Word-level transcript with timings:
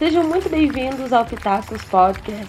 Sejam 0.00 0.24
muito 0.24 0.48
bem-vindos 0.48 1.12
ao 1.12 1.26
Pitacos 1.26 1.84
Podcast. 1.84 2.48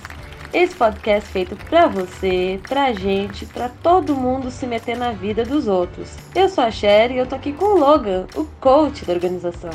Esse 0.53 0.73
podcast 0.73 1.29
feito 1.29 1.53
pra 1.57 1.85
você, 1.85 2.57
pra 2.65 2.93
gente, 2.93 3.45
pra 3.45 3.67
todo 3.67 4.15
mundo 4.15 4.49
se 4.49 4.65
meter 4.65 4.95
na 4.95 5.11
vida 5.11 5.43
dos 5.43 5.67
outros. 5.67 6.15
Eu 6.33 6.47
sou 6.47 6.63
a 6.63 6.71
Sherry 6.71 7.15
e 7.15 7.17
eu 7.17 7.27
tô 7.27 7.35
aqui 7.35 7.51
com 7.51 7.65
o 7.65 7.77
Logan, 7.77 8.25
o 8.37 8.45
coach 8.61 9.03
da 9.03 9.11
organização. 9.11 9.71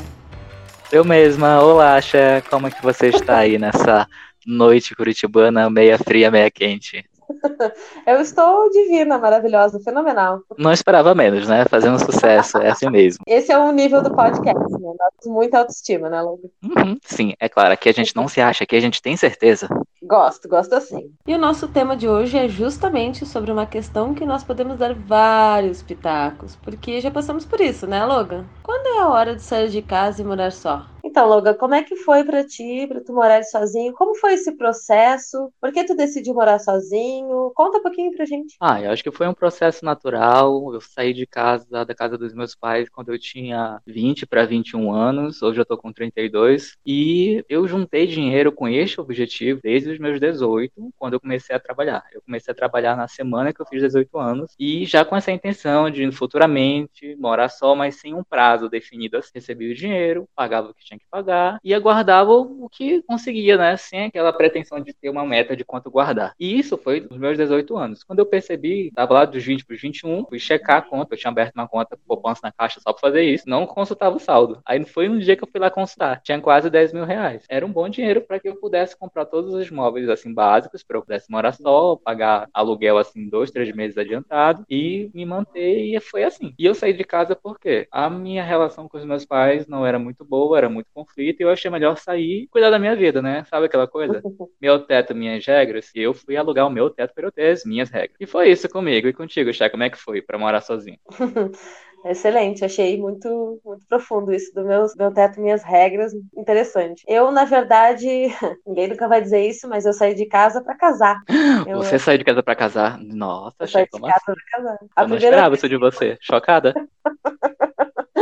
Eu 0.91 1.05
mesma, 1.05 1.61
olá, 1.61 2.01
Cher, 2.01 2.41
como 2.49 2.65
é 2.65 2.71
que 2.71 2.81
você 2.81 3.09
está 3.09 3.37
aí 3.37 3.59
nessa 3.59 4.07
noite 4.43 4.95
curitibana, 4.95 5.69
meia 5.69 5.99
fria, 5.99 6.31
meia 6.31 6.49
quente? 6.49 7.05
Eu 8.05 8.21
estou 8.21 8.69
divina, 8.69 9.17
maravilhosa, 9.17 9.79
fenomenal. 9.79 10.41
Não 10.57 10.71
esperava 10.71 11.13
menos, 11.13 11.47
né? 11.47 11.65
Fazendo 11.69 11.99
sucesso, 11.99 12.57
é 12.57 12.69
assim 12.69 12.89
mesmo. 12.89 13.23
Esse 13.27 13.51
é 13.51 13.57
o 13.57 13.71
nível 13.71 14.01
do 14.01 14.13
podcast, 14.13 14.71
né? 14.71 14.93
Nós 14.99 15.25
muita 15.25 15.59
autoestima, 15.59 16.09
né, 16.09 16.21
Logan? 16.21 16.49
Uhum, 16.63 16.97
sim, 17.03 17.33
é 17.39 17.49
claro, 17.49 17.73
aqui 17.73 17.89
a 17.89 17.93
gente 17.93 18.15
não 18.15 18.27
se 18.27 18.41
acha, 18.41 18.63
aqui 18.63 18.75
a 18.75 18.79
gente 18.79 19.01
tem 19.01 19.17
certeza. 19.17 19.67
Gosto, 20.01 20.47
gosto 20.47 20.73
assim. 20.73 21.11
E 21.27 21.33
o 21.33 21.37
nosso 21.37 21.67
tema 21.67 21.97
de 21.97 22.07
hoje 22.07 22.37
é 22.37 22.47
justamente 22.47 23.25
sobre 23.25 23.51
uma 23.51 23.65
questão 23.65 24.13
que 24.13 24.25
nós 24.25 24.43
podemos 24.43 24.77
dar 24.77 24.93
vários 24.93 25.81
pitacos, 25.81 26.55
porque 26.55 27.01
já 27.01 27.11
passamos 27.11 27.45
por 27.45 27.59
isso, 27.59 27.87
né, 27.87 28.05
Logan? 28.05 28.45
Quando 28.63 28.87
é 28.87 28.99
a 28.99 29.09
hora 29.09 29.35
de 29.35 29.41
sair 29.41 29.69
de 29.69 29.81
casa 29.81 30.21
e 30.21 30.25
morar 30.25 30.51
só? 30.51 30.85
Então, 31.17 31.29
Logan, 31.29 31.55
como 31.55 31.73
é 31.73 31.81
que 31.81 31.95
foi 31.95 32.23
para 32.23 32.43
ti, 32.43 32.85
para 32.87 33.01
tu 33.01 33.11
morar 33.11 33.41
sozinho? 33.41 33.91
Como 33.93 34.13
foi 34.13 34.35
esse 34.35 34.55
processo? 34.55 35.51
Por 35.59 35.73
que 35.73 35.83
tu 35.83 35.95
decidiu 35.95 36.35
morar 36.35 36.59
sozinho? 36.59 37.51
Conta 37.55 37.79
um 37.79 37.81
pouquinho 37.81 38.15
pra 38.15 38.23
gente. 38.23 38.55
Ah, 38.61 38.79
eu 38.79 38.91
acho 38.91 39.01
que 39.01 39.11
foi 39.11 39.27
um 39.27 39.33
processo 39.33 39.83
natural. 39.83 40.71
Eu 40.75 40.79
saí 40.79 41.15
de 41.15 41.25
casa, 41.25 41.83
da 41.83 41.95
casa 41.95 42.19
dos 42.19 42.35
meus 42.35 42.53
pais, 42.53 42.87
quando 42.87 43.11
eu 43.11 43.17
tinha 43.17 43.81
20 43.87 44.27
para 44.27 44.45
21 44.45 44.93
anos. 44.93 45.41
Hoje 45.41 45.59
eu 45.59 45.65
tô 45.65 45.75
com 45.75 45.91
32. 45.91 46.77
E 46.85 47.43
eu 47.49 47.67
juntei 47.67 48.05
dinheiro 48.05 48.51
com 48.51 48.67
este 48.67 49.01
objetivo 49.01 49.59
desde 49.63 49.89
os 49.89 49.97
meus 49.97 50.19
18, 50.19 50.71
quando 50.95 51.13
eu 51.13 51.19
comecei 51.19 51.55
a 51.55 51.59
trabalhar. 51.59 52.03
Eu 52.13 52.21
comecei 52.21 52.51
a 52.51 52.55
trabalhar 52.55 52.95
na 52.95 53.07
semana 53.07 53.51
que 53.51 53.59
eu 53.59 53.65
fiz 53.65 53.81
18 53.81 54.19
anos 54.19 54.53
e 54.59 54.85
já 54.85 55.03
com 55.03 55.15
essa 55.15 55.31
intenção 55.31 55.89
de 55.89 56.11
futuramente 56.11 57.15
morar 57.15 57.49
só, 57.49 57.73
mas 57.73 57.95
sem 57.95 58.13
um 58.13 58.23
prazo 58.23 58.69
definido. 58.69 59.19
Recebi 59.33 59.71
o 59.71 59.75
dinheiro, 59.75 60.29
pagava 60.35 60.69
o 60.69 60.75
que 60.75 60.85
tinha 60.85 60.99
que 60.99 61.06
pagar 61.09 61.59
e 61.63 61.73
aguardava 61.73 62.31
o 62.31 62.69
que 62.69 63.01
conseguia, 63.03 63.57
né? 63.57 63.77
Sem 63.77 64.05
aquela 64.05 64.33
pretensão 64.33 64.79
de 64.79 64.93
ter 64.93 65.09
uma 65.09 65.25
meta 65.25 65.55
de 65.55 65.63
quanto 65.63 65.89
guardar. 65.91 66.33
E 66.39 66.57
isso 66.57 66.77
foi 66.77 67.01
nos 67.01 67.17
meus 67.17 67.37
18 67.37 67.75
anos. 67.77 68.03
Quando 68.03 68.19
eu 68.19 68.25
percebi, 68.25 68.87
estava 68.87 69.13
lá 69.13 69.25
dos 69.25 69.43
20 69.43 69.65
para 69.65 69.75
os 69.75 69.81
21, 69.81 70.25
fui 70.25 70.39
checar 70.39 70.77
a 70.77 70.81
conta, 70.81 71.13
eu 71.13 71.17
tinha 71.17 71.31
aberto 71.31 71.55
uma 71.55 71.67
conta 71.67 71.97
poupança 72.07 72.41
na 72.43 72.51
caixa 72.51 72.79
só 72.79 72.91
para 72.93 73.01
fazer 73.01 73.23
isso, 73.23 73.49
não 73.49 73.65
consultava 73.65 74.15
o 74.15 74.19
saldo. 74.19 74.61
Aí 74.65 74.83
foi 74.85 75.09
um 75.09 75.17
dia 75.17 75.35
que 75.35 75.43
eu 75.43 75.47
fui 75.51 75.59
lá 75.59 75.69
consultar, 75.69 76.21
tinha 76.21 76.39
quase 76.41 76.69
10 76.69 76.93
mil 76.93 77.05
reais. 77.05 77.45
Era 77.49 77.65
um 77.65 77.71
bom 77.71 77.87
dinheiro 77.89 78.21
para 78.21 78.39
que 78.39 78.47
eu 78.47 78.55
pudesse 78.55 78.97
comprar 78.97 79.25
todos 79.25 79.53
os 79.53 79.69
móveis 79.69 80.09
assim 80.09 80.33
básicos, 80.33 80.83
para 80.83 80.97
eu 80.97 81.01
pudesse 81.01 81.31
morar 81.31 81.53
só, 81.53 81.95
pagar 81.95 82.47
aluguel 82.53 82.97
assim 82.97 83.29
dois, 83.29 83.51
três 83.51 83.73
meses 83.73 83.97
adiantado 83.97 84.63
e 84.69 85.09
me 85.13 85.25
manter. 85.25 85.95
E 85.95 85.99
foi 85.99 86.23
assim. 86.23 86.53
E 86.57 86.65
eu 86.65 86.73
saí 86.75 86.93
de 86.93 87.03
casa 87.03 87.35
porque 87.35 87.87
a 87.91 88.09
minha 88.09 88.43
relação 88.43 88.87
com 88.87 88.97
os 88.97 89.05
meus 89.05 89.25
pais 89.25 89.67
não 89.67 89.85
era 89.85 89.99
muito 89.99 90.23
boa, 90.25 90.57
era 90.57 90.69
muito 90.69 90.77
muito 90.77 90.87
conflito 90.97 91.39
e 91.39 91.43
eu 91.43 91.49
achei 91.49 91.69
melhor 91.69 91.95
sair 91.97 92.43
e 92.43 92.47
cuidar 92.47 92.71
da 92.71 92.79
minha 92.79 92.95
vida, 92.95 93.21
né? 93.21 93.43
Sabe 93.45 93.67
aquela 93.67 93.87
coisa? 93.87 94.21
Meu 94.59 94.79
teto, 94.79 95.13
minhas 95.13 95.45
regras. 95.45 95.91
E 95.93 96.01
eu 96.01 96.13
fui 96.13 96.35
alugar 96.35 96.65
o 96.65 96.71
meu 96.71 96.89
teto 96.89 97.13
para 97.13 97.27
eu 97.27 97.31
ter 97.31 97.51
as 97.51 97.63
minhas 97.63 97.89
regras. 97.89 98.17
E 98.19 98.25
foi 98.25 98.49
isso 98.49 98.67
comigo. 98.67 99.07
E 99.07 99.13
contigo, 99.13 99.53
Chá, 99.53 99.69
como 99.69 99.83
é 99.83 99.89
que 99.89 99.97
foi 99.97 100.21
para 100.21 100.39
morar 100.39 100.61
sozinho? 100.61 100.97
Excelente, 102.05 102.63
achei 102.63 102.97
muito, 102.97 103.59
muito 103.65 103.85
profundo 103.87 104.31
isso 104.31 104.53
do 104.53 104.63
meu, 104.63 104.85
meu 104.95 105.11
teto, 105.11 105.41
minhas 105.41 105.63
regras, 105.63 106.13
interessante. 106.37 107.03
Eu, 107.07 107.31
na 107.31 107.43
verdade, 107.43 108.07
ninguém 108.65 108.87
nunca 108.87 109.07
vai 109.07 109.21
dizer 109.21 109.45
isso, 109.45 109.67
mas 109.67 109.85
eu 109.85 109.91
saí 109.91 110.13
de 110.13 110.25
casa 110.25 110.61
para 110.63 110.77
casar. 110.77 111.17
Eu, 111.67 111.77
você 111.77 111.99
saiu 111.99 112.17
de 112.17 112.23
casa 112.23 112.41
para 112.41 112.55
casar? 112.55 112.99
Nossa, 112.99 113.55
achei 113.59 113.85
como 113.87 114.05
assim? 114.05 114.33
Casar. 114.51 114.77
A 114.95 115.03
eu 115.03 115.07
não 115.07 115.17
esperava 115.17 115.55
isso 115.55 115.67
de 115.67 115.77
você. 115.77 116.17
Chocada? 116.21 116.73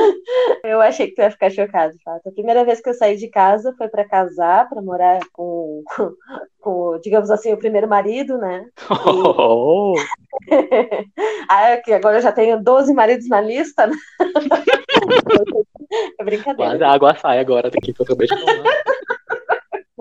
Eu 0.64 0.82
achei 0.82 1.08
que 1.08 1.16
tu 1.16 1.22
ia 1.22 1.32
ficar 1.32 1.50
chocado, 1.50 1.94
fato. 2.04 2.28
A 2.28 2.32
primeira 2.32 2.64
vez 2.66 2.82
que 2.82 2.90
eu 2.90 2.94
saí 2.94 3.18
de 3.18 3.28
casa 3.28 3.74
foi 3.78 3.88
para 3.88 4.08
casar, 4.08 4.68
para 4.68 4.82
morar 4.82 5.20
com, 5.32 5.84
com, 6.60 7.00
digamos 7.02 7.30
assim, 7.30 7.54
o 7.54 7.58
primeiro 7.58 7.88
marido, 7.88 8.38
né? 8.38 8.68
Oh. 8.90 9.94
ah, 11.50 11.78
que 11.78 11.94
agora 11.94 12.18
eu 12.18 12.22
já 12.22 12.32
tenho 12.32 12.62
12 12.62 12.94
maridos 12.94 13.28
na 13.30 13.42
lista, 13.42 13.88
né? 13.88 13.96
é 16.20 16.24
brincadeira. 16.24 16.72
Mas 16.72 16.82
a 16.82 16.92
água 16.92 17.16
sai 17.16 17.40
agora 17.40 17.70
daqui 17.70 17.94
que 17.94 18.02
eu 18.02 18.06
acabei 18.06 18.28
de. 18.28 18.36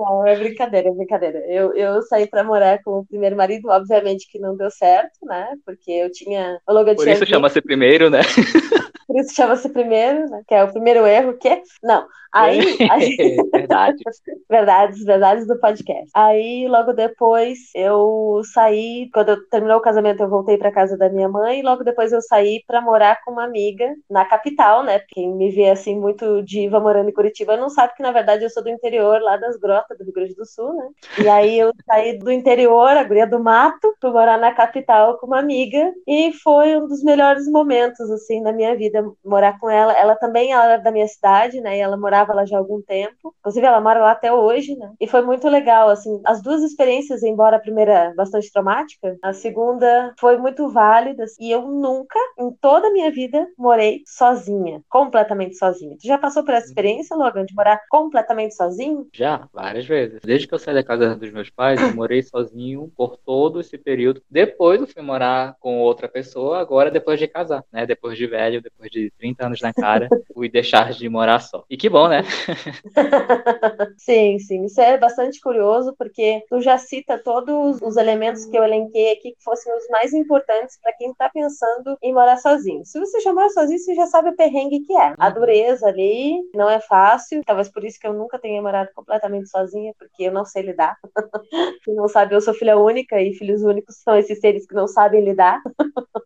Não, 0.04 0.26
é 0.26 0.37
brincadeira, 0.37 0.88
é 0.88 0.92
brincadeira. 0.92 1.38
Eu, 1.48 1.72
eu 1.75 2.03
saí 2.03 2.28
para 2.28 2.44
morar 2.44 2.82
com 2.82 2.98
o 2.98 3.06
primeiro 3.06 3.34
marido, 3.34 3.70
obviamente 3.70 4.31
que 4.31 4.38
não 4.38 4.54
deu 4.54 4.70
certo, 4.70 5.25
né? 5.25 5.54
Porque 5.65 5.91
eu 5.91 6.12
tinha. 6.12 6.60
Eu 6.69 6.84
Por 6.94 7.09
isso 7.09 7.26
chama-se 7.26 7.62
primeiro, 7.62 8.10
né? 8.10 8.20
Por 9.06 9.20
isso 9.20 9.34
chama-se 9.34 9.69
primeiro, 9.69 10.28
né? 10.28 10.43
Que 10.47 10.54
é 10.54 10.64
o 10.64 10.72
primeiro 10.72 11.06
erro, 11.06 11.38
que 11.38 11.62
Não. 11.82 12.06
Aí. 12.32 12.59
aí... 12.91 13.37
verdade. 13.53 14.03
verdades, 14.50 15.04
verdades 15.04 15.47
do 15.47 15.59
podcast. 15.60 16.10
Aí, 16.12 16.66
logo 16.69 16.93
depois, 16.93 17.59
eu 17.75 18.41
saí. 18.53 19.09
Quando 19.12 19.28
eu 19.31 19.48
terminou 19.48 19.78
o 19.78 19.82
casamento, 19.82 20.22
eu 20.22 20.28
voltei 20.28 20.59
para 20.59 20.72
casa 20.72 20.98
da 20.98 21.09
minha 21.09 21.28
mãe. 21.28 21.60
E 21.60 21.62
logo 21.62 21.84
depois, 21.84 22.12
eu 22.12 22.20
saí 22.20 22.62
para 22.66 22.81
morar 22.81 23.20
com 23.25 23.31
uma 23.31 23.44
amiga 23.44 23.88
na 24.10 24.25
capital, 24.25 24.82
né? 24.82 25.00
Quem 25.09 25.32
me 25.32 25.50
vê 25.50 25.70
assim, 25.70 25.98
muito 25.98 26.43
diva 26.43 26.81
morando 26.81 27.09
em 27.09 27.14
Curitiba, 27.14 27.56
não 27.56 27.70
sabe 27.70 27.94
que, 27.94 28.03
na 28.03 28.10
verdade, 28.10 28.43
eu 28.43 28.50
sou 28.50 28.64
do 28.64 28.70
interior, 28.70 29.20
lá 29.20 29.37
das 29.37 29.56
grotas 29.56 29.94
do 29.97 30.05
Rio 30.05 30.12
Grande 30.12 30.34
do 30.34 30.47
Sul, 30.47 30.75
né? 30.75 30.88
E 31.22 31.28
aí, 31.28 31.59
eu 31.59 31.72
saí 31.87 32.19
do 32.19 32.31
interior, 32.31 32.91
a 32.91 33.05
guria 33.05 33.27
do 33.27 33.43
mato, 33.43 33.94
fui 34.00 34.10
morar 34.10 34.38
na 34.38 34.53
capital 34.53 35.19
com 35.19 35.27
uma 35.27 35.38
amiga. 35.38 35.93
E 36.06 36.32
foi 36.32 36.77
um 36.77 36.87
dos 36.87 37.03
melhores 37.03 37.47
momentos, 37.50 38.10
assim, 38.10 38.41
na 38.41 38.53
minha 38.53 38.77
vida 38.77 39.05
morar 39.25 39.59
com 39.59 39.69
ela. 39.71 39.93
Ela 39.93 40.16
também 40.16 40.53
era 40.53 40.77
da 40.77 40.91
minha 40.91 41.06
cidade, 41.06 41.60
né? 41.60 41.77
E 41.78 41.81
ela 41.81 41.97
morava 41.97 42.34
lá 42.34 42.44
já 42.44 42.56
há 42.56 42.60
algum 42.60 42.81
tempo. 42.82 43.34
Inclusive, 43.41 43.66
ela 43.66 43.81
mora 43.81 44.00
lá 44.00 44.12
até 44.12 44.32
hoje, 44.32 44.77
né? 44.77 44.93
E 45.00 45.06
foi 45.06 45.22
muito 45.22 45.49
legal, 45.49 45.88
assim. 45.88 46.21
As 46.25 46.43
duas 46.43 46.62
experiências, 46.62 47.22
embora 47.22 47.56
a 47.56 47.61
primeira 47.61 48.12
bastante 48.16 48.53
traumática, 48.53 49.16
a 49.22 49.32
segunda 49.32 50.15
foi 50.19 50.37
muito 50.38 50.69
válida. 50.69 51.25
E 51.38 51.50
eu 51.50 51.62
nunca, 51.62 52.19
em 52.38 52.50
toda 52.61 52.88
a 52.88 52.93
minha 52.93 53.11
vida, 53.11 53.47
morei 53.59 54.03
sozinha. 54.06 54.82
Completamente 54.88 55.56
sozinha. 55.56 55.97
Tu 56.00 56.06
já 56.06 56.19
passou 56.19 56.44
por 56.44 56.55
essa 56.55 56.66
experiência, 56.66 57.16
Logan, 57.16 57.44
de 57.44 57.55
morar 57.55 57.81
completamente 57.91 58.55
sozinho? 58.55 59.06
Já, 59.12 59.49
várias 59.53 59.84
vezes. 59.87 60.21
Desde 60.22 60.47
que 60.47 60.55
eu 60.55 60.59
saí 60.59 60.75
da 60.75 60.83
casa 60.83 61.15
dos 61.17 61.31
meus 61.31 61.50
pais, 61.50 61.81
eu 61.81 61.95
morei 61.95 62.22
sozinho 62.22 62.91
por 62.97 63.17
todo 63.17 63.61
esse 63.61 63.77
período. 63.78 64.22
Depois 64.31 64.81
eu 64.81 64.87
fui 64.87 65.03
morar 65.03 65.56
com 65.61 65.81
outra 65.81 66.09
pessoa, 66.09 66.59
agora 66.59 66.91
depois 66.91 67.19
de 67.19 67.28
casar, 67.28 67.65
né? 67.72 67.87
Depois 67.87 68.17
de 68.17 68.27
velho, 68.27 68.62
depois 68.62 68.91
de 68.91 69.12
30 69.19 69.47
anos 69.47 69.61
na 69.61 69.73
cara, 69.73 70.09
fui 70.33 70.49
deixar 70.49 70.93
de 70.93 71.09
morar 71.09 71.41
só. 71.41 71.65
E 71.69 71.77
que 71.77 71.89
bom, 71.89 72.09
né? 72.09 72.23
sim, 73.99 74.39
sim. 74.39 74.65
Isso 74.65 74.81
é 74.81 74.99
bastante 74.99 75.41
curioso, 75.41 75.94
porque 75.99 76.43
tu 76.49 76.61
já 76.61 76.78
cita 76.78 77.19
todos 77.19 77.81
os 77.83 77.97
elementos 77.97 78.44
que 78.47 78.56
eu 78.56 78.65
elenquei 78.65 79.12
aqui 79.12 79.33
que 79.33 79.43
fossem 79.43 79.73
os 79.77 79.87
mais 79.89 80.12
importantes 80.12 80.78
para 80.83 80.93
quem 80.93 81.11
está 81.11 81.28
pensando 81.28 81.97
em 82.03 82.12
morar 82.12 82.37
sozinho. 82.37 82.84
Se 82.84 82.99
você 82.99 83.21
já 83.21 83.33
mora 83.33 83.49
sozinho, 83.50 83.78
você 83.78 83.94
já 83.94 84.06
sabe 84.06 84.31
o 84.31 84.37
perrengue 84.37 84.81
que 84.81 84.94
é. 84.94 85.15
A 85.19 85.28
uhum. 85.28 85.34
dureza 85.34 85.87
ali 85.87 86.41
não 86.55 86.69
é 86.69 86.81
fácil, 86.81 87.43
talvez 87.44 87.69
por 87.69 87.84
isso 87.84 87.99
que 87.99 88.06
eu 88.06 88.12
nunca 88.12 88.39
tenha 88.39 88.61
morado 88.62 88.91
completamente 88.94 89.49
sozinha, 89.66 89.94
porque 89.98 90.25
eu 90.25 90.32
não 90.32 90.44
sei 90.44 90.62
lidar. 90.62 90.97
Quem 91.84 91.94
não 91.94 92.08
sabe, 92.08 92.34
eu 92.34 92.41
sou 92.41 92.54
filha 92.54 92.78
única 92.78 93.20
e 93.20 93.34
filhos 93.34 93.62
únicos 93.62 93.97
são 93.97 94.16
esses 94.19 94.38
seres 94.41 94.66
que 94.66 94.75
não 94.75 94.86
sabem 94.88 95.25
lidar. 95.25 95.60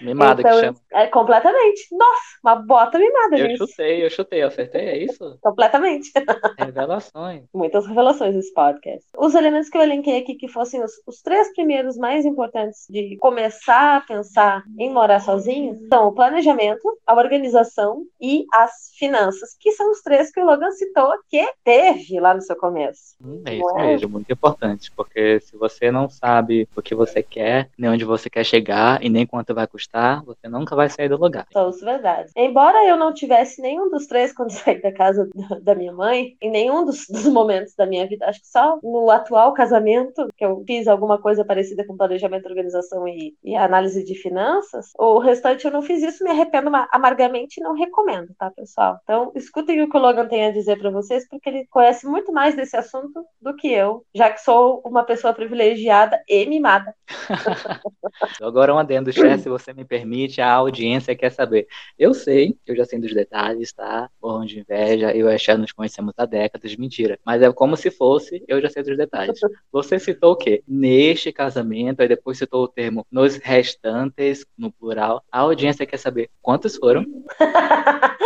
Mimada 0.00 0.40
então, 0.40 0.52
que 0.52 0.60
chama. 0.66 0.78
É 0.92 1.06
completamente. 1.06 1.88
Nossa, 1.92 2.20
uma 2.42 2.56
bota 2.56 2.98
mimada, 2.98 3.36
eu 3.36 3.46
gente. 3.46 3.60
Eu 3.60 3.66
chutei, 3.66 4.04
eu 4.04 4.10
chutei, 4.10 4.42
acertei, 4.42 4.82
é 4.82 4.98
isso? 4.98 5.38
Completamente. 5.40 6.10
Revelações. 6.58 7.44
Muitas 7.54 7.86
revelações 7.86 8.34
nesse 8.34 8.52
podcast. 8.52 9.06
Os 9.16 9.34
elementos 9.34 9.68
que 9.68 9.76
eu 9.76 9.82
elenquei 9.82 10.18
aqui 10.18 10.34
que 10.34 10.48
fossem 10.48 10.82
os, 10.82 10.92
os 11.06 11.20
três 11.22 11.52
primeiros 11.54 11.96
mais 11.96 12.24
importantes 12.24 12.86
de 12.88 13.16
começar 13.18 13.96
a 13.96 14.00
pensar 14.00 14.64
em 14.78 14.90
morar 14.90 15.20
sozinho 15.20 15.78
são 15.88 16.08
o 16.08 16.12
planejamento, 16.12 16.82
a 17.06 17.14
organização 17.14 18.04
e 18.20 18.44
as 18.52 18.90
finanças, 18.98 19.56
que 19.58 19.72
são 19.72 19.90
os 19.90 20.00
três 20.00 20.30
que 20.30 20.40
o 20.40 20.44
Logan 20.44 20.70
citou 20.72 21.12
que 21.28 21.46
teve 21.64 22.20
lá 22.20 22.34
no 22.34 22.42
seu 22.42 22.56
começo. 22.56 23.16
Hum, 23.22 23.42
é 23.46 23.54
isso 23.56 23.78
é? 23.78 23.86
mesmo, 23.86 24.08
muito 24.08 24.32
importante, 24.32 24.90
porque 24.92 25.40
se 25.40 25.56
você 25.56 25.90
não 25.90 26.08
sabe 26.08 26.68
o 26.76 26.82
que 26.82 26.94
você 26.94 27.22
quer, 27.22 27.70
nem 27.78 27.90
onde 27.90 28.04
você 28.04 28.28
quer 28.28 28.44
chegar 28.44 29.02
e 29.02 29.08
nem 29.08 29.26
quanto 29.26 29.54
vai 29.54 29.66
custar, 29.70 30.24
você 30.24 30.48
nunca 30.48 30.74
vai 30.74 30.88
sair 30.88 31.08
do 31.08 31.16
lugar. 31.16 31.46
São 31.52 31.70
verdades. 31.70 32.32
Embora 32.36 32.84
eu 32.86 32.96
não 32.96 33.12
tivesse 33.12 33.60
nenhum 33.62 33.88
dos 33.88 34.06
três 34.06 34.32
quando 34.32 34.50
saí 34.52 34.80
da 34.80 34.92
casa 34.92 35.28
da 35.62 35.74
minha 35.74 35.92
mãe, 35.92 36.36
em 36.40 36.50
nenhum 36.50 36.84
dos, 36.84 37.06
dos 37.08 37.26
momentos 37.26 37.74
da 37.74 37.86
minha 37.86 38.06
vida, 38.06 38.26
acho 38.26 38.40
que 38.40 38.48
só 38.48 38.78
no 38.82 39.10
atual 39.10 39.52
casamento, 39.54 40.28
que 40.36 40.44
eu 40.44 40.62
fiz 40.66 40.88
alguma 40.88 41.18
coisa 41.18 41.44
parecida 41.44 41.86
com 41.86 41.96
planejamento, 41.96 42.46
organização 42.46 43.06
e, 43.06 43.34
e 43.42 43.56
análise 43.56 44.04
de 44.04 44.14
finanças, 44.14 44.90
o 44.98 45.18
restante 45.18 45.64
eu 45.64 45.70
não 45.70 45.82
fiz 45.82 46.02
isso, 46.02 46.24
me 46.24 46.30
arrependo 46.30 46.70
amargamente 46.90 47.60
e 47.60 47.62
não 47.62 47.74
recomendo, 47.74 48.34
tá, 48.38 48.50
pessoal? 48.50 48.98
Então, 49.02 49.32
escutem 49.34 49.82
o 49.82 49.88
que 49.88 49.96
o 49.96 50.00
Logan 50.00 50.26
tem 50.26 50.46
a 50.46 50.52
dizer 50.52 50.78
para 50.78 50.90
vocês, 50.90 51.28
porque 51.28 51.48
ele 51.48 51.66
conhece 51.70 52.06
muito 52.06 52.32
mais 52.32 52.54
desse 52.54 52.76
assunto 52.76 53.24
do 53.40 53.54
que 53.54 53.72
eu, 53.72 54.04
já 54.14 54.30
que 54.30 54.40
sou 54.40 54.82
uma 54.84 55.04
pessoa 55.04 55.32
privilegiada 55.32 56.20
e 56.28 56.46
mimada. 56.46 56.94
Agora 58.40 58.74
um 58.74 58.78
adendo, 58.78 59.12
chefe, 59.12 59.42
se 59.42 59.48
você 59.60 59.72
me 59.72 59.84
permite, 59.84 60.40
a 60.40 60.52
audiência 60.52 61.14
quer 61.14 61.30
saber. 61.30 61.66
Eu 61.98 62.14
sei, 62.14 62.56
eu 62.66 62.74
já 62.74 62.84
sei 62.84 62.98
dos 62.98 63.14
detalhes, 63.14 63.72
tá? 63.72 64.10
Morram 64.22 64.44
de 64.44 64.60
inveja, 64.60 65.14
eu 65.14 65.28
e 65.28 65.34
a 65.34 65.38
Cher 65.38 65.58
nos 65.58 65.72
conhecemos 65.72 66.12
há 66.16 66.24
décadas, 66.24 66.74
mentira. 66.76 67.18
Mas 67.24 67.42
é 67.42 67.52
como 67.52 67.76
se 67.76 67.90
fosse, 67.90 68.42
eu 68.48 68.60
já 68.60 68.68
sei 68.68 68.82
dos 68.82 68.96
detalhes. 68.96 69.38
Você 69.70 69.98
citou 69.98 70.32
o 70.32 70.36
quê? 70.36 70.62
Neste 70.66 71.32
casamento, 71.32 72.00
aí 72.00 72.08
depois 72.08 72.38
citou 72.38 72.64
o 72.64 72.68
termo 72.68 73.06
nos 73.10 73.36
restantes, 73.36 74.46
no 74.56 74.72
plural. 74.72 75.22
A 75.30 75.40
audiência 75.40 75.86
quer 75.86 75.98
saber 75.98 76.30
quantos 76.40 76.76
foram? 76.76 77.04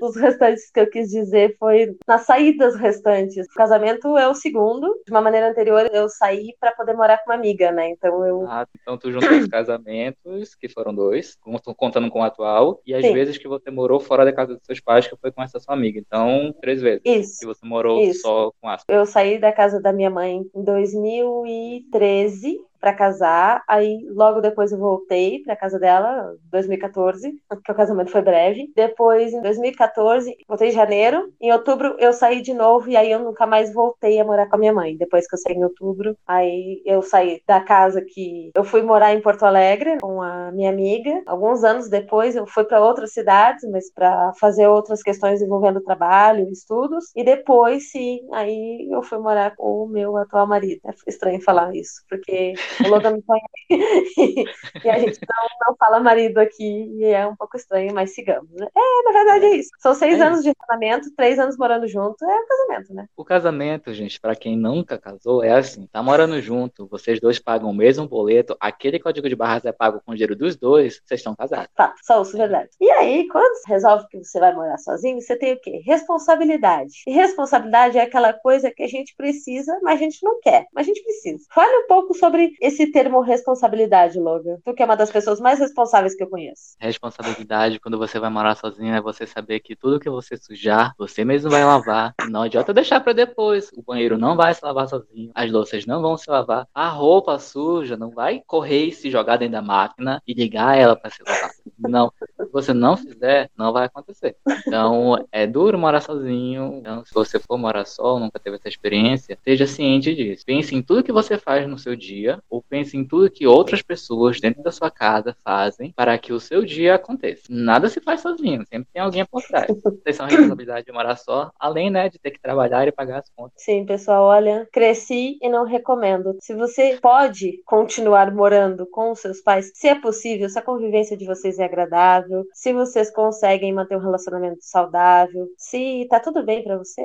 Os 0.00 0.16
restantes 0.16 0.70
que 0.70 0.80
eu 0.80 0.88
quis 0.88 1.10
dizer 1.10 1.56
foi 1.58 1.96
nas 2.08 2.22
saídas 2.22 2.74
restantes. 2.76 3.46
O 3.46 3.54
casamento 3.54 4.16
é 4.16 4.26
o 4.26 4.34
segundo. 4.34 4.98
De 5.04 5.10
uma 5.10 5.20
maneira 5.20 5.50
anterior, 5.50 5.88
eu 5.92 6.08
saí 6.08 6.54
para 6.58 6.72
poder 6.72 6.94
morar 6.94 7.18
com 7.18 7.30
uma 7.30 7.36
amiga, 7.36 7.70
né? 7.70 7.90
Então 7.90 8.24
eu. 8.24 8.46
Ah, 8.48 8.66
então 8.80 8.96
tu 8.96 9.12
juntou 9.12 9.30
os 9.30 9.46
casamentos, 9.48 10.54
que 10.54 10.68
foram 10.68 10.79
dois, 10.94 11.36
contando 11.76 12.10
com 12.10 12.20
o 12.20 12.22
atual, 12.22 12.80
e 12.86 12.94
as 12.94 13.04
Sim. 13.04 13.12
vezes 13.12 13.38
que 13.38 13.46
você 13.48 13.70
morou 13.70 14.00
fora 14.00 14.24
da 14.24 14.32
casa 14.32 14.54
dos 14.54 14.64
seus 14.64 14.80
pais, 14.80 15.06
que 15.06 15.16
foi 15.16 15.30
com 15.30 15.42
essa 15.42 15.60
sua 15.60 15.74
amiga. 15.74 15.98
Então, 15.98 16.54
três 16.60 16.80
vezes. 16.80 17.02
Isso. 17.04 17.40
Que 17.40 17.46
você 17.46 17.64
morou 17.66 18.00
Isso. 18.02 18.22
só 18.22 18.50
com 18.60 18.68
a. 18.68 18.78
Eu 18.88 19.06
saí 19.06 19.38
da 19.38 19.52
casa 19.52 19.80
da 19.80 19.92
minha 19.92 20.10
mãe 20.10 20.42
em 20.54 20.64
2013 20.64 22.58
para 22.80 22.94
casar. 22.94 23.62
Aí 23.68 23.98
logo 24.10 24.40
depois 24.40 24.72
eu 24.72 24.78
voltei 24.78 25.42
para 25.42 25.56
casa 25.56 25.78
dela, 25.78 26.34
2014, 26.50 27.32
porque 27.48 27.72
o 27.72 27.74
casamento 27.74 28.10
foi 28.10 28.22
breve. 28.22 28.72
Depois, 28.74 29.32
em 29.32 29.42
2014, 29.42 30.36
voltei 30.48 30.68
em 30.68 30.72
janeiro. 30.72 31.32
Em 31.40 31.52
outubro 31.52 31.96
eu 31.98 32.12
saí 32.12 32.40
de 32.40 32.54
novo 32.54 32.88
e 32.88 32.96
aí 32.96 33.10
eu 33.10 33.20
nunca 33.20 33.46
mais 33.46 33.72
voltei 33.72 34.18
a 34.18 34.24
morar 34.24 34.48
com 34.48 34.56
a 34.56 34.58
minha 34.58 34.72
mãe. 34.72 34.96
Depois 34.96 35.26
que 35.28 35.34
eu 35.34 35.38
saí 35.38 35.54
em 35.54 35.64
outubro, 35.64 36.16
aí 36.26 36.82
eu 36.84 37.02
saí 37.02 37.42
da 37.46 37.60
casa 37.60 38.02
que 38.02 38.50
eu 38.54 38.64
fui 38.64 38.82
morar 38.82 39.14
em 39.14 39.20
Porto 39.20 39.44
Alegre 39.44 39.98
com 40.00 40.22
a 40.22 40.50
minha 40.52 40.70
amiga. 40.70 41.22
Alguns 41.26 41.62
anos 41.64 41.88
depois 41.88 42.34
eu 42.34 42.46
fui 42.46 42.64
para 42.64 42.80
outras 42.80 43.12
cidades, 43.12 43.68
mas 43.70 43.92
para 43.92 44.32
fazer 44.40 44.66
outras 44.66 45.02
questões 45.02 45.42
envolvendo 45.42 45.80
trabalho, 45.82 46.48
estudos. 46.50 47.06
E 47.14 47.24
depois, 47.24 47.90
sim, 47.90 48.20
aí 48.32 48.88
eu 48.90 49.02
fui 49.02 49.18
morar 49.18 49.54
com 49.56 49.84
o 49.84 49.88
meu 49.88 50.16
atual 50.16 50.46
marido. 50.46 50.80
É 50.86 50.92
estranho 51.06 51.40
falar 51.42 51.74
isso, 51.74 52.02
porque 52.08 52.54
o 52.84 52.88
Logan 52.88 53.12
me 53.12 53.22
conhece. 53.22 53.46
e 54.84 54.90
a 54.90 54.98
gente 54.98 55.18
não, 55.20 55.68
não 55.68 55.76
fala 55.76 56.00
marido 56.00 56.38
aqui, 56.38 56.90
e 56.96 57.04
é 57.04 57.26
um 57.26 57.36
pouco 57.36 57.56
estranho, 57.56 57.94
mas 57.94 58.14
sigamos. 58.14 58.50
Né? 58.52 58.66
É, 58.74 59.02
na 59.04 59.12
verdade 59.12 59.44
é 59.46 59.56
isso. 59.56 59.70
São 59.78 59.94
seis 59.94 60.18
é 60.20 60.22
anos 60.22 60.40
isso. 60.40 60.48
de 60.48 60.54
casamento, 60.54 61.14
três 61.16 61.38
anos 61.38 61.56
morando 61.56 61.86
junto, 61.86 62.24
é 62.24 62.34
um 62.34 62.46
casamento, 62.46 62.94
né? 62.94 63.06
O 63.16 63.24
casamento, 63.24 63.92
gente, 63.92 64.20
para 64.20 64.34
quem 64.34 64.56
nunca 64.56 64.98
casou, 64.98 65.42
é 65.42 65.52
assim: 65.52 65.86
tá 65.92 66.02
morando 66.02 66.40
junto, 66.40 66.86
vocês 66.86 67.20
dois 67.20 67.38
pagam 67.38 67.70
o 67.70 67.74
mesmo 67.74 68.08
boleto, 68.08 68.56
aquele 68.60 68.98
código 68.98 69.28
de 69.28 69.36
barras 69.36 69.64
é 69.64 69.72
pago 69.72 70.00
com 70.04 70.12
o 70.12 70.14
dinheiro 70.14 70.36
dos 70.36 70.56
dois, 70.56 71.00
vocês 71.04 71.20
estão 71.20 71.34
casados. 71.34 71.68
Fato, 71.76 72.00
só 72.02 72.22
isso, 72.22 72.36
verdade. 72.36 72.70
E 72.80 72.90
aí, 72.90 73.28
quando 73.28 73.54
você 73.56 73.72
resolve 73.72 74.06
que 74.08 74.22
você 74.22 74.38
vai 74.38 74.54
morar 74.54 74.78
sozinho, 74.78 75.20
você 75.20 75.36
tem 75.36 75.52
o 75.54 75.60
quê? 75.60 75.82
Responsabilidade. 75.84 77.02
E 77.06 77.12
responsabilidade 77.12 77.98
é 77.98 78.02
aquela 78.02 78.32
coisa 78.32 78.70
que 78.70 78.82
a 78.82 78.88
gente 78.88 79.14
precisa, 79.16 79.78
mas 79.82 80.00
a 80.00 80.04
gente 80.04 80.22
não 80.22 80.40
quer, 80.40 80.66
mas 80.72 80.86
a 80.86 80.88
gente 80.88 81.02
precisa. 81.02 81.44
Fale 81.52 81.84
um 81.84 81.86
pouco 81.86 82.14
sobre 82.14 82.52
esse 82.60 82.90
termo 82.92 83.20
responsabilidade, 83.20 84.18
Logan? 84.18 84.58
Tu 84.64 84.74
que 84.74 84.82
é 84.82 84.86
uma 84.86 84.96
das 84.96 85.10
pessoas 85.10 85.40
mais 85.40 85.58
responsáveis 85.58 86.14
que 86.14 86.22
eu 86.22 86.28
conheço. 86.28 86.76
Responsabilidade, 86.78 87.80
quando 87.80 87.98
você 87.98 88.18
vai 88.18 88.30
morar 88.30 88.54
sozinho, 88.54 88.94
é 88.94 89.00
você 89.00 89.26
saber 89.26 89.60
que 89.60 89.74
tudo 89.74 90.00
que 90.00 90.10
você 90.10 90.36
sujar, 90.36 90.94
você 90.98 91.24
mesmo 91.24 91.50
vai 91.50 91.64
lavar. 91.64 92.14
Não 92.28 92.42
adianta 92.42 92.74
deixar 92.74 93.00
para 93.00 93.12
depois. 93.12 93.70
O 93.76 93.82
banheiro 93.82 94.18
não 94.18 94.36
vai 94.36 94.54
se 94.54 94.64
lavar 94.64 94.88
sozinho. 94.88 95.30
As 95.34 95.50
louças 95.50 95.86
não 95.86 96.02
vão 96.02 96.16
se 96.16 96.30
lavar. 96.30 96.66
A 96.74 96.88
roupa 96.88 97.38
suja 97.38 97.96
não 97.96 98.10
vai 98.10 98.42
correr 98.46 98.86
e 98.86 98.92
se 98.92 99.10
jogar 99.10 99.36
dentro 99.36 99.52
da 99.52 99.62
máquina 99.62 100.22
e 100.26 100.34
ligar 100.34 100.76
ela 100.76 100.96
para 100.96 101.10
se 101.10 101.22
lavar. 101.26 101.50
Não. 101.78 102.12
Se 102.18 102.52
você 102.52 102.72
não 102.72 102.96
fizer, 102.96 103.50
não 103.56 103.72
vai 103.72 103.86
acontecer. 103.86 104.36
Então, 104.66 105.26
é 105.30 105.46
duro 105.46 105.78
morar 105.78 106.00
sozinho. 106.00 106.74
Então, 106.80 107.04
se 107.04 107.12
você 107.12 107.38
for 107.38 107.58
morar 107.58 107.84
só, 107.84 108.18
nunca 108.18 108.38
teve 108.38 108.56
essa 108.56 108.68
experiência, 108.68 109.34
esteja 109.34 109.66
ciente 109.66 110.14
disso. 110.14 110.44
Pense 110.44 110.74
em 110.74 110.82
tudo 110.82 111.02
que 111.02 111.12
você 111.12 111.38
faz 111.38 111.68
no 111.68 111.78
seu 111.78 111.94
dia, 111.94 112.42
ou 112.48 112.62
pense 112.62 112.96
em 112.96 113.04
tudo 113.04 113.30
que 113.30 113.46
outras 113.46 113.82
pessoas 113.82 114.40
dentro 114.40 114.62
da 114.62 114.72
sua 114.72 114.90
casa 114.90 115.36
fazem 115.44 115.92
para 115.92 116.16
que 116.18 116.32
o 116.32 116.40
seu 116.40 116.64
dia 116.64 116.94
aconteça. 116.94 117.44
Nada 117.48 117.88
se 117.88 118.00
faz 118.00 118.20
sozinho, 118.20 118.64
sempre 118.66 118.88
tem 118.92 119.02
alguém 119.02 119.24
por 119.24 119.42
trás. 119.42 119.66
Vocês 119.82 120.16
são 120.16 120.26
responsabilidade 120.26 120.86
de 120.86 120.92
morar 120.92 121.16
só, 121.16 121.50
além, 121.58 121.90
né, 121.90 122.08
de 122.08 122.18
ter 122.18 122.30
que 122.30 122.40
trabalhar 122.40 122.86
e 122.88 122.92
pagar 122.92 123.20
as 123.20 123.30
contas. 123.30 123.62
Sim, 123.62 123.84
pessoal, 123.84 124.24
olha, 124.24 124.68
cresci 124.72 125.38
e 125.40 125.48
não 125.48 125.64
recomendo. 125.64 126.36
Se 126.40 126.54
você 126.54 126.98
pode 127.00 127.62
continuar 127.64 128.32
morando 128.32 128.86
com 128.86 129.12
os 129.12 129.20
seus 129.20 129.40
pais, 129.40 129.70
se 129.74 129.88
é 129.88 129.94
possível, 129.94 130.48
se 130.48 130.58
a 130.58 130.62
convivência 130.62 131.16
de 131.16 131.26
vocês 131.26 131.58
é 131.62 131.64
agradável, 131.66 132.44
se 132.52 132.72
vocês 132.72 133.10
conseguem 133.10 133.72
manter 133.72 133.96
um 133.96 134.00
relacionamento 134.00 134.58
saudável, 134.62 135.48
se 135.56 136.06
tá 136.08 136.20
tudo 136.20 136.44
bem 136.44 136.62
para 136.64 136.78
você, 136.78 137.02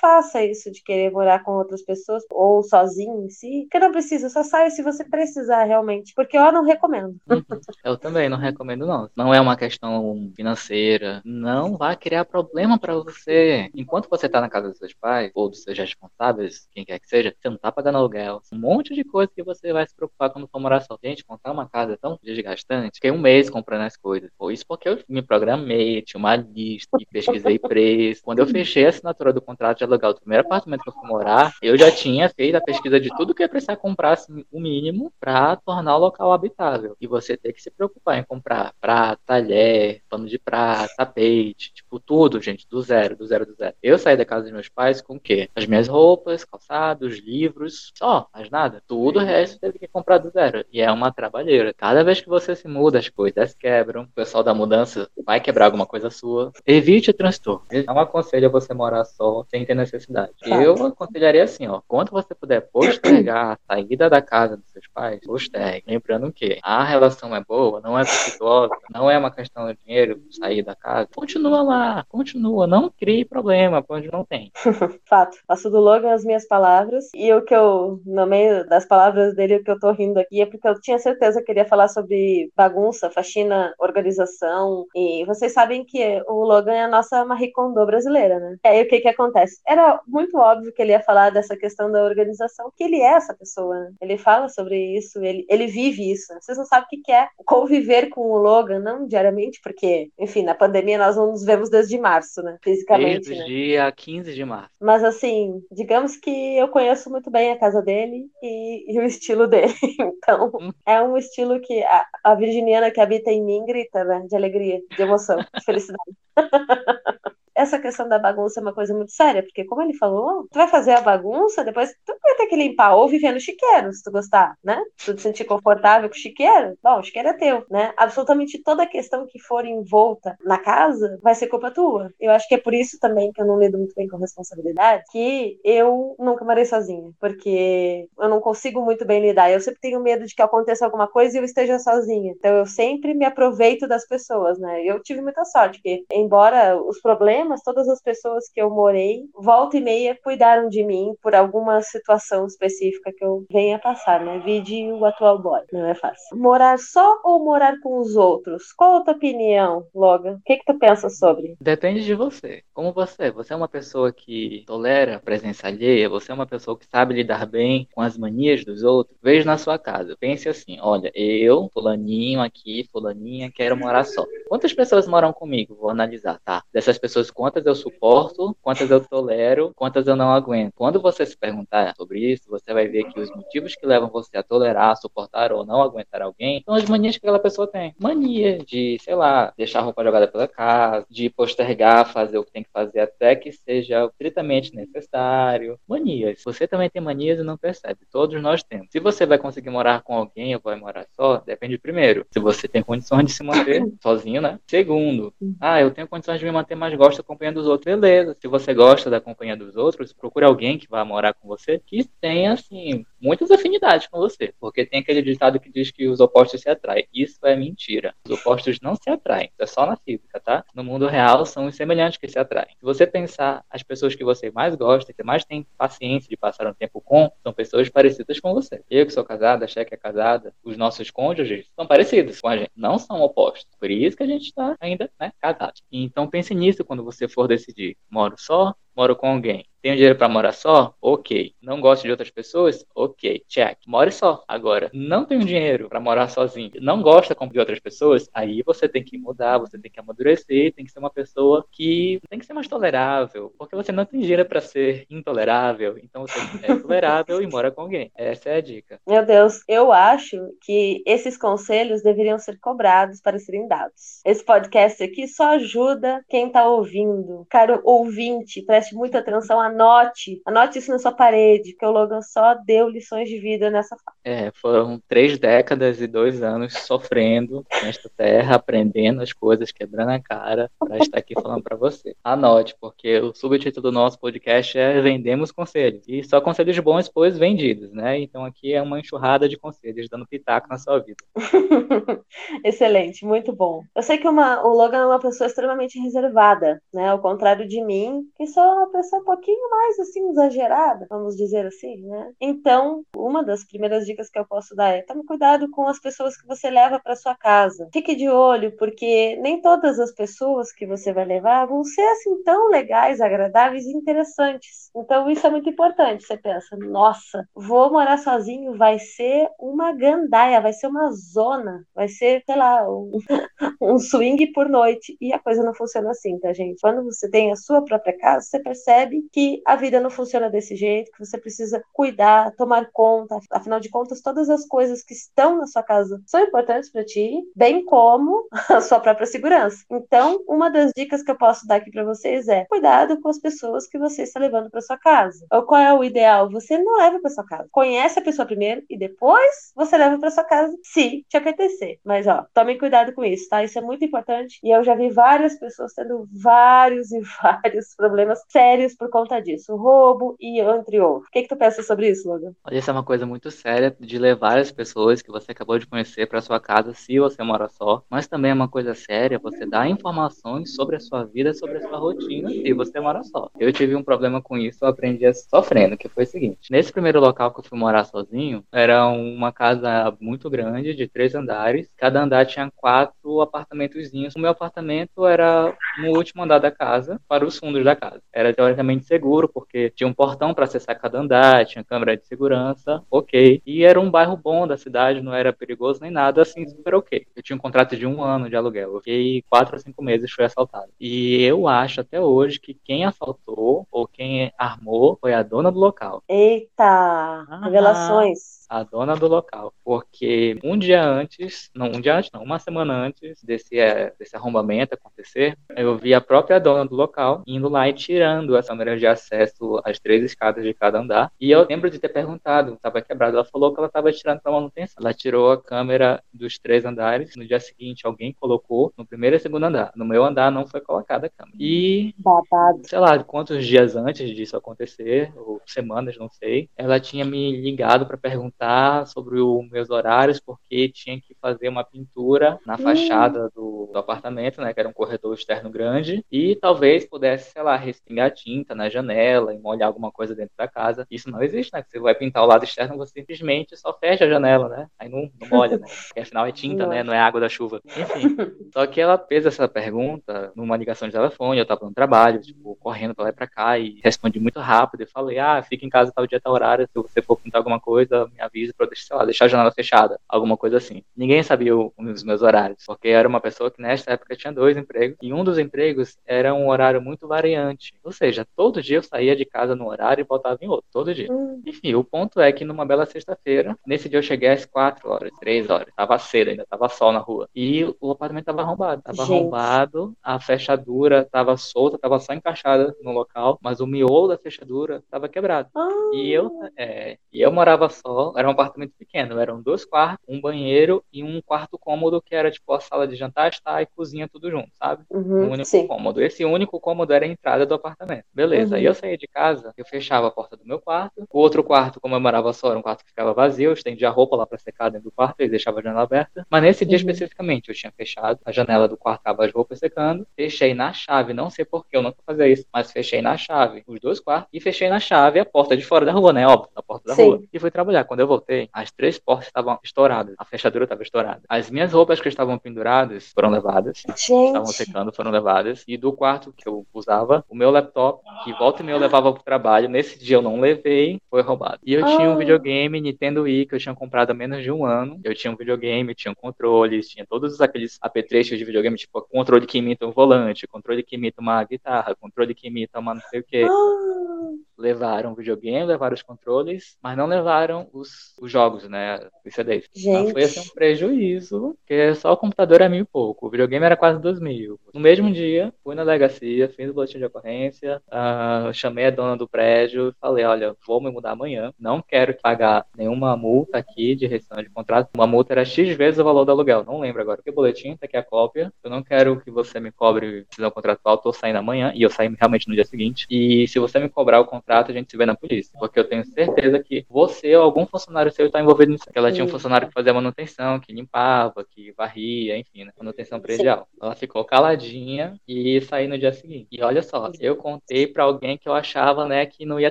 faça 0.00 0.44
isso 0.44 0.70
de 0.70 0.82
querer 0.82 1.10
morar 1.10 1.42
com 1.42 1.52
outras 1.52 1.82
pessoas 1.82 2.22
ou 2.30 2.62
sozinho 2.62 3.24
em 3.24 3.28
si, 3.28 3.62
porque 3.62 3.78
não 3.78 3.92
precisa, 3.92 4.28
só 4.28 4.42
saia 4.42 4.70
se 4.70 4.82
você 4.82 5.04
precisar 5.04 5.64
realmente, 5.64 6.12
porque 6.14 6.36
eu 6.36 6.52
não 6.52 6.64
recomendo. 6.64 7.16
Uhum. 7.28 7.42
Eu 7.84 7.96
também 7.96 8.28
não 8.28 8.38
recomendo 8.38 8.86
não. 8.86 9.08
Não 9.16 9.34
é 9.34 9.40
uma 9.40 9.56
questão 9.56 10.30
financeira, 10.34 11.20
não 11.24 11.76
vai 11.76 11.96
criar 11.96 12.24
problema 12.24 12.78
para 12.78 12.94
você. 12.94 13.70
Enquanto 13.74 14.08
você 14.08 14.28
tá 14.28 14.40
na 14.40 14.48
casa 14.48 14.68
dos 14.68 14.78
seus 14.78 14.94
pais 14.94 15.30
ou 15.34 15.48
dos 15.48 15.62
seus 15.62 15.78
responsáveis, 15.78 16.68
quem 16.72 16.84
quer 16.84 16.98
que 16.98 17.08
seja, 17.08 17.34
você 17.38 17.48
não 17.48 17.58
tá 17.58 17.72
pagando 17.72 17.98
aluguel, 17.98 18.40
um 18.52 18.58
monte 18.58 18.94
de 18.94 19.04
coisa 19.04 19.30
que 19.34 19.42
você 19.42 19.72
vai 19.72 19.86
se 19.86 19.94
preocupar 19.94 20.30
quando 20.30 20.48
for 20.48 20.60
morar 20.60 20.80
só. 20.80 20.98
Gente, 21.02 21.24
montar 21.28 21.52
uma 21.52 21.68
casa 21.68 21.94
é 21.94 21.96
tão 21.96 22.18
desgastante. 22.22 22.96
Fiquei 22.96 23.10
um 23.10 23.20
mês 23.20 23.48
comprando 23.48 23.82
as 23.82 23.96
coisas. 23.96 24.30
Foi 24.36 24.54
isso 24.54 24.64
porque 24.66 24.88
eu 24.88 24.98
me 25.08 25.22
programei, 25.22 26.02
tinha 26.02 26.18
uma 26.18 26.36
lista 26.36 26.96
e 27.00 27.06
pesquisei 27.06 27.58
preço. 27.58 28.22
Quando 28.22 28.40
eu 28.40 28.46
fechei 28.46 28.86
a 28.86 28.90
assinatura 28.90 29.32
do 29.32 29.40
contrato 29.40 29.79
de 29.80 29.84
aluguel 29.84 30.14
do 30.14 30.20
primeiro 30.20 30.44
apartamento 30.46 30.82
que 30.82 30.88
eu 30.88 30.94
fui 30.94 31.08
morar, 31.08 31.54
eu 31.62 31.76
já 31.76 31.90
tinha 31.90 32.28
feito 32.28 32.54
a 32.56 32.60
pesquisa 32.60 33.00
de 33.00 33.08
tudo 33.16 33.34
que 33.34 33.42
ia 33.42 33.48
precisar 33.48 33.76
comprar 33.76 34.12
assim, 34.12 34.44
o 34.52 34.60
mínimo 34.60 35.12
para 35.18 35.56
tornar 35.56 35.96
o 35.96 36.00
local 36.00 36.32
habitável. 36.32 36.96
E 37.00 37.06
você 37.06 37.36
tem 37.36 37.52
que 37.52 37.62
se 37.62 37.70
preocupar 37.70 38.18
em 38.18 38.24
comprar 38.24 38.72
prato, 38.80 39.20
talher, 39.24 40.02
pano 40.08 40.26
de 40.26 40.38
prato, 40.38 40.94
tapete, 40.96 41.72
tipo 41.72 41.98
tudo, 41.98 42.40
gente, 42.40 42.66
do 42.68 42.80
zero, 42.82 43.16
do 43.16 43.26
zero, 43.26 43.46
do 43.46 43.54
zero. 43.54 43.74
Eu 43.82 43.98
saí 43.98 44.16
da 44.16 44.24
casa 44.24 44.44
dos 44.44 44.52
meus 44.52 44.68
pais 44.68 45.00
com 45.00 45.16
o 45.16 45.20
quê? 45.20 45.48
As 45.54 45.66
minhas 45.66 45.88
roupas, 45.88 46.44
calçados, 46.44 47.18
livros, 47.18 47.92
só, 47.96 48.28
mais 48.34 48.50
nada. 48.50 48.82
Tudo 48.86 49.18
o 49.18 49.22
resto 49.22 49.58
teve 49.58 49.78
que 49.78 49.88
comprar 49.88 50.18
do 50.18 50.30
zero. 50.30 50.64
E 50.72 50.80
é 50.80 50.90
uma 50.90 51.12
trabalheira. 51.12 51.72
Cada 51.72 52.04
vez 52.04 52.20
que 52.20 52.28
você 52.28 52.54
se 52.54 52.68
muda, 52.68 52.98
as 52.98 53.08
coisas 53.08 53.54
quebram. 53.54 54.02
O 54.02 54.08
pessoal 54.08 54.42
da 54.42 54.54
mudança 54.54 55.08
vai 55.24 55.40
quebrar 55.40 55.66
alguma 55.66 55.86
coisa 55.86 56.10
sua. 56.10 56.52
Evite 56.66 57.10
o 57.10 57.14
transtorno. 57.14 57.66
Não 57.86 57.98
aconselho 57.98 58.50
você 58.50 58.74
morar 58.74 59.04
só 59.04 59.44
sem 59.48 59.62
ter 59.70 59.74
necessidade. 59.74 60.32
Eu 60.44 60.74
aconselharia 60.86 61.44
assim, 61.44 61.66
ó, 61.68 61.80
quando 61.86 62.10
você 62.10 62.34
puder 62.34 62.60
postergar 62.72 63.52
a 63.52 63.74
saída 63.74 64.10
da 64.10 64.20
casa 64.20 64.56
dos 64.56 64.68
seus 64.72 64.86
pais, 64.88 65.20
postergue. 65.24 65.84
Lembrando 65.86 66.32
que 66.32 66.58
a 66.62 66.82
relação 66.82 67.34
é 67.34 67.42
boa, 67.42 67.80
não 67.80 67.98
é 67.98 68.04
conflituosa, 68.04 68.74
não 68.92 69.10
é 69.10 69.16
uma 69.16 69.30
questão 69.30 69.68
de 69.68 69.78
dinheiro 69.84 70.20
sair 70.30 70.62
da 70.62 70.74
casa. 70.74 71.08
Continua 71.14 71.62
lá, 71.62 72.04
continua, 72.08 72.66
não 72.66 72.90
crie 72.90 73.24
problema 73.24 73.84
onde 73.88 74.10
não 74.10 74.24
tem. 74.24 74.50
Fato. 75.08 75.38
Faço 75.46 75.70
do 75.70 75.78
Logan 75.78 76.12
as 76.12 76.24
minhas 76.24 76.46
palavras 76.46 77.08
e 77.14 77.32
o 77.32 77.42
que 77.42 77.54
eu, 77.54 78.00
no 78.04 78.26
meio 78.26 78.66
das 78.68 78.86
palavras 78.86 79.34
dele, 79.34 79.56
o 79.56 79.64
que 79.64 79.70
eu 79.70 79.78
tô 79.78 79.92
rindo 79.92 80.18
aqui 80.18 80.40
é 80.40 80.46
porque 80.46 80.66
eu 80.66 80.80
tinha 80.80 80.98
certeza 80.98 81.42
que 81.42 81.52
ele 81.52 81.60
ia 81.60 81.64
falar 81.64 81.88
sobre 81.88 82.50
bagunça, 82.56 83.10
faxina, 83.10 83.72
organização 83.78 84.86
e 84.94 85.24
vocês 85.26 85.52
sabem 85.52 85.84
que 85.84 86.22
o 86.26 86.44
Logan 86.44 86.72
é 86.72 86.84
a 86.84 86.88
nossa 86.88 87.24
Marie 87.24 87.52
Kondo 87.52 87.84
brasileira, 87.86 88.38
né? 88.40 88.56
E 88.64 88.68
aí 88.68 88.82
o 88.82 88.88
que 88.88 89.00
que 89.00 89.08
acontece? 89.08 89.59
Era 89.66 90.00
muito 90.06 90.36
óbvio 90.36 90.72
que 90.72 90.82
ele 90.82 90.92
ia 90.92 91.00
falar 91.00 91.30
dessa 91.30 91.56
questão 91.56 91.90
da 91.90 92.02
organização, 92.02 92.72
que 92.76 92.84
ele 92.84 92.96
é 92.96 93.14
essa 93.14 93.34
pessoa, 93.34 93.78
né? 93.78 93.92
Ele 94.00 94.18
fala 94.18 94.48
sobre 94.48 94.96
isso, 94.96 95.22
ele, 95.22 95.44
ele 95.48 95.66
vive 95.66 96.10
isso. 96.10 96.32
Vocês 96.40 96.58
não 96.58 96.64
sabem 96.64 96.86
o 96.86 97.02
que 97.02 97.12
é 97.12 97.28
conviver 97.44 98.08
com 98.08 98.30
o 98.32 98.38
Logan, 98.38 98.80
não 98.80 99.06
diariamente, 99.06 99.60
porque, 99.62 100.10
enfim, 100.18 100.42
na 100.42 100.54
pandemia 100.54 100.98
nós 100.98 101.16
não 101.16 101.30
nos 101.30 101.44
vemos 101.44 101.70
desde 101.70 101.98
março, 101.98 102.42
né? 102.42 102.58
Fisicamente. 102.62 103.28
Desde 103.28 103.38
né? 103.38 103.44
dia 103.44 103.92
15 103.92 104.34
de 104.34 104.44
março. 104.44 104.74
Mas 104.80 105.04
assim, 105.04 105.62
digamos 105.70 106.16
que 106.16 106.56
eu 106.56 106.68
conheço 106.68 107.10
muito 107.10 107.30
bem 107.30 107.52
a 107.52 107.58
casa 107.58 107.82
dele 107.82 108.26
e, 108.42 108.94
e 108.94 108.98
o 108.98 109.04
estilo 109.04 109.46
dele. 109.46 109.72
Então, 110.22 110.50
hum. 110.60 110.70
é 110.86 111.02
um 111.02 111.16
estilo 111.16 111.60
que 111.60 111.82
a, 111.82 112.04
a 112.24 112.34
virginiana 112.34 112.90
que 112.90 113.00
habita 113.00 113.30
em 113.30 113.42
mim 113.42 113.64
grita, 113.64 114.04
né? 114.04 114.26
De 114.28 114.36
alegria, 114.36 114.80
de 114.96 115.02
emoção, 115.02 115.38
de 115.38 115.64
felicidade. 115.64 116.12
essa 117.60 117.78
questão 117.78 118.08
da 118.08 118.18
bagunça 118.18 118.60
é 118.60 118.62
uma 118.62 118.74
coisa 118.74 118.94
muito 118.94 119.12
séria, 119.12 119.42
porque 119.42 119.64
como 119.64 119.82
ele 119.82 119.94
falou, 119.94 120.46
tu 120.50 120.58
vai 120.58 120.68
fazer 120.68 120.92
a 120.92 121.00
bagunça, 121.00 121.64
depois 121.64 121.94
tu 122.04 122.14
vai 122.22 122.34
ter 122.36 122.46
que 122.46 122.56
limpar 122.56 122.94
ou 122.94 123.08
viver 123.08 123.32
no 123.32 123.40
chiqueiro, 123.40 123.92
se 123.92 124.02
tu 124.02 124.10
gostar, 124.10 124.54
né? 124.64 124.82
Se 124.96 125.06
tu 125.06 125.16
te 125.16 125.22
sentir 125.22 125.44
confortável 125.44 126.08
com 126.08 126.14
o 126.14 126.18
chiqueiro, 126.18 126.76
bom, 126.82 126.98
o 126.98 127.02
chiqueiro 127.02 127.28
é 127.28 127.32
teu, 127.34 127.64
né? 127.70 127.92
Absolutamente 127.96 128.62
toda 128.62 128.86
questão 128.86 129.26
que 129.26 129.38
for 129.38 129.64
envolta 129.64 130.36
na 130.44 130.58
casa 130.58 131.18
vai 131.22 131.34
ser 131.34 131.48
culpa 131.48 131.70
tua. 131.70 132.12
Eu 132.18 132.30
acho 132.32 132.48
que 132.48 132.54
é 132.54 132.58
por 132.58 132.74
isso 132.74 132.98
também 132.98 133.32
que 133.32 133.40
eu 133.40 133.46
não 133.46 133.58
lido 133.58 133.76
muito 133.76 133.94
bem 133.94 134.08
com 134.08 134.16
responsabilidade, 134.16 135.04
que 135.10 135.58
eu 135.64 136.16
nunca 136.18 136.44
morei 136.44 136.64
sozinha, 136.64 137.10
porque 137.20 138.06
eu 138.18 138.28
não 138.28 138.40
consigo 138.40 138.80
muito 138.82 139.04
bem 139.04 139.20
lidar. 139.20 139.50
Eu 139.50 139.60
sempre 139.60 139.80
tenho 139.80 140.00
medo 140.00 140.26
de 140.26 140.34
que 140.34 140.42
aconteça 140.42 140.84
alguma 140.84 141.08
coisa 141.08 141.36
e 141.36 141.40
eu 141.40 141.44
esteja 141.44 141.78
sozinha. 141.78 142.32
Então 142.36 142.56
eu 142.56 142.66
sempre 142.66 143.14
me 143.14 143.24
aproveito 143.24 143.86
das 143.86 144.06
pessoas, 144.06 144.58
né? 144.58 144.82
Eu 144.84 145.02
tive 145.02 145.20
muita 145.20 145.44
sorte, 145.44 145.78
porque 145.78 146.04
embora 146.12 146.80
os 146.80 147.00
problemas 147.00 147.49
mas 147.50 147.62
todas 147.62 147.88
as 147.88 148.00
pessoas 148.00 148.48
que 148.48 148.62
eu 148.62 148.70
morei, 148.70 149.24
volta 149.34 149.76
e 149.76 149.80
meia, 149.80 150.16
cuidaram 150.22 150.68
de 150.68 150.84
mim 150.84 151.14
por 151.20 151.34
alguma 151.34 151.82
situação 151.82 152.46
específica 152.46 153.12
que 153.12 153.24
eu 153.24 153.44
venha 153.50 153.78
passar, 153.78 154.24
né? 154.24 154.38
Vide 154.38 154.92
o 154.92 155.04
atual 155.04 155.42
boy, 155.42 155.60
não 155.72 155.84
é 155.86 155.94
fácil. 155.96 156.38
Morar 156.38 156.78
só 156.78 157.20
ou 157.24 157.44
morar 157.44 157.74
com 157.80 157.98
os 157.98 158.14
outros? 158.14 158.72
Qual 158.72 158.98
a 158.98 159.04
tua 159.04 159.14
opinião, 159.14 159.84
Logan? 159.92 160.34
O 160.34 160.42
que, 160.44 160.58
que 160.58 160.64
tu 160.64 160.78
pensa 160.78 161.10
sobre? 161.10 161.56
Depende 161.60 162.04
de 162.04 162.14
você. 162.14 162.62
Como 162.72 162.92
você? 162.92 163.32
Você 163.32 163.52
é 163.52 163.56
uma 163.56 163.68
pessoa 163.68 164.12
que 164.12 164.62
tolera 164.66 165.16
a 165.16 165.20
presença 165.20 165.66
alheia? 165.66 166.08
Você 166.08 166.30
é 166.30 166.34
uma 166.34 166.46
pessoa 166.46 166.78
que 166.78 166.86
sabe 166.86 167.14
lidar 167.14 167.46
bem 167.46 167.88
com 167.92 168.00
as 168.00 168.16
manias 168.16 168.64
dos 168.64 168.84
outros? 168.84 169.18
Veja 169.20 169.44
na 169.44 169.58
sua 169.58 169.76
casa. 169.76 170.16
Pense 170.18 170.48
assim: 170.48 170.78
olha, 170.80 171.10
eu, 171.14 171.68
fulaninho 171.74 172.40
aqui, 172.40 172.88
fulaninha, 172.92 173.50
quero 173.50 173.76
morar 173.76 174.04
só. 174.04 174.24
Quantas 174.48 174.72
pessoas 174.72 175.08
moram 175.08 175.32
comigo? 175.32 175.74
Vou 175.74 175.90
analisar, 175.90 176.38
tá? 176.44 176.62
Dessas 176.72 176.98
pessoas 176.98 177.30
quantas 177.40 177.64
eu 177.64 177.74
suporto, 177.74 178.54
quantas 178.60 178.90
eu 178.90 179.00
tolero, 179.00 179.72
quantas 179.74 180.06
eu 180.06 180.14
não 180.14 180.30
aguento. 180.30 180.74
Quando 180.74 181.00
você 181.00 181.24
se 181.24 181.34
perguntar 181.34 181.94
sobre 181.96 182.20
isso, 182.20 182.50
você 182.50 182.74
vai 182.74 182.86
ver 182.86 183.04
que 183.04 183.18
os 183.18 183.30
motivos 183.34 183.74
que 183.74 183.86
levam 183.86 184.10
você 184.10 184.36
a 184.36 184.42
tolerar, 184.42 184.94
suportar 184.98 185.50
ou 185.50 185.64
não 185.64 185.80
aguentar 185.80 186.20
alguém 186.20 186.60
são 186.66 186.74
as 186.74 186.84
manias 186.84 187.16
que 187.16 187.24
aquela 187.24 187.38
pessoa 187.38 187.66
tem. 187.66 187.94
Mania 187.98 188.58
de, 188.58 188.98
sei 189.00 189.14
lá, 189.14 189.54
deixar 189.56 189.78
a 189.78 189.82
roupa 189.82 190.04
jogada 190.04 190.28
pela 190.28 190.46
casa, 190.46 191.06
de 191.08 191.30
postergar, 191.30 192.12
fazer 192.12 192.36
o 192.36 192.44
que 192.44 192.52
tem 192.52 192.62
que 192.62 192.68
fazer 192.70 193.00
até 193.00 193.34
que 193.34 193.50
seja 193.52 194.04
estritamente 194.04 194.76
necessário. 194.76 195.78
Manias. 195.88 196.42
Você 196.44 196.68
também 196.68 196.90
tem 196.90 197.00
manias 197.00 197.38
e 197.38 197.42
não 197.42 197.56
percebe. 197.56 198.00
Todos 198.12 198.38
nós 198.42 198.62
temos. 198.62 198.88
Se 198.90 199.00
você 199.00 199.24
vai 199.24 199.38
conseguir 199.38 199.70
morar 199.70 200.02
com 200.02 200.12
alguém 200.14 200.54
ou 200.54 200.60
vai 200.62 200.76
morar 200.76 201.06
só, 201.16 201.38
depende 201.38 201.78
primeiro. 201.78 202.26
Se 202.30 202.38
você 202.38 202.68
tem 202.68 202.82
condições 202.82 203.24
de 203.24 203.32
se 203.32 203.42
manter 203.42 203.82
sozinho, 204.02 204.42
né? 204.42 204.60
Segundo, 204.66 205.32
ah, 205.58 205.80
eu 205.80 205.90
tenho 205.90 206.06
condições 206.06 206.38
de 206.38 206.44
me 206.44 206.52
manter, 206.52 206.74
mas 206.74 206.94
gosto 206.94 207.29
companhia 207.30 207.52
dos 207.52 207.66
outros, 207.68 207.84
beleza. 207.84 208.36
Se 208.40 208.48
você 208.48 208.74
gosta 208.74 209.08
da 209.08 209.20
companhia 209.20 209.56
dos 209.56 209.76
outros, 209.76 210.12
procure 210.12 210.44
alguém 210.44 210.76
que 210.76 210.88
vá 210.88 211.04
morar 211.04 211.32
com 211.32 211.46
você 211.46 211.80
que 211.86 212.04
tenha, 212.20 212.52
assim, 212.54 213.04
muitas 213.20 213.52
afinidades 213.52 214.08
com 214.08 214.18
você. 214.18 214.52
Porque 214.58 214.84
tem 214.84 215.00
aquele 215.00 215.22
ditado 215.22 215.60
que 215.60 215.70
diz 215.70 215.92
que 215.92 216.08
os 216.08 216.18
opostos 216.18 216.60
se 216.60 216.68
atraem. 216.68 217.06
Isso 217.14 217.38
é 217.44 217.54
mentira. 217.54 218.14
Os 218.26 218.32
opostos 218.32 218.80
não 218.82 218.96
se 218.96 219.08
atraem. 219.08 219.50
É 219.58 219.66
só 219.66 219.86
na 219.86 219.96
física, 219.96 220.40
tá? 220.40 220.64
No 220.74 220.82
mundo 220.82 221.06
real, 221.06 221.46
são 221.46 221.66
os 221.66 221.76
semelhantes 221.76 222.18
que 222.18 222.26
se 222.26 222.38
atraem. 222.38 222.74
Se 222.76 222.84
você 222.84 223.06
pensar 223.06 223.64
as 223.70 223.82
pessoas 223.84 224.16
que 224.16 224.24
você 224.24 224.50
mais 224.50 224.74
gosta, 224.74 225.12
que 225.12 225.22
mais 225.22 225.44
tem 225.44 225.64
paciência 225.78 226.28
de 226.28 226.36
passar 226.36 226.66
um 226.66 226.74
tempo 226.74 227.00
com, 227.00 227.30
são 227.44 227.52
pessoas 227.52 227.88
parecidas 227.88 228.40
com 228.40 228.52
você. 228.52 228.82
Eu 228.90 229.06
que 229.06 229.12
sou 229.12 229.24
casada, 229.24 229.66
a 229.66 229.68
Cheque 229.68 229.94
é 229.94 229.96
casada, 229.96 230.52
os 230.64 230.76
nossos 230.76 231.10
cônjuges 231.10 231.66
são 231.76 231.86
parecidos 231.86 232.40
com 232.40 232.48
a 232.48 232.56
gente, 232.56 232.72
não 232.74 232.98
são 232.98 233.20
opostos. 233.20 233.68
Por 233.78 233.90
isso 233.90 234.16
que 234.16 234.22
a 234.24 234.26
gente 234.26 234.46
está 234.46 234.76
ainda, 234.80 235.08
né, 235.20 235.32
casado. 235.40 235.74
Então 235.92 236.26
pense 236.26 236.52
nisso 236.54 236.84
quando 236.84 237.04
você 237.04 237.09
for 237.28 237.48
decidir. 237.48 237.96
Moro 238.08 238.36
só, 238.38 238.74
moro 239.00 239.16
com 239.16 239.28
alguém. 239.28 239.64
Tenho 239.82 239.94
dinheiro 239.94 240.16
para 240.16 240.28
morar 240.28 240.52
só? 240.52 240.94
Ok. 241.00 241.54
Não 241.62 241.80
gosto 241.80 242.02
de 242.02 242.10
outras 242.10 242.30
pessoas? 242.30 242.84
Ok. 242.94 243.42
Check. 243.48 243.78
More 243.86 244.12
só. 244.12 244.44
Agora, 244.46 244.90
não 244.92 245.24
tenho 245.24 245.42
dinheiro 245.42 245.88
para 245.88 245.98
morar 245.98 246.28
sozinho. 246.28 246.72
Não 246.82 247.00
gosta 247.00 247.34
de 247.34 247.58
outras 247.58 247.80
pessoas? 247.80 248.28
Aí 248.34 248.62
você 248.62 248.86
tem 248.86 249.02
que 249.02 249.16
mudar, 249.16 249.56
você 249.56 249.78
tem 249.78 249.90
que 249.90 249.98
amadurecer, 249.98 250.74
tem 250.74 250.84
que 250.84 250.92
ser 250.92 250.98
uma 250.98 251.08
pessoa 251.08 251.64
que 251.72 252.20
tem 252.28 252.38
que 252.38 252.44
ser 252.44 252.52
mais 252.52 252.68
tolerável. 252.68 253.54
Porque 253.58 253.74
você 253.74 253.90
não 253.90 254.04
tem 254.04 254.20
dinheiro 254.20 254.44
para 254.44 254.60
ser 254.60 255.06
intolerável. 255.08 255.96
Então 255.98 256.26
você 256.26 256.38
é 256.62 256.76
tolerável 256.76 257.40
e 257.40 257.46
mora 257.46 257.70
com 257.70 257.80
alguém. 257.80 258.12
Essa 258.14 258.50
é 258.50 258.56
a 258.56 258.60
dica. 258.60 259.00
Meu 259.06 259.24
Deus, 259.24 259.62
eu 259.66 259.90
acho 259.92 260.36
que 260.60 261.02
esses 261.06 261.38
conselhos 261.38 262.02
deveriam 262.02 262.38
ser 262.38 262.58
cobrados 262.60 263.18
para 263.22 263.38
serem 263.38 263.66
dados. 263.66 264.20
Esse 264.26 264.44
podcast 264.44 265.02
aqui 265.02 265.26
só 265.26 265.54
ajuda 265.54 266.22
quem 266.28 266.48
está 266.48 266.68
ouvindo. 266.68 267.46
Caro 267.48 267.80
ouvinte, 267.82 268.62
preste 268.62 268.89
muita 268.94 269.18
atenção, 269.18 269.60
anote, 269.60 270.40
anote 270.46 270.78
isso 270.78 270.90
na 270.90 270.98
sua 270.98 271.12
parede, 271.12 271.74
que 271.74 271.84
o 271.84 271.90
Logan 271.90 272.22
só 272.22 272.54
deu 272.54 272.88
lições 272.88 273.28
de 273.28 273.38
vida 273.38 273.70
nessa 273.70 273.96
fase. 273.96 274.16
É, 274.24 274.50
foram 274.54 275.00
três 275.08 275.38
décadas 275.38 276.00
e 276.00 276.06
dois 276.06 276.42
anos 276.42 276.74
sofrendo 276.74 277.64
nesta 277.82 278.10
terra, 278.16 278.56
aprendendo 278.56 279.22
as 279.22 279.32
coisas, 279.32 279.72
quebrando 279.72 280.10
a 280.10 280.20
cara, 280.20 280.70
para 280.78 280.98
estar 280.98 281.18
aqui 281.18 281.34
falando 281.34 281.62
para 281.62 281.76
você. 281.76 282.14
Anote, 282.22 282.76
porque 282.80 283.18
o 283.18 283.34
subtítulo 283.34 283.90
do 283.90 283.92
nosso 283.92 284.18
podcast 284.18 284.78
é 284.78 285.00
Vendemos 285.00 285.50
Conselhos. 285.50 286.04
E 286.06 286.22
só 286.22 286.40
conselhos 286.40 286.78
bons, 286.78 287.08
pois 287.08 287.38
vendidos, 287.38 287.92
né? 287.92 288.18
Então 288.18 288.44
aqui 288.44 288.72
é 288.72 288.82
uma 288.82 289.00
enxurrada 289.00 289.48
de 289.48 289.56
conselhos, 289.56 290.08
dando 290.08 290.26
pitaco 290.26 290.68
na 290.68 290.78
sua 290.78 290.98
vida. 290.98 291.16
Excelente, 292.64 293.24
muito 293.24 293.52
bom. 293.52 293.82
Eu 293.94 294.02
sei 294.02 294.18
que 294.18 294.28
uma, 294.28 294.62
o 294.66 294.74
Logan 294.74 294.98
é 294.98 295.06
uma 295.06 295.20
pessoa 295.20 295.46
extremamente 295.46 295.98
reservada, 295.98 296.80
né? 296.92 297.08
Ao 297.08 297.18
contrário 297.18 297.66
de 297.66 297.82
mim, 297.84 298.22
que 298.36 298.46
sou 298.46 298.69
uma 298.72 298.90
pessoa 298.90 299.22
um 299.22 299.24
pouquinho 299.24 299.70
mais 299.70 299.98
assim 299.98 300.28
exagerada, 300.30 301.06
vamos 301.08 301.36
dizer 301.36 301.66
assim, 301.66 302.02
né? 302.06 302.32
Então, 302.40 303.04
uma 303.16 303.42
das 303.44 303.64
primeiras 303.64 304.06
dicas 304.06 304.30
que 304.30 304.38
eu 304.38 304.46
posso 304.46 304.74
dar 304.74 304.90
é 304.90 305.02
tome 305.02 305.24
cuidado 305.24 305.70
com 305.70 305.86
as 305.86 305.98
pessoas 305.98 306.36
que 306.36 306.46
você 306.46 306.70
leva 306.70 307.00
para 307.00 307.16
sua 307.16 307.34
casa. 307.34 307.88
Fique 307.92 308.14
de 308.14 308.28
olho, 308.28 308.76
porque 308.76 309.36
nem 309.36 309.60
todas 309.60 309.98
as 309.98 310.12
pessoas 310.12 310.72
que 310.72 310.86
você 310.86 311.12
vai 311.12 311.24
levar 311.24 311.66
vão 311.66 311.84
ser 311.84 312.02
assim 312.02 312.42
tão 312.42 312.68
legais, 312.68 313.20
agradáveis 313.20 313.84
e 313.86 313.92
interessantes. 313.92 314.90
Então, 314.94 315.30
isso 315.30 315.46
é 315.46 315.50
muito 315.50 315.68
importante. 315.68 316.24
Você 316.24 316.36
pensa, 316.36 316.76
nossa, 316.76 317.46
vou 317.54 317.90
morar 317.92 318.18
sozinho, 318.18 318.76
vai 318.76 318.98
ser 318.98 319.48
uma 319.58 319.92
gandaia, 319.92 320.60
vai 320.60 320.72
ser 320.72 320.86
uma 320.88 321.10
zona, 321.12 321.84
vai 321.94 322.08
ser, 322.08 322.42
sei 322.44 322.56
lá, 322.56 322.88
um, 322.90 323.10
um 323.80 323.98
swing 323.98 324.52
por 324.52 324.68
noite. 324.68 325.16
E 325.20 325.32
a 325.32 325.38
coisa 325.38 325.62
não 325.62 325.74
funciona 325.74 326.10
assim, 326.10 326.38
tá, 326.38 326.52
gente? 326.52 326.80
Quando 326.80 327.04
você 327.04 327.28
tem 327.30 327.52
a 327.52 327.56
sua 327.56 327.84
própria 327.84 328.16
casa, 328.18 328.46
você 328.46 328.59
percebe 328.60 329.22
que 329.32 329.62
a 329.66 329.76
vida 329.76 330.00
não 330.00 330.10
funciona 330.10 330.50
desse 330.50 330.76
jeito, 330.76 331.10
que 331.12 331.24
você 331.24 331.38
precisa 331.38 331.82
cuidar, 331.92 332.54
tomar 332.56 332.90
conta. 332.92 333.38
Afinal 333.50 333.80
de 333.80 333.88
contas, 333.90 334.20
todas 334.20 334.48
as 334.48 334.66
coisas 334.66 335.02
que 335.02 335.14
estão 335.14 335.58
na 335.58 335.66
sua 335.66 335.82
casa 335.82 336.20
são 336.26 336.40
importantes 336.40 336.90
para 336.90 337.04
ti, 337.04 337.42
bem 337.54 337.84
como 337.84 338.46
a 338.68 338.80
sua 338.80 339.00
própria 339.00 339.26
segurança. 339.26 339.84
Então, 339.90 340.42
uma 340.48 340.70
das 340.70 340.92
dicas 340.96 341.22
que 341.22 341.30
eu 341.30 341.36
posso 341.36 341.66
dar 341.66 341.76
aqui 341.76 341.90
para 341.90 342.04
vocês 342.04 342.48
é: 342.48 342.64
cuidado 342.66 343.20
com 343.20 343.28
as 343.28 343.38
pessoas 343.38 343.86
que 343.86 343.98
você 343.98 344.22
está 344.22 344.40
levando 344.40 344.70
para 344.70 344.80
sua 344.80 344.98
casa. 344.98 345.46
Ou 345.52 345.62
qual 345.62 345.80
é 345.80 345.92
o 345.92 346.04
ideal? 346.04 346.50
Você 346.50 346.78
não 346.78 346.96
leva 346.98 347.20
para 347.20 347.30
sua 347.30 347.44
casa. 347.44 347.68
Conhece 347.70 348.18
a 348.18 348.22
pessoa 348.22 348.46
primeiro 348.46 348.82
e 348.88 348.98
depois 348.98 349.72
você 349.74 349.96
leva 349.96 350.18
para 350.18 350.30
sua 350.30 350.44
casa, 350.44 350.76
se 350.82 351.24
te 351.28 351.36
acontecer. 351.36 351.98
Mas 352.04 352.26
ó, 352.26 352.46
tomem 352.54 352.78
cuidado 352.78 353.12
com 353.12 353.24
isso, 353.24 353.48
tá? 353.48 353.62
Isso 353.62 353.78
é 353.78 353.82
muito 353.82 354.04
importante 354.04 354.58
e 354.62 354.70
eu 354.70 354.82
já 354.82 354.94
vi 354.94 355.10
várias 355.10 355.58
pessoas 355.58 355.92
tendo 355.94 356.28
vários 356.32 357.10
e 357.12 357.20
vários 357.42 357.94
problemas 357.94 358.40
sérios 358.50 358.94
por 358.94 359.08
conta 359.10 359.40
disso, 359.40 359.76
roubo 359.76 360.36
e 360.40 360.60
entre 360.60 361.00
outros. 361.00 361.28
O 361.28 361.30
que, 361.30 361.42
que 361.42 361.48
tu 361.48 361.56
pensa 361.56 361.82
sobre 361.82 362.10
isso, 362.10 362.28
Logan? 362.28 362.52
Olha, 362.64 362.78
isso 362.78 362.90
é 362.90 362.92
uma 362.92 363.04
coisa 363.04 363.24
muito 363.26 363.50
séria 363.50 363.94
de 363.98 364.18
levar 364.18 364.58
as 364.58 364.72
pessoas 364.72 365.22
que 365.22 365.30
você 365.30 365.52
acabou 365.52 365.78
de 365.78 365.86
conhecer 365.86 366.26
para 366.26 366.40
sua 366.40 366.60
casa 366.60 366.92
se 366.94 367.18
você 367.18 367.42
mora 367.42 367.68
só, 367.68 368.02
mas 368.10 368.26
também 368.26 368.50
é 368.50 368.54
uma 368.54 368.68
coisa 368.68 368.94
séria 368.94 369.38
você 369.38 369.66
dar 369.66 369.88
informações 369.88 370.74
sobre 370.74 370.96
a 370.96 371.00
sua 371.00 371.24
vida, 371.24 371.54
sobre 371.54 371.78
a 371.78 371.80
sua 371.82 371.98
rotina 371.98 372.50
se 372.50 372.72
você 372.72 372.98
mora 373.00 373.22
só. 373.22 373.50
Eu 373.58 373.72
tive 373.72 373.94
um 373.94 374.02
problema 374.02 374.42
com 374.42 374.56
isso, 374.58 374.78
eu 374.84 374.88
aprendi 374.88 375.20
sofrendo, 375.34 375.96
que 375.96 376.08
foi 376.08 376.24
o 376.24 376.26
seguinte: 376.26 376.70
nesse 376.70 376.92
primeiro 376.92 377.20
local 377.20 377.52
que 377.52 377.60
eu 377.60 377.64
fui 377.64 377.78
morar 377.78 378.04
sozinho, 378.04 378.64
era 378.72 379.06
uma 379.06 379.52
casa 379.52 380.16
muito 380.20 380.48
grande, 380.50 380.94
de 380.94 381.06
três 381.08 381.34
andares, 381.34 381.90
cada 381.96 382.22
andar 382.22 382.46
tinha 382.46 382.70
quatro 382.76 383.40
apartamentozinhos. 383.40 384.34
O 384.34 384.38
meu 384.40 384.50
apartamento 384.50 385.26
era 385.26 385.76
no 385.98 386.16
último 386.16 386.42
andar 386.42 386.58
da 386.58 386.70
casa, 386.70 387.20
para 387.28 387.44
os 387.44 387.58
fundos 387.58 387.84
da 387.84 387.94
casa. 387.94 388.22
Era 388.40 388.54
teoricamente 388.54 389.04
seguro 389.04 389.46
porque 389.46 389.90
tinha 389.90 390.08
um 390.08 390.14
portão 390.14 390.54
para 390.54 390.64
acessar 390.64 390.98
cada 390.98 391.20
andar, 391.20 391.66
tinha 391.66 391.84
câmera 391.84 392.16
de 392.16 392.26
segurança, 392.26 393.02
ok. 393.10 393.60
E 393.66 393.84
era 393.84 394.00
um 394.00 394.10
bairro 394.10 394.34
bom 394.34 394.66
da 394.66 394.78
cidade, 394.78 395.20
não 395.20 395.34
era 395.34 395.52
perigoso 395.52 396.00
nem 396.00 396.10
nada, 396.10 396.40
assim, 396.40 396.66
super 396.66 396.94
ok. 396.94 397.26
Eu 397.36 397.42
tinha 397.42 397.54
um 397.54 397.60
contrato 397.60 397.94
de 397.94 398.06
um 398.06 398.22
ano 398.22 398.48
de 398.48 398.56
aluguel. 398.56 398.94
Eu 398.94 399.00
fiquei 399.00 399.44
quatro 399.50 399.74
ou 399.74 399.80
cinco 399.80 400.02
meses 400.02 400.32
fui 400.32 400.44
assaltado. 400.44 400.90
E 400.98 401.42
eu 401.42 401.68
acho 401.68 402.00
até 402.00 402.18
hoje 402.18 402.58
que 402.58 402.72
quem 402.82 403.04
assaltou 403.04 403.86
ou 403.90 404.08
quem 404.08 404.50
armou 404.56 405.18
foi 405.20 405.34
a 405.34 405.42
dona 405.42 405.70
do 405.70 405.78
local. 405.78 406.22
Eita! 406.26 407.44
Revelações 407.62 408.59
a 408.70 408.84
dona 408.84 409.16
do 409.16 409.26
local, 409.26 409.74
porque 409.84 410.56
um 410.62 410.78
dia 410.78 411.04
antes, 411.04 411.70
não, 411.74 411.88
um 411.88 412.00
dia 412.00 412.16
antes 412.16 412.30
não, 412.32 412.44
uma 412.44 412.60
semana 412.60 412.94
antes 412.94 413.42
desse, 413.42 413.76
é, 413.80 414.14
desse 414.16 414.36
arrombamento 414.36 414.94
acontecer, 414.94 415.58
eu 415.76 415.98
vi 415.98 416.14
a 416.14 416.20
própria 416.20 416.60
dona 416.60 416.86
do 416.86 416.94
local 416.94 417.42
indo 417.44 417.68
lá 417.68 417.88
e 417.88 417.92
tirando 417.92 418.56
as 418.56 418.68
câmeras 418.68 419.00
de 419.00 419.08
acesso 419.08 419.80
às 419.84 419.98
três 419.98 420.22
escadas 420.22 420.62
de 420.62 420.72
cada 420.72 421.00
andar. 421.00 421.32
E 421.40 421.50
eu 421.50 421.66
lembro 421.68 421.90
de 421.90 421.98
ter 421.98 422.10
perguntado, 422.10 422.74
estava 422.74 423.02
quebrado, 423.02 423.36
ela 423.36 423.44
falou 423.44 423.74
que 423.74 423.80
ela 423.80 423.88
estava 423.88 424.12
tirando 424.12 424.40
para 424.40 424.52
manutenção. 424.52 425.02
Ela 425.02 425.12
tirou 425.12 425.50
a 425.50 425.60
câmera 425.60 426.22
dos 426.32 426.56
três 426.56 426.84
andares, 426.84 427.34
no 427.34 427.44
dia 427.44 427.58
seguinte 427.58 428.06
alguém 428.06 428.32
colocou 428.32 428.92
no 428.96 429.04
primeiro 429.04 429.34
e 429.34 429.40
segundo 429.40 429.64
andar. 429.64 429.90
No 429.96 430.04
meu 430.04 430.24
andar 430.24 430.52
não 430.52 430.64
foi 430.64 430.80
colocada 430.80 431.26
a 431.26 431.30
câmera. 431.30 431.56
E, 431.58 432.14
Babado. 432.18 432.82
sei 432.84 433.00
lá, 433.00 433.18
quantos 433.24 433.66
dias 433.66 433.96
antes 433.96 434.30
disso 434.30 434.56
acontecer, 434.56 435.32
ou 435.36 435.60
semanas, 435.66 436.16
não 436.16 436.28
sei, 436.28 436.68
ela 436.76 437.00
tinha 437.00 437.24
me 437.24 437.60
ligado 437.60 438.06
para 438.06 438.16
perguntar 438.16 438.59
perguntar 438.60 439.06
sobre 439.06 439.40
os 439.40 439.70
meus 439.70 439.90
horários, 439.90 440.38
porque 440.38 440.88
tinha 440.90 441.18
que 441.18 441.34
fazer 441.40 441.68
uma 441.68 441.82
pintura 441.82 442.58
na 442.66 442.76
fachada 442.76 443.50
do, 443.54 443.88
do, 443.90 443.98
apartamento, 443.98 444.60
né, 444.60 444.72
que 444.74 444.80
era 444.80 444.88
um 444.88 444.92
corredor 444.92 445.34
externo 445.34 445.70
grande, 445.70 446.24
e 446.30 446.54
talvez 446.56 447.06
pudesse, 447.06 447.52
sei 447.52 447.62
lá, 447.62 447.76
respingar 447.76 448.30
tinta 448.30 448.74
na 448.74 448.88
janela 448.88 449.54
e 449.54 449.58
molhar 449.58 449.88
alguma 449.88 450.12
coisa 450.12 450.34
dentro 450.34 450.52
da 450.56 450.68
casa. 450.68 451.06
Isso 451.10 451.30
não 451.30 451.42
existe, 451.42 451.72
né? 451.72 451.82
Você 451.86 451.98
vai 451.98 452.14
pintar 452.14 452.42
o 452.42 452.46
lado 452.46 452.64
externo, 452.64 452.96
você 452.96 453.20
simplesmente 453.20 453.76
só 453.76 453.96
fecha 453.98 454.24
a 454.24 454.28
janela, 454.28 454.68
né? 454.68 454.86
Aí 454.98 455.08
não, 455.08 455.30
não 455.40 455.48
molha, 455.48 455.78
né? 455.78 455.86
Porque 456.08 456.20
afinal 456.20 456.46
é 456.46 456.52
tinta, 456.52 456.86
né? 456.86 457.02
Não 457.02 457.14
é 457.14 457.18
água 457.18 457.40
da 457.40 457.48
chuva. 457.48 457.80
Enfim. 457.96 458.36
Só 458.72 458.86
que 458.86 459.00
ela 459.00 459.16
fez 459.16 459.46
essa 459.46 459.66
pergunta 459.68 460.52
numa 460.54 460.76
ligação 460.76 461.08
de 461.08 461.14
telefone, 461.14 461.58
eu 461.58 461.66
tava 461.66 461.86
no 461.86 461.94
trabalho, 461.94 462.40
tipo, 462.40 462.76
correndo 462.76 463.14
pra 463.14 463.24
lá 463.24 463.30
e 463.30 463.32
pra 463.32 463.46
cá, 463.46 463.78
e 463.78 464.00
respondi 464.02 464.38
muito 464.38 464.60
rápido 464.60 465.02
e 465.02 465.06
falei, 465.06 465.38
ah, 465.38 465.62
fica 465.62 465.86
em 465.86 465.88
casa 465.88 466.12
tal 466.14 466.26
dia, 466.26 466.40
tal 466.40 466.52
horário, 466.52 466.86
se 466.86 466.94
você 466.94 467.22
for 467.22 467.36
pintar 467.36 467.60
alguma 467.60 467.80
coisa, 467.80 468.26
me 468.26 468.40
avisa 468.50 468.74
pra 468.76 468.88
sei 468.92 469.16
lá, 469.16 469.24
deixar 469.24 469.46
a 469.46 469.48
janela 469.48 469.72
fechada, 469.72 470.20
alguma 470.28 470.56
coisa 470.56 470.76
assim. 470.76 471.02
Ninguém 471.16 471.42
sabia 471.42 471.76
os 471.76 472.22
meus 472.24 472.42
horários, 472.42 472.84
porque 472.86 473.08
era 473.08 473.28
uma 473.28 473.40
pessoa 473.40 473.70
que 473.70 473.80
nesta 473.80 474.12
época 474.12 474.36
tinha 474.36 474.52
dois 474.52 474.76
empregos, 474.76 475.16
e 475.22 475.32
um 475.32 475.44
dos 475.44 475.58
empregos 475.58 476.18
era 476.26 476.52
um 476.54 476.68
horário 476.68 477.00
muito 477.00 477.26
variante. 477.26 477.94
Ou 478.02 478.12
seja, 478.12 478.46
todo 478.56 478.82
dia 478.82 478.98
eu 478.98 479.02
saía 479.02 479.36
de 479.36 479.44
casa 479.44 479.74
num 479.74 479.88
horário 479.88 480.22
e 480.22 480.26
voltava 480.26 480.58
em 480.60 480.68
outro, 480.68 480.86
todo 480.92 481.14
dia. 481.14 481.30
Hum. 481.30 481.62
Enfim, 481.64 481.94
o 481.94 482.04
ponto 482.04 482.40
é 482.40 482.52
que 482.52 482.64
numa 482.64 482.84
bela 482.84 483.06
sexta-feira, 483.06 483.76
nesse 483.86 484.08
dia 484.08 484.18
eu 484.18 484.22
cheguei 484.22 484.48
às 484.48 484.64
quatro 484.64 485.08
horas, 485.10 485.30
três 485.38 485.68
horas, 485.70 485.88
tava 485.94 486.18
cedo 486.18 486.50
ainda, 486.50 486.66
tava 486.68 486.88
sol 486.88 487.12
na 487.12 487.18
rua. 487.18 487.48
E 487.54 487.84
o 488.00 488.10
apartamento 488.10 488.46
tava 488.46 488.62
arrombado. 488.62 489.02
Tava 489.02 489.24
Gente. 489.24 489.32
arrombado, 489.32 490.14
a 490.22 490.40
fechadura 490.40 491.26
tava 491.30 491.56
solta, 491.56 491.98
tava 491.98 492.18
só 492.18 492.32
encaixada 492.32 492.94
no 493.02 493.12
local, 493.12 493.58
mas 493.62 493.80
o 493.80 493.86
miolo 493.86 494.28
da 494.28 494.38
fechadura 494.38 495.02
tava 495.10 495.28
quebrado. 495.28 495.68
Ah. 495.74 495.88
E 496.12 496.30
eu, 496.30 496.50
é, 496.76 497.18
e 497.32 497.40
eu 497.40 497.52
morava 497.52 497.88
só, 497.88 498.32
era 498.40 498.48
um 498.48 498.52
apartamento 498.52 498.92
pequeno, 498.98 499.38
eram 499.38 499.62
dois 499.62 499.84
quartos, 499.84 500.24
um 500.28 500.40
banheiro 500.40 501.04
e 501.12 501.22
um 501.22 501.40
quarto 501.40 501.78
cômodo 501.78 502.20
que 502.20 502.34
era 502.34 502.50
tipo 502.50 502.72
a 502.72 502.80
sala 502.80 503.06
de 503.06 503.14
jantar, 503.14 503.50
estar 503.50 503.82
e 503.82 503.86
cozinha 503.86 504.28
tudo 504.28 504.50
junto, 504.50 504.70
sabe? 504.74 505.04
Uhum, 505.10 505.44
um 505.44 505.50
único 505.52 505.64
sim. 505.68 505.86
cômodo. 505.86 506.22
Esse 506.22 506.44
único 506.44 506.80
cômodo 506.80 507.12
era 507.12 507.24
a 507.24 507.28
entrada 507.28 507.64
do 507.66 507.74
apartamento. 507.74 508.24
Beleza. 508.32 508.74
Uhum. 508.74 508.80
Aí 508.80 508.84
eu 508.84 508.94
saía 508.94 509.16
de 509.16 509.28
casa, 509.28 509.72
eu 509.76 509.84
fechava 509.84 510.26
a 510.26 510.30
porta 510.30 510.56
do 510.56 510.64
meu 510.64 510.80
quarto. 510.80 511.26
O 511.30 511.38
outro 511.38 511.62
quarto, 511.62 512.00
como 512.00 512.14
eu 512.14 512.20
morava 512.20 512.52
só, 512.52 512.70
era 512.70 512.78
um 512.78 512.82
quarto 512.82 513.04
que 513.04 513.10
ficava 513.10 513.32
vazio, 513.32 513.70
eu 513.70 513.74
estendia 513.74 514.08
a 514.08 514.10
roupa 514.10 514.36
lá 514.36 514.46
para 514.46 514.58
secar 514.58 514.90
dentro 514.90 515.04
do 515.04 515.12
quarto 515.12 515.40
e 515.40 515.48
deixava 515.48 515.80
a 515.80 515.82
janela 515.82 516.02
aberta. 516.02 516.46
Mas 516.50 516.62
nesse 516.62 516.84
dia 516.84 516.96
uhum. 516.96 517.00
especificamente, 517.00 517.68
eu 517.68 517.74
tinha 517.74 517.92
fechado 517.92 518.40
a 518.44 518.52
janela 518.52 518.88
do 518.88 518.96
quarto, 518.96 519.22
tava 519.22 519.44
as 519.44 519.52
roupas 519.52 519.78
secando, 519.78 520.26
fechei 520.34 520.74
na 520.74 520.92
chave, 520.92 521.32
não 521.32 521.50
sei 521.50 521.64
porquê, 521.64 521.96
eu 521.96 522.02
nunca 522.02 522.18
fazia 522.24 522.48
isso, 522.48 522.64
mas 522.72 522.90
fechei 522.90 523.20
na 523.20 523.36
chave 523.36 523.82
os 523.86 524.00
dois 524.00 524.20
quartos 524.20 524.48
e 524.52 524.60
fechei 524.60 524.88
na 524.88 525.00
chave 525.00 525.38
a 525.38 525.44
porta 525.44 525.76
de 525.76 525.84
fora 525.84 526.06
da 526.06 526.12
rua, 526.12 526.32
né? 526.32 526.46
Óbvio, 526.46 526.70
a 526.74 526.82
porta 526.82 527.08
da 527.08 527.14
Sim. 527.14 527.24
rua. 527.24 527.42
E 527.52 527.58
fui 527.58 527.70
trabalhar. 527.70 528.04
Quando 528.04 528.20
eu 528.20 528.26
voltei, 528.30 528.68
as 528.72 528.92
três 528.92 529.18
portas 529.18 529.48
estavam 529.48 529.78
estouradas, 529.82 530.34
a 530.38 530.44
fechadura 530.44 530.84
estava 530.84 531.02
estourada. 531.02 531.42
As 531.48 531.68
minhas 531.68 531.92
roupas 531.92 532.20
que 532.20 532.28
estavam 532.28 532.56
penduradas 532.58 533.32
foram 533.34 533.50
levadas, 533.50 533.98
Gente. 533.98 534.46
estavam 534.46 534.66
secando, 534.66 535.12
foram 535.12 535.30
levadas. 535.32 535.84
E 535.88 535.96
do 535.96 536.12
quarto 536.12 536.52
que 536.56 536.68
eu 536.68 536.86
usava, 536.94 537.44
o 537.48 537.54
meu 537.56 537.70
laptop, 537.70 538.22
que 538.44 538.52
volta 538.52 538.82
e 538.82 538.86
meia 538.86 538.94
eu 538.94 539.00
levava 539.00 539.32
pro 539.32 539.42
trabalho, 539.42 539.88
nesse 539.88 540.18
dia 540.18 540.36
eu 540.36 540.42
não 540.42 540.60
levei, 540.60 541.20
foi 541.28 541.42
roubado. 541.42 541.78
E 541.84 541.94
eu 541.94 542.04
tinha 542.04 542.28
um 542.28 542.34
ah. 542.34 542.36
videogame 542.36 543.00
Nintendo 543.00 543.42
Wii 543.42 543.66
que 543.66 543.74
eu 543.74 543.78
tinha 543.78 543.94
comprado 543.94 544.30
há 544.30 544.34
menos 544.34 544.62
de 544.62 544.70
um 544.70 544.84
ano. 544.84 545.20
Eu 545.24 545.34
tinha 545.34 545.52
um 545.52 545.56
videogame, 545.56 546.14
tinha 546.14 546.30
um 546.30 546.34
controles, 546.34 547.08
tinha 547.08 547.26
todos 547.26 547.60
aqueles 547.60 547.98
apetrechos 548.00 548.58
de 548.58 548.64
videogame, 548.64 548.96
tipo 548.96 549.20
controle 549.22 549.66
que 549.66 549.78
imita 549.78 550.06
um 550.06 550.12
volante, 550.12 550.66
controle 550.66 551.02
que 551.02 551.16
imita 551.16 551.40
uma 551.40 551.62
guitarra, 551.64 552.14
controle 552.14 552.54
que 552.54 552.68
imita 552.68 552.98
uma 552.98 553.14
não 553.14 553.22
sei 553.22 553.40
o 553.40 553.44
que. 553.44 553.64
Ah. 553.64 554.50
Levaram 554.78 555.32
o 555.32 555.34
videogame, 555.34 555.84
levaram 555.84 556.14
os 556.14 556.22
controles, 556.22 556.96
mas 557.02 557.16
não 557.16 557.26
levaram 557.26 557.88
os, 557.92 558.09
os 558.40 558.50
jogos, 558.50 558.88
né? 558.88 559.20
Os 559.44 559.54
CDs. 559.54 559.84
Gente. 559.94 560.32
Foi 560.32 560.42
assim 560.42 560.60
um 560.60 560.74
prejuízo, 560.74 561.76
porque 561.78 562.14
só 562.14 562.32
o 562.32 562.36
computador 562.36 562.80
era 562.80 562.88
mil 562.88 563.02
e 563.02 563.04
pouco, 563.04 563.46
o 563.46 563.50
videogame 563.50 563.84
era 563.84 563.96
quase 563.96 564.20
dois 564.20 564.40
mil. 564.40 564.80
No 564.94 565.00
mesmo 565.00 565.30
dia, 565.32 565.72
fui 565.84 565.94
na 565.94 566.04
delegacia, 566.04 566.68
fiz 566.68 566.90
o 566.90 566.94
boletim 566.94 567.18
de 567.18 567.24
ocorrência, 567.24 568.02
uh, 568.08 568.72
chamei 568.72 569.06
a 569.06 569.10
dona 569.10 569.36
do 569.36 569.48
prédio 569.48 570.08
e 570.08 570.14
falei, 570.20 570.44
olha, 570.44 570.74
vou 570.86 571.00
me 571.00 571.10
mudar 571.10 571.32
amanhã, 571.32 571.72
não 571.78 572.02
quero 572.02 572.34
pagar 572.40 572.86
nenhuma 572.96 573.36
multa 573.36 573.78
aqui 573.78 574.14
de 574.14 574.26
rescisão 574.26 574.62
de 574.62 574.70
contrato. 574.70 575.10
Uma 575.14 575.26
multa 575.26 575.52
era 575.52 575.64
X 575.64 575.96
vezes 575.96 576.18
o 576.18 576.24
valor 576.24 576.44
do 576.44 576.52
aluguel, 576.52 576.84
não 576.84 577.00
lembro 577.00 577.20
agora. 577.20 577.42
Que 577.42 577.50
boletim, 577.50 577.96
tá 577.96 578.06
aqui 578.06 578.16
a 578.16 578.22
cópia. 578.22 578.72
Eu 578.82 578.90
não 578.90 579.02
quero 579.02 579.40
que 579.40 579.50
você 579.50 579.78
me 579.78 579.92
cobre 579.92 580.46
rescisão 580.48 580.70
contratual, 580.70 581.18
tô 581.18 581.32
saindo 581.32 581.58
amanhã, 581.58 581.92
e 581.94 582.02
eu 582.02 582.10
saí 582.10 582.34
realmente 582.38 582.68
no 582.68 582.74
dia 582.74 582.84
seguinte. 582.84 583.26
E 583.30 583.66
se 583.68 583.78
você 583.78 583.98
me 583.98 584.08
cobrar 584.08 584.40
o 584.40 584.46
contrato, 584.46 584.90
a 584.90 584.94
gente 584.94 585.10
se 585.10 585.16
vê 585.16 585.26
na 585.26 585.34
polícia, 585.34 585.72
porque 585.78 585.98
eu 585.98 586.04
tenho 586.04 586.24
certeza 586.24 586.82
que 586.82 587.04
você 587.08 587.54
ou 587.56 587.62
algum 587.62 587.86
funcionário 587.86 587.99
seu 588.32 588.46
está 588.46 588.60
envolvido 588.60 588.92
nisso. 588.92 589.04
Ela 589.14 589.32
tinha 589.32 589.44
um 589.44 589.48
funcionário 589.48 589.88
que 589.88 589.94
fazia 589.94 590.14
manutenção, 590.14 590.78
que 590.80 590.92
limpava, 590.92 591.64
que 591.64 591.92
varria, 591.92 592.56
enfim, 592.56 592.84
né? 592.84 592.92
manutenção 592.98 593.40
predial. 593.40 593.88
Sim. 593.90 593.98
Ela 594.02 594.14
ficou 594.14 594.44
caladinha 594.44 595.34
e 595.46 595.80
saí 595.82 596.06
no 596.06 596.18
dia 596.18 596.32
seguinte. 596.32 596.68
E 596.70 596.82
olha 596.82 597.02
só, 597.02 597.30
eu 597.40 597.56
contei 597.56 598.06
para 598.06 598.24
alguém 598.24 598.56
que 598.56 598.68
eu 598.68 598.72
achava, 598.72 599.26
né, 599.26 599.46
que 599.46 599.64
não 599.64 599.80
ia 599.80 599.90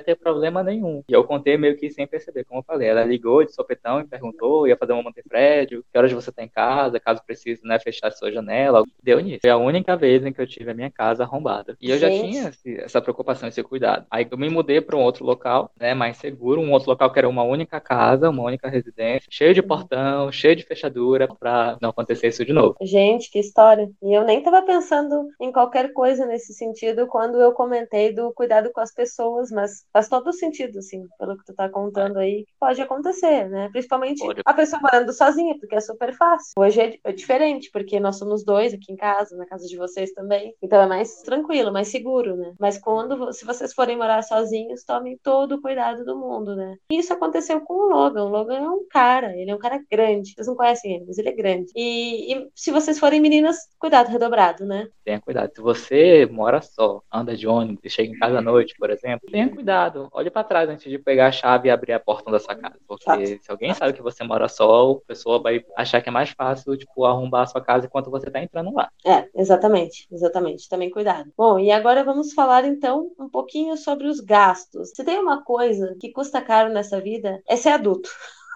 ter 0.00 0.16
problema 0.16 0.62
nenhum. 0.62 1.02
E 1.08 1.12
eu 1.12 1.24
contei 1.24 1.56
meio 1.56 1.76
que 1.76 1.90
sem 1.90 2.06
perceber, 2.06 2.44
como 2.44 2.60
eu 2.60 2.64
falei. 2.64 2.88
Ela 2.88 3.04
ligou 3.04 3.44
de 3.44 3.54
sopetão 3.54 4.00
e 4.00 4.06
perguntou, 4.06 4.66
ia 4.66 4.76
fazer 4.76 4.92
uma 4.92 5.02
manutenção 5.02 5.28
prédio, 5.28 5.84
que 5.90 5.98
horas 5.98 6.12
você 6.12 6.32
tá 6.32 6.42
em 6.42 6.48
casa, 6.48 6.98
caso 6.98 7.22
precise, 7.24 7.62
né, 7.64 7.78
fechar 7.78 8.10
sua 8.12 8.32
janela. 8.32 8.82
Deu 9.02 9.20
nisso. 9.20 9.40
Foi 9.42 9.50
a 9.50 9.56
única 9.56 9.96
vez 9.96 10.24
em 10.24 10.32
que 10.32 10.40
eu 10.40 10.46
tive 10.46 10.70
a 10.70 10.74
minha 10.74 10.90
casa 10.90 11.22
arrombada. 11.22 11.76
E 11.80 11.90
eu 11.90 11.98
Gente. 11.98 12.16
já 12.16 12.22
tinha 12.22 12.48
esse, 12.48 12.80
essa 12.80 13.00
preocupação, 13.00 13.48
esse 13.48 13.62
cuidado. 13.62 14.06
Aí 14.10 14.26
eu 14.30 14.38
me 14.38 14.48
mudei 14.48 14.80
para 14.80 14.96
um 14.96 15.00
outro 15.00 15.24
local, 15.24 15.70
né, 15.78 15.94
mais 15.94 16.16
seguro, 16.16 16.60
um 16.60 16.72
outro 16.72 16.90
local 16.90 17.12
que 17.12 17.18
era 17.18 17.28
uma 17.28 17.42
única 17.42 17.80
casa, 17.80 17.99
uma 18.28 18.42
única 18.42 18.68
residência, 18.68 19.28
cheio 19.30 19.54
de 19.54 19.62
portão, 19.62 20.30
cheio 20.32 20.56
de 20.56 20.64
fechadura, 20.64 21.28
para 21.28 21.76
não 21.80 21.90
acontecer 21.90 22.28
isso 22.28 22.44
de 22.44 22.52
novo. 22.52 22.76
Gente, 22.82 23.30
que 23.30 23.38
história. 23.38 23.90
E 24.02 24.16
eu 24.16 24.24
nem 24.24 24.42
tava 24.42 24.62
pensando 24.62 25.28
em 25.40 25.52
qualquer 25.52 25.92
coisa 25.92 26.26
nesse 26.26 26.54
sentido 26.54 27.06
quando 27.06 27.40
eu 27.40 27.52
comentei 27.52 28.12
do 28.12 28.32
cuidado 28.32 28.70
com 28.72 28.80
as 28.80 28.92
pessoas, 28.92 29.50
mas 29.50 29.84
faz 29.92 30.08
todo 30.08 30.32
sentido, 30.32 30.78
assim, 30.78 31.06
pelo 31.18 31.36
que 31.36 31.44
tu 31.44 31.54
tá 31.54 31.68
contando 31.68 32.18
aí, 32.18 32.44
que 32.44 32.52
pode 32.58 32.80
acontecer, 32.80 33.48
né? 33.48 33.68
Principalmente 33.70 34.24
pode. 34.24 34.42
a 34.44 34.54
pessoa 34.54 34.80
morando 34.80 35.12
sozinha, 35.12 35.56
porque 35.58 35.74
é 35.74 35.80
super 35.80 36.14
fácil. 36.14 36.52
Hoje 36.58 36.80
é, 36.80 36.98
é 37.04 37.12
diferente, 37.12 37.70
porque 37.72 38.00
nós 38.00 38.18
somos 38.18 38.44
dois 38.44 38.72
aqui 38.72 38.92
em 38.92 38.96
casa, 38.96 39.36
na 39.36 39.46
casa 39.46 39.66
de 39.66 39.76
vocês 39.76 40.12
também. 40.12 40.54
Então 40.62 40.80
é 40.80 40.86
mais 40.86 41.22
tranquilo, 41.22 41.72
mais 41.72 41.88
seguro, 41.88 42.36
né? 42.36 42.54
Mas 42.58 42.78
quando, 42.78 43.32
se 43.32 43.44
vocês 43.44 43.72
forem 43.72 43.96
morar 43.96 44.22
sozinhos, 44.22 44.84
tomem 44.84 45.18
todo 45.22 45.56
o 45.56 45.60
cuidado 45.60 46.04
do 46.04 46.16
mundo, 46.16 46.56
né? 46.56 46.76
E 46.90 46.98
isso 46.98 47.12
aconteceu 47.12 47.60
com 47.60 47.74
o 47.74 47.89
Logan. 47.90 48.24
O 48.24 48.28
Logan 48.28 48.58
é 48.58 48.70
um 48.70 48.86
cara, 48.88 49.36
ele 49.36 49.50
é 49.50 49.54
um 49.54 49.58
cara 49.58 49.80
grande. 49.90 50.32
Vocês 50.34 50.46
não 50.46 50.56
conhecem 50.56 50.96
ele, 50.96 51.04
mas 51.06 51.18
ele 51.18 51.28
é 51.28 51.32
grande. 51.32 51.72
E, 51.74 52.34
e 52.34 52.48
se 52.54 52.70
vocês 52.70 52.98
forem 52.98 53.20
meninas, 53.20 53.56
cuidado 53.78 54.08
redobrado, 54.08 54.64
né? 54.64 54.88
Tenha 55.04 55.20
cuidado. 55.20 55.50
Se 55.54 55.60
você 55.60 56.26
mora 56.30 56.60
só, 56.60 57.02
anda 57.12 57.36
de 57.36 57.46
ônibus 57.46 57.80
e 57.84 57.90
chega 57.90 58.12
em 58.12 58.18
casa 58.18 58.38
à 58.38 58.42
noite, 58.42 58.74
por 58.78 58.90
exemplo, 58.90 59.28
tenha 59.30 59.48
cuidado. 59.48 60.08
Olhe 60.12 60.30
para 60.30 60.44
trás 60.44 60.68
antes 60.68 60.90
de 60.90 60.98
pegar 60.98 61.28
a 61.28 61.32
chave 61.32 61.68
e 61.68 61.70
abrir 61.70 61.92
a 61.92 62.00
porta 62.00 62.30
da 62.30 62.38
sua 62.38 62.54
casa. 62.54 62.76
Porque 62.86 63.04
Fato. 63.04 63.26
se 63.26 63.50
alguém 63.50 63.74
sabe 63.74 63.92
que 63.92 64.02
você 64.02 64.22
mora 64.24 64.48
só, 64.48 64.92
a 64.92 65.00
pessoa 65.06 65.40
vai 65.40 65.64
achar 65.76 66.00
que 66.00 66.08
é 66.08 66.12
mais 66.12 66.30
fácil, 66.30 66.76
tipo, 66.76 67.04
arrombar 67.04 67.42
a 67.42 67.46
sua 67.46 67.60
casa 67.60 67.86
enquanto 67.86 68.10
você 68.10 68.30
tá 68.30 68.42
entrando 68.42 68.72
lá. 68.72 68.90
É, 69.06 69.28
exatamente. 69.34 70.06
Exatamente. 70.10 70.68
Também 70.68 70.90
cuidado. 70.90 71.30
Bom, 71.36 71.58
e 71.58 71.70
agora 71.70 72.04
vamos 72.04 72.32
falar 72.32 72.64
então 72.64 73.10
um 73.18 73.28
pouquinho 73.28 73.76
sobre 73.76 74.06
os 74.06 74.20
gastos. 74.20 74.90
Se 74.94 75.04
tem 75.04 75.18
uma 75.18 75.42
coisa 75.42 75.96
que 76.00 76.12
custa 76.12 76.40
caro 76.40 76.72
nessa 76.72 77.00
vida, 77.00 77.42
é 77.48 77.56
ser 77.56 77.70
adulto. 77.80 78.10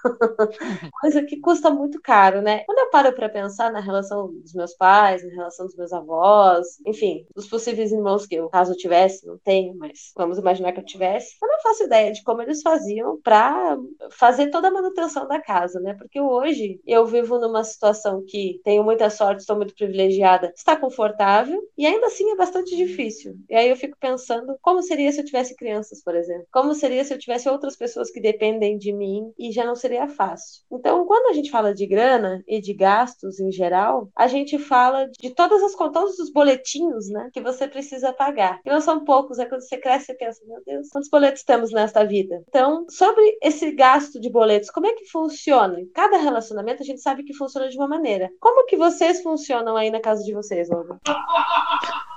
Coisa 1.01 1.23
que 1.25 1.41
custa 1.41 1.71
muito 1.71 2.01
caro, 2.01 2.43
né? 2.43 2.65
Quando 2.65 2.79
eu 2.79 2.91
paro 2.91 3.13
para 3.15 3.29
pensar 3.29 3.73
na 3.73 3.81
relação 3.81 4.33
dos 4.33 4.53
meus 4.55 4.75
pais, 4.75 5.25
na 5.25 5.33
relação 5.33 5.67
dos 5.67 5.77
meus 5.77 5.93
avós, 5.93 6.79
enfim, 6.87 7.27
dos 7.35 7.49
possíveis 7.49 7.93
irmãos 7.93 8.27
que 8.27 8.35
eu, 8.35 8.49
caso 8.49 8.73
eu 8.73 8.77
tivesse, 8.77 9.27
não 9.27 9.39
tenho, 9.39 9.75
mas 9.77 10.13
vamos 10.17 10.39
imaginar 10.39 10.73
que 10.73 10.81
eu 10.81 10.85
tivesse, 10.85 11.37
eu 11.43 11.49
não 11.49 11.61
faço 11.63 11.85
ideia 11.85 12.13
de 12.13 12.23
como 12.23 12.43
eles 12.43 12.63
faziam 12.63 13.21
para 13.23 13.77
fazer 14.13 14.51
toda 14.51 14.69
a 14.69 14.71
manutenção 14.71 15.27
da 15.27 15.41
casa, 15.41 15.81
né? 15.81 15.95
Porque 15.95 16.21
hoje 16.21 16.81
eu 16.87 17.07
vivo 17.07 17.39
numa 17.39 17.65
situação 17.65 18.25
que 18.27 18.61
tenho 18.65 18.85
muita 18.85 19.11
sorte, 19.11 19.41
estou 19.41 19.57
muito 19.57 19.75
privilegiada, 19.75 20.53
está 20.57 20.77
confortável 20.77 21.61
e 21.77 21.87
ainda 21.87 22.07
assim 22.07 22.31
é 22.31 22.37
bastante 22.37 22.77
difícil. 22.77 23.35
E 23.49 23.55
aí 23.55 23.69
eu 23.69 23.77
fico 23.77 23.97
pensando 23.99 24.57
como 24.61 24.83
seria 24.83 25.11
se 25.13 25.21
eu 25.21 25.25
tivesse 25.25 25.55
crianças, 25.57 26.03
por 26.03 26.15
exemplo? 26.15 26.47
Como 26.53 26.75
seria 26.75 27.05
se 27.05 27.13
eu 27.15 27.19
tivesse 27.19 27.49
outras 27.49 27.77
pessoas 27.77 28.11
que 28.11 28.21
dependem 28.21 28.77
de 28.79 28.93
mim 28.93 29.33
e 29.39 29.51
já 29.53 29.65
não 29.65 29.75
seria 29.75 29.94
fácil? 30.09 30.63
Então, 30.71 31.07
quando 31.07 31.31
a 31.31 31.33
gente 31.33 31.51
fala 31.51 31.75
de 31.75 31.87
grana 31.87 32.43
e 32.47 32.61
de 32.61 32.73
gastos 32.75 33.41
em 33.41 33.51
geral, 33.51 34.09
a 34.17 34.27
gente 34.27 34.59
fala 34.59 35.09
de 35.19 35.31
todas 35.31 35.63
as 35.63 35.75
todos 35.93 36.19
os 36.19 36.33
boletinhos, 36.33 37.09
né, 37.11 37.31
que 37.33 37.41
você 37.41 37.69
precisa 37.69 38.13
pagar. 38.13 38.61
E 38.65 38.71
não 38.71 38.81
são 38.81 39.05
poucos, 39.05 39.39
é 39.39 39.47
quando 39.47 39.61
você 39.61 39.77
cresce 39.77 40.13
e 40.13 40.17
pensa, 40.17 40.41
meu 40.47 40.63
Deus, 40.65 40.89
quantos 40.89 41.11
boletos 41.11 41.43
temos 41.45 41.71
nesta 41.73 42.05
vida? 42.05 42.43
Então, 42.49 42.87
sobre 42.89 43.39
esse 43.43 43.71
gasto 43.73 44.21
de 44.21 44.31
boletos, 44.31 44.71
como 44.71 44.87
é 44.87 44.93
que 44.93 45.07
funciona? 45.07 45.77
Cada 45.95 46.17
relacionamento 46.17 46.83
a 46.83 46.87
gente 46.87 47.01
sabe 47.01 47.23
que 47.23 47.35
funciona 47.35 47.69
de 47.69 47.77
uma 47.77 47.89
maneira. 47.89 48.31
Como 48.41 48.67
que 48.67 48.77
vocês 48.77 49.23
funcionam 49.23 49.77
aí 49.77 49.91
na 49.91 50.01
casa 50.01 50.25
de 50.25 50.33
vocês, 50.33 50.71
Olga? 50.71 50.99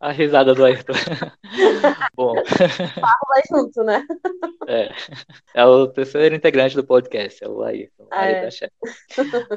a 0.00 0.12
risada 0.12 0.54
do 0.54 0.64
Ayrton. 0.64 0.92
Bom. 2.16 2.34
Fala 2.46 3.16
vai 3.28 3.42
junto, 3.50 3.82
né? 3.82 4.04
É. 4.66 4.90
É 5.54 5.64
o 5.64 5.86
terceiro 5.88 6.34
integrante 6.34 6.76
do 6.76 6.84
podcast, 6.84 7.42
é 7.42 7.48
o 7.48 7.62
Ayrton. 7.62 8.06
Ah, 8.10 8.28
é. 8.28 8.48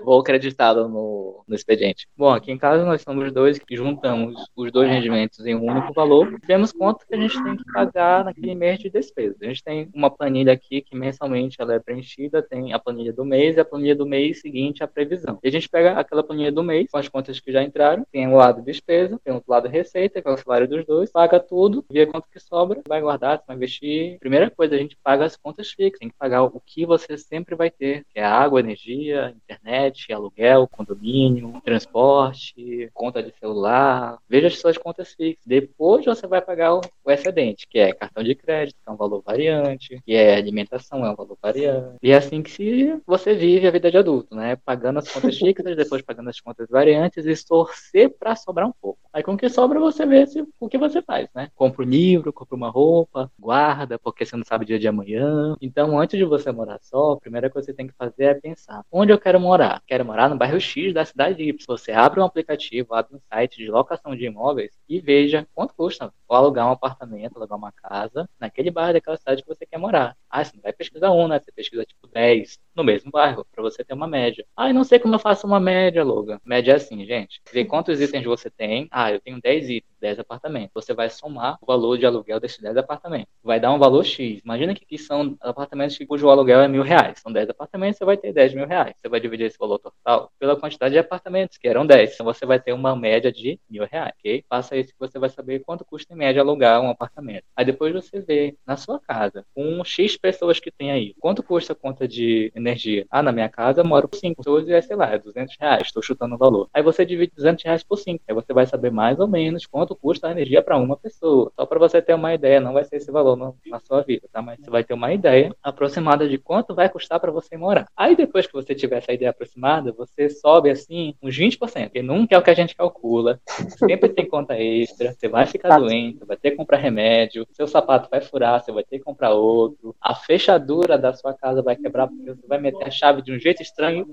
Vou 0.03 0.19
acreditá-lo 0.19 0.87
no, 0.87 1.43
no 1.47 1.55
expediente. 1.55 2.07
Bom, 2.17 2.29
aqui 2.29 2.51
em 2.51 2.57
casa 2.57 2.83
nós 2.83 3.01
somos 3.01 3.31
dois 3.31 3.59
que 3.59 3.75
juntamos 3.75 4.35
os 4.55 4.71
dois 4.71 4.89
rendimentos 4.89 5.45
em 5.45 5.55
um 5.55 5.65
único 5.65 5.93
valor. 5.93 6.39
Temos 6.45 6.71
quanto 6.71 7.05
que 7.05 7.15
a 7.15 7.17
gente 7.17 7.41
tem 7.43 7.55
que 7.55 7.71
pagar 7.71 8.25
naquele 8.25 8.55
mês 8.55 8.79
de 8.79 8.89
despesa. 8.89 9.35
A 9.41 9.45
gente 9.45 9.63
tem 9.63 9.89
uma 9.93 10.09
planilha 10.09 10.53
aqui 10.53 10.81
que 10.81 10.95
mensalmente 10.95 11.57
ela 11.59 11.75
é 11.75 11.79
preenchida, 11.79 12.41
tem 12.41 12.73
a 12.73 12.79
planilha 12.79 13.13
do 13.13 13.23
mês 13.23 13.57
e 13.57 13.59
a 13.59 13.65
planilha 13.65 13.95
do 13.95 14.05
mês 14.05 14.41
seguinte 14.41 14.83
a 14.83 14.87
previsão. 14.87 15.39
E 15.43 15.47
a 15.47 15.51
gente 15.51 15.69
pega 15.69 15.91
aquela 15.93 16.23
planilha 16.23 16.51
do 16.51 16.63
mês 16.63 16.89
com 16.91 16.97
as 16.97 17.07
contas 17.07 17.39
que 17.39 17.51
já 17.51 17.63
entraram, 17.63 18.05
tem 18.11 18.27
o 18.27 18.35
lado 18.35 18.61
despesa, 18.61 19.19
tem 19.23 19.33
lado 19.47 19.67
receita, 19.67 20.21
que 20.21 20.27
é 20.27 20.31
o 20.31 20.37
salário 20.37 20.67
dos 20.67 20.85
dois, 20.85 21.11
paga 21.11 21.39
tudo, 21.39 21.85
vê 21.91 22.05
quanto 22.05 22.29
que 22.29 22.39
sobra, 22.39 22.81
vai 22.87 23.01
guardar, 23.01 23.43
vai 23.47 23.55
investir. 23.55 24.17
Primeira 24.19 24.49
coisa, 24.49 24.75
a 24.75 24.77
gente 24.77 24.97
paga 25.03 25.25
as 25.25 25.35
contas 25.35 25.69
fixas, 25.69 25.99
tem 25.99 26.09
que 26.09 26.15
pagar 26.17 26.43
o 26.43 26.61
que 26.65 26.85
você 26.85 27.17
sempre 27.17 27.55
vai 27.55 27.69
ter, 27.69 28.05
que 28.13 28.19
é 28.19 28.23
água, 28.23 28.59
energia, 28.59 29.33
internet, 29.35 30.11
aluguel, 30.11 30.67
condomínio, 30.67 31.61
transporte, 31.63 32.89
conta 32.93 33.21
de 33.21 33.33
celular. 33.39 34.17
Veja 34.27 34.47
as 34.47 34.59
suas 34.59 34.77
contas 34.77 35.13
fixas. 35.13 35.45
Depois 35.45 36.05
você 36.05 36.27
vai 36.27 36.41
pagar 36.41 36.75
o, 36.75 36.81
o 37.03 37.11
excedente, 37.11 37.67
que 37.67 37.79
é 37.79 37.93
cartão 37.93 38.23
de 38.23 38.35
crédito, 38.35 38.77
que 38.83 38.89
é 38.89 38.91
um 38.91 38.97
valor 38.97 39.21
variante, 39.25 40.01
que 40.05 40.13
é 40.13 40.35
alimentação, 40.35 41.05
é 41.05 41.11
um 41.11 41.15
valor 41.15 41.37
variante. 41.41 41.97
E 42.01 42.11
é 42.11 42.15
assim 42.15 42.41
que 42.41 42.51
se 42.51 43.01
você 43.05 43.33
vive 43.33 43.67
a 43.67 43.71
vida 43.71 43.89
de 43.89 43.97
adulto, 43.97 44.35
né? 44.35 44.55
Pagando 44.55 44.99
as 44.99 45.11
contas 45.11 45.37
fixas, 45.37 45.75
depois 45.75 46.01
pagando 46.01 46.29
as 46.29 46.39
contas 46.39 46.67
variantes 46.69 47.25
e 47.25 47.47
torcer 47.47 48.09
para 48.17 48.35
sobrar 48.35 48.67
um 48.67 48.73
pouco. 48.81 48.99
Aí 49.13 49.23
com 49.27 49.33
o 49.33 49.37
que 49.37 49.49
sobra 49.49 49.77
você 49.77 50.05
vê 50.05 50.25
se, 50.25 50.41
o 50.57 50.69
que 50.69 50.77
você 50.77 51.01
faz, 51.01 51.27
né? 51.35 51.51
Compra 51.53 51.83
um 51.83 51.85
livro, 51.85 52.31
compra 52.31 52.55
uma 52.55 52.69
roupa, 52.69 53.29
guarda, 53.37 53.99
porque 53.99 54.25
você 54.25 54.37
não 54.37 54.45
sabe 54.45 54.63
o 54.63 54.65
dia 54.65 54.79
de 54.79 54.87
amanhã. 54.87 55.53
Então, 55.59 55.99
antes 55.99 56.17
de 56.17 56.23
você 56.23 56.49
morar 56.49 56.79
só, 56.81 57.11
a 57.11 57.19
primeira 57.19 57.49
coisa 57.49 57.65
que 57.65 57.73
você 57.73 57.75
tem 57.75 57.87
que 57.87 57.93
fazer 57.93 58.23
é 58.23 58.33
pensar: 58.35 58.85
onde 58.89 59.11
eu 59.11 59.19
quero 59.19 59.37
morar? 59.37 59.83
Quero 59.85 60.05
morar 60.05 60.29
no 60.29 60.37
bairro 60.37 60.61
X 60.61 60.93
da 60.93 61.03
cidade 61.03 61.43
Y. 61.43 61.65
Você 61.67 61.91
abre 61.91 62.21
um 62.21 62.23
aplicativo, 62.23 62.93
abre 62.93 63.17
um 63.17 63.19
site 63.27 63.57
de 63.57 63.69
locação 63.69 64.15
de 64.15 64.23
imóveis 64.23 64.71
e 64.87 65.01
veja 65.01 65.45
quanto 65.53 65.73
custa 65.75 66.13
alugar 66.29 66.65
um 66.65 66.71
apartamento, 66.71 67.35
alugar 67.35 67.57
uma 67.57 67.71
casa 67.73 68.29
naquele 68.39 68.71
bairro 68.71 68.93
daquela 68.93 69.17
cidade 69.17 69.41
que 69.43 69.47
você 69.49 69.65
quer 69.65 69.77
morar. 69.77 70.15
Ah, 70.29 70.43
você 70.43 70.55
não 70.55 70.63
vai 70.63 70.71
pesquisar 70.71 71.11
um, 71.11 71.27
né? 71.27 71.37
Você 71.39 71.51
pesquisa 71.51 71.85
tipo 71.85 72.07
10 72.07 72.59
no 72.73 72.83
mesmo 72.83 73.11
bairro, 73.11 73.45
para 73.51 73.61
você 73.61 73.83
ter 73.83 73.93
uma 73.93 74.07
média. 74.07 74.45
Ah, 74.55 74.69
eu 74.69 74.73
não 74.73 74.83
sei 74.83 74.99
como 74.99 75.15
eu 75.15 75.19
faço 75.19 75.47
uma 75.47 75.59
média, 75.59 76.03
Logan. 76.03 76.39
Média 76.45 76.73
é 76.73 76.75
assim, 76.75 77.05
gente. 77.05 77.41
Vê 77.51 77.65
quantos 77.65 77.99
itens 77.99 78.23
você 78.23 78.49
tem. 78.49 78.87
Ah, 78.91 79.06
eu 79.11 79.21
tenho 79.21 79.39
10 79.41 79.69
itens, 79.69 79.96
10 79.99 80.19
apartamentos. 80.19 80.71
Você 80.73 80.93
vai 80.93 81.09
somar 81.09 81.57
o 81.61 81.65
valor 81.65 81.97
de 81.97 82.05
aluguel 82.05 82.39
desses 82.39 82.59
10 82.59 82.77
apartamentos. 82.77 83.27
Vai 83.43 83.59
dar 83.59 83.71
um 83.71 83.79
valor 83.79 84.03
X. 84.03 84.41
Imagina 84.43 84.73
que 84.73 84.83
aqui 84.83 84.97
são 84.97 85.35
apartamentos 85.41 85.97
cujo 86.07 86.29
aluguel 86.29 86.61
é 86.61 86.67
mil 86.67 86.83
reais. 86.83 87.19
São 87.19 87.31
10 87.31 87.49
apartamentos, 87.49 87.97
você 87.97 88.05
vai 88.05 88.17
ter 88.17 88.31
10 88.31 88.53
mil 88.53 88.65
reais. 88.65 88.93
Você 88.97 89.09
vai 89.09 89.19
dividir 89.19 89.45
esse 89.45 89.57
valor 89.57 89.77
total 89.79 90.31
pela 90.39 90.55
quantidade 90.55 90.93
de 90.93 90.99
apartamentos, 90.99 91.57
que 91.57 91.67
eram 91.67 91.85
10. 91.85 92.13
Então 92.13 92.25
você 92.25 92.45
vai 92.45 92.59
ter 92.59 92.73
uma 92.73 92.95
média 92.95 93.31
de 93.31 93.59
mil 93.69 93.85
reais, 93.85 94.13
ok? 94.19 94.43
Faça 94.49 94.75
isso 94.77 94.93
que 94.93 94.99
você 94.99 95.19
vai 95.19 95.29
saber 95.29 95.59
quanto 95.59 95.85
custa 95.85 96.13
em 96.13 96.17
média 96.17 96.41
alugar 96.41 96.81
um 96.81 96.89
apartamento. 96.89 97.43
Aí 97.55 97.65
depois 97.65 97.93
você 97.93 98.21
vê 98.21 98.55
na 98.65 98.77
sua 98.77 98.99
casa, 98.99 99.45
com 99.53 99.83
X 99.83 100.17
pessoas 100.17 100.59
que 100.59 100.71
tem 100.71 100.91
aí, 100.91 101.13
quanto 101.19 101.43
custa 101.43 101.73
a 101.73 101.75
conta 101.75 102.07
de 102.07 102.51
energia? 102.55 103.05
Ah, 103.09 103.21
na 103.21 103.31
minha 103.31 103.49
casa 103.49 103.81
eu 103.81 103.85
moro 103.85 104.07
por 104.07 104.17
5 104.17 104.37
pessoas 104.37 104.67
e 104.67 104.73
é, 104.73 104.81
sei 104.81 104.95
lá, 104.95 105.11
é 105.11 105.19
200 105.19 105.55
reais. 105.59 105.83
Estou 105.87 106.01
chutando 106.01 106.35
o 106.35 106.37
valor. 106.37 106.69
Aí 106.73 106.81
você 106.81 107.05
divide 107.05 107.33
200 107.35 107.63
reais 107.63 107.83
por 107.83 107.97
5. 107.97 108.23
Aí 108.27 108.33
você 108.33 108.53
vai 108.53 108.65
saber 108.65 108.91
mais 108.91 109.19
ou 109.19 109.27
menos 109.27 109.65
quanto 109.65 109.86
custa 109.95 110.27
a 110.27 110.31
energia 110.31 110.61
para 110.61 110.77
uma 110.77 110.97
pessoa. 110.97 111.51
Só 111.55 111.65
para 111.65 111.79
você 111.79 112.01
ter 112.01 112.13
uma 112.13 112.33
ideia, 112.33 112.59
não 112.59 112.73
vai 112.73 112.83
ser 112.83 112.97
esse 112.97 113.11
valor 113.11 113.35
no, 113.35 113.55
na 113.67 113.79
sua 113.79 114.01
vida, 114.01 114.27
tá? 114.31 114.41
Mas 114.41 114.59
você 114.59 114.69
vai 114.69 114.83
ter 114.83 114.93
uma 114.93 115.13
ideia 115.13 115.55
aproximada 115.61 116.27
de 116.27 116.37
quanto 116.37 116.75
vai 116.75 116.89
custar 116.89 117.19
para 117.19 117.31
você 117.31 117.57
morar. 117.57 117.87
Aí 117.95 118.15
depois 118.15 118.47
que 118.47 118.53
você 118.53 118.73
tiver 118.73 118.97
essa 118.97 119.13
ideia 119.13 119.31
aproximada, 119.31 119.91
você 119.91 120.29
sobe 120.29 120.69
assim 120.69 121.15
uns 121.21 121.37
20%, 121.37 121.57
porque 121.85 122.01
nunca 122.01 122.35
é 122.35 122.37
o 122.37 122.41
que 122.41 122.49
a 122.49 122.55
gente 122.55 122.75
calcula. 122.75 123.39
Sempre 123.77 124.09
tem 124.09 124.27
conta 124.27 124.57
extra, 124.57 125.13
você 125.13 125.27
vai 125.27 125.45
ficar 125.45 125.79
doente, 125.79 126.25
vai 126.25 126.37
ter 126.37 126.51
que 126.51 126.57
comprar 126.57 126.77
remédio, 126.77 127.45
seu 127.51 127.67
sapato 127.67 128.09
vai 128.09 128.21
furar, 128.21 128.63
você 128.63 128.71
vai 128.71 128.83
ter 128.83 128.99
que 128.99 129.03
comprar 129.03 129.31
outro. 129.31 129.95
A 130.01 130.15
fechadura 130.15 130.97
da 130.97 131.13
sua 131.13 131.33
casa 131.33 131.61
vai 131.61 131.75
quebrar 131.75 132.07
porque 132.07 132.33
você 132.33 132.47
vai 132.47 132.59
meter 132.59 132.85
a 132.85 132.91
chave 132.91 133.21
de 133.21 133.31
um 133.31 133.39
jeito 133.39 133.61
estranho 133.61 134.05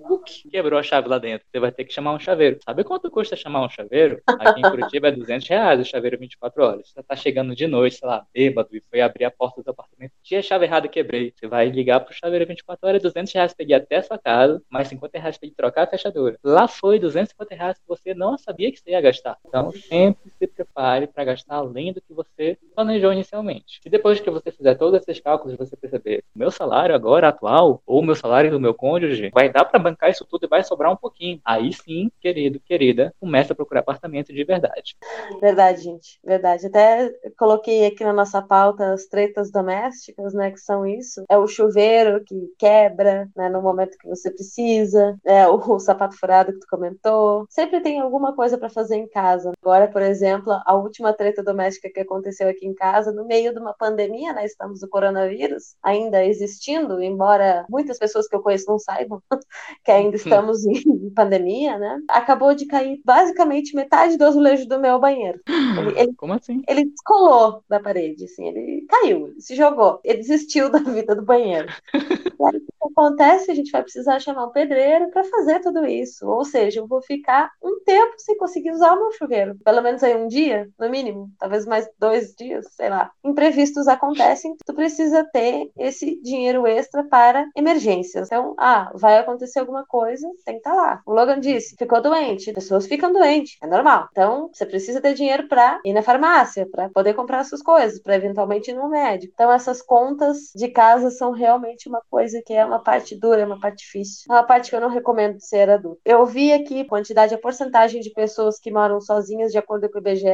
e 0.44 0.48
quebrou 0.48 0.78
a 0.78 0.82
chave 0.82 1.08
lá 1.08 1.18
dentro. 1.18 1.46
Você 1.50 1.60
vai 1.60 1.72
ter 1.72 1.84
que 1.84 1.92
chamar 1.92 2.12
um 2.12 2.18
chaveiro. 2.18 2.58
Sabe 2.64 2.84
quanto 2.84 3.10
custa 3.10 3.36
chamar 3.36 3.64
um 3.64 3.68
chaveiro? 3.68 4.20
Aqui 4.26 4.60
em 4.60 4.62
Curitiba 4.62 5.08
é 5.08 5.12
200 5.12 5.48
reais 5.48 5.63
o 5.72 5.84
chaveiro 5.84 6.18
24 6.18 6.62
horas. 6.62 6.90
Você 6.90 7.02
tá 7.02 7.16
chegando 7.16 7.54
de 7.54 7.66
noite, 7.66 7.96
sei 7.96 8.08
lá, 8.08 8.26
bêbado, 8.32 8.68
e 8.72 8.80
foi 8.80 9.00
abrir 9.00 9.24
a 9.24 9.30
porta 9.30 9.62
do 9.62 9.70
apartamento. 9.70 10.12
Tinha 10.22 10.42
chave 10.42 10.64
errada, 10.64 10.88
quebrei. 10.88 11.32
Você 11.34 11.46
vai 11.46 11.68
ligar 11.68 12.00
pro 12.00 12.14
chaveiro 12.14 12.46
24 12.46 12.88
horas, 12.88 13.02
200 13.02 13.32
reais 13.32 13.54
peguei 13.54 13.76
até 13.76 13.96
a 13.96 14.02
sua 14.02 14.18
casa, 14.18 14.62
mais 14.68 14.88
50 14.88 15.18
reais 15.18 15.38
pra 15.38 15.48
trocar 15.56 15.82
a 15.84 15.86
fechadura. 15.86 16.38
Lá 16.42 16.68
foi 16.68 16.98
250 16.98 17.54
reais 17.54 17.78
que 17.78 17.88
você 17.88 18.14
não 18.14 18.36
sabia 18.36 18.70
que 18.70 18.78
você 18.78 18.90
ia 18.90 19.00
gastar. 19.00 19.38
Então, 19.46 19.72
sempre 19.72 20.30
se 20.44 20.48
prepare 20.48 21.06
para 21.06 21.24
gastar 21.24 21.56
além 21.56 21.92
do 21.92 22.00
que 22.00 22.12
você 22.12 22.58
planejou 22.74 23.12
inicialmente. 23.12 23.80
E 23.84 23.90
depois 23.90 24.20
que 24.20 24.30
você 24.30 24.50
fizer 24.50 24.74
todos 24.74 25.00
esses 25.00 25.20
cálculos, 25.20 25.56
você 25.56 25.76
perceber, 25.76 26.24
meu 26.34 26.50
salário 26.50 26.94
agora 26.94 27.28
atual, 27.28 27.82
ou 27.86 28.02
meu 28.02 28.14
salário 28.14 28.50
do 28.50 28.60
meu 28.60 28.74
cônjuge, 28.74 29.30
vai 29.32 29.50
dar 29.50 29.64
para 29.64 29.78
bancar 29.78 30.10
isso 30.10 30.24
tudo 30.24 30.44
e 30.44 30.48
vai 30.48 30.62
sobrar 30.62 30.92
um 30.92 30.96
pouquinho. 30.96 31.40
Aí 31.44 31.72
sim, 31.72 32.10
querido, 32.20 32.60
querida, 32.60 33.14
começa 33.20 33.52
a 33.52 33.56
procurar 33.56 33.80
apartamento 33.80 34.32
de 34.32 34.44
verdade. 34.44 34.96
Verdade, 35.40 35.82
gente. 35.82 36.18
Verdade. 36.24 36.66
Até 36.66 37.12
coloquei 37.38 37.86
aqui 37.86 38.04
na 38.04 38.12
nossa 38.12 38.42
pauta 38.42 38.92
as 38.92 39.06
tretas 39.06 39.50
domésticas, 39.50 40.34
né, 40.34 40.50
que 40.50 40.60
são 40.60 40.86
isso. 40.86 41.24
É 41.28 41.38
o 41.38 41.46
chuveiro 41.46 42.22
que 42.24 42.52
quebra, 42.58 43.28
né, 43.36 43.48
no 43.48 43.62
momento 43.62 43.96
que 43.98 44.08
você 44.08 44.30
precisa, 44.30 45.16
é 45.24 45.46
o, 45.48 45.56
o 45.56 45.78
sapato 45.78 46.16
furado 46.16 46.52
que 46.52 46.60
tu 46.60 46.66
comentou. 46.68 47.46
Sempre 47.48 47.80
tem 47.80 48.00
alguma 48.00 48.34
coisa 48.34 48.58
para 48.58 48.68
fazer 48.68 48.96
em 48.96 49.08
casa. 49.08 49.52
Agora, 49.62 49.88
por 49.88 50.02
exemplo, 50.02 50.33
a 50.66 50.74
última 50.74 51.12
treta 51.12 51.42
doméstica 51.42 51.90
que 51.92 52.00
aconteceu 52.00 52.48
aqui 52.48 52.66
em 52.66 52.74
casa, 52.74 53.12
no 53.12 53.26
meio 53.26 53.52
de 53.52 53.58
uma 53.58 53.74
pandemia, 53.74 54.32
né, 54.32 54.44
estamos 54.44 54.80
no 54.82 54.88
coronavírus, 54.88 55.76
ainda 55.82 56.24
existindo, 56.24 57.02
embora 57.02 57.64
muitas 57.68 57.98
pessoas 57.98 58.28
que 58.28 58.36
eu 58.36 58.42
conheço 58.42 58.66
não 58.68 58.78
saibam 58.78 59.22
que 59.84 59.90
ainda 59.90 60.16
estamos 60.16 60.64
em 60.64 61.10
pandemia, 61.10 61.78
né? 61.78 62.00
Acabou 62.08 62.54
de 62.54 62.66
cair 62.66 63.00
basicamente 63.04 63.74
metade 63.74 64.16
do 64.16 64.24
azulejo 64.24 64.66
do 64.66 64.78
meu 64.78 64.98
banheiro. 64.98 65.40
Ele, 65.78 66.00
ele, 66.00 66.14
Como 66.14 66.32
assim? 66.32 66.62
Ele 66.68 66.84
descolou 66.86 67.62
da 67.68 67.80
parede, 67.80 68.24
assim, 68.24 68.48
ele 68.48 68.86
caiu, 68.88 69.28
ele 69.28 69.40
se 69.40 69.54
jogou, 69.54 70.00
ele 70.04 70.18
desistiu 70.18 70.70
da 70.70 70.78
vida 70.78 71.14
do 71.14 71.22
banheiro. 71.24 71.68
e 71.94 71.98
aí, 71.98 72.56
o 72.56 72.60
que 72.60 72.92
acontece? 72.92 73.50
A 73.50 73.54
gente 73.54 73.70
vai 73.70 73.82
precisar 73.82 74.20
chamar 74.20 74.46
um 74.46 74.52
pedreiro 74.52 75.10
para 75.10 75.24
fazer 75.24 75.60
tudo 75.60 75.84
isso. 75.86 76.26
Ou 76.26 76.44
seja, 76.44 76.80
eu 76.80 76.86
vou 76.86 77.02
ficar 77.02 77.50
um 77.62 77.80
tempo 77.84 78.14
sem 78.18 78.36
conseguir 78.36 78.70
usar 78.70 78.92
o 78.94 79.00
meu 79.00 79.12
chuveiro. 79.12 79.56
Pelo 79.64 79.82
menos 79.82 80.02
aí 80.02 80.13
um 80.16 80.28
dia, 80.28 80.68
no 80.78 80.88
mínimo, 80.88 81.30
talvez 81.38 81.66
mais 81.66 81.88
dois 81.98 82.34
dias, 82.34 82.66
sei 82.72 82.88
lá. 82.88 83.10
Imprevistos 83.24 83.88
acontecem, 83.88 84.56
tu 84.64 84.74
precisa 84.74 85.24
ter 85.32 85.70
esse 85.78 86.20
dinheiro 86.22 86.66
extra 86.66 87.04
para 87.04 87.46
emergências. 87.56 88.28
Então, 88.28 88.54
ah, 88.58 88.90
vai 88.94 89.18
acontecer 89.18 89.60
alguma 89.60 89.84
coisa, 89.86 90.26
tem 90.44 90.54
que 90.54 90.60
estar 90.60 90.70
tá 90.70 90.76
lá. 90.76 91.02
O 91.06 91.12
Logan 91.12 91.40
disse, 91.40 91.76
ficou 91.76 92.00
doente, 92.00 92.52
pessoas 92.52 92.86
ficam 92.86 93.12
doentes, 93.12 93.56
é 93.62 93.66
normal. 93.66 94.08
Então, 94.10 94.50
você 94.52 94.66
precisa 94.66 95.00
ter 95.00 95.14
dinheiro 95.14 95.48
para 95.48 95.80
ir 95.84 95.92
na 95.92 96.02
farmácia, 96.02 96.66
para 96.70 96.88
poder 96.88 97.14
comprar 97.14 97.40
as 97.40 97.48
suas 97.48 97.62
coisas, 97.62 98.00
para 98.00 98.16
eventualmente 98.16 98.70
ir 98.70 98.74
no 98.74 98.88
médico. 98.88 99.32
Então, 99.34 99.52
essas 99.52 99.82
contas 99.82 100.50
de 100.54 100.68
casa 100.68 101.10
são 101.10 101.32
realmente 101.32 101.88
uma 101.88 102.02
coisa 102.10 102.42
que 102.44 102.52
é 102.52 102.64
uma 102.64 102.78
parte 102.78 103.18
dura, 103.18 103.42
é 103.42 103.46
uma 103.46 103.58
parte 103.58 103.78
difícil. 103.84 104.26
É 104.28 104.32
uma 104.32 104.44
parte 104.44 104.70
que 104.70 104.76
eu 104.76 104.80
não 104.80 104.88
recomendo 104.88 105.40
ser 105.40 105.70
adulto. 105.70 106.00
Eu 106.04 106.24
vi 106.26 106.52
aqui 106.52 106.84
quantidade, 106.84 107.34
a 107.34 107.38
porcentagem 107.38 108.00
de 108.00 108.10
pessoas 108.10 108.58
que 108.58 108.70
moram 108.70 109.00
sozinhas 109.00 109.52
de 109.52 109.58
acordo 109.58 109.88
com 109.90 109.98
IBGE. 110.04 110.28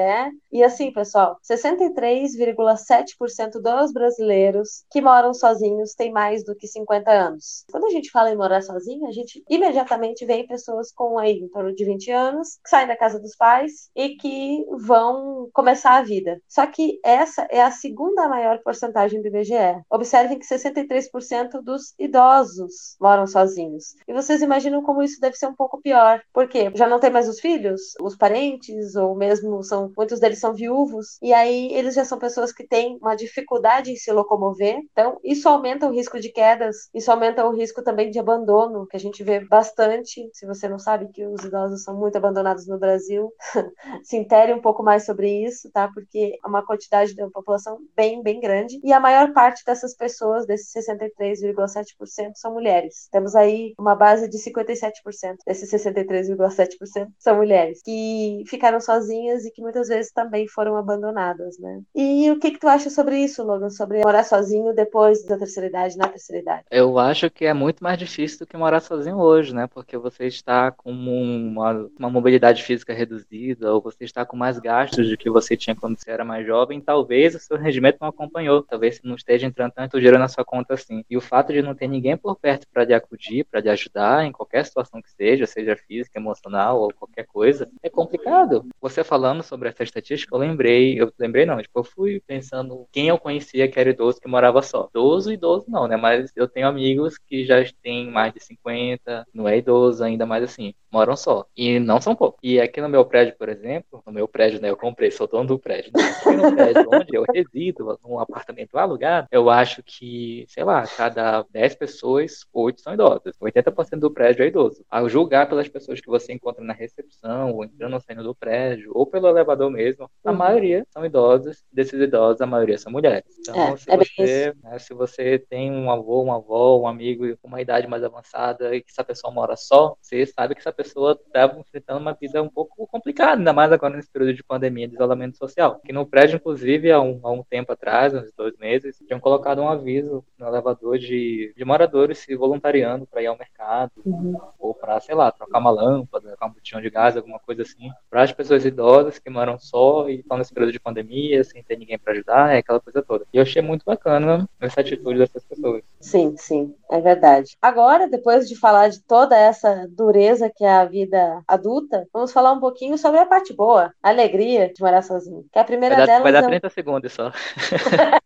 E 0.52 0.62
assim, 0.62 0.92
pessoal, 0.92 1.38
63,7% 1.48 3.60
dos 3.62 3.92
brasileiros 3.92 4.84
que 4.90 5.00
moram 5.00 5.32
sozinhos 5.32 5.94
têm 5.94 6.12
mais 6.12 6.44
do 6.44 6.56
que 6.56 6.66
50 6.66 7.10
anos. 7.10 7.64
Quando 7.70 7.86
a 7.86 7.90
gente 7.90 8.10
fala 8.10 8.30
em 8.30 8.36
morar 8.36 8.60
sozinho, 8.62 9.06
a 9.06 9.12
gente 9.12 9.42
imediatamente 9.48 10.26
vê 10.26 10.42
pessoas 10.44 10.92
com 10.92 11.18
aí 11.18 11.38
em 11.38 11.48
torno 11.48 11.74
de 11.74 11.84
20 11.84 12.10
anos 12.10 12.58
que 12.62 12.68
saem 12.68 12.88
da 12.88 12.96
casa 12.96 13.20
dos 13.20 13.36
pais 13.36 13.90
e 13.94 14.16
que 14.16 14.64
vão 14.86 15.48
começar 15.52 15.96
a 15.96 16.02
vida. 16.02 16.40
Só 16.48 16.66
que 16.66 16.98
essa 17.04 17.46
é 17.50 17.62
a 17.62 17.70
segunda 17.70 18.28
maior 18.28 18.58
porcentagem 18.62 19.22
do 19.22 19.28
IBGE. 19.28 19.82
Observem 19.88 20.38
que 20.38 20.46
63% 20.46 21.62
dos 21.62 21.94
idosos 21.98 22.96
moram 23.00 23.26
sozinhos. 23.26 23.94
E 24.06 24.12
vocês 24.12 24.42
imaginam 24.42 24.82
como 24.82 25.02
isso 25.02 25.20
deve 25.20 25.36
ser 25.36 25.46
um 25.46 25.54
pouco 25.54 25.80
pior, 25.80 26.20
porque 26.32 26.72
já 26.74 26.88
não 26.88 26.98
tem 26.98 27.10
mais 27.10 27.28
os 27.28 27.40
filhos, 27.40 27.94
os 28.00 28.16
parentes, 28.16 28.96
ou 28.96 29.14
mesmo 29.14 29.59
são 29.62 29.92
muitos 29.96 30.20
deles 30.20 30.38
são 30.38 30.54
viúvos, 30.54 31.18
e 31.22 31.32
aí 31.32 31.72
eles 31.72 31.94
já 31.94 32.04
são 32.04 32.18
pessoas 32.18 32.52
que 32.52 32.66
têm 32.66 32.98
uma 33.00 33.14
dificuldade 33.14 33.90
em 33.90 33.96
se 33.96 34.10
locomover. 34.12 34.78
Então, 34.92 35.18
isso 35.24 35.48
aumenta 35.48 35.86
o 35.86 35.92
risco 35.92 36.18
de 36.20 36.30
quedas, 36.30 36.88
isso 36.94 37.10
aumenta 37.10 37.44
o 37.46 37.52
risco 37.52 37.82
também 37.82 38.10
de 38.10 38.18
abandono, 38.18 38.86
que 38.86 38.96
a 38.96 39.00
gente 39.00 39.22
vê 39.22 39.40
bastante. 39.40 40.28
Se 40.32 40.46
você 40.46 40.68
não 40.68 40.78
sabe 40.78 41.08
que 41.12 41.26
os 41.26 41.44
idosos 41.44 41.82
são 41.82 41.96
muito 41.96 42.16
abandonados 42.16 42.66
no 42.66 42.78
Brasil, 42.78 43.32
se 44.02 44.16
intere 44.16 44.52
um 44.52 44.60
pouco 44.60 44.82
mais 44.82 45.04
sobre 45.04 45.44
isso, 45.44 45.70
tá? 45.72 45.88
Porque 45.92 46.38
é 46.44 46.48
uma 46.48 46.64
quantidade 46.64 47.14
da 47.14 47.28
população 47.30 47.78
bem, 47.96 48.22
bem 48.22 48.40
grande. 48.40 48.80
E 48.82 48.92
a 48.92 49.00
maior 49.00 49.32
parte 49.32 49.64
dessas 49.64 49.96
pessoas, 49.96 50.46
desses 50.46 50.72
63,7%, 50.72 52.32
são 52.34 52.52
mulheres. 52.52 53.08
Temos 53.10 53.34
aí 53.34 53.74
uma 53.78 53.94
base 53.94 54.28
de 54.28 54.38
57% 54.38 55.36
desses 55.46 55.70
63,7% 55.70 57.08
são 57.18 57.36
mulheres 57.36 57.80
que 57.84 58.42
ficaram 58.46 58.80
sozinhas 58.80 59.44
e 59.50 59.52
que 59.52 59.60
muitas 59.60 59.88
vezes 59.88 60.12
também 60.12 60.46
foram 60.46 60.76
abandonadas, 60.76 61.58
né? 61.58 61.82
E 61.94 62.30
o 62.30 62.38
que 62.38 62.52
que 62.52 62.58
tu 62.58 62.68
acha 62.68 62.88
sobre 62.88 63.18
isso, 63.18 63.42
Logan? 63.42 63.70
Sobre 63.70 64.00
morar 64.00 64.24
sozinho 64.24 64.72
depois 64.72 65.24
da 65.24 65.36
terceira 65.36 65.68
idade, 65.68 65.96
na 65.96 66.08
terceira 66.08 66.42
idade? 66.42 66.64
Eu 66.70 66.98
acho 66.98 67.28
que 67.30 67.44
é 67.44 67.52
muito 67.52 67.82
mais 67.82 67.98
difícil 67.98 68.38
do 68.38 68.46
que 68.46 68.56
morar 68.56 68.80
sozinho 68.80 69.18
hoje, 69.18 69.54
né? 69.54 69.66
Porque 69.66 69.98
você 69.98 70.26
está 70.26 70.70
com 70.70 70.90
uma, 70.90 71.88
uma 71.98 72.10
mobilidade 72.10 72.62
física 72.62 72.94
reduzida 72.94 73.72
ou 73.72 73.80
você 73.80 74.04
está 74.04 74.24
com 74.24 74.36
mais 74.36 74.58
gastos 74.58 75.08
do 75.08 75.16
que 75.16 75.30
você 75.30 75.56
tinha 75.56 75.74
quando 75.74 75.98
você 75.98 76.10
era 76.10 76.24
mais 76.24 76.46
jovem, 76.46 76.80
talvez 76.80 77.34
o 77.34 77.38
seu 77.38 77.56
rendimento 77.56 77.98
não 78.00 78.08
acompanhou, 78.08 78.62
talvez 78.62 78.96
você 78.96 79.02
não 79.04 79.16
esteja 79.16 79.46
entrando 79.46 79.72
tanto 79.72 79.96
dinheiro 79.96 80.18
na 80.18 80.28
sua 80.28 80.44
conta 80.44 80.74
assim. 80.74 81.04
E 81.10 81.16
o 81.16 81.20
fato 81.20 81.52
de 81.52 81.62
não 81.62 81.74
ter 81.74 81.88
ninguém 81.88 82.16
por 82.16 82.36
perto 82.36 82.66
para 82.72 82.84
lhe 82.84 82.94
acudir, 82.94 83.44
para 83.44 83.60
lhe 83.60 83.68
ajudar 83.68 84.24
em 84.24 84.32
qualquer 84.32 84.64
situação 84.64 85.02
que 85.02 85.10
seja, 85.10 85.46
seja 85.46 85.76
física, 85.76 86.18
emocional 86.18 86.80
ou 86.80 86.92
qualquer 86.94 87.26
coisa, 87.26 87.68
é 87.82 87.88
complicado. 87.88 88.66
Você 88.80 89.02
falando 89.02 89.39
sobre 89.42 89.68
essa 89.68 89.82
estatística, 89.82 90.34
eu 90.34 90.38
lembrei, 90.38 91.00
eu 91.00 91.12
lembrei 91.18 91.46
não, 91.46 91.60
tipo, 91.60 91.78
eu 91.78 91.84
fui 91.84 92.22
pensando 92.26 92.86
quem 92.92 93.08
eu 93.08 93.18
conhecia 93.18 93.68
que 93.68 93.78
era 93.78 93.90
idoso 93.90 94.20
que 94.20 94.28
morava 94.28 94.62
só. 94.62 94.88
Idoso, 94.90 95.32
idoso 95.32 95.66
não, 95.68 95.86
né? 95.86 95.96
Mas 95.96 96.30
eu 96.36 96.48
tenho 96.48 96.66
amigos 96.68 97.18
que 97.18 97.44
já 97.44 97.56
têm 97.82 98.10
mais 98.10 98.32
de 98.32 98.40
50, 98.40 99.26
não 99.32 99.48
é 99.48 99.58
idoso 99.58 100.02
ainda, 100.02 100.26
mais 100.26 100.44
assim, 100.44 100.74
moram 100.90 101.16
só. 101.16 101.46
E 101.56 101.78
não 101.78 102.00
são 102.00 102.14
poucos. 102.14 102.40
E 102.42 102.60
aqui 102.60 102.80
no 102.80 102.88
meu 102.88 103.04
prédio, 103.04 103.34
por 103.38 103.48
exemplo, 103.48 104.02
no 104.06 104.12
meu 104.12 104.26
prédio, 104.26 104.60
né, 104.60 104.70
eu 104.70 104.76
comprei, 104.76 105.10
sou 105.10 105.26
dono 105.26 105.48
do 105.48 105.58
prédio. 105.58 105.90
Né? 105.94 106.02
Aqui 106.02 106.36
no 106.36 106.54
prédio 106.54 106.88
onde 106.92 107.16
eu 107.16 107.24
resido, 107.32 107.98
num 108.04 108.18
apartamento 108.18 108.76
alugado, 108.76 109.28
eu 109.30 109.48
acho 109.48 109.82
que, 109.82 110.44
sei 110.48 110.64
lá, 110.64 110.84
cada 110.96 111.44
10 111.50 111.74
pessoas, 111.76 112.44
8 112.52 112.80
são 112.80 112.94
idosas. 112.94 113.36
80% 113.40 113.98
do 113.98 114.10
prédio 114.10 114.42
é 114.42 114.48
idoso. 114.48 114.84
Ao 114.90 115.08
julgar 115.08 115.48
pelas 115.48 115.68
pessoas 115.68 116.00
que 116.00 116.08
você 116.08 116.32
encontra 116.32 116.64
na 116.64 116.72
recepção, 116.72 117.52
ou 117.52 117.64
entrando 117.64 117.94
ou 117.94 118.00
saindo 118.00 118.22
do 118.22 118.34
prédio, 118.34 118.90
ou 118.94 119.06
pelo 119.06 119.29
elevador 119.30 119.70
mesmo, 119.70 120.10
a 120.24 120.30
uhum. 120.30 120.36
maioria 120.36 120.84
são 120.90 121.04
idosas. 121.04 121.64
Desses 121.72 122.00
idosos, 122.00 122.40
a 122.40 122.46
maioria 122.46 122.78
são 122.78 122.92
mulheres. 122.92 123.24
Então, 123.40 123.54
é, 123.54 123.76
se, 123.76 123.90
é 123.90 123.96
você, 123.96 124.54
né, 124.62 124.78
se 124.78 124.94
você 124.94 125.38
tem 125.38 125.70
um 125.70 125.90
avô, 125.90 126.22
uma 126.22 126.36
avó, 126.36 126.78
um 126.78 126.86
amigo 126.86 127.24
com 127.38 127.48
uma 127.48 127.60
idade 127.60 127.86
mais 127.86 128.02
avançada 128.02 128.74
e 128.74 128.80
que 128.80 128.90
essa 128.90 129.04
pessoa 129.04 129.32
mora 129.32 129.56
só, 129.56 129.96
você 130.00 130.26
sabe 130.26 130.54
que 130.54 130.60
essa 130.60 130.72
pessoa 130.72 131.18
está 131.26 131.46
enfrentando 131.58 132.00
uma 132.00 132.12
vida 132.12 132.42
um 132.42 132.48
pouco 132.48 132.86
complicada, 132.86 133.38
ainda 133.38 133.52
mais 133.52 133.72
agora 133.72 133.96
nesse 133.96 134.10
período 134.10 134.34
de 134.34 134.44
pandemia, 134.44 134.88
de 134.88 134.94
isolamento 134.94 135.36
social. 135.36 135.80
Que 135.84 135.92
no 135.92 136.06
prédio, 136.06 136.36
inclusive, 136.36 136.90
há 136.90 137.00
um, 137.00 137.20
há 137.22 137.30
um 137.30 137.42
tempo 137.42 137.72
atrás, 137.72 138.14
uns 138.14 138.32
dois 138.36 138.56
meses, 138.58 138.98
tinham 139.06 139.20
colocado 139.20 139.60
um 139.60 139.68
aviso 139.68 140.24
no 140.38 140.46
elevador 140.46 140.98
de, 140.98 141.52
de 141.56 141.64
moradores 141.64 142.18
se 142.18 142.34
voluntariando 142.34 143.06
para 143.06 143.22
ir 143.22 143.26
ao 143.26 143.38
mercado, 143.38 143.92
uhum. 144.04 144.36
ou 144.58 144.74
para, 144.74 144.98
sei 145.00 145.14
lá, 145.14 145.30
trocar 145.30 145.58
uma 145.58 145.70
lâmpada, 145.70 146.28
trocar 146.28 146.46
um 146.46 146.52
botijão 146.52 146.80
de 146.80 146.90
gás, 146.90 147.16
alguma 147.16 147.38
coisa 147.38 147.62
assim, 147.62 147.90
para 148.08 148.22
as 148.22 148.32
pessoas 148.32 148.64
idosas 148.64 149.18
que 149.20 149.30
moram 149.30 149.58
só 149.58 150.08
e 150.08 150.16
estão 150.16 150.38
nesse 150.38 150.52
período 150.52 150.72
de 150.72 150.80
pandemia, 150.80 151.44
sem 151.44 151.62
ter 151.62 151.78
ninguém 151.78 151.98
para 151.98 152.12
ajudar, 152.12 152.54
é 152.54 152.58
aquela 152.58 152.80
coisa 152.80 153.02
toda. 153.02 153.24
E 153.32 153.36
eu 153.36 153.42
achei 153.42 153.62
muito 153.62 153.84
bacana 153.84 154.48
essa 154.60 154.80
atitude 154.80 155.18
dessas 155.18 155.44
pessoas. 155.44 155.82
Sim, 156.00 156.34
sim, 156.36 156.74
é 156.90 157.00
verdade. 157.00 157.56
Agora, 157.60 158.08
depois 158.08 158.48
de 158.48 158.56
falar 158.56 158.88
de 158.88 159.00
toda 159.02 159.36
essa 159.36 159.86
dureza 159.90 160.50
que 160.54 160.64
é 160.64 160.70
a 160.70 160.84
vida 160.84 161.42
adulta, 161.46 162.06
vamos 162.12 162.32
falar 162.32 162.52
um 162.52 162.60
pouquinho 162.60 162.96
sobre 162.96 163.20
a 163.20 163.26
parte 163.26 163.52
boa, 163.52 163.92
a 164.02 164.08
alegria 164.08 164.72
de 164.72 164.82
morar 164.82 165.02
sozinho. 165.02 165.44
Que 165.52 165.58
a 165.58 165.64
primeira 165.64 165.96
vai 165.96 166.06
dar, 166.06 166.12
delas. 166.12 166.22
Vai 166.22 166.32
dar 166.32 166.48
30 166.48 166.66
é... 166.66 166.70
segundos 166.70 167.12
só. 167.12 167.30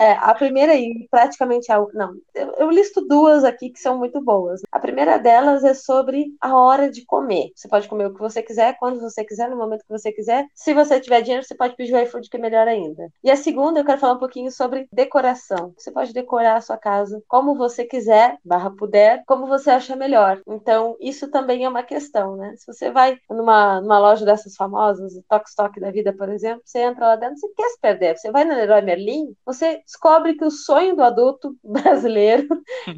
é, 0.00 0.12
a 0.12 0.34
primeira 0.34 0.74
e 0.74 1.06
praticamente 1.10 1.70
a. 1.70 1.84
Não, 1.94 2.14
eu, 2.34 2.54
eu 2.58 2.70
listo 2.70 3.06
duas 3.06 3.44
aqui 3.44 3.70
que 3.70 3.80
são 3.80 3.98
muito 3.98 4.20
boas. 4.20 4.60
A 4.70 4.78
primeira 4.78 5.18
delas 5.18 5.64
é 5.64 5.74
sobre 5.74 6.26
a 6.40 6.56
hora 6.56 6.90
de 6.90 7.04
comer. 7.04 7.50
Você 7.54 7.68
pode 7.68 7.88
comer 7.88 8.06
o 8.06 8.14
que 8.14 8.20
você 8.20 8.42
quiser, 8.42 8.76
quando 8.78 9.00
você 9.00 9.24
quiser, 9.24 9.48
no 9.48 9.56
momento 9.56 9.82
que 9.82 9.88
você 9.88 10.12
quiser. 10.12 10.46
Se 10.54 10.74
você 10.74 11.00
tiver 11.00 11.22
dinheiro, 11.22 11.44
você 11.44 11.54
pode 11.54 11.76
pedir 11.76 11.94
o 11.94 11.98
iFood, 11.98 12.28
que 12.28 12.36
é 12.36 12.40
melhor 12.40 12.66
ainda. 12.68 13.10
E 13.22 13.30
a 13.30 13.36
segunda, 13.36 13.80
eu 13.80 13.84
quero 13.84 14.00
falar 14.00 14.14
um 14.14 14.18
pouquinho 14.18 14.50
sobre 14.50 14.88
decoração. 14.92 15.72
Você 15.76 15.90
pode 15.90 16.12
decorar 16.12 16.56
a 16.56 16.60
sua 16.60 16.76
casa 16.76 17.22
como 17.28 17.54
você 17.54 17.84
quiser, 17.84 18.38
barra 18.44 18.70
puder, 18.70 19.22
como 19.26 19.46
você 19.46 19.70
acha 19.70 19.96
melhor. 19.96 20.40
Então, 20.46 20.96
isso 21.00 21.30
também 21.30 21.64
é 21.64 21.68
uma 21.68 21.82
questão, 21.82 22.36
né? 22.36 22.54
Se 22.56 22.66
você 22.66 22.90
vai 22.90 23.16
numa, 23.28 23.80
numa 23.80 23.98
loja 23.98 24.24
dessas 24.24 24.54
famosas, 24.56 25.12
Tok 25.28 25.48
Stock 25.48 25.80
da 25.80 25.90
vida, 25.90 26.12
por 26.12 26.28
exemplo, 26.28 26.62
você 26.64 26.80
entra 26.80 27.06
lá 27.08 27.16
dentro, 27.16 27.38
você 27.38 27.48
quer 27.54 27.68
se 27.68 27.80
perder. 27.80 28.16
Você 28.16 28.30
vai 28.30 28.44
na 28.44 28.54
Leroy 28.54 28.82
Merlin, 28.82 29.34
você 29.44 29.59
descobre 29.84 30.34
que 30.34 30.44
o 30.44 30.50
sonho 30.50 30.96
do 30.96 31.02
adulto 31.02 31.56
brasileiro 31.64 32.46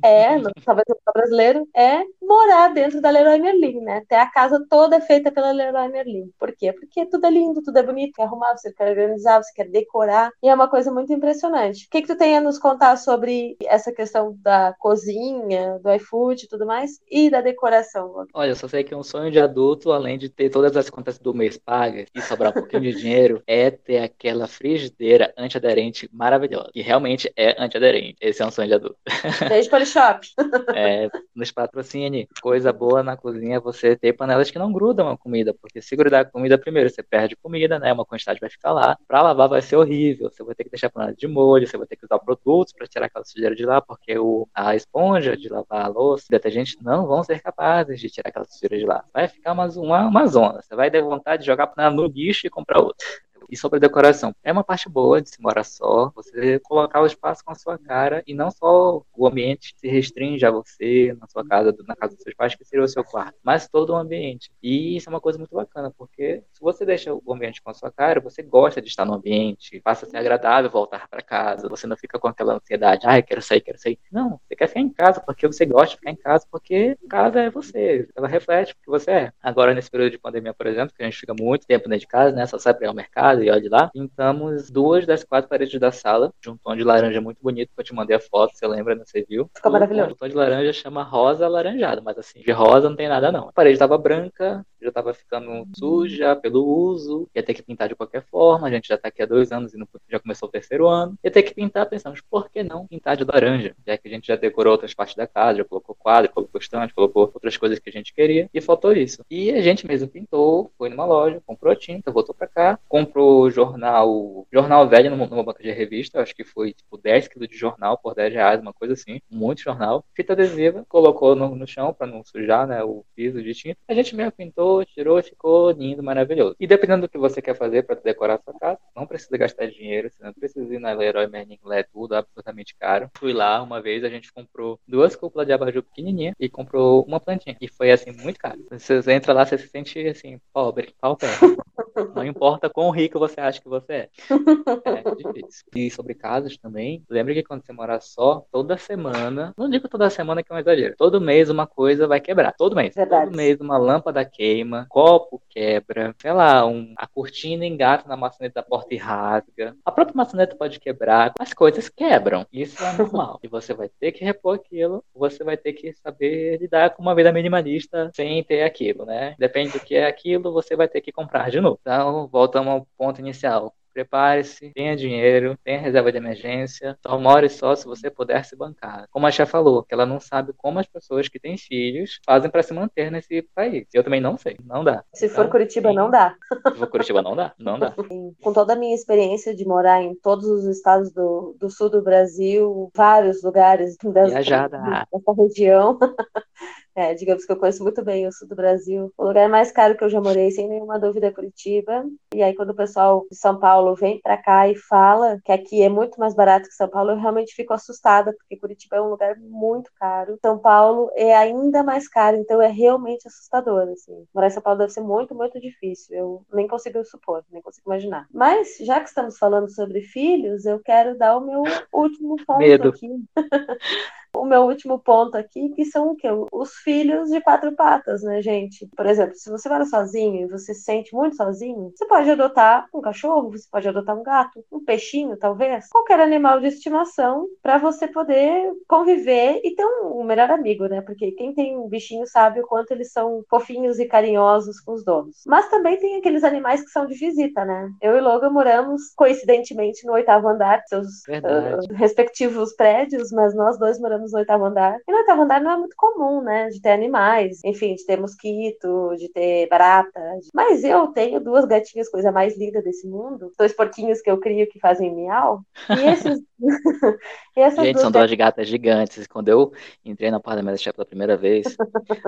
é, 0.03 0.37
não, 0.39 0.51
talvez 0.65 0.85
não 0.89 1.13
brasileiro, 1.13 1.69
é 1.75 2.03
morar 2.21 2.69
dentro 2.69 3.01
da 3.01 3.11
Leroy 3.11 3.39
Merlin, 3.39 3.81
né? 3.81 4.03
Ter 4.09 4.17
a 4.17 4.31
casa 4.31 4.65
toda 4.69 5.01
feita 5.01 5.31
pela 5.31 5.53
Leroy 5.53 5.89
Merlin. 5.89 6.31
Por 6.39 6.53
quê? 6.57 6.73
Porque 6.73 7.07
tudo 7.07 7.27
é 7.27 7.31
lindo, 7.31 7.63
tudo 7.63 7.77
é 7.79 7.83
bonito, 7.83 8.15
quer 8.15 8.25
arrumar, 8.25 8.57
você 8.57 8.73
quer 8.73 8.91
organizar, 8.91 9.43
você 9.43 9.53
quer 9.55 9.69
decorar, 9.69 10.31
e 10.43 10.49
é 10.49 10.55
uma 10.55 10.69
coisa 10.69 10.91
muito 10.93 11.13
impressionante. 11.13 11.87
O 11.87 11.91
que, 11.91 12.03
que 12.03 12.09
tu 12.09 12.17
tem 12.17 12.37
a 12.37 12.41
nos 12.41 12.59
contar 12.59 12.97
sobre 12.97 13.57
essa 13.65 13.93
questão 13.93 14.37
da 14.41 14.75
cozinha, 14.79 15.79
do 15.83 15.93
iFood 15.95 16.45
e 16.45 16.49
tudo 16.49 16.67
mais, 16.67 17.01
e 17.11 17.31
da 17.31 17.41
decoração? 17.41 18.27
Olha, 18.33 18.51
eu 18.51 18.57
só 18.57 18.69
sei 18.69 18.85
que 18.85 18.95
um 18.95 19.03
sonho 19.03 19.31
de 19.31 19.41
adulto, 19.41 19.93
além 19.93 20.19
de 20.19 20.29
ter 20.29 20.51
todas 20.51 20.77
as 20.77 20.89
contas 20.89 21.19
do 21.19 21.35
mês 21.35 21.57
pagas 21.57 22.09
e 22.15 22.21
sobrar 22.21 22.51
um 22.51 22.55
pouquinho 22.55 22.83
de 22.83 22.95
dinheiro, 22.95 23.43
é 23.47 23.71
ter 23.71 23.99
aquela 23.99 24.47
frigideira 24.47 25.33
antiaderente 25.37 26.09
maravilhosa. 26.13 26.42
E 26.75 26.83
realmente 26.83 27.33
é 27.37 27.63
antiaderente. 27.63 28.17
Esse 28.21 28.43
é 28.43 28.47
um 28.47 28.51
sonho 28.51 28.69
de 28.69 28.75
adulto. 28.75 28.97
Beijo 29.49 29.71
Polishop. 29.71 30.27
é, 30.75 31.09
nos 31.35 31.51
patrocine. 31.51 32.29
Coisa 32.41 32.73
boa 32.73 33.03
na 33.03 33.17
cozinha 33.17 33.57
é 33.57 33.61
você 33.61 33.97
ter 33.97 34.13
panelas 34.13 34.51
que 34.51 34.59
não 34.59 34.73
grudam 34.73 35.09
a 35.09 35.17
comida, 35.17 35.55
porque 35.55 35.81
se 35.81 35.95
grudar 35.97 36.23
a 36.23 36.25
comida 36.25 36.59
primeiro, 36.59 36.91
você 36.91 37.03
perde 37.03 37.37
comida, 37.37 37.79
né? 37.79 37.93
Uma 37.93 38.05
quantidade 38.05 38.41
vai 38.41 38.51
ficar 38.51 38.73
lá. 38.73 38.97
Pra 39.07 39.23
lavar 39.23 39.49
vai 39.49 39.63
ser 39.63 39.77
horrível. 39.77 40.31
Você 40.31 40.43
vai 40.43 40.55
ter 40.55 40.65
que 40.65 40.71
deixar 40.71 40.89
a 40.89 40.91
panela 40.91 41.15
de 41.15 41.27
molho, 41.27 41.67
você 41.67 41.77
vai 41.77 41.87
ter 41.87 41.97
que 41.97 42.05
usar 42.05 42.19
produtos 42.19 42.73
para 42.73 42.87
tirar 42.87 43.07
aquela 43.07 43.25
sujeira 43.25 43.55
de 43.55 43.65
lá, 43.65 43.81
porque 43.81 44.19
o, 44.19 44.49
a 44.55 44.75
esponja 44.75 45.37
de 45.37 45.49
lavar 45.49 45.87
a 45.87 45.89
louça, 45.89 46.27
detergente 46.31 46.77
não 46.83 47.07
vão 47.07 47.23
ser 47.23 47.41
capazes 47.41 48.01
de 48.01 48.09
tirar 48.09 48.29
aquela 48.29 48.45
sujeira 48.45 48.79
de 48.79 48.85
lá. 48.85 49.05
Vai 49.13 49.29
ficar 49.29 49.53
uma, 49.53 49.67
uma, 49.67 50.07
uma 50.09 50.27
zona. 50.27 50.61
Você 50.63 50.75
vai 50.75 50.91
ter 50.91 51.03
vontade 51.03 51.43
de 51.43 51.47
jogar 51.47 51.65
a 51.65 51.67
panela 51.67 51.95
no 51.95 52.07
lixo 52.07 52.47
e 52.47 52.51
comprar 52.51 52.81
outra. 52.81 53.07
E 53.53 53.57
sobre 53.59 53.77
a 53.77 53.81
decoração, 53.81 54.35
é 54.43 54.51
uma 54.51 54.65
parte 54.65 54.89
boa 54.89 55.21
de 55.21 55.29
se 55.29 55.39
morar 55.39 55.63
só, 55.63 56.11
você 56.17 56.59
colocar 56.61 57.03
o 57.03 57.07
espaço 57.07 57.45
com 57.45 57.53
a 57.53 57.55
sua 57.55 57.77
cara 57.77 58.23
e 58.27 58.33
não 58.33 58.51
só 58.51 59.03
o 59.15 59.27
ambiente 59.27 59.75
se 59.77 59.89
restringe 59.89 60.47
a 60.47 60.51
você, 60.51 61.15
na 61.21 61.27
sua 61.29 61.47
casa, 61.47 61.77
na 61.87 61.95
casa 61.95 62.15
dos 62.15 62.23
seus 62.23 62.35
pais, 62.35 62.55
que 62.55 62.65
seria 62.65 62.83
o 62.83 62.89
seu 62.89 63.05
quarto, 63.05 63.39
mas 63.45 63.69
todo 63.69 63.91
o 63.91 63.95
ambiente. 63.95 64.51
E 64.63 64.97
isso 64.97 65.07
é 65.07 65.13
uma 65.13 65.21
coisa 65.21 65.39
muito 65.39 65.55
bacana, 65.55 65.93
porque 65.99 66.43
se 66.51 66.63
você 66.63 66.87
deixa 66.87 67.13
o 67.13 67.23
ambiente 67.31 67.61
com 67.61 67.71
a 67.71 67.75
sua 67.75 67.93
cara, 67.93 68.21
você 68.21 68.43
gosta 68.43 68.81
de 68.81 68.89
estar 68.89 69.05
no 69.05 69.13
ambiente, 69.13 69.83
passa 69.83 70.07
a 70.07 70.09
ser 70.09 70.17
agradável 70.17 70.71
voltar 70.71 71.07
para 71.07 71.21
casa, 71.21 71.69
você 71.69 71.87
não 71.87 71.95
fica 71.95 72.19
com 72.19 72.29
aquela 72.29 72.55
ansiedade, 72.55 73.07
ai, 73.07 73.19
ah, 73.19 73.23
quero 73.23 73.43
sair, 73.43 73.61
quero 73.61 73.79
sair. 73.79 73.99
Não, 74.11 74.41
você 74.49 74.57
quer 74.57 74.69
ficar 74.69 74.81
em 74.81 74.89
casa 74.89 75.21
porque 75.21 75.47
você 75.47 75.67
gosta 75.67 75.89
de 75.89 75.97
ficar 75.97 76.11
em 76.11 76.17
casa, 76.17 76.47
porque 76.51 76.97
casa 77.07 77.39
é 77.41 77.51
você, 77.51 78.09
ela 78.17 78.27
reflete 78.27 78.73
o 78.73 78.77
que 78.77 78.89
você 78.89 79.11
é. 79.11 79.33
Agora, 79.43 79.75
nesse 79.75 79.91
período 79.91 80.13
de 80.13 80.19
pandemia, 80.19 80.55
por 80.55 80.67
exemplo, 80.67 80.95
que 80.97 81.03
a 81.03 81.05
gente 81.05 81.21
fica 81.21 81.35
muito 81.39 81.67
tempo 81.67 81.87
dentro 81.87 82.01
de 82.01 82.07
casa, 82.07 82.35
né, 82.35 82.47
só 82.47 82.59
sai 82.59 82.73
para 82.73 82.87
ir 82.87 82.89
ao 82.89 82.95
mercado 82.95 83.42
e 83.43 83.51
olha 83.51 83.69
lá, 83.71 83.89
pintamos 83.89 84.71
duas 84.71 85.07
das 85.07 85.25
quatro 85.25 85.49
paredes 85.49 85.79
da 85.79 85.93
sala 85.93 86.33
de 86.41 86.51
um 86.51 86.57
tom 86.57 86.77
de 86.77 86.85
laranja 86.85 87.21
muito 87.21 87.43
bonito, 87.43 87.71
que 87.75 87.81
eu 87.81 87.85
te 87.85 87.95
mandei 87.95 88.17
a 88.17 88.21
foto, 88.21 88.57
você 88.57 88.67
lembra, 88.67 88.95
não 88.95 89.05
você 89.05 89.25
viu? 89.29 89.51
Ficou 89.55 89.73
maravilhoso. 89.73 90.13
O 90.13 90.17
tom 90.17 90.29
de 90.29 90.35
laranja 90.35 90.73
chama 90.73 91.03
rosa 91.03 91.47
alaranjado, 91.47 92.03
mas 92.03 92.19
assim, 92.19 92.41
de 92.41 92.53
rosa 92.53 92.89
não 92.89 92.97
tem 92.97 93.09
nada 93.09 93.31
não. 93.33 93.49
A 93.49 93.53
parede 93.53 93.75
estava 93.75 93.99
branca, 93.99 94.65
já 94.83 94.89
estava 94.89 95.15
ficando 95.15 95.67
suja 95.75 96.35
pelo 96.37 96.65
uso, 96.65 97.29
ia 97.35 97.43
ter 97.43 97.55
que 97.55 97.63
pintar 97.63 97.89
de 97.89 97.95
qualquer 97.95 98.25
forma, 98.25 98.67
a 98.67 98.71
gente 98.71 98.89
já 98.89 98.97
está 98.97 99.09
aqui 99.09 99.23
há 99.23 99.27
dois 99.27 99.53
anos 99.53 99.75
e 99.75 99.79
não, 99.79 99.87
já 100.09 100.19
começou 100.19 100.49
o 100.49 100.53
terceiro 100.53 100.87
ano, 100.89 101.17
ia 101.23 101.31
ter 101.31 101.43
que 101.43 101.55
pintar, 101.55 101.89
pensamos, 101.89 102.21
por 102.21 102.51
que 102.51 102.63
não 102.63 102.87
pintar 102.87 103.17
de 103.17 103.25
laranja? 103.25 103.75
Já 103.87 103.97
que 103.97 104.09
a 104.09 104.11
gente 104.11 104.27
já 104.27 104.37
decorou 104.37 104.73
outras 104.73 104.95
partes 104.95 105.15
da 105.17 105.27
casa, 105.27 105.59
já 105.59 105.65
colocou 105.65 105.95
quadro, 105.95 106.31
colocou 106.33 106.61
estante, 106.61 106.95
colocou 106.95 107.31
outras 107.33 107.57
coisas 107.57 107.79
que 107.79 107.89
a 107.89 107.93
gente 107.93 108.13
queria, 108.13 108.49
e 108.53 108.61
faltou 108.61 108.93
isso. 108.93 109.25
E 109.31 109.51
a 109.51 109.61
gente 109.61 109.87
mesmo 109.87 110.09
pintou, 110.09 110.71
foi 110.77 110.89
numa 110.89 111.05
loja, 111.05 111.43
comprou 111.47 111.73
a 111.73 111.77
tinta, 111.77 112.11
voltou 112.11 112.35
para 112.35 112.47
cá, 112.47 112.79
comprou 112.89 113.51
jornal, 113.51 114.47
jornal 114.53 114.89
velho 114.89 115.11
numa, 115.11 115.27
numa 115.27 115.43
banca 115.43 115.63
de 115.63 115.71
revista, 115.71 116.21
acho 116.21 116.35
que 116.35 116.45
foi 116.45 116.73
tipo 116.73 116.97
10 116.99 117.29
quilos 117.29 117.49
de 117.49 117.57
jornal 117.57 117.99
por 117.99 118.15
10 118.15 118.33
reais, 118.33 118.61
uma 118.61 118.73
coisa 118.73 118.95
assim, 118.95 119.21
muito 119.31 119.63
jornal, 119.63 120.05
fita 120.15 120.33
adesiva, 120.33 120.85
colocou 120.89 121.35
no, 121.35 121.55
no 121.55 121.67
chão 121.67 121.93
para 121.93 122.07
não 122.07 122.25
sujar, 122.25 122.67
né, 122.67 122.83
o 122.83 123.05
piso 123.15 123.43
de 123.43 123.55
tinta. 123.55 123.79
A 123.89 123.95
gente 123.95 124.15
mesmo 124.15 124.33
pintou, 124.33 124.72
tirou 124.85 125.23
ficou 125.23 125.71
lindo, 125.71 126.03
maravilhoso. 126.03 126.57
E 126.59 126.67
dependendo 126.67 127.03
do 127.03 127.09
que 127.09 127.19
você 127.19 127.41
quer 127.43 127.57
fazer 127.57 127.83
para 127.83 127.97
decorar 127.97 128.41
sua 128.43 128.55
casa, 128.59 128.79
não 128.95 129.07
precisa 129.07 129.37
gastar 129.37 129.67
dinheiro, 129.67 130.11
você 130.11 130.23
não 130.23 130.33
precisa 130.33 130.75
ir 130.75 130.79
na 130.79 130.93
Leroy 130.93 131.27
Merlin, 131.27 131.59
é 131.73 131.83
tudo 131.83 132.15
absolutamente 132.15 132.75
caro. 132.79 133.11
Fui 133.19 133.33
lá 133.33 133.63
uma 133.63 133.81
vez, 133.81 134.05
a 134.05 134.09
gente 134.09 134.33
comprou 134.33 134.79
duas 134.87 135.17
cúpulas 135.17 135.47
de 135.47 135.53
abajur 135.53 135.83
pequenininha 135.83 136.35
e 136.39 136.49
comprou 136.49 137.05
uma 137.05 137.21
plantinha. 137.21 137.57
E 137.61 137.69
foi 137.69 137.91
assim, 137.91 138.13
muito 138.13 138.39
caro. 138.39 138.59
Você 138.71 139.01
entra 139.13 139.33
lá, 139.33 139.45
você 139.45 139.59
se 139.59 139.69
sente 139.69 139.99
assim, 140.07 140.39
pobre, 140.53 140.95
pau. 141.01 141.17
Não 142.15 142.25
importa 142.25 142.71
quão 142.71 142.91
rico 142.91 143.19
você 143.19 143.41
acha 143.41 143.61
que 143.61 143.69
você 143.69 143.93
é. 143.93 144.09
É 145.03 145.15
difícil. 145.15 145.65
E 145.75 145.91
sobre 145.91 146.15
casas 146.15 146.57
também, 146.57 147.03
lembra 147.09 147.35
que 147.35 147.43
quando 147.43 147.65
você 147.65 147.73
morar 147.73 148.01
só, 148.01 148.45
toda 148.51 148.77
semana, 148.77 149.53
não 149.57 149.69
digo 149.69 149.89
toda 149.89 150.11
semana 150.11 150.43
que 150.43 150.53
é 150.53 150.55
um 150.55 150.59
exagero, 150.59 150.95
todo 150.97 151.21
mês 151.21 151.51
uma 151.51 151.67
coisa 151.67 152.07
vai 152.07 152.21
quebrar. 152.21 152.53
Todo 152.53 152.77
mês. 152.77 152.95
Verdade. 152.95 153.27
Todo 153.27 153.37
mês 153.37 153.61
uma 153.61 153.79
lâmpada 153.79 154.25
queima, 154.25 154.87
copo 154.89 155.43
quebra, 155.49 156.15
sei 156.19 156.33
lá, 156.33 156.67
um, 156.67 156.95
a 156.97 157.07
cortina 157.07 157.65
engata 157.67 158.09
na 158.09 158.17
maçaneta 158.17 158.55
da 158.55 158.63
porta 158.63 158.95
e 158.95 158.97
rasga. 158.97 159.77
A 159.85 159.93
própria 159.93 160.17
maçaneta 160.17 160.57
pode 160.57 160.81
quebrar, 160.81 161.33
as 161.39 161.53
coisas 161.53 161.89
quebram. 161.89 162.47
Isso 162.53 162.83
é 162.83 162.93
normal. 162.97 163.39
e 163.43 163.49
você 163.49 163.75
vai 163.75 163.89
ter 163.89 164.13
que 164.13 164.25
repor 164.25 164.57
aquilo, 164.57 165.05
você 165.15 165.45
vai 165.45 165.57
ter 165.57 165.73
que 165.73 165.93
saber 165.93 166.59
lidar 166.59 166.91
com 166.91 167.03
uma 167.03 167.15
vida 167.15 167.33
minimalista 167.33 168.11
sem 168.15 168.43
ter 168.43 168.63
aquilo, 168.63 169.05
né? 169.05 169.35
Depende 169.39 169.73
do 169.73 169.81
que 169.81 169.95
é 169.95 170.07
aquilo, 170.07 170.53
você 170.53 170.75
vai 170.75 170.89
ter 170.89 171.01
que 171.01 171.13
comprar 171.13 171.51
de 171.51 171.61
novo. 171.61 171.79
Então, 171.83 172.27
voltamos 172.29 172.73
ao 172.73 172.87
ponto 172.97 173.21
inicial 173.21 173.75
prepare-se, 173.93 174.73
tenha 174.75 174.97
dinheiro, 174.97 175.57
tenha 175.63 175.81
reserva 175.81 176.11
de 176.11 176.19
emergência, 176.19 176.99
só 177.07 177.19
more 177.19 177.49
só 177.49 177.75
se 177.75 177.85
você 177.85 178.11
puder 178.11 178.45
se 178.45 178.57
bancar. 178.57 179.07
Como 179.11 179.27
a 179.27 179.31
Chá 179.31 179.47
falou, 179.47 179.83
que 179.83 179.95
ela 179.95 180.07
não 180.07 180.19
sabe 180.19 180.53
como 180.57 180.79
as 180.79 180.87
pessoas 180.87 181.29
que 181.29 181.39
têm 181.39 181.57
filhos 181.57 182.19
fazem 182.25 182.51
para 182.51 182.63
se 182.63 182.73
manter 182.73 183.11
nesse 183.11 183.43
país. 183.55 183.87
Eu 183.93 184.03
também 184.03 184.21
não 184.21 184.37
sei, 184.37 184.57
não 184.65 184.83
dá. 184.83 185.05
Se 185.13 185.27
então, 185.27 185.37
for 185.37 185.51
Curitiba, 185.51 185.91
sim. 185.91 185.95
não 185.95 186.11
dá. 186.11 186.35
Se 186.73 186.79
for 186.79 186.89
Curitiba, 186.89 187.23
não 187.23 187.37
dá, 187.37 187.53
não 187.59 187.79
dá. 187.79 187.95
Com 188.43 188.53
toda 188.53 188.73
a 188.73 188.77
minha 188.77 188.95
experiência 188.95 189.55
de 189.55 189.65
morar 189.65 190.03
em 190.03 190.15
todos 190.15 190.47
os 190.47 190.65
estados 190.65 191.13
do, 191.13 191.55
do 191.59 191.71
sul 191.71 191.91
do 191.91 192.03
Brasil, 192.03 192.91
vários 192.95 193.43
lugares 193.43 193.97
das, 194.03 194.33
dessa 194.33 195.33
região, 195.37 195.99
É, 196.95 197.15
digamos 197.15 197.45
que 197.45 197.53
eu 197.53 197.57
conheço 197.57 197.83
muito 197.83 198.05
bem 198.05 198.27
o 198.27 198.33
sul 198.33 198.47
do 198.49 198.55
Brasil. 198.55 199.13
O 199.17 199.25
lugar 199.27 199.49
mais 199.49 199.73
caro 199.73 199.97
que 199.97 200.05
eu 200.05 200.11
já 200.11 200.21
morei, 200.21 200.51
sem 200.51 200.69
nenhuma 200.69 200.99
dúvida, 200.99 201.29
é 201.29 201.31
Curitiba. 201.31 202.05
E 202.35 202.43
aí, 202.43 202.55
quando 202.55 202.71
o 202.71 202.75
pessoal 202.75 203.25
de 203.31 203.37
São 203.37 203.59
Paulo 203.59 203.95
vem 203.95 204.21
para 204.21 204.37
cá 204.37 204.69
e 204.69 204.77
fala 204.77 205.41
que 205.45 205.53
aqui 205.53 205.83
é 205.83 205.89
muito 205.89 206.21
mais 206.21 206.35
barato 206.35 206.69
que 206.69 206.75
São 206.75 206.89
Paulo, 206.89 207.13
eu 207.13 207.19
realmente 207.19 207.55
fico 207.55 207.73
assustada, 207.73 208.33
porque 208.33 208.57
Curitiba 208.57 208.97
é 208.97 209.01
um 209.01 209.09
lugar 209.09 209.37
muito 209.39 209.91
caro. 209.99 210.39
São 210.45 210.59
Paulo 210.59 211.11
é 211.15 211.35
ainda 211.35 211.83
mais 211.83 212.09
caro, 212.09 212.37
então 212.37 212.61
é 212.61 212.69
realmente 212.69 213.27
assustador. 213.27 213.89
Assim. 213.89 214.27
Morar 214.35 214.49
em 214.49 214.51
São 214.51 214.63
Paulo 214.63 214.79
deve 214.79 214.93
ser 214.93 215.03
muito, 215.03 215.35
muito 215.35 215.59
difícil. 215.61 216.17
Eu 216.17 216.47
nem 216.53 216.69
consigo 216.69 217.03
supor, 217.05 217.43
nem 217.51 217.63
consigo 217.63 217.89
imaginar. 217.91 218.27
Mas, 218.33 218.77
já 218.81 219.01
que 219.01 219.09
estamos 219.09 219.39
falando 219.39 219.71
sobre 219.71 220.03
filhos, 220.03 220.67
eu 220.67 220.79
quero 220.81 221.17
dar 221.17 221.37
o 221.37 221.41
meu 221.41 221.63
último 221.93 222.37
ponto 222.47 222.59
Medo. 222.59 222.89
aqui. 222.89 223.09
o 224.35 224.45
meu 224.45 224.63
último 224.63 224.99
ponto 224.99 225.37
aqui, 225.37 225.71
que 225.71 225.85
são 225.85 226.11
o 226.11 226.17
quê? 226.17 226.29
Os 226.53 226.75
filhos 226.77 227.31
de 227.31 227.41
quatro 227.41 227.73
patas, 227.73 228.23
né, 228.23 228.41
gente? 228.41 228.89
Por 228.97 229.07
exemplo, 229.07 229.35
se 229.37 229.51
você 229.51 229.69
mora 229.69 229.85
sozinho 229.85 230.43
e 230.43 230.51
você 230.51 230.75
se 230.75 230.83
sente 230.83 231.15
muito 231.15 231.37
sozinho, 231.37 231.93
você 231.95 232.07
pode 232.07 232.31
adotar 232.31 232.87
um 232.95 233.01
cachorro, 233.01 233.51
você 233.51 233.67
pode 233.71 233.89
adotar 233.89 234.19
um 234.19 234.23
gato, 234.23 234.65
um 234.71 234.85
peixinho, 234.85 235.37
talvez, 235.37 235.89
qualquer 235.89 236.21
animal 236.21 236.61
de 236.61 236.69
estimação, 236.69 237.47
para 237.63 237.79
você 237.79 238.09
poder 238.09 238.73
conviver 238.89 239.61
e 239.63 239.75
ter 239.75 239.85
um, 239.85 240.21
um, 240.21 240.25
melhor 240.25 240.51
amigo, 240.51 240.87
né? 240.87 241.01
Porque 241.03 241.33
quem 241.33 241.55
tem 241.55 241.77
um 241.77 241.89
bichinho 241.89 242.27
sabe 242.27 242.61
o 242.61 242.67
quanto 242.67 242.93
eles 242.93 243.13
são 243.13 243.45
fofinhos 243.49 243.99
e 243.99 244.07
carinhosos 244.07 244.81
com 244.81 244.93
os 244.93 245.05
donos. 245.05 245.43
Mas 245.47 245.69
também 245.69 245.99
tem 245.99 246.17
aqueles 246.17 246.45
animais 246.45 246.83
que 246.83 246.91
são 246.91 247.07
de 247.07 247.15
visita, 247.15 247.65
né? 247.65 247.91
Eu 248.01 248.17
e 248.17 248.21
Logan 248.21 248.51
moramos, 248.51 249.13
coincidentemente, 249.15 250.07
no 250.07 250.13
oitavo 250.13 250.49
andar, 250.49 250.83
seus 250.87 251.07
uh, 251.29 251.95
respectivos 251.95 252.75
prédios, 252.75 253.31
mas 253.31 253.55
nós 253.55 253.79
dois 253.79 253.99
moramos 253.99 254.22
no 254.31 254.39
oitavo 254.39 254.65
andar. 254.65 254.99
E 255.07 255.11
no 255.11 255.19
oitavo 255.19 255.43
andar 255.43 255.61
não 255.61 255.73
é 255.73 255.77
muito 255.77 255.97
comum, 255.97 256.43
né? 256.43 256.69
De 256.69 256.81
ter 256.81 256.93
animais, 256.93 257.61
enfim, 257.65 257.95
de 257.95 258.07
ter 258.07 258.21
mosquito, 258.21 259.17
de 259.17 259.29
ter 259.29 259.69
barata. 259.69 260.21
Mas 260.55 260.85
eu 260.85 261.09
tenho 261.09 261.41
duas 261.41 261.65
gatinhas, 261.65 262.09
coisa 262.09 262.31
mais 262.31 262.57
linda 262.57 262.81
desse 262.81 263.09
mundo. 263.09 263.53
Dois 263.59 263.73
porquinhos 263.73 264.21
que 264.21 264.31
eu 264.31 264.39
crio 264.39 264.69
que 264.69 264.79
fazem 264.79 265.15
miau. 265.15 265.61
E 265.91 266.09
esses. 266.09 266.41
e 267.57 267.61
essas 267.61 267.85
Gente, 267.85 268.01
são 268.01 268.11
duas 268.11 268.33
gatas 268.33 268.69
gigantes. 268.69 269.27
Quando 269.27 269.49
eu 269.49 269.73
entrei 270.05 270.31
na 270.31 270.37
apartamento 270.37 270.85
da 270.85 270.93
pela 270.93 271.07
primeira 271.07 271.37
vez, 271.37 271.77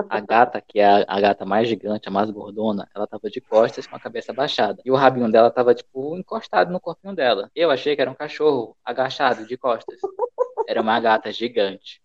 a 0.09 0.19
gata, 0.19 0.61
que 0.61 0.79
é 0.79 0.85
a, 0.85 1.05
a, 1.07 1.19
gata 1.19 1.45
mais 1.45 1.67
gigante, 1.67 2.07
a 2.07 2.11
mais 2.11 2.29
gordona, 2.29 2.87
ela 2.95 3.07
tava 3.07 3.29
de 3.29 3.41
costas 3.41 3.87
com 3.87 3.95
a 3.95 3.99
cabeça 3.99 4.33
baixada. 4.33 4.81
E 4.85 4.91
o 4.91 4.95
rabinho 4.95 5.31
dela 5.31 5.51
tava, 5.51 5.73
tipo, 5.73 6.17
encostado 6.17 6.71
no 6.71 6.79
corpinho 6.79 7.15
dela. 7.15 7.49
Eu 7.55 7.71
achei 7.71 7.95
que 7.95 8.01
era 8.01 8.11
um 8.11 8.15
cachorro 8.15 8.75
agachado 8.83 9.45
de 9.45 9.57
costas. 9.57 9.99
Era 10.67 10.81
uma 10.81 10.99
gata 10.99 11.31
gigante. 11.31 12.01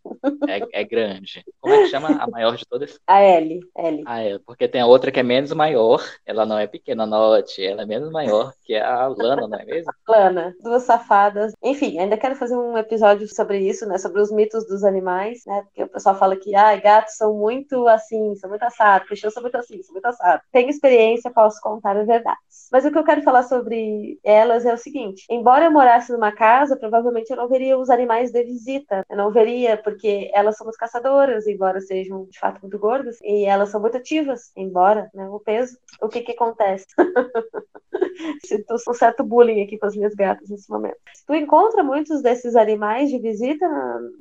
É, 0.48 0.80
é, 0.80 0.84
grande. 0.84 1.44
Como 1.60 1.74
é 1.74 1.78
que 1.82 1.88
chama 1.88 2.08
a 2.08 2.26
maior 2.28 2.56
de 2.56 2.66
todas? 2.66 2.98
A 3.06 3.20
L. 3.20 3.60
L. 3.76 4.02
A 4.06 4.22
L. 4.22 4.38
Porque 4.40 4.68
tem 4.68 4.80
a 4.80 4.86
outra 4.86 5.10
que 5.10 5.20
é 5.20 5.22
menos 5.22 5.52
maior. 5.52 6.02
Ela 6.26 6.44
não 6.44 6.58
é 6.58 6.66
pequena, 6.66 7.06
note. 7.06 7.64
Ela 7.64 7.82
é 7.82 7.86
menos 7.86 8.10
maior, 8.10 8.52
que 8.64 8.74
é 8.74 8.82
a 8.82 9.06
Lana, 9.06 9.48
não 9.48 9.58
é 9.58 9.64
mesmo? 9.64 9.92
Lana. 10.08 10.54
Duas 10.62 10.82
safadas. 10.82 11.52
Enfim, 11.62 11.98
ainda 11.98 12.16
quero 12.16 12.36
fazer 12.36 12.56
um 12.56 12.76
episódio 12.76 13.26
sobre 13.34 13.58
isso, 13.58 13.86
né? 13.86 13.98
Sobre 13.98 14.20
os 14.20 14.30
mitos 14.30 14.66
dos 14.66 14.84
animais, 14.84 15.42
né? 15.46 15.62
Porque 15.62 15.82
o 15.84 15.88
pessoal 15.88 16.16
fala 16.16 16.36
que, 16.36 16.54
ah, 16.54 16.76
gatos 16.76 17.16
são 17.16 17.34
muito 17.34 17.86
assim, 17.88 18.34
são 18.36 18.50
muito 18.50 18.62
assados. 18.62 19.08
Peixes 19.08 19.32
são 19.32 19.42
muito 19.42 19.56
assim, 19.56 19.82
são 19.82 19.92
muito 19.92 20.06
assados. 20.06 20.44
Tenho 20.52 20.68
experiência, 20.68 21.30
posso 21.30 21.60
contar 21.60 21.96
as 21.96 22.06
verdades. 22.06 22.68
Mas 22.72 22.84
o 22.84 22.90
que 22.90 22.98
eu 22.98 23.04
quero 23.04 23.22
falar 23.22 23.42
sobre 23.42 24.18
elas 24.22 24.64
é 24.64 24.72
o 24.72 24.78
seguinte. 24.78 25.24
Embora 25.30 25.64
eu 25.64 25.72
morasse 25.72 26.12
numa 26.12 26.32
casa, 26.32 26.76
provavelmente 26.76 27.30
eu 27.30 27.36
não 27.36 27.48
veria 27.48 27.78
os 27.78 27.90
animais 27.90 28.30
de 28.30 28.44
visita. 28.50 29.04
Eu 29.08 29.16
não 29.16 29.30
veria, 29.30 29.76
porque 29.76 30.30
elas 30.34 30.56
são 30.56 30.70
caçadoras, 30.78 31.46
embora 31.46 31.80
sejam 31.80 32.26
de 32.26 32.38
fato 32.38 32.60
muito 32.62 32.78
gordas, 32.78 33.18
e 33.22 33.44
elas 33.44 33.70
são 33.70 33.80
muito 33.80 33.96
ativas, 33.96 34.52
embora 34.56 35.10
né, 35.14 35.28
o 35.28 35.40
peso. 35.40 35.76
O 36.00 36.08
que 36.08 36.20
que 36.22 36.32
acontece? 36.32 36.86
Sinto 38.44 38.74
um 38.88 38.94
certo 38.94 39.24
bullying 39.24 39.62
aqui 39.62 39.78
com 39.78 39.86
as 39.86 39.96
minhas 39.96 40.14
gatas 40.14 40.48
nesse 40.48 40.70
momento. 40.70 40.96
Tu 41.26 41.34
encontra 41.34 41.82
muitos 41.82 42.22
desses 42.22 42.54
animais 42.56 43.10
de 43.10 43.18
visita 43.18 43.66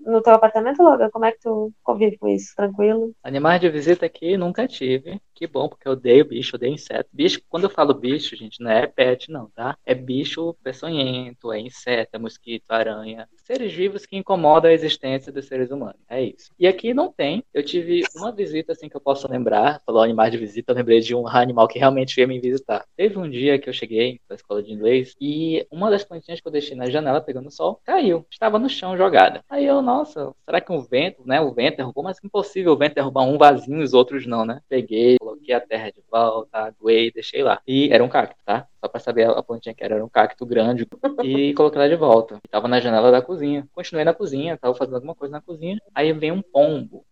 no 0.05 0.21
teu 0.21 0.33
apartamento, 0.33 0.81
Logan? 0.81 1.09
Como 1.09 1.25
é 1.25 1.31
que 1.31 1.39
tu 1.39 1.71
convive 1.83 2.17
com 2.17 2.27
isso? 2.27 2.53
Tranquilo? 2.55 3.13
Animais 3.23 3.61
de 3.61 3.69
visita 3.69 4.05
aqui 4.05 4.37
nunca 4.37 4.67
tive. 4.67 5.21
Que 5.39 5.47
bom, 5.47 5.69
porque 5.69 5.87
eu 5.87 5.93
odeio 5.93 6.25
bicho, 6.25 6.57
odeio 6.57 6.73
inseto. 6.73 7.09
Bicho, 7.13 7.41
quando 7.47 7.63
eu 7.63 7.69
falo 7.69 7.93
bicho, 7.93 8.35
gente, 8.35 8.61
não 8.61 8.69
é 8.69 8.85
pet, 8.85 9.31
não, 9.31 9.49
tá? 9.51 9.77
É 9.85 9.95
bicho 9.95 10.53
peçonhento, 10.61 11.53
é 11.53 11.61
inseto, 11.61 12.09
é 12.11 12.19
mosquito, 12.19 12.69
aranha. 12.69 13.25
Seres 13.37 13.71
vivos 13.71 14.05
que 14.05 14.17
incomodam 14.17 14.69
a 14.69 14.73
existência 14.73 15.31
dos 15.31 15.45
seres 15.45 15.71
humanos. 15.71 15.95
É 16.09 16.21
isso. 16.21 16.51
E 16.59 16.67
aqui 16.67 16.93
não 16.93 17.09
tem. 17.09 17.41
Eu 17.53 17.63
tive 17.63 18.03
uma 18.17 18.33
visita, 18.33 18.73
assim, 18.73 18.89
que 18.89 18.97
eu 18.97 18.99
posso 18.99 19.31
lembrar. 19.31 19.81
Falou 19.85 20.03
animais 20.03 20.29
de 20.33 20.37
visita, 20.37 20.73
eu 20.73 20.75
lembrei 20.75 20.99
de 20.99 21.15
um 21.15 21.25
animal 21.25 21.69
que 21.69 21.79
realmente 21.79 22.17
veio 22.17 22.27
me 22.27 22.37
visitar. 22.37 22.85
Teve 22.97 23.17
um 23.17 23.29
dia 23.29 23.57
que 23.57 23.69
eu 23.69 23.73
cheguei 23.73 24.19
na 24.29 24.35
escola 24.35 24.61
de 24.61 24.73
inglês 24.73 25.15
e 25.21 25.65
uma 25.71 25.89
das 25.89 26.03
plantinhas 26.03 26.41
que 26.41 26.47
eu 26.49 26.51
deixei 26.51 26.75
na 26.75 26.89
janela 26.89 27.21
pegando 27.21 27.49
sol 27.49 27.79
caiu. 27.85 28.25
Estava 28.29 28.59
no 28.59 28.67
chão 28.67 28.97
jogada. 28.97 29.41
Aí 29.49 29.65
eu, 29.65 29.81
nossa, 29.81 30.33
será 30.43 30.59
que 30.59 30.73
o 30.73 30.81
vento, 30.81 31.25
né? 31.25 31.39
O 31.39 31.53
vento 31.53 31.77
derrubou, 31.77 32.03
mas 32.03 32.21
impossível 32.21 32.73
o 32.73 32.77
vento 32.77 32.95
derrubar 32.95 33.23
um 33.23 33.37
vasinho 33.37 33.79
e 33.79 33.83
os 33.83 33.93
outros 33.93 34.27
não, 34.27 34.43
né? 34.43 34.59
Peguei, 34.67 35.15
coloquei 35.29 35.53
a 35.53 35.61
terra 35.61 35.91
de 35.91 36.01
volta, 36.09 36.57
aguei, 36.57 37.11
deixei 37.11 37.43
lá. 37.43 37.61
E 37.67 37.89
era 37.91 38.03
um 38.03 38.09
cacto, 38.09 38.35
tá? 38.43 38.67
Só 38.79 38.87
pra 38.87 38.99
saber 38.99 39.29
a 39.29 39.43
plantinha 39.43 39.75
que 39.75 39.83
era, 39.83 39.95
era 39.95 40.05
um 40.05 40.09
cacto 40.09 40.45
grande. 40.45 40.87
E 41.23 41.53
coloquei 41.53 41.79
lá 41.79 41.87
de 41.87 41.95
volta. 41.95 42.39
E 42.43 42.47
tava 42.47 42.67
na 42.67 42.79
janela 42.79 43.11
da 43.11 43.21
cozinha. 43.21 43.67
Continuei 43.73 44.03
na 44.03 44.13
cozinha, 44.13 44.57
tava 44.57 44.73
fazendo 44.73 44.95
alguma 44.95 45.13
coisa 45.13 45.31
na 45.31 45.41
cozinha. 45.41 45.77
Aí 45.93 46.11
vem 46.13 46.31
um 46.31 46.41
pombo 46.41 47.05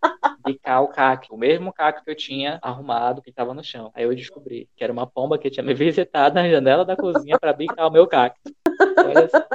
bicar 0.44 0.82
o 0.82 0.88
cacto. 0.88 1.34
O 1.34 1.38
mesmo 1.38 1.72
cacto 1.72 2.04
que 2.04 2.10
eu 2.10 2.16
tinha 2.16 2.58
arrumado 2.62 3.22
que 3.22 3.32
tava 3.32 3.54
no 3.54 3.62
chão. 3.62 3.90
Aí 3.94 4.04
eu 4.04 4.14
descobri 4.14 4.68
que 4.76 4.82
era 4.82 4.92
uma 4.92 5.06
pomba 5.06 5.38
que 5.38 5.50
tinha 5.50 5.64
me 5.64 5.74
visitado 5.74 6.34
na 6.34 6.48
janela 6.48 6.84
da 6.84 6.96
cozinha 6.96 7.38
para 7.38 7.52
bicar 7.52 7.86
o 7.86 7.92
meu 7.92 8.06
cacto. 8.06 8.50
Olha 9.06 9.28
só. 9.28 9.46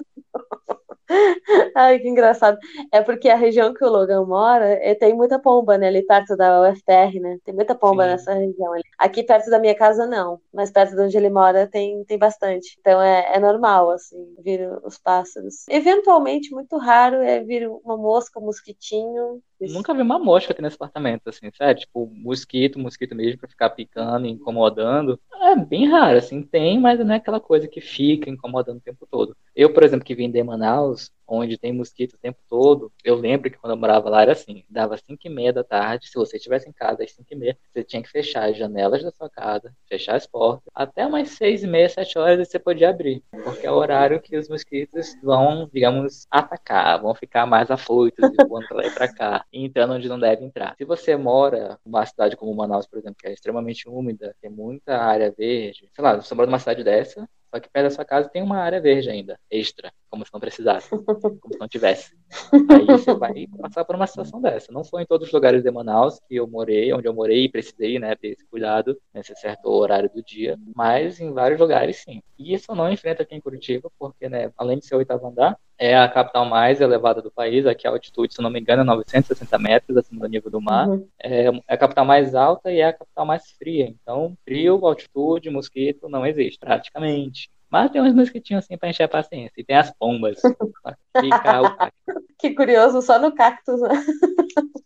Ai, 1.75 1.99
que 1.99 2.07
engraçado. 2.07 2.57
É 2.91 3.01
porque 3.01 3.29
a 3.29 3.35
região 3.35 3.73
que 3.73 3.83
o 3.83 3.89
Logan 3.89 4.25
mora 4.25 4.65
é, 4.81 4.95
tem 4.95 5.13
muita 5.13 5.39
pomba, 5.39 5.77
né? 5.77 5.87
Ali 5.87 6.03
perto 6.03 6.35
da 6.35 6.61
UFTR, 6.61 7.19
né? 7.19 7.37
Tem 7.43 7.53
muita 7.53 7.75
pomba 7.75 8.03
Sim. 8.03 8.09
nessa 8.09 8.33
região 8.33 8.73
ali. 8.73 8.83
Aqui 8.97 9.23
perto 9.23 9.49
da 9.49 9.59
minha 9.59 9.75
casa, 9.75 10.05
não. 10.05 10.39
Mas 10.53 10.71
perto 10.71 10.95
de 10.95 11.01
onde 11.01 11.17
ele 11.17 11.29
mora 11.29 11.67
tem, 11.67 12.03
tem 12.05 12.17
bastante. 12.17 12.77
Então 12.79 13.01
é, 13.01 13.35
é 13.35 13.39
normal, 13.39 13.91
assim, 13.91 14.35
vir 14.43 14.69
os 14.83 14.97
pássaros. 14.97 15.67
Eventualmente, 15.69 16.51
muito 16.51 16.77
raro 16.77 17.17
é 17.17 17.41
vir 17.43 17.67
uma 17.67 17.97
mosca, 17.97 18.39
um 18.39 18.45
mosquitinho. 18.45 19.41
Nunca 19.67 19.93
vi 19.93 20.01
uma 20.01 20.19
mosca 20.19 20.53
aqui 20.53 20.61
nesse 20.61 20.75
apartamento, 20.75 21.27
assim, 21.27 21.49
sério? 21.55 21.81
Tipo, 21.81 22.09
mosquito, 22.13 22.79
mosquito 22.79 23.15
mesmo, 23.15 23.39
pra 23.39 23.49
ficar 23.49 23.69
picando, 23.69 24.27
incomodando. 24.27 25.19
É 25.41 25.55
bem 25.55 25.87
raro, 25.87 26.17
assim, 26.17 26.41
tem, 26.41 26.79
mas 26.79 26.99
não 26.99 27.13
é 27.13 27.17
aquela 27.17 27.39
coisa 27.39 27.67
que 27.67 27.81
fica 27.81 28.29
incomodando 28.29 28.77
o 28.77 28.81
tempo 28.81 29.07
todo. 29.09 29.35
Eu, 29.55 29.73
por 29.73 29.83
exemplo, 29.83 30.05
que 30.05 30.15
vim 30.15 30.29
de 30.29 30.43
Manaus, 30.43 31.11
onde 31.27 31.57
tem 31.57 31.73
mosquito 31.73 32.13
o 32.13 32.17
tempo 32.17 32.39
todo, 32.49 32.91
eu 33.03 33.15
lembro 33.15 33.49
que 33.49 33.57
quando 33.57 33.71
eu 33.71 33.77
morava 33.77 34.09
lá 34.09 34.21
era 34.21 34.31
assim, 34.33 34.63
dava 34.69 34.97
5 34.97 35.19
e 35.25 35.29
meia 35.29 35.53
da 35.53 35.63
tarde, 35.63 36.07
se 36.07 36.15
você 36.15 36.37
estivesse 36.37 36.69
em 36.69 36.73
casa 36.73 37.03
às 37.03 37.11
5 37.11 37.27
e 37.31 37.35
meia, 37.35 37.57
você 37.73 37.83
tinha 37.83 38.01
que 38.01 38.09
fechar 38.09 38.49
as 38.49 38.57
janelas 38.57 39.03
da 39.03 39.11
sua 39.11 39.29
casa, 39.29 39.73
fechar 39.87 40.15
as 40.15 40.27
portas, 40.27 40.63
até 40.73 41.05
umas 41.05 41.29
6 41.29 41.63
e 41.63 41.67
meia, 41.67 41.89
7 41.89 42.17
horas 42.17 42.47
você 42.47 42.59
podia 42.59 42.89
abrir, 42.89 43.23
porque 43.43 43.65
é 43.65 43.71
o 43.71 43.75
horário 43.75 44.21
que 44.21 44.37
os 44.37 44.49
mosquitos 44.49 45.15
vão, 45.21 45.69
digamos, 45.73 46.25
atacar, 46.29 47.01
vão 47.01 47.13
ficar 47.15 47.45
mais 47.45 47.69
afoitos 47.71 48.25
e 48.33 48.47
voando 48.47 48.67
pra 48.67 48.77
lá 48.77 48.85
e 48.85 48.91
pra 48.91 49.07
cá, 49.07 49.45
entrando 49.51 49.93
onde 49.93 50.07
não 50.09 50.19
deve 50.19 50.43
entrar. 50.43 50.75
Se 50.77 50.85
você 50.85 51.15
mora 51.15 51.79
numa 51.85 52.05
cidade 52.05 52.35
como 52.35 52.53
Manaus, 52.55 52.87
por 52.87 52.99
exemplo, 52.99 53.17
que 53.19 53.27
é 53.27 53.33
extremamente 53.33 53.87
úmida, 53.87 54.35
tem 54.41 54.49
muita 54.49 54.97
área 54.97 55.31
verde, 55.31 55.89
sei 55.93 56.03
lá, 56.03 56.15
você 56.15 56.33
mora 56.35 56.47
numa 56.47 56.59
cidade 56.59 56.83
dessa, 56.83 57.27
só 57.53 57.59
que 57.59 57.69
perto 57.69 57.85
da 57.85 57.89
sua 57.91 58.05
casa 58.05 58.29
tem 58.29 58.41
uma 58.41 58.57
área 58.57 58.81
verde 58.81 59.09
ainda, 59.09 59.39
extra, 59.49 59.91
como 60.13 60.23
se 60.23 60.31
não 60.31 60.39
precisasse, 60.39 60.89
como 60.89 61.53
se 61.53 61.59
não 61.59 61.67
tivesse. 61.67 62.15
Aí 62.69 62.85
você 62.85 63.15
vai 63.15 63.47
passar 63.59 63.83
por 63.83 63.95
uma 63.95 64.05
situação 64.05 64.39
dessa. 64.39 64.71
Não 64.71 64.83
foi 64.83 65.01
em 65.01 65.05
todos 65.07 65.27
os 65.27 65.33
lugares 65.33 65.63
de 65.63 65.71
Manaus 65.71 66.19
que 66.29 66.35
eu 66.35 66.45
morei, 66.45 66.93
onde 66.93 67.07
eu 67.07 67.13
morei 67.15 67.45
e 67.45 67.49
precisei, 67.49 67.97
né, 67.97 68.15
ter 68.15 68.27
esse 68.27 68.45
cuidado 68.45 68.95
nesse 69.11 69.35
certo 69.35 69.71
horário 69.71 70.11
do 70.13 70.21
dia, 70.21 70.55
mas 70.75 71.19
em 71.19 71.33
vários 71.33 71.59
lugares 71.59 71.97
sim. 71.97 72.21
E 72.37 72.53
isso 72.53 72.75
não 72.75 72.91
enfrento 72.91 73.23
aqui 73.23 73.33
em 73.33 73.41
Curitiba, 73.41 73.89
porque, 73.97 74.29
né, 74.29 74.51
além 74.55 74.77
de 74.77 74.85
ser 74.85 74.93
o 74.93 74.99
oitavo 74.99 75.25
andar, 75.25 75.57
é 75.79 75.97
a 75.97 76.07
capital 76.07 76.45
mais 76.45 76.79
elevada 76.79 77.19
do 77.19 77.31
país, 77.31 77.65
aqui 77.65 77.87
a 77.87 77.89
altitude, 77.89 78.35
se 78.35 78.41
não 78.41 78.51
me 78.51 78.59
engano, 78.59 78.83
é 78.83 78.85
960 78.85 79.57
metros 79.57 79.97
acima 79.97 80.21
do 80.21 80.27
nível 80.27 80.51
do 80.51 80.61
mar. 80.61 80.87
Uhum. 80.89 81.07
É, 81.17 81.45
é, 81.45 81.73
a 81.73 81.77
capital 81.77 82.05
mais 82.05 82.35
alta 82.35 82.71
e 82.71 82.81
é 82.81 82.85
a 82.85 82.93
capital 82.93 83.25
mais 83.25 83.49
fria. 83.57 83.87
Então, 83.87 84.37
frio, 84.45 84.85
altitude, 84.85 85.49
mosquito 85.49 86.07
não 86.07 86.23
existe, 86.23 86.59
praticamente. 86.59 87.49
Mas 87.73 87.89
tem 87.89 87.99
uns 87.99 88.13
mosquitinhos 88.13 88.63
assim 88.63 88.77
pra 88.77 88.87
encher 88.87 89.01
a 89.01 89.07
paciência. 89.07 89.51
E 89.57 89.63
tem 89.63 89.75
as 89.75 89.89
pombas. 89.89 90.39
que 92.37 92.53
curioso, 92.53 93.01
só 93.01 93.17
no 93.17 93.33
cactus, 93.33 93.81
né? 93.81 93.89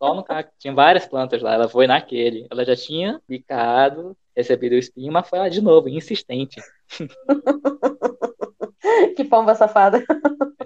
Só 0.02 0.14
no 0.14 0.24
cactus. 0.24 0.56
Tinha 0.58 0.74
várias 0.74 1.06
plantas 1.06 1.42
lá, 1.42 1.56
ela 1.56 1.68
foi 1.68 1.86
naquele. 1.86 2.48
Ela 2.50 2.64
já 2.64 2.78
tinha 2.78 3.22
picado, 3.28 4.16
recebido 4.34 4.72
o 4.72 4.78
espinho, 4.78 5.12
mas 5.12 5.28
foi 5.28 5.38
lá 5.38 5.50
de 5.50 5.60
novo, 5.60 5.90
insistente. 5.90 6.62
que 9.18 9.26
pomba 9.26 9.54
safada. 9.54 10.02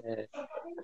É. 0.04 0.28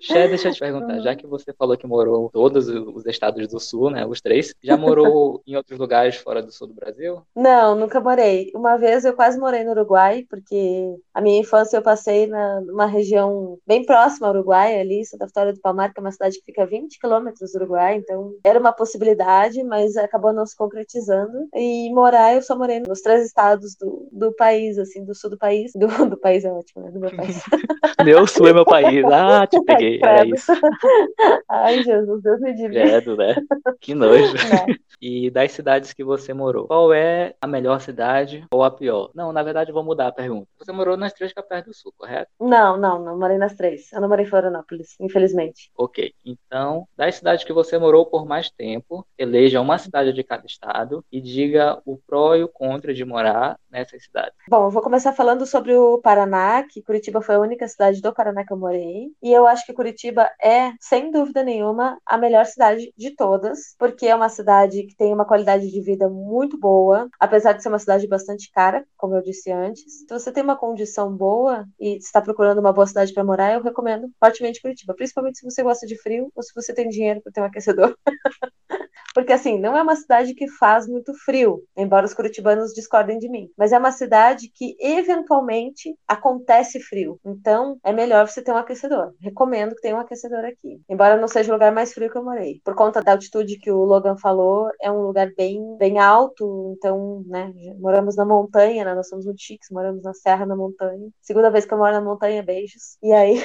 Xé, 0.00 0.28
deixa 0.28 0.48
eu 0.48 0.52
te 0.52 0.60
perguntar, 0.60 1.00
já 1.00 1.14
que 1.14 1.26
você 1.26 1.52
falou 1.52 1.76
que 1.76 1.86
morou 1.86 2.26
em 2.26 2.28
todos 2.30 2.68
os 2.68 3.06
estados 3.06 3.48
do 3.48 3.58
sul, 3.58 3.90
né, 3.90 4.06
os 4.06 4.20
três, 4.20 4.54
já 4.62 4.76
morou 4.76 5.42
em 5.46 5.56
outros 5.56 5.78
lugares 5.78 6.16
fora 6.16 6.42
do 6.42 6.52
sul 6.52 6.68
do 6.68 6.74
Brasil? 6.74 7.22
Não, 7.34 7.74
nunca 7.74 8.00
morei. 8.00 8.50
Uma 8.54 8.76
vez 8.76 9.04
eu 9.04 9.14
quase 9.14 9.38
morei 9.38 9.64
no 9.64 9.72
Uruguai, 9.72 10.24
porque 10.28 10.96
a 11.12 11.20
minha 11.20 11.40
infância 11.40 11.76
eu 11.76 11.82
passei 11.82 12.26
na, 12.26 12.60
numa 12.60 12.86
região 12.86 13.58
bem 13.66 13.84
próxima 13.84 14.28
ao 14.28 14.34
Uruguai, 14.34 14.80
ali, 14.80 15.04
Santa 15.04 15.26
Vitória 15.26 15.52
do 15.52 15.60
Palmar, 15.60 15.92
que 15.92 16.00
é 16.00 16.02
uma 16.02 16.12
cidade 16.12 16.38
que 16.38 16.44
fica 16.44 16.62
a 16.62 16.66
20 16.66 16.98
quilômetros 16.98 17.52
do 17.52 17.56
Uruguai, 17.58 17.96
então 17.96 18.32
era 18.44 18.58
uma 18.58 18.72
possibilidade, 18.72 19.62
mas 19.64 19.96
acabou 19.96 20.32
não 20.32 20.46
se 20.46 20.56
concretizando. 20.56 21.48
E 21.54 21.92
morar, 21.92 22.34
eu 22.34 22.42
só 22.42 22.56
morei 22.56 22.80
nos 22.80 23.00
três 23.00 23.24
estados 23.24 23.74
do, 23.76 24.08
do 24.12 24.32
país, 24.34 24.78
assim, 24.78 25.04
do 25.04 25.14
sul 25.14 25.30
do 25.30 25.38
país. 25.38 25.72
Do, 25.74 25.86
do 26.08 26.16
país 26.16 26.44
é 26.44 26.52
ótimo, 26.52 26.84
né? 26.84 26.90
Do 26.90 27.00
meu 27.00 27.14
país. 27.14 27.42
meu 28.04 28.26
sul 28.26 28.48
é 28.48 28.52
meu 28.52 28.64
país. 28.64 29.04
Ah, 29.04 29.46
te 29.46 29.62
peguei 29.64 29.87
era 30.02 30.26
isso. 30.26 30.52
Ai, 31.48 31.82
Jesus, 31.82 32.22
Deus 32.22 32.40
me 32.40 32.52
livre. 32.52 32.82
Credo, 32.82 33.16
né? 33.16 33.34
Que 33.80 33.94
nojo. 33.94 34.34
É. 34.48 34.88
E 35.00 35.30
das 35.30 35.52
cidades 35.52 35.92
que 35.92 36.02
você 36.02 36.32
morou, 36.34 36.66
qual 36.66 36.92
é 36.92 37.34
a 37.40 37.46
melhor 37.46 37.80
cidade 37.80 38.44
ou 38.50 38.64
a 38.64 38.70
pior? 38.70 39.10
Não, 39.14 39.32
na 39.32 39.42
verdade, 39.42 39.70
vou 39.70 39.84
mudar 39.84 40.08
a 40.08 40.12
pergunta. 40.12 40.48
Você 40.58 40.72
morou 40.72 40.96
nas 40.96 41.12
três 41.12 41.32
capitais 41.32 41.64
do 41.64 41.72
Sul, 41.72 41.92
correto? 41.96 42.30
Não, 42.40 42.76
não, 42.76 42.98
não 43.04 43.18
morei 43.18 43.38
nas 43.38 43.54
três. 43.54 43.92
Eu 43.92 44.00
não 44.00 44.08
morei 44.08 44.24
em 44.24 44.28
Florianópolis, 44.28 44.96
infelizmente. 44.98 45.70
Ok. 45.76 46.12
Então, 46.24 46.88
das 46.96 47.14
cidades 47.14 47.44
que 47.44 47.52
você 47.52 47.78
morou 47.78 48.06
por 48.06 48.26
mais 48.26 48.50
tempo, 48.50 49.06
eleja 49.16 49.60
uma 49.60 49.78
cidade 49.78 50.12
de 50.12 50.24
cada 50.24 50.46
estado 50.46 51.04
e 51.12 51.20
diga 51.20 51.80
o 51.84 51.96
pró 51.96 52.34
e 52.34 52.42
o 52.42 52.48
contra 52.48 52.92
de 52.92 53.04
morar 53.04 53.58
nessas 53.70 54.02
cidades. 54.02 54.34
Bom, 54.48 54.64
eu 54.64 54.70
vou 54.70 54.82
começar 54.82 55.12
falando 55.12 55.46
sobre 55.46 55.74
o 55.74 55.98
Paraná, 55.98 56.64
que 56.64 56.82
Curitiba 56.82 57.20
foi 57.20 57.36
a 57.36 57.40
única 57.40 57.68
cidade 57.68 58.00
do 58.00 58.12
Paraná 58.12 58.44
que 58.44 58.52
eu 58.52 58.56
morei. 58.56 59.12
E 59.22 59.32
eu 59.32 59.46
acho 59.46 59.64
que 59.64 59.72
Curitiba 59.78 60.28
é, 60.42 60.72
sem 60.80 61.12
dúvida 61.12 61.44
nenhuma, 61.44 62.00
a 62.04 62.18
melhor 62.18 62.44
cidade 62.46 62.92
de 62.96 63.14
todas, 63.14 63.76
porque 63.78 64.06
é 64.06 64.14
uma 64.14 64.28
cidade 64.28 64.82
que 64.82 64.96
tem 64.96 65.14
uma 65.14 65.24
qualidade 65.24 65.70
de 65.70 65.80
vida 65.80 66.08
muito 66.08 66.58
boa, 66.58 67.08
apesar 67.20 67.52
de 67.52 67.62
ser 67.62 67.68
uma 67.68 67.78
cidade 67.78 68.08
bastante 68.08 68.50
cara, 68.50 68.84
como 68.96 69.14
eu 69.14 69.22
disse 69.22 69.52
antes. 69.52 70.00
Se 70.00 70.06
você 70.10 70.32
tem 70.32 70.42
uma 70.42 70.56
condição 70.58 71.16
boa 71.16 71.64
e 71.78 71.96
está 71.96 72.20
procurando 72.20 72.58
uma 72.58 72.72
boa 72.72 72.88
cidade 72.88 73.14
para 73.14 73.22
morar, 73.22 73.54
eu 73.54 73.62
recomendo 73.62 74.10
fortemente 74.18 74.60
Curitiba, 74.60 74.96
principalmente 74.96 75.38
se 75.38 75.44
você 75.44 75.62
gosta 75.62 75.86
de 75.86 75.96
frio 75.96 76.28
ou 76.34 76.42
se 76.42 76.52
você 76.52 76.74
tem 76.74 76.88
dinheiro 76.88 77.22
para 77.22 77.30
ter 77.30 77.40
um 77.40 77.44
aquecedor. 77.44 77.96
Porque, 79.18 79.32
assim, 79.32 79.58
não 79.58 79.76
é 79.76 79.82
uma 79.82 79.96
cidade 79.96 80.32
que 80.32 80.46
faz 80.46 80.86
muito 80.86 81.12
frio, 81.12 81.64
embora 81.76 82.06
os 82.06 82.14
curitibanos 82.14 82.72
discordem 82.72 83.18
de 83.18 83.28
mim. 83.28 83.50
Mas 83.58 83.72
é 83.72 83.78
uma 83.78 83.90
cidade 83.90 84.48
que, 84.48 84.76
eventualmente, 84.78 85.92
acontece 86.06 86.78
frio. 86.78 87.18
Então, 87.26 87.80
é 87.82 87.92
melhor 87.92 88.28
você 88.28 88.40
ter 88.40 88.52
um 88.52 88.56
aquecedor. 88.56 89.12
Recomendo 89.20 89.74
que 89.74 89.80
tenha 89.80 89.96
um 89.96 89.98
aquecedor 89.98 90.44
aqui. 90.44 90.80
Embora 90.88 91.16
não 91.16 91.26
seja 91.26 91.50
o 91.50 91.54
lugar 91.54 91.72
mais 91.72 91.92
frio 91.92 92.08
que 92.08 92.16
eu 92.16 92.22
morei. 92.22 92.60
Por 92.64 92.76
conta 92.76 93.02
da 93.02 93.10
altitude 93.10 93.58
que 93.58 93.72
o 93.72 93.82
Logan 93.82 94.16
falou, 94.16 94.70
é 94.80 94.88
um 94.88 95.08
lugar 95.08 95.32
bem, 95.36 95.76
bem 95.78 95.98
alto. 95.98 96.76
Então, 96.78 97.24
né, 97.26 97.52
moramos 97.80 98.14
na 98.14 98.24
montanha, 98.24 98.84
né? 98.84 98.94
Nós 98.94 99.08
somos 99.08 99.26
muito 99.26 99.42
chiques, 99.42 99.68
moramos 99.72 100.04
na 100.04 100.14
serra, 100.14 100.46
na 100.46 100.54
montanha. 100.54 101.08
Segunda 101.20 101.50
vez 101.50 101.64
que 101.64 101.74
eu 101.74 101.78
moro 101.78 101.90
na 101.90 102.00
montanha, 102.00 102.40
beijos. 102.40 102.96
E 103.02 103.10
aí... 103.10 103.42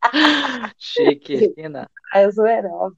Chique, 0.78 1.52
fina. 1.54 1.90
É 2.14 2.30
zoeira, 2.30 2.68
óbvio. 2.68 2.96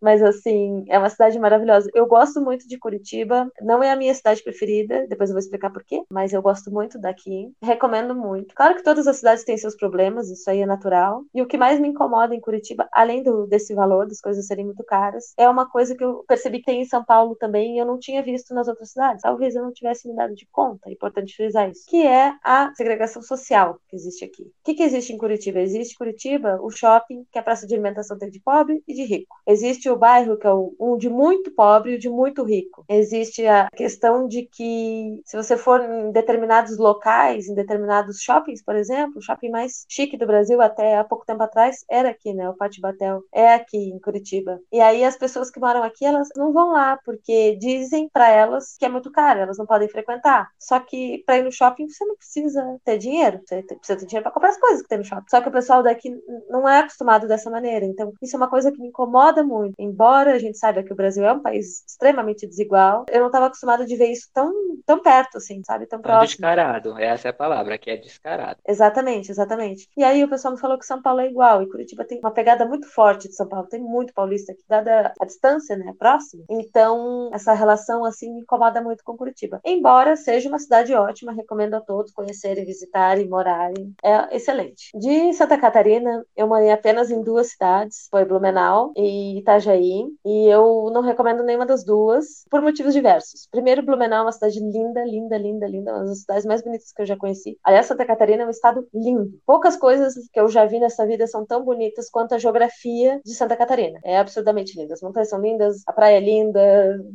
Mas 0.00 0.22
assim, 0.22 0.84
é 0.88 0.96
uma 0.96 1.10
cidade 1.10 1.36
maravilhosa. 1.36 1.90
Eu 1.92 2.06
gosto 2.06 2.40
muito 2.40 2.68
de 2.68 2.78
Curitiba. 2.78 3.50
Não 3.60 3.82
é 3.82 3.90
a 3.90 3.96
minha 3.96 4.14
cidade 4.14 4.40
preferida, 4.40 5.04
depois 5.08 5.30
eu 5.30 5.34
vou 5.34 5.40
explicar 5.40 5.70
por 5.70 5.82
quê, 5.82 6.00
mas 6.08 6.32
eu 6.32 6.40
gosto 6.40 6.70
muito 6.70 6.96
daqui. 6.96 7.52
Recomendo 7.60 8.14
muito. 8.14 8.54
Claro 8.54 8.76
que 8.76 8.84
todas 8.84 9.08
as 9.08 9.16
cidades 9.16 9.42
têm 9.42 9.56
seus 9.56 9.74
problemas, 9.74 10.30
isso 10.30 10.48
aí 10.48 10.60
é 10.60 10.66
natural. 10.66 11.22
E 11.34 11.42
o 11.42 11.46
que 11.46 11.58
mais 11.58 11.80
me 11.80 11.88
incomoda 11.88 12.36
em 12.36 12.40
Curitiba, 12.40 12.88
além 12.92 13.22
do, 13.22 13.48
desse 13.48 13.74
valor, 13.74 14.06
das 14.06 14.20
coisas 14.20 14.46
serem 14.46 14.64
muito 14.64 14.84
caras, 14.84 15.32
é 15.36 15.48
uma 15.48 15.68
coisa 15.68 15.96
que 15.96 16.04
eu 16.04 16.24
percebi 16.28 16.60
que 16.60 16.66
tem 16.66 16.82
em 16.82 16.86
São 16.86 17.04
Paulo 17.04 17.34
também 17.34 17.74
e 17.74 17.78
eu 17.78 17.86
não 17.86 17.98
tinha 17.98 18.22
visto 18.22 18.54
nas 18.54 18.68
outras 18.68 18.92
cidades. 18.92 19.22
Talvez 19.22 19.56
eu 19.56 19.62
não 19.64 19.72
tivesse 19.72 20.08
me 20.08 20.14
dado 20.14 20.34
de 20.34 20.46
conta, 20.52 20.88
é 20.88 20.92
importante 20.92 21.34
frisar 21.34 21.68
isso. 21.68 21.84
Que 21.88 22.06
é 22.06 22.32
a 22.44 22.72
segregação 22.76 23.22
social 23.22 23.76
que 23.88 23.96
existe 23.96 24.24
aqui. 24.24 24.42
O 24.44 24.52
que, 24.64 24.74
que 24.74 24.84
existe 24.84 25.12
em 25.12 25.18
Curitiba? 25.18 25.58
Existe 25.58 25.94
em 25.94 25.98
Curitiba 25.98 26.60
o 26.62 26.70
shopping, 26.70 27.24
que 27.32 27.38
é 27.38 27.40
a 27.40 27.44
praça 27.44 27.66
de 27.66 27.74
alimentação 27.74 28.03
tem 28.18 28.30
de 28.30 28.40
pobre 28.40 28.82
e 28.86 28.94
de 28.94 29.04
rico. 29.04 29.36
Existe 29.46 29.88
o 29.88 29.96
bairro 29.96 30.38
que 30.38 30.46
é 30.46 30.52
um 30.52 30.96
de 30.96 31.08
muito 31.08 31.50
pobre 31.52 31.92
e 31.92 31.96
o 31.96 31.98
de 31.98 32.08
muito 32.08 32.44
rico. 32.44 32.84
Existe 32.88 33.46
a 33.46 33.68
questão 33.74 34.26
de 34.26 34.42
que 34.42 35.20
se 35.24 35.36
você 35.36 35.56
for 35.56 35.80
em 35.80 36.12
determinados 36.12 36.78
locais, 36.78 37.48
em 37.48 37.54
determinados 37.54 38.20
shoppings, 38.20 38.62
por 38.62 38.76
exemplo, 38.76 39.18
o 39.18 39.22
shopping 39.22 39.50
mais 39.50 39.84
chique 39.88 40.16
do 40.16 40.26
Brasil 40.26 40.60
até 40.60 40.96
há 40.96 41.04
pouco 41.04 41.24
tempo 41.24 41.42
atrás 41.42 41.84
era 41.90 42.10
aqui, 42.10 42.32
né? 42.34 42.48
O 42.48 42.54
Pátio 42.54 42.80
Batel 42.80 43.22
é 43.32 43.54
aqui 43.54 43.76
em 43.76 43.98
Curitiba. 43.98 44.60
E 44.72 44.80
aí 44.80 45.04
as 45.04 45.16
pessoas 45.16 45.50
que 45.50 45.60
moram 45.60 45.82
aqui, 45.82 46.04
elas 46.04 46.28
não 46.36 46.52
vão 46.52 46.72
lá 46.72 46.98
porque 47.04 47.56
dizem 47.56 48.08
para 48.12 48.30
elas 48.30 48.76
que 48.78 48.84
é 48.84 48.88
muito 48.88 49.10
caro, 49.10 49.40
elas 49.40 49.58
não 49.58 49.66
podem 49.66 49.88
frequentar. 49.88 50.48
Só 50.58 50.80
que 50.80 51.22
para 51.26 51.38
ir 51.38 51.44
no 51.44 51.52
shopping 51.52 51.88
você 51.88 52.04
não 52.04 52.16
precisa 52.16 52.78
ter 52.84 52.98
dinheiro, 52.98 53.40
você 53.44 53.62
precisa 53.62 53.98
ter 53.98 54.06
dinheiro 54.06 54.22
para 54.24 54.32
comprar 54.32 54.50
as 54.50 54.58
coisas 54.58 54.82
que 54.82 54.88
tem 54.88 54.98
no 54.98 55.04
shopping. 55.04 55.28
Só 55.28 55.40
que 55.40 55.48
o 55.48 55.52
pessoal 55.52 55.82
daqui 55.82 56.10
não 56.48 56.68
é 56.68 56.80
acostumado 56.80 57.28
dessa 57.28 57.50
maneira. 57.50 57.84
Então, 57.94 58.12
isso 58.20 58.34
é 58.34 58.38
uma 58.38 58.50
coisa 58.50 58.72
que 58.72 58.80
me 58.80 58.88
incomoda 58.88 59.42
muito. 59.44 59.74
Embora 59.78 60.32
a 60.32 60.38
gente 60.38 60.58
saiba 60.58 60.82
que 60.82 60.92
o 60.92 60.96
Brasil 60.96 61.24
é 61.24 61.32
um 61.32 61.40
país 61.40 61.84
extremamente 61.86 62.46
desigual, 62.46 63.06
eu 63.10 63.20
não 63.20 63.28
estava 63.28 63.46
acostumada 63.46 63.86
de 63.86 63.96
ver 63.96 64.08
isso 64.08 64.28
tão, 64.34 64.52
tão 64.84 65.00
perto, 65.00 65.38
assim, 65.38 65.62
sabe? 65.64 65.86
Tão 65.86 66.00
próximo. 66.00 66.26
Descarado, 66.26 66.98
essa 66.98 67.28
é 67.28 67.30
a 67.30 67.34
palavra, 67.34 67.78
que 67.78 67.90
é 67.90 67.96
descarado. 67.96 68.58
Exatamente, 68.66 69.30
exatamente. 69.30 69.88
E 69.96 70.02
aí 70.02 70.24
o 70.24 70.28
pessoal 70.28 70.54
me 70.54 70.60
falou 70.60 70.78
que 70.78 70.86
São 70.86 71.00
Paulo 71.00 71.20
é 71.20 71.28
igual, 71.28 71.62
e 71.62 71.68
Curitiba 71.68 72.04
tem 72.04 72.18
uma 72.18 72.32
pegada 72.32 72.66
muito 72.66 72.88
forte 72.88 73.28
de 73.28 73.34
São 73.34 73.46
Paulo, 73.46 73.68
tem 73.68 73.80
muito 73.80 74.12
paulista 74.12 74.52
aqui, 74.52 74.62
dada 74.68 75.12
a 75.20 75.24
distância, 75.24 75.76
né, 75.76 75.94
próxima. 75.98 76.44
Então, 76.50 77.30
essa 77.32 77.52
relação, 77.52 78.04
assim, 78.04 78.32
me 78.32 78.40
incomoda 78.40 78.80
muito 78.82 79.04
com 79.04 79.16
Curitiba. 79.16 79.60
Embora 79.64 80.16
seja 80.16 80.48
uma 80.48 80.58
cidade 80.58 80.92
ótima, 80.94 81.32
recomendo 81.32 81.74
a 81.74 81.80
todos 81.80 82.12
conhecerem, 82.12 82.64
visitarem, 82.64 83.28
morarem. 83.28 83.94
É 84.02 84.36
excelente. 84.36 84.90
De 84.94 85.32
Santa 85.32 85.58
Catarina, 85.58 86.24
eu 86.36 86.46
morei 86.46 86.70
apenas 86.70 87.10
em 87.10 87.22
duas 87.22 87.50
cidades, 87.50 87.64
foi 88.10 88.24
Blumenau 88.24 88.92
e 88.96 89.38
Itajaí, 89.38 90.06
e 90.24 90.46
eu 90.48 90.90
não 90.92 91.02
recomendo 91.02 91.42
nenhuma 91.42 91.66
das 91.66 91.84
duas, 91.84 92.44
por 92.50 92.60
motivos 92.60 92.92
diversos. 92.92 93.48
Primeiro, 93.50 93.82
Blumenau 93.82 94.20
é 94.20 94.22
uma 94.22 94.32
cidade 94.32 94.60
linda, 94.60 95.04
linda, 95.04 95.36
linda, 95.36 95.66
linda, 95.66 95.92
uma 95.92 96.04
das 96.04 96.20
cidades 96.20 96.46
mais 96.46 96.62
bonitas 96.62 96.92
que 96.92 97.02
eu 97.02 97.06
já 97.06 97.16
conheci. 97.16 97.58
Aliás, 97.62 97.86
Santa 97.86 98.04
Catarina 98.04 98.42
é 98.42 98.46
um 98.46 98.50
estado 98.50 98.86
lindo. 98.92 99.38
Poucas 99.46 99.76
coisas 99.76 100.14
que 100.32 100.40
eu 100.40 100.48
já 100.48 100.64
vi 100.64 100.78
nessa 100.78 101.06
vida 101.06 101.26
são 101.26 101.44
tão 101.44 101.64
bonitas 101.64 102.10
quanto 102.10 102.34
a 102.34 102.38
geografia 102.38 103.20
de 103.24 103.34
Santa 103.34 103.56
Catarina. 103.56 103.98
É 104.04 104.18
absurdamente 104.18 104.78
linda. 104.78 104.94
As 104.94 105.02
montanhas 105.02 105.28
são 105.28 105.40
lindas, 105.40 105.82
a 105.86 105.92
praia 105.92 106.16
é 106.16 106.20
linda, 106.20 106.60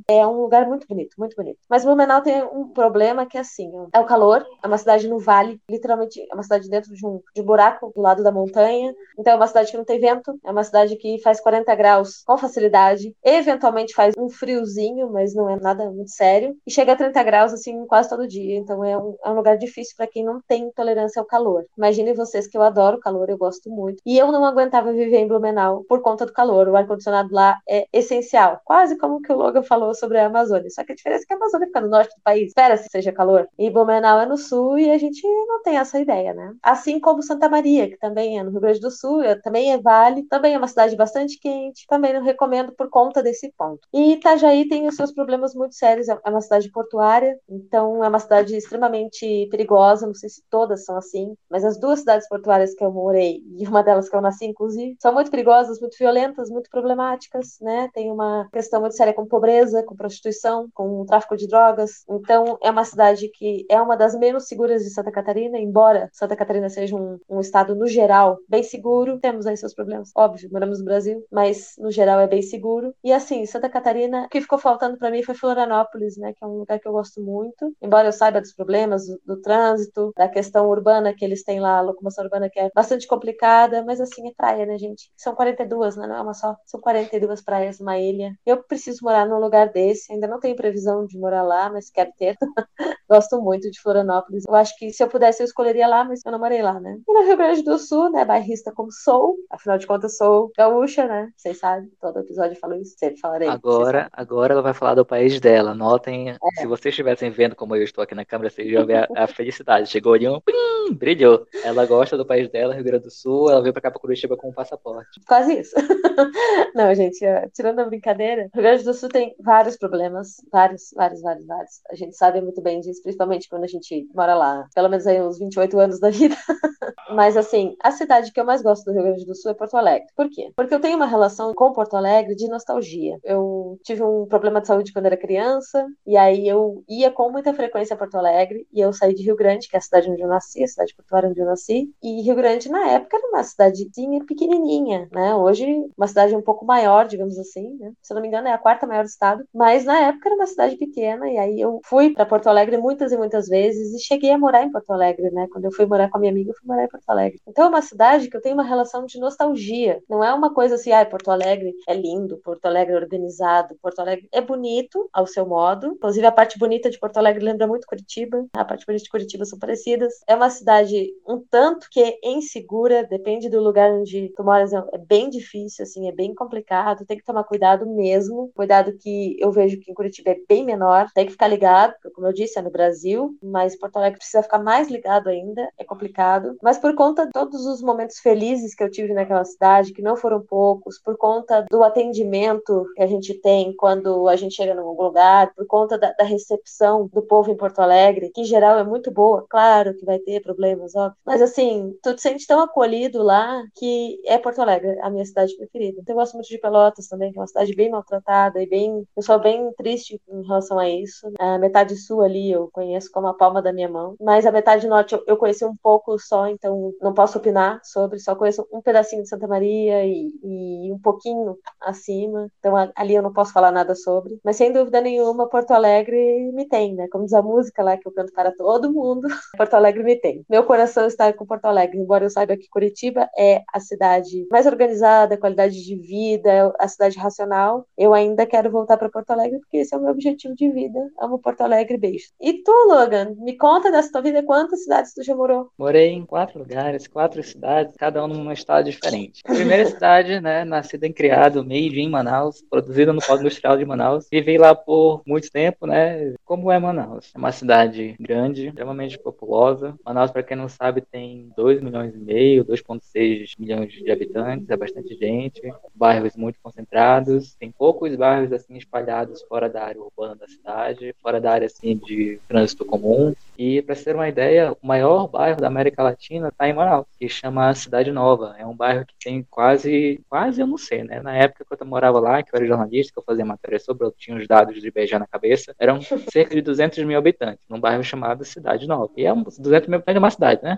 é 0.07 0.25
um 0.25 0.41
lugar 0.41 0.67
muito 0.67 0.87
bonito, 0.87 1.15
muito 1.17 1.35
bonito. 1.35 1.59
Mas 1.69 1.85
Blumenau 1.85 2.21
tem 2.21 2.43
um 2.43 2.67
problema 2.69 3.25
que 3.25 3.37
é 3.37 3.41
assim, 3.41 3.71
é 3.93 3.99
o 3.99 4.05
calor, 4.05 4.45
é 4.63 4.67
uma 4.67 4.77
cidade 4.77 5.07
no 5.07 5.19
vale, 5.19 5.59
literalmente 5.69 6.21
é 6.29 6.33
uma 6.33 6.43
cidade 6.43 6.69
dentro 6.69 6.93
de 6.93 7.05
um, 7.05 7.21
de 7.33 7.41
um 7.41 7.45
buraco 7.45 7.91
do 7.95 8.01
lado 8.01 8.23
da 8.23 8.31
montanha. 8.31 8.93
Então 9.17 9.33
é 9.33 9.35
uma 9.35 9.47
cidade 9.47 9.71
que 9.71 9.77
não 9.77 9.85
tem 9.85 9.99
vento, 9.99 10.39
uma 10.51 10.63
cidade 10.63 10.95
que 10.95 11.19
faz 11.19 11.39
40 11.39 11.73
graus 11.75 12.23
com 12.25 12.37
facilidade, 12.37 13.15
eventualmente 13.23 13.93
faz 13.93 14.13
um 14.17 14.29
friozinho, 14.29 15.11
mas 15.11 15.33
não 15.33 15.49
é 15.49 15.59
nada 15.59 15.89
muito 15.89 16.11
sério, 16.11 16.55
e 16.65 16.71
chega 16.71 16.93
a 16.93 16.95
30 16.95 17.23
graus 17.23 17.53
assim 17.53 17.85
quase 17.85 18.09
todo 18.09 18.27
dia. 18.27 18.57
Então 18.57 18.83
é 18.83 18.97
um, 18.97 19.15
é 19.23 19.29
um 19.29 19.35
lugar 19.35 19.57
difícil 19.57 19.95
para 19.97 20.07
quem 20.07 20.23
não 20.23 20.41
tem 20.47 20.71
tolerância 20.71 21.19
ao 21.19 21.25
calor. 21.25 21.65
Imaginem 21.77 22.13
vocês 22.13 22.47
que 22.47 22.57
eu 22.57 22.61
adoro 22.61 22.99
calor, 22.99 23.29
eu 23.29 23.37
gosto 23.37 23.69
muito. 23.69 24.01
E 24.05 24.17
eu 24.17 24.31
não 24.31 24.45
aguentava 24.45 24.91
viver 24.91 25.17
em 25.17 25.27
Blumenau 25.27 25.83
por 25.87 26.01
conta 26.01 26.25
do 26.25 26.33
calor. 26.33 26.67
O 26.67 26.75
ar-condicionado 26.75 27.33
lá 27.33 27.57
é 27.67 27.85
essencial, 27.93 28.59
quase 28.65 28.97
como 28.97 29.21
que 29.21 29.31
o 29.31 29.37
Logan 29.37 29.63
falou 29.63 29.93
sobre 29.93 30.19
a 30.19 30.27
Amazônia. 30.27 30.69
Só 30.69 30.83
que 30.83 30.91
a 30.91 30.95
diferença 30.95 31.23
é 31.23 31.27
que 31.27 31.33
a 31.33 31.37
Amazônia 31.37 31.67
fica 31.67 31.81
no 31.81 31.89
norte 31.89 32.15
do 32.15 32.21
país, 32.23 32.47
espera-se 32.47 32.87
seja 32.91 33.11
calor. 33.11 33.47
E 33.57 33.69
Blumenau 33.69 34.19
é 34.19 34.25
no 34.25 34.37
sul 34.37 34.77
e 34.77 34.89
a 34.89 34.97
gente 34.97 35.21
não 35.47 35.61
tem 35.61 35.77
essa 35.77 35.99
ideia, 35.99 36.33
né? 36.33 36.53
Assim 36.63 36.99
como 36.99 37.23
Santa 37.23 37.49
Maria, 37.49 37.89
que 37.89 37.97
também 37.97 38.39
é 38.39 38.43
no 38.43 38.51
Rio 38.51 38.61
Grande 38.61 38.79
do 38.79 38.91
Sul, 38.91 39.21
também 39.43 39.71
é 39.71 39.77
vale, 39.77 40.23
também 40.23 40.38
é 40.47 40.57
uma 40.57 40.67
cidade 40.67 40.95
bastante 40.95 41.39
quente, 41.39 41.85
também 41.87 42.13
não 42.13 42.23
recomendo 42.23 42.71
por 42.73 42.89
conta 42.89 43.21
desse 43.21 43.51
ponto. 43.57 43.87
E 43.93 44.13
Itajaí 44.13 44.67
tem 44.67 44.87
os 44.87 44.95
seus 44.95 45.11
problemas 45.11 45.53
muito 45.53 45.75
sérios, 45.75 46.07
é 46.07 46.17
uma 46.25 46.41
cidade 46.41 46.71
portuária, 46.71 47.37
então 47.47 48.03
é 48.03 48.07
uma 48.07 48.19
cidade 48.19 48.55
extremamente 48.55 49.47
perigosa, 49.49 50.07
não 50.07 50.13
sei 50.13 50.29
se 50.29 50.43
todas 50.49 50.85
são 50.85 50.97
assim, 50.97 51.35
mas 51.49 51.63
as 51.65 51.79
duas 51.79 51.99
cidades 51.99 52.27
portuárias 52.27 52.73
que 52.73 52.83
eu 52.83 52.91
morei, 52.91 53.41
e 53.57 53.67
uma 53.67 53.83
delas 53.83 54.09
que 54.09 54.15
eu 54.15 54.21
nasci, 54.21 54.45
inclusive, 54.45 54.95
são 54.99 55.13
muito 55.13 55.31
perigosas, 55.31 55.79
muito 55.79 55.97
violentas, 55.97 56.49
muito 56.49 56.69
problemáticas, 56.69 57.57
né? 57.61 57.89
Tem 57.93 58.11
uma 58.11 58.47
questão 58.51 58.81
muito 58.81 58.95
séria 58.95 59.13
com 59.13 59.25
pobreza, 59.25 59.83
com 59.83 59.95
prostituição, 59.95 60.67
com 60.73 61.05
tráfico 61.05 61.35
de 61.35 61.47
drogas. 61.47 62.03
Então, 62.09 62.57
é 62.61 62.69
uma 62.69 62.83
cidade 62.83 63.29
que 63.29 63.65
é 63.69 63.81
uma 63.81 63.95
das 63.95 64.15
menos 64.15 64.47
seguras 64.47 64.83
de 64.83 64.89
Santa 64.89 65.11
Catarina, 65.11 65.57
embora 65.57 66.09
Santa 66.13 66.35
Catarina 66.35 66.69
seja 66.69 66.95
um, 66.95 67.19
um 67.29 67.39
estado, 67.39 67.75
no 67.75 67.87
geral, 67.87 68.37
bem 68.47 68.63
seguro. 68.63 69.19
Temos 69.19 69.45
aí 69.45 69.57
seus 69.57 69.73
problemas, 69.73 70.11
óbvio, 70.15 70.28
moramos 70.51 70.79
no 70.79 70.85
Brasil, 70.85 71.25
mas 71.31 71.73
no 71.77 71.91
geral 71.91 72.19
é 72.19 72.27
bem 72.27 72.41
seguro. 72.41 72.93
E 73.03 73.11
assim, 73.11 73.45
Santa 73.45 73.69
Catarina, 73.69 74.25
o 74.25 74.29
que 74.29 74.41
ficou 74.41 74.57
faltando 74.59 74.97
para 74.97 75.11
mim 75.11 75.23
foi 75.23 75.35
Florianópolis, 75.35 76.17
né? 76.17 76.33
Que 76.33 76.43
é 76.43 76.47
um 76.47 76.59
lugar 76.59 76.79
que 76.79 76.87
eu 76.87 76.91
gosto 76.91 77.21
muito, 77.21 77.73
embora 77.81 78.07
eu 78.07 78.11
saiba 78.11 78.41
dos 78.41 78.53
problemas 78.53 79.07
do, 79.07 79.19
do 79.25 79.41
trânsito, 79.41 80.11
da 80.15 80.27
questão 80.27 80.67
urbana 80.69 81.13
que 81.13 81.23
eles 81.23 81.43
têm 81.43 81.59
lá, 81.59 81.77
a 81.77 81.81
locomoção 81.81 82.23
urbana 82.23 82.49
que 82.49 82.59
é 82.59 82.69
bastante 82.73 83.07
complicada, 83.07 83.83
mas 83.83 84.01
assim, 84.01 84.27
é 84.27 84.33
praia, 84.35 84.65
né, 84.65 84.77
gente? 84.77 85.11
São 85.17 85.35
42, 85.35 85.95
né? 85.95 86.07
Não 86.07 86.15
é 86.15 86.21
uma 86.21 86.33
só. 86.33 86.55
São 86.65 86.79
42 86.79 87.41
praias 87.41 87.79
numa 87.79 87.97
ilha. 87.97 88.33
Eu 88.45 88.63
preciso 88.63 88.99
morar 89.03 89.25
num 89.27 89.39
lugar 89.39 89.69
desse, 89.69 90.11
ainda 90.11 90.27
não 90.27 90.39
tenho 90.39 90.55
previsão 90.55 91.05
de 91.05 91.17
morar 91.17 91.43
lá, 91.43 91.69
mas 91.69 91.89
quero 91.89 92.11
ter. 92.17 92.35
Gosto 93.09 93.41
muito 93.41 93.69
de 93.69 93.81
Florianópolis. 93.81 94.43
Eu 94.47 94.55
acho 94.55 94.75
que 94.77 94.91
se 94.91 95.03
eu 95.03 95.07
pudesse, 95.07 95.41
eu 95.41 95.45
escolheria 95.45 95.87
lá, 95.87 96.03
mas 96.03 96.21
eu 96.25 96.31
não 96.31 96.39
morei 96.39 96.61
lá, 96.61 96.79
né? 96.79 96.97
E 97.07 97.13
no 97.13 97.25
Rio 97.25 97.37
Grande 97.37 97.63
do 97.63 97.77
Sul, 97.77 98.11
né? 98.11 98.25
Bairrista 98.25 98.71
como 98.71 98.91
sou, 98.91 99.35
afinal 99.49 99.77
de 99.77 99.87
contas, 99.87 100.17
sou 100.19 100.51
gaúcha, 100.57 101.07
né? 101.07 101.31
Vocês 101.37 101.57
sabem, 101.57 101.89
todo 102.01 102.19
episódio 102.19 102.51
eu 102.51 102.59
falo 102.59 102.75
isso, 102.75 102.95
sempre 102.97 103.17
falarei. 103.21 103.47
Agora, 103.47 104.09
agora 104.11 104.53
ela 104.53 104.61
vai 104.61 104.73
falar 104.73 104.95
do 104.95 105.05
país 105.05 105.39
dela. 105.39 105.73
Notem, 105.73 106.31
é. 106.31 106.37
se 106.57 106.67
vocês 106.67 106.91
estivessem 106.91 107.31
vendo 107.31 107.55
como 107.55 107.73
eu 107.73 107.83
estou 107.83 108.03
aqui 108.03 108.13
na 108.13 108.25
câmera, 108.25 108.49
vocês 108.49 108.69
iam 108.69 108.85
ver 108.85 109.09
a, 109.15 109.23
a 109.23 109.27
felicidade. 109.27 109.89
Chegou 109.89 110.13
ali 110.13 110.27
um 110.27 110.41
plim, 110.41 110.93
brilhou. 110.93 111.47
Ela 111.63 111.85
gosta 111.85 112.17
do 112.17 112.25
país 112.25 112.49
dela, 112.49 112.73
Rio 112.73 112.83
Grande 112.83 113.05
do 113.05 113.11
Sul, 113.11 113.49
ela 113.49 113.61
veio 113.61 113.71
pra 113.71 113.81
cá 113.81 113.91
pra 113.91 113.99
Curitiba 113.99 114.35
com 114.35 114.49
um 114.49 114.53
passaporte. 114.53 115.21
Quase 115.25 115.57
isso. 115.57 115.73
não, 116.75 116.93
gente, 116.93 117.19
tirando 117.53 117.79
a 117.79 117.85
brincadeira, 117.85 118.49
Rio 118.53 118.63
Grande 118.63 118.83
do 118.83 118.93
Sul 118.93 119.07
tem 119.07 119.33
vários 119.39 119.77
problemas, 119.77 120.35
vários, 120.51 120.91
vários, 120.93 121.21
vários, 121.21 121.47
vários. 121.47 121.81
A 121.89 121.95
gente 121.95 122.17
sabe 122.17 122.41
muito 122.41 122.61
bem 122.61 122.81
disso, 122.81 123.01
principalmente 123.01 123.47
quando 123.47 123.63
a 123.63 123.67
gente 123.67 124.05
mora 124.13 124.35
lá, 124.35 124.65
pelo 124.75 124.89
menos 124.89 125.07
aí 125.07 125.21
uns 125.21 125.39
28 125.39 125.79
anos 125.79 125.99
da 126.01 126.09
vida. 126.09 126.35
Mas 127.15 127.37
assim, 127.37 127.75
a 127.81 127.91
cidade 127.91 128.31
que 128.31 128.39
eu 128.39 128.45
mais 128.45 128.61
gosto 128.61 128.83
do 128.85 128.91
Rio 128.91 129.03
Grande 129.03 129.25
do 129.25 129.35
Sul 129.35 129.51
é 129.51 129.53
Porto 129.53 129.77
Alegre. 129.77 130.08
Por 130.15 130.29
quê? 130.29 130.51
Porque 130.55 130.73
eu 130.73 130.79
tenho 130.79 130.95
uma 130.95 131.05
relação 131.05 131.53
com 131.53 131.71
Porto 131.71 131.95
Alegre 131.95 132.35
de 132.35 132.47
nostalgia. 132.47 133.17
Eu 133.23 133.77
tive 133.83 134.03
um 134.03 134.25
problema 134.25 134.61
de 134.61 134.67
saúde 134.67 134.93
quando 134.93 135.05
era 135.05 135.17
criança, 135.17 135.85
e 136.05 136.17
aí 136.17 136.47
eu 136.47 136.83
ia 136.87 137.11
com 137.11 137.31
muita 137.31 137.53
frequência 137.53 137.93
a 137.93 137.97
Porto 137.97 138.15
Alegre, 138.15 138.67
e 138.73 138.79
eu 138.79 138.91
saí 138.93 139.13
de 139.13 139.23
Rio 139.23 139.35
Grande, 139.35 139.67
que 139.67 139.75
é 139.75 139.79
a 139.79 139.81
cidade 139.81 140.09
onde 140.09 140.21
eu 140.21 140.27
nasci, 140.27 140.63
a 140.63 140.67
cidade 140.67 140.95
portuária 140.95 141.29
onde 141.29 141.39
eu 141.39 141.45
nasci, 141.45 141.89
e 142.01 142.21
Rio 142.21 142.35
Grande 142.35 142.69
na 142.69 142.87
época 142.89 143.17
era 143.17 143.27
uma 143.27 143.43
cidadezinha 143.43 144.23
pequenininha, 144.25 145.07
né? 145.11 145.35
Hoje 145.35 145.65
uma 145.97 146.07
cidade 146.07 146.35
um 146.35 146.41
pouco 146.41 146.65
maior, 146.65 147.07
digamos 147.07 147.37
assim, 147.37 147.75
né? 147.77 147.91
Se 148.01 148.13
eu 148.13 148.15
não 148.15 148.21
me 148.21 148.27
engano 148.27 148.47
é 148.47 148.53
a 148.53 148.57
quarta 148.57 148.87
maior 148.87 149.03
do 149.03 149.07
estado, 149.09 149.43
mas 149.53 149.85
na 149.85 149.99
época 149.99 150.29
era 150.29 150.35
uma 150.35 150.45
cidade 150.45 150.75
pequena, 150.77 151.29
e 151.29 151.37
aí 151.37 151.59
eu 151.59 151.79
fui 151.85 152.13
para 152.13 152.25
Porto 152.25 152.47
Alegre 152.47 152.77
muitas 152.77 153.11
e 153.11 153.17
muitas 153.17 153.47
vezes 153.47 153.93
e 153.93 153.99
cheguei 153.99 154.31
a 154.31 154.37
morar 154.37 154.63
em 154.63 154.71
Porto 154.71 154.91
Alegre, 154.91 155.29
né? 155.31 155.47
Quando 155.51 155.65
eu 155.65 155.71
fui 155.71 155.85
morar 155.85 156.09
com 156.09 156.17
a 156.17 156.19
minha 156.19 156.31
amiga, 156.31 156.51
eu 156.51 156.55
fui 156.55 156.67
morar 156.67 156.83
em 156.85 156.89
Porto 156.89 157.09
Alegre. 157.09 157.39
Então 157.47 157.65
é 157.65 157.69
uma 157.69 157.81
cidade 157.81 158.29
que 158.29 158.37
eu 158.37 158.41
tenho 158.41 158.55
uma 158.55 158.63
relação 158.63 159.05
de 159.05 159.19
nostalgia. 159.19 159.98
Não 160.09 160.23
é 160.23 160.33
uma 160.33 160.53
coisa 160.53 160.75
assim, 160.75 160.91
ah, 160.91 161.05
Porto 161.05 161.31
Alegre 161.31 161.73
é 161.87 161.93
lindo, 161.93 162.37
Porto 162.37 162.65
Alegre 162.65 162.93
é 162.93 162.97
organizado, 162.97 163.75
Porto 163.81 163.99
Alegre 163.99 164.27
é 164.31 164.41
bonito 164.41 165.09
ao 165.11 165.25
seu 165.27 165.45
modo. 165.45 165.87
Inclusive 165.87 166.25
a 166.25 166.31
parte 166.31 166.57
bonita 166.57 166.89
de 166.89 166.99
Porto 166.99 167.17
Alegre 167.17 167.43
lembra 167.43 167.67
muito 167.67 167.87
Curitiba, 167.87 168.45
a 168.53 168.65
parte 168.65 168.85
bonita 168.85 169.03
de 169.03 169.09
Curitiba 169.09 169.45
são 169.45 169.59
parecidas. 169.59 170.13
É 170.27 170.35
uma 170.35 170.49
cidade 170.49 171.13
um 171.27 171.39
tanto 171.49 171.87
que 171.91 171.99
é 171.99 172.19
insegura, 172.23 173.03
depende 173.03 173.49
do 173.49 173.61
lugar 173.61 173.91
onde 173.91 174.31
tu 174.35 174.43
moras, 174.43 174.71
é 174.73 174.97
bem 174.97 175.29
difícil, 175.29 175.83
assim, 175.83 176.07
é 176.07 176.11
bem 176.11 176.33
complicado, 176.33 177.05
tem 177.05 177.17
que 177.17 177.23
tomar 177.23 177.43
cuidado 177.43 177.85
mesmo. 177.85 178.51
Cuidado 178.55 178.93
que 178.97 179.37
eu 179.39 179.51
vejo 179.51 179.79
que 179.79 179.91
em 179.91 179.93
Curitiba 179.93 180.31
é 180.31 180.37
bem 180.47 180.63
menor, 180.65 181.07
tem 181.13 181.25
que 181.25 181.31
ficar 181.31 181.47
ligado, 181.47 181.93
como 182.13 182.27
eu 182.27 182.33
disse, 182.33 182.59
é 182.59 182.61
no 182.61 182.71
Brasil, 182.71 183.35
mas 183.41 183.75
Porto 183.77 183.97
Alegre 183.97 184.19
precisa 184.19 184.43
ficar 184.43 184.59
mais 184.59 184.89
ligado 184.89 185.29
ainda, 185.29 185.67
é 185.77 185.83
complicado. 185.83 186.57
Mas 186.61 186.77
por 186.77 186.93
conta 186.95 187.25
de 187.25 187.31
todos 187.31 187.65
os 187.65 187.81
momentos 187.81 188.19
felizes 188.19 188.75
que 188.75 188.83
eu 188.83 188.89
tive 188.89 189.13
naquela 189.13 189.43
cidade, 189.43 189.88
que 189.93 190.01
não 190.01 190.15
foram 190.15 190.41
poucos, 190.41 190.99
por 190.99 191.17
conta 191.17 191.65
do 191.69 191.83
atendimento 191.83 192.85
que 192.95 193.01
a 193.01 193.07
gente 193.07 193.33
tem 193.33 193.73
quando 193.75 194.27
a 194.27 194.35
gente 194.35 194.55
chega 194.55 194.73
num 194.73 194.91
lugar, 194.91 195.53
por 195.55 195.65
conta 195.65 195.97
da, 195.97 196.11
da 196.13 196.23
recepção 196.23 197.09
do 197.13 197.21
povo 197.21 197.51
em 197.51 197.57
Porto 197.57 197.79
Alegre, 197.79 198.31
que 198.33 198.41
em 198.41 198.45
geral 198.45 198.77
é 198.77 198.83
muito 198.83 199.11
boa, 199.11 199.45
claro 199.49 199.93
que 199.95 200.05
vai 200.05 200.19
ter 200.19 200.41
problemas, 200.41 200.95
óbvio, 200.95 201.17
mas 201.25 201.41
assim, 201.41 201.95
tu 202.01 202.15
te 202.15 202.21
sente 202.21 202.47
tão 202.47 202.59
acolhido 202.61 203.21
lá 203.21 203.63
que 203.75 204.21
é 204.25 204.37
Porto 204.37 204.61
Alegre, 204.61 204.99
a 205.01 205.09
minha 205.09 205.25
cidade 205.25 205.55
preferida. 205.55 205.99
Então, 206.01 206.13
eu 206.13 206.19
gosto 206.19 206.33
muito 206.33 206.49
de 206.49 206.57
Pelotas 206.57 207.07
também, 207.07 207.31
que 207.31 207.37
é 207.37 207.41
uma 207.41 207.47
cidade 207.47 207.75
bem 207.75 207.89
maltratada 207.89 208.61
e 208.61 208.67
bem, 208.67 209.05
eu 209.15 209.23
sou 209.23 209.39
bem 209.39 209.71
triste 209.73 210.21
em 210.27 210.43
relação 210.43 210.79
a 210.79 210.89
isso. 210.89 211.31
A 211.39 211.57
metade 211.57 211.95
sul 211.95 212.21
ali 212.21 212.51
eu 212.51 212.69
conheço 212.71 213.09
como 213.11 213.27
a 213.27 213.33
palma 213.33 213.61
da 213.61 213.73
minha 213.73 213.89
mão, 213.89 214.15
mas 214.19 214.45
a 214.45 214.51
metade 214.51 214.87
norte 214.87 215.13
eu, 215.13 215.23
eu 215.27 215.37
conheci 215.37 215.65
um 215.65 215.75
pouco 215.75 216.17
só, 216.19 216.47
então 216.47 216.93
não 217.01 217.13
posso 217.13 217.37
opinar 217.37 217.79
sobre, 217.83 218.19
só 218.19 218.35
conheço 218.35 218.67
um 218.71 218.81
pedacinho 218.81 219.23
de 219.23 219.29
Santa 219.29 219.47
Maria 219.47 219.68
periferia 219.69 220.05
e, 220.05 220.31
e, 220.43 220.91
um 220.91 220.99
pouquinho 220.99 221.57
acima. 221.79 222.49
Então 222.59 222.73
ali 222.95 223.15
eu 223.15 223.21
não 223.21 223.31
posso 223.31 223.53
falar 223.53 223.71
nada 223.71 223.95
sobre. 223.95 224.39
Mas 224.43 224.55
sem 224.55 224.71
dúvida 224.71 224.99
nenhuma, 225.01 225.47
Porto 225.47 225.71
Alegre 225.71 226.51
me 226.53 226.67
tem, 226.67 226.95
né? 226.95 227.07
Como 227.11 227.25
diz 227.25 227.33
a 227.33 227.41
música 227.41 227.83
lá 227.83 227.97
que 227.97 228.07
eu 228.07 228.11
canto 228.11 228.33
para 228.33 228.51
todo 228.51 228.91
mundo, 228.91 229.27
Porto 229.57 229.73
Alegre 229.75 230.03
me 230.03 230.15
tem. 230.15 230.43
Meu 230.49 230.63
coração 230.63 231.05
está 231.05 231.31
com 231.31 231.45
Porto 231.45 231.65
Alegre, 231.65 231.99
embora 231.99 232.25
eu 232.25 232.29
saiba 232.29 232.57
que 232.57 232.69
Curitiba 232.69 233.29
é 233.37 233.61
a 233.71 233.79
cidade 233.79 234.47
mais 234.51 234.65
organizada, 234.65 235.37
qualidade 235.37 235.83
de 235.83 235.95
vida, 235.95 236.73
a 236.79 236.87
cidade 236.87 237.17
racional. 237.17 237.85
Eu 237.97 238.13
ainda 238.13 238.45
quero 238.45 238.71
voltar 238.71 238.97
para 238.97 239.09
Porto 239.09 239.31
Alegre 239.31 239.59
porque 239.59 239.77
esse 239.77 239.93
é 239.93 239.97
o 239.97 240.01
meu 240.01 240.11
objetivo 240.11 240.55
de 240.55 240.69
vida. 240.71 240.99
Amo 241.19 241.39
Porto 241.39 241.61
Alegre, 241.61 241.97
beijo. 241.97 242.29
E 242.39 242.63
tu, 242.63 242.71
Logan, 242.87 243.35
me 243.37 243.57
conta 243.57 243.91
dessa 243.91 244.11
tua 244.11 244.21
vida, 244.21 244.43
quantas 244.43 244.83
cidades 244.83 245.13
tu 245.13 245.23
já 245.23 245.35
morou? 245.35 245.69
Morei 245.77 246.09
em 246.09 246.25
quatro 246.25 246.59
lugares, 246.59 247.07
quatro 247.07 247.43
cidades, 247.43 247.95
cada 247.97 248.23
um 248.23 248.27
numa 248.27 248.53
estado 248.53 248.85
diferente. 248.85 249.41
Primeira 249.59 249.85
cidade, 249.85 250.39
né, 250.39 250.63
nascida 250.63 251.05
e 251.05 251.11
criada, 251.11 251.61
made 251.61 251.99
em 251.99 252.09
Manaus, 252.09 252.63
produzida 252.69 253.11
no 253.11 253.21
Polo 253.21 253.41
Industrial 253.41 253.77
de 253.77 253.83
Manaus. 253.83 254.27
Vivi 254.31 254.57
lá 254.57 254.73
por 254.73 255.21
muito 255.27 255.51
tempo, 255.51 255.85
né? 255.85 256.33
Como 256.45 256.71
é 256.71 256.79
Manaus? 256.79 257.31
É 257.35 257.37
uma 257.37 257.51
cidade 257.51 258.15
grande, 258.17 258.67
extremamente 258.67 259.19
populosa. 259.19 259.95
Manaus, 260.05 260.31
para 260.31 260.43
quem 260.43 260.55
não 260.55 260.69
sabe, 260.69 261.01
tem 261.01 261.51
2 261.57 261.81
milhões 261.81 262.15
e 262.15 262.17
meio, 262.17 262.63
2,6 262.63 263.51
milhões 263.59 263.91
de 263.91 264.09
habitantes, 264.09 264.69
é 264.69 264.77
bastante 264.77 265.13
gente, 265.15 265.61
bairros 265.93 266.37
muito 266.37 266.57
concentrados, 266.63 267.53
tem 267.55 267.69
poucos 267.69 268.15
bairros 268.15 268.53
assim 268.53 268.77
espalhados 268.77 269.41
fora 269.43 269.69
da 269.69 269.83
área 269.83 270.01
urbana 270.01 270.35
da 270.35 270.47
cidade, 270.47 271.13
fora 271.21 271.41
da 271.41 271.51
área 271.51 271.65
assim 271.65 271.97
de 271.97 272.39
trânsito 272.47 272.85
comum. 272.85 273.33
E 273.59 273.81
para 273.81 273.93
ter 273.93 274.15
uma 274.15 274.29
ideia, 274.29 274.71
o 274.81 274.87
maior 274.87 275.27
bairro 275.27 275.59
da 275.59 275.67
América 275.67 276.01
Latina 276.01 276.47
está 276.47 276.69
em 276.69 276.71
Manaus, 276.71 277.05
que 277.19 277.27
chama 277.27 277.73
Cidade 277.73 278.09
Nova. 278.09 278.55
É 278.57 278.65
um 278.65 278.73
bairro 278.73 279.05
que 279.05 279.13
tem 279.21 279.45
quase, 279.51 280.23
quase 280.29 280.61
eu 280.61 280.65
não 280.65 280.77
sei, 280.77 281.03
né? 281.03 281.21
Na 281.21 281.35
época 281.35 281.65
que 281.65 281.83
eu 281.83 281.85
morava 281.85 282.21
lá, 282.21 282.41
que 282.41 282.55
eu 282.55 282.57
era 282.57 282.65
jornalista, 282.65 283.11
que 283.11 283.19
eu 283.19 283.23
fazia 283.23 283.43
matéria 283.43 283.77
sobre, 283.77 284.07
eu 284.07 284.13
tinha 284.13 284.37
os 284.37 284.47
dados 284.47 284.79
de 284.79 284.87
IBGE 284.87 285.19
na 285.19 285.27
cabeça, 285.27 285.75
eram 285.77 285.99
cerca 286.31 286.55
de 286.55 286.61
200 286.61 287.03
mil 287.03 287.17
habitantes, 287.17 287.59
num 287.67 287.81
bairro 287.81 288.01
chamado 288.01 288.45
Cidade 288.45 288.87
Nova. 288.87 289.11
E 289.17 289.25
é 289.25 289.33
um, 289.33 289.43
200 289.43 289.89
mil 289.89 289.97
habitantes 289.99 290.15
é 290.15 290.19
uma 290.19 290.31
cidade, 290.31 290.63
né? 290.63 290.77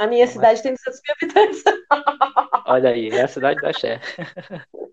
A 0.00 0.06
minha 0.08 0.26
cidade 0.26 0.60
tem 0.60 0.74
200 0.74 1.00
mil 1.06 1.14
habitantes. 1.14 1.62
Olha 2.66 2.90
aí, 2.90 3.10
é 3.10 3.22
a 3.22 3.28
cidade 3.28 3.60
da 3.60 3.72
Xé. 3.72 4.00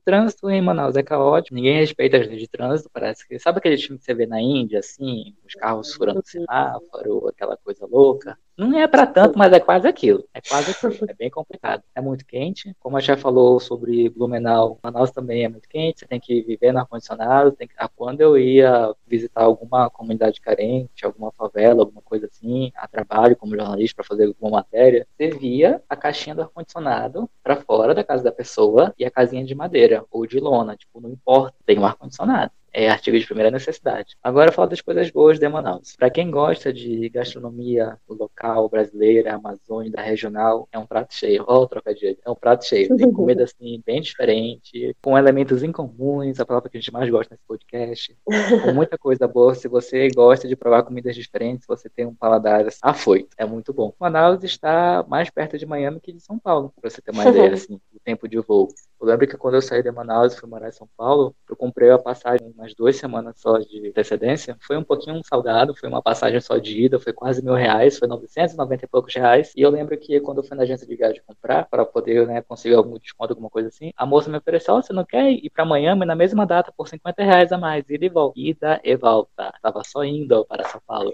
trânsito 0.05 0.49
em 0.49 0.62
Manaus 0.62 0.95
é 0.95 1.01
caótico, 1.01 1.55
ninguém 1.55 1.78
respeita 1.80 2.18
as 2.18 2.28
leis 2.28 2.41
de 2.41 2.47
trânsito, 2.47 2.89
parece 2.93 3.28
que. 3.28 3.39
Sabe 3.39 3.57
aquele 3.57 3.78
filme 3.78 3.97
que 3.97 4.05
você 4.05 4.14
vê 4.14 4.28
na 4.28 4.39
Índia, 4.39 4.80
assim, 4.80 5.36
os 5.45 5.53
carros 5.55 5.93
furando 5.93 6.20
o 6.20 6.99
semáforo, 7.00 7.28
aquela 7.28 7.58
coisa 7.58 7.86
louca? 7.86 8.38
Não 8.58 8.78
é 8.78 8.88
para 8.88 9.08
tanto, 9.08 9.38
mas 9.38 9.54
é 9.54 9.60
quase 9.60 9.88
aquilo. 9.88 10.26
É 10.34 10.41
quase 10.41 10.72
aquilo. 10.72 11.10
É 11.10 11.14
bem 11.14 11.30
complicado. 11.30 11.82
É 11.95 12.02
muito 12.02 12.26
quente. 12.26 12.76
Como 12.80 12.97
a 12.97 13.00
já 13.00 13.16
falou 13.16 13.60
sobre 13.60 14.10
Blumenau, 14.10 14.78
Manaus 14.84 15.12
também 15.12 15.45
é 15.45 15.50
muito 15.50 15.68
quente. 15.70 16.02
Você 16.02 16.06
tem 16.06 16.20
que 16.20 16.41
viver 16.41 16.74
no 16.74 16.80
ar-condicionado. 16.80 17.56
Que... 17.56 17.70
Ah, 17.78 17.88
quando 17.88 18.20
eu 18.20 18.38
ia 18.38 18.93
visitar 19.08 19.43
alguma 19.43 19.89
comunidade 19.89 20.41
carente, 20.41 21.06
alguma 21.06 21.32
favela, 21.32 21.82
alguma 21.84 22.02
coisa 22.02 22.26
assim, 22.26 22.72
a 22.76 22.88
trabalho 22.88 23.36
como 23.36 23.56
jornalista 23.56 23.95
para 23.95 24.06
fazer 24.06 24.26
alguma 24.26 24.58
matéria, 24.58 25.08
você 25.16 25.30
via 25.30 25.82
a 25.88 25.95
caixinha 25.95 26.36
do 26.36 26.41
ar-condicionado 26.41 27.30
para 27.41 27.56
fora 27.56 27.95
da 27.95 28.04
casa 28.04 28.24
da 28.24 28.32
pessoa 28.32 28.93
e 29.00 29.06
a 29.06 29.12
casinha 29.12 29.45
de 29.45 29.56
madeira 29.56 30.04
ou 30.12 30.28
de 30.28 30.38
lona. 30.39 30.76
Tipo, 30.76 31.00
não 31.00 31.10
importa, 31.10 31.56
tem 31.66 31.80
um 31.80 31.86
ar-condicionado 31.86 32.52
é 32.74 32.89
artigo 32.89 33.17
de 33.17 33.26
primeira 33.26 33.51
necessidade. 33.51 34.15
Agora 34.24 34.51
falo 34.51 34.70
das 34.70 34.82
coisas 34.82 35.09
boas 35.09 35.39
de 35.39 35.47
Manaus. 35.47 35.95
Para 35.97 36.09
quem 36.09 36.30
gosta 36.30 36.72
de 36.72 37.09
gastronomia 37.09 37.97
local, 38.07 38.70
brasileira, 38.70 39.36
amazônica, 39.36 40.01
regional, 40.01 40.67
é 40.72 40.78
um 40.78 40.86
prato 40.86 41.13
cheio. 41.13 41.43
Ó, 41.47 41.61
oh, 41.61 41.67
trocadilho. 41.67 42.17
É 42.26 42.30
um 42.30 42.36
prato 42.36 42.65
cheio. 42.65 42.95
Tem 42.95 43.11
comida 43.13 43.43
assim 43.43 43.82
bem 43.86 44.01
diferente, 44.01 44.95
com 45.01 45.17
elementos 45.17 45.63
incomuns, 45.63 46.39
a 46.39 46.45
palavra 46.45 46.70
que 46.70 46.78
a 46.78 46.80
gente 46.80 46.93
mais 46.93 47.09
gosta 47.09 47.34
nesse 47.34 47.45
podcast. 47.47 48.17
Com 48.26 48.74
muita 48.74 48.97
coisa 48.97 49.28
boa. 49.28 49.55
Se 49.55 49.67
você 49.67 50.09
gosta 50.09 50.47
de 50.47 50.55
provar 50.55 50.84
comidas 50.84 51.15
diferentes, 51.15 51.65
você 51.67 51.89
tem 51.89 52.05
um 52.05 52.15
paladar 52.15 52.67
assim, 52.67 52.80
afoito. 52.82 53.30
É 53.38 53.45
muito 53.45 53.74
bom. 53.74 53.93
Manaus 53.99 54.43
está 54.43 55.05
mais 55.07 55.30
perto 55.30 55.57
de 55.57 55.65
Miami 55.65 55.99
que 55.99 56.13
de 56.13 56.22
São 56.22 56.38
Paulo, 56.38 56.74
para 56.80 56.89
você 56.89 57.01
ter 57.01 57.11
uma 57.11 57.26
ideia 57.30 57.53
assim, 57.53 57.80
do 57.91 57.99
tempo 58.03 58.28
de 58.28 58.39
voo. 58.39 58.70
Eu 59.00 59.08
lembro 59.08 59.26
que 59.26 59.38
quando 59.38 59.56
eu 59.56 59.62
saí 59.62 59.82
de 59.82 59.89
Manaus 59.91 60.34
e 60.34 60.38
fui 60.38 60.50
morar 60.50 60.68
em 60.68 60.74
São 60.74 60.88
Paulo, 60.97 61.34
eu 61.50 61.56
comprei 61.56 61.89
a 61.89 61.97
passagem 61.97 62.52
umas 62.54 62.76
duas 62.76 62.97
semanas 62.97 63.39
só 63.39 63.58
de 63.58 63.88
antecedência. 63.88 64.58
Foi 64.60 64.76
um 64.76 64.84
pouquinho 64.84 65.22
salgado, 65.24 65.74
foi 65.74 65.88
uma 65.88 66.02
passagem 66.02 66.41
só 66.41 66.58
de 66.58 66.84
ida, 66.84 67.00
foi 67.00 67.14
quase 67.14 67.41
mil 67.41 67.54
reais, 67.54 67.97
foi 67.97 68.10
990 68.10 68.84
e 68.84 68.88
poucos 68.89 69.16
reais. 69.16 69.54
E 69.56 69.62
eu 69.62 69.70
lembro 69.70 69.97
que 69.97 70.20
quando 70.20 70.39
eu 70.39 70.43
fui 70.43 70.58
na 70.58 70.64
agência 70.64 70.86
de 70.86 70.95
viagem 70.97 71.22
comprar, 71.26 71.66
para 71.70 71.86
poder 71.86 72.28
né, 72.28 72.41
conseguir 72.41 72.76
algum 72.76 73.00
desconto, 73.00 73.32
alguma 73.32 73.50
coisa 73.50 73.70
assim, 73.70 73.93
a 73.95 74.06
moça 74.06 74.30
me 74.30 74.38
ofereceu: 74.38 74.76
oh, 74.76 74.82
você 74.82 74.91
não 74.91 75.06
quer 75.06 75.32
ir 75.32 75.50
para 75.50 75.64
Miami 75.64 76.06
na 76.06 76.16
mesma 76.16 76.45
data 76.45 76.74
por 76.76 76.89
50 76.89 77.24
reais 77.24 77.52
a 77.54 77.58
mais, 77.58 77.89
ida 77.89 78.06
e 78.06 78.10
volta. 78.10 78.38
Ida 78.38 78.82
e 78.84 78.95
volta. 78.97 79.54
Tava 79.62 79.82
só 79.86 80.04
indo 80.04 80.43
para 80.45 80.68
São 80.68 80.82
Paulo. 80.86 81.14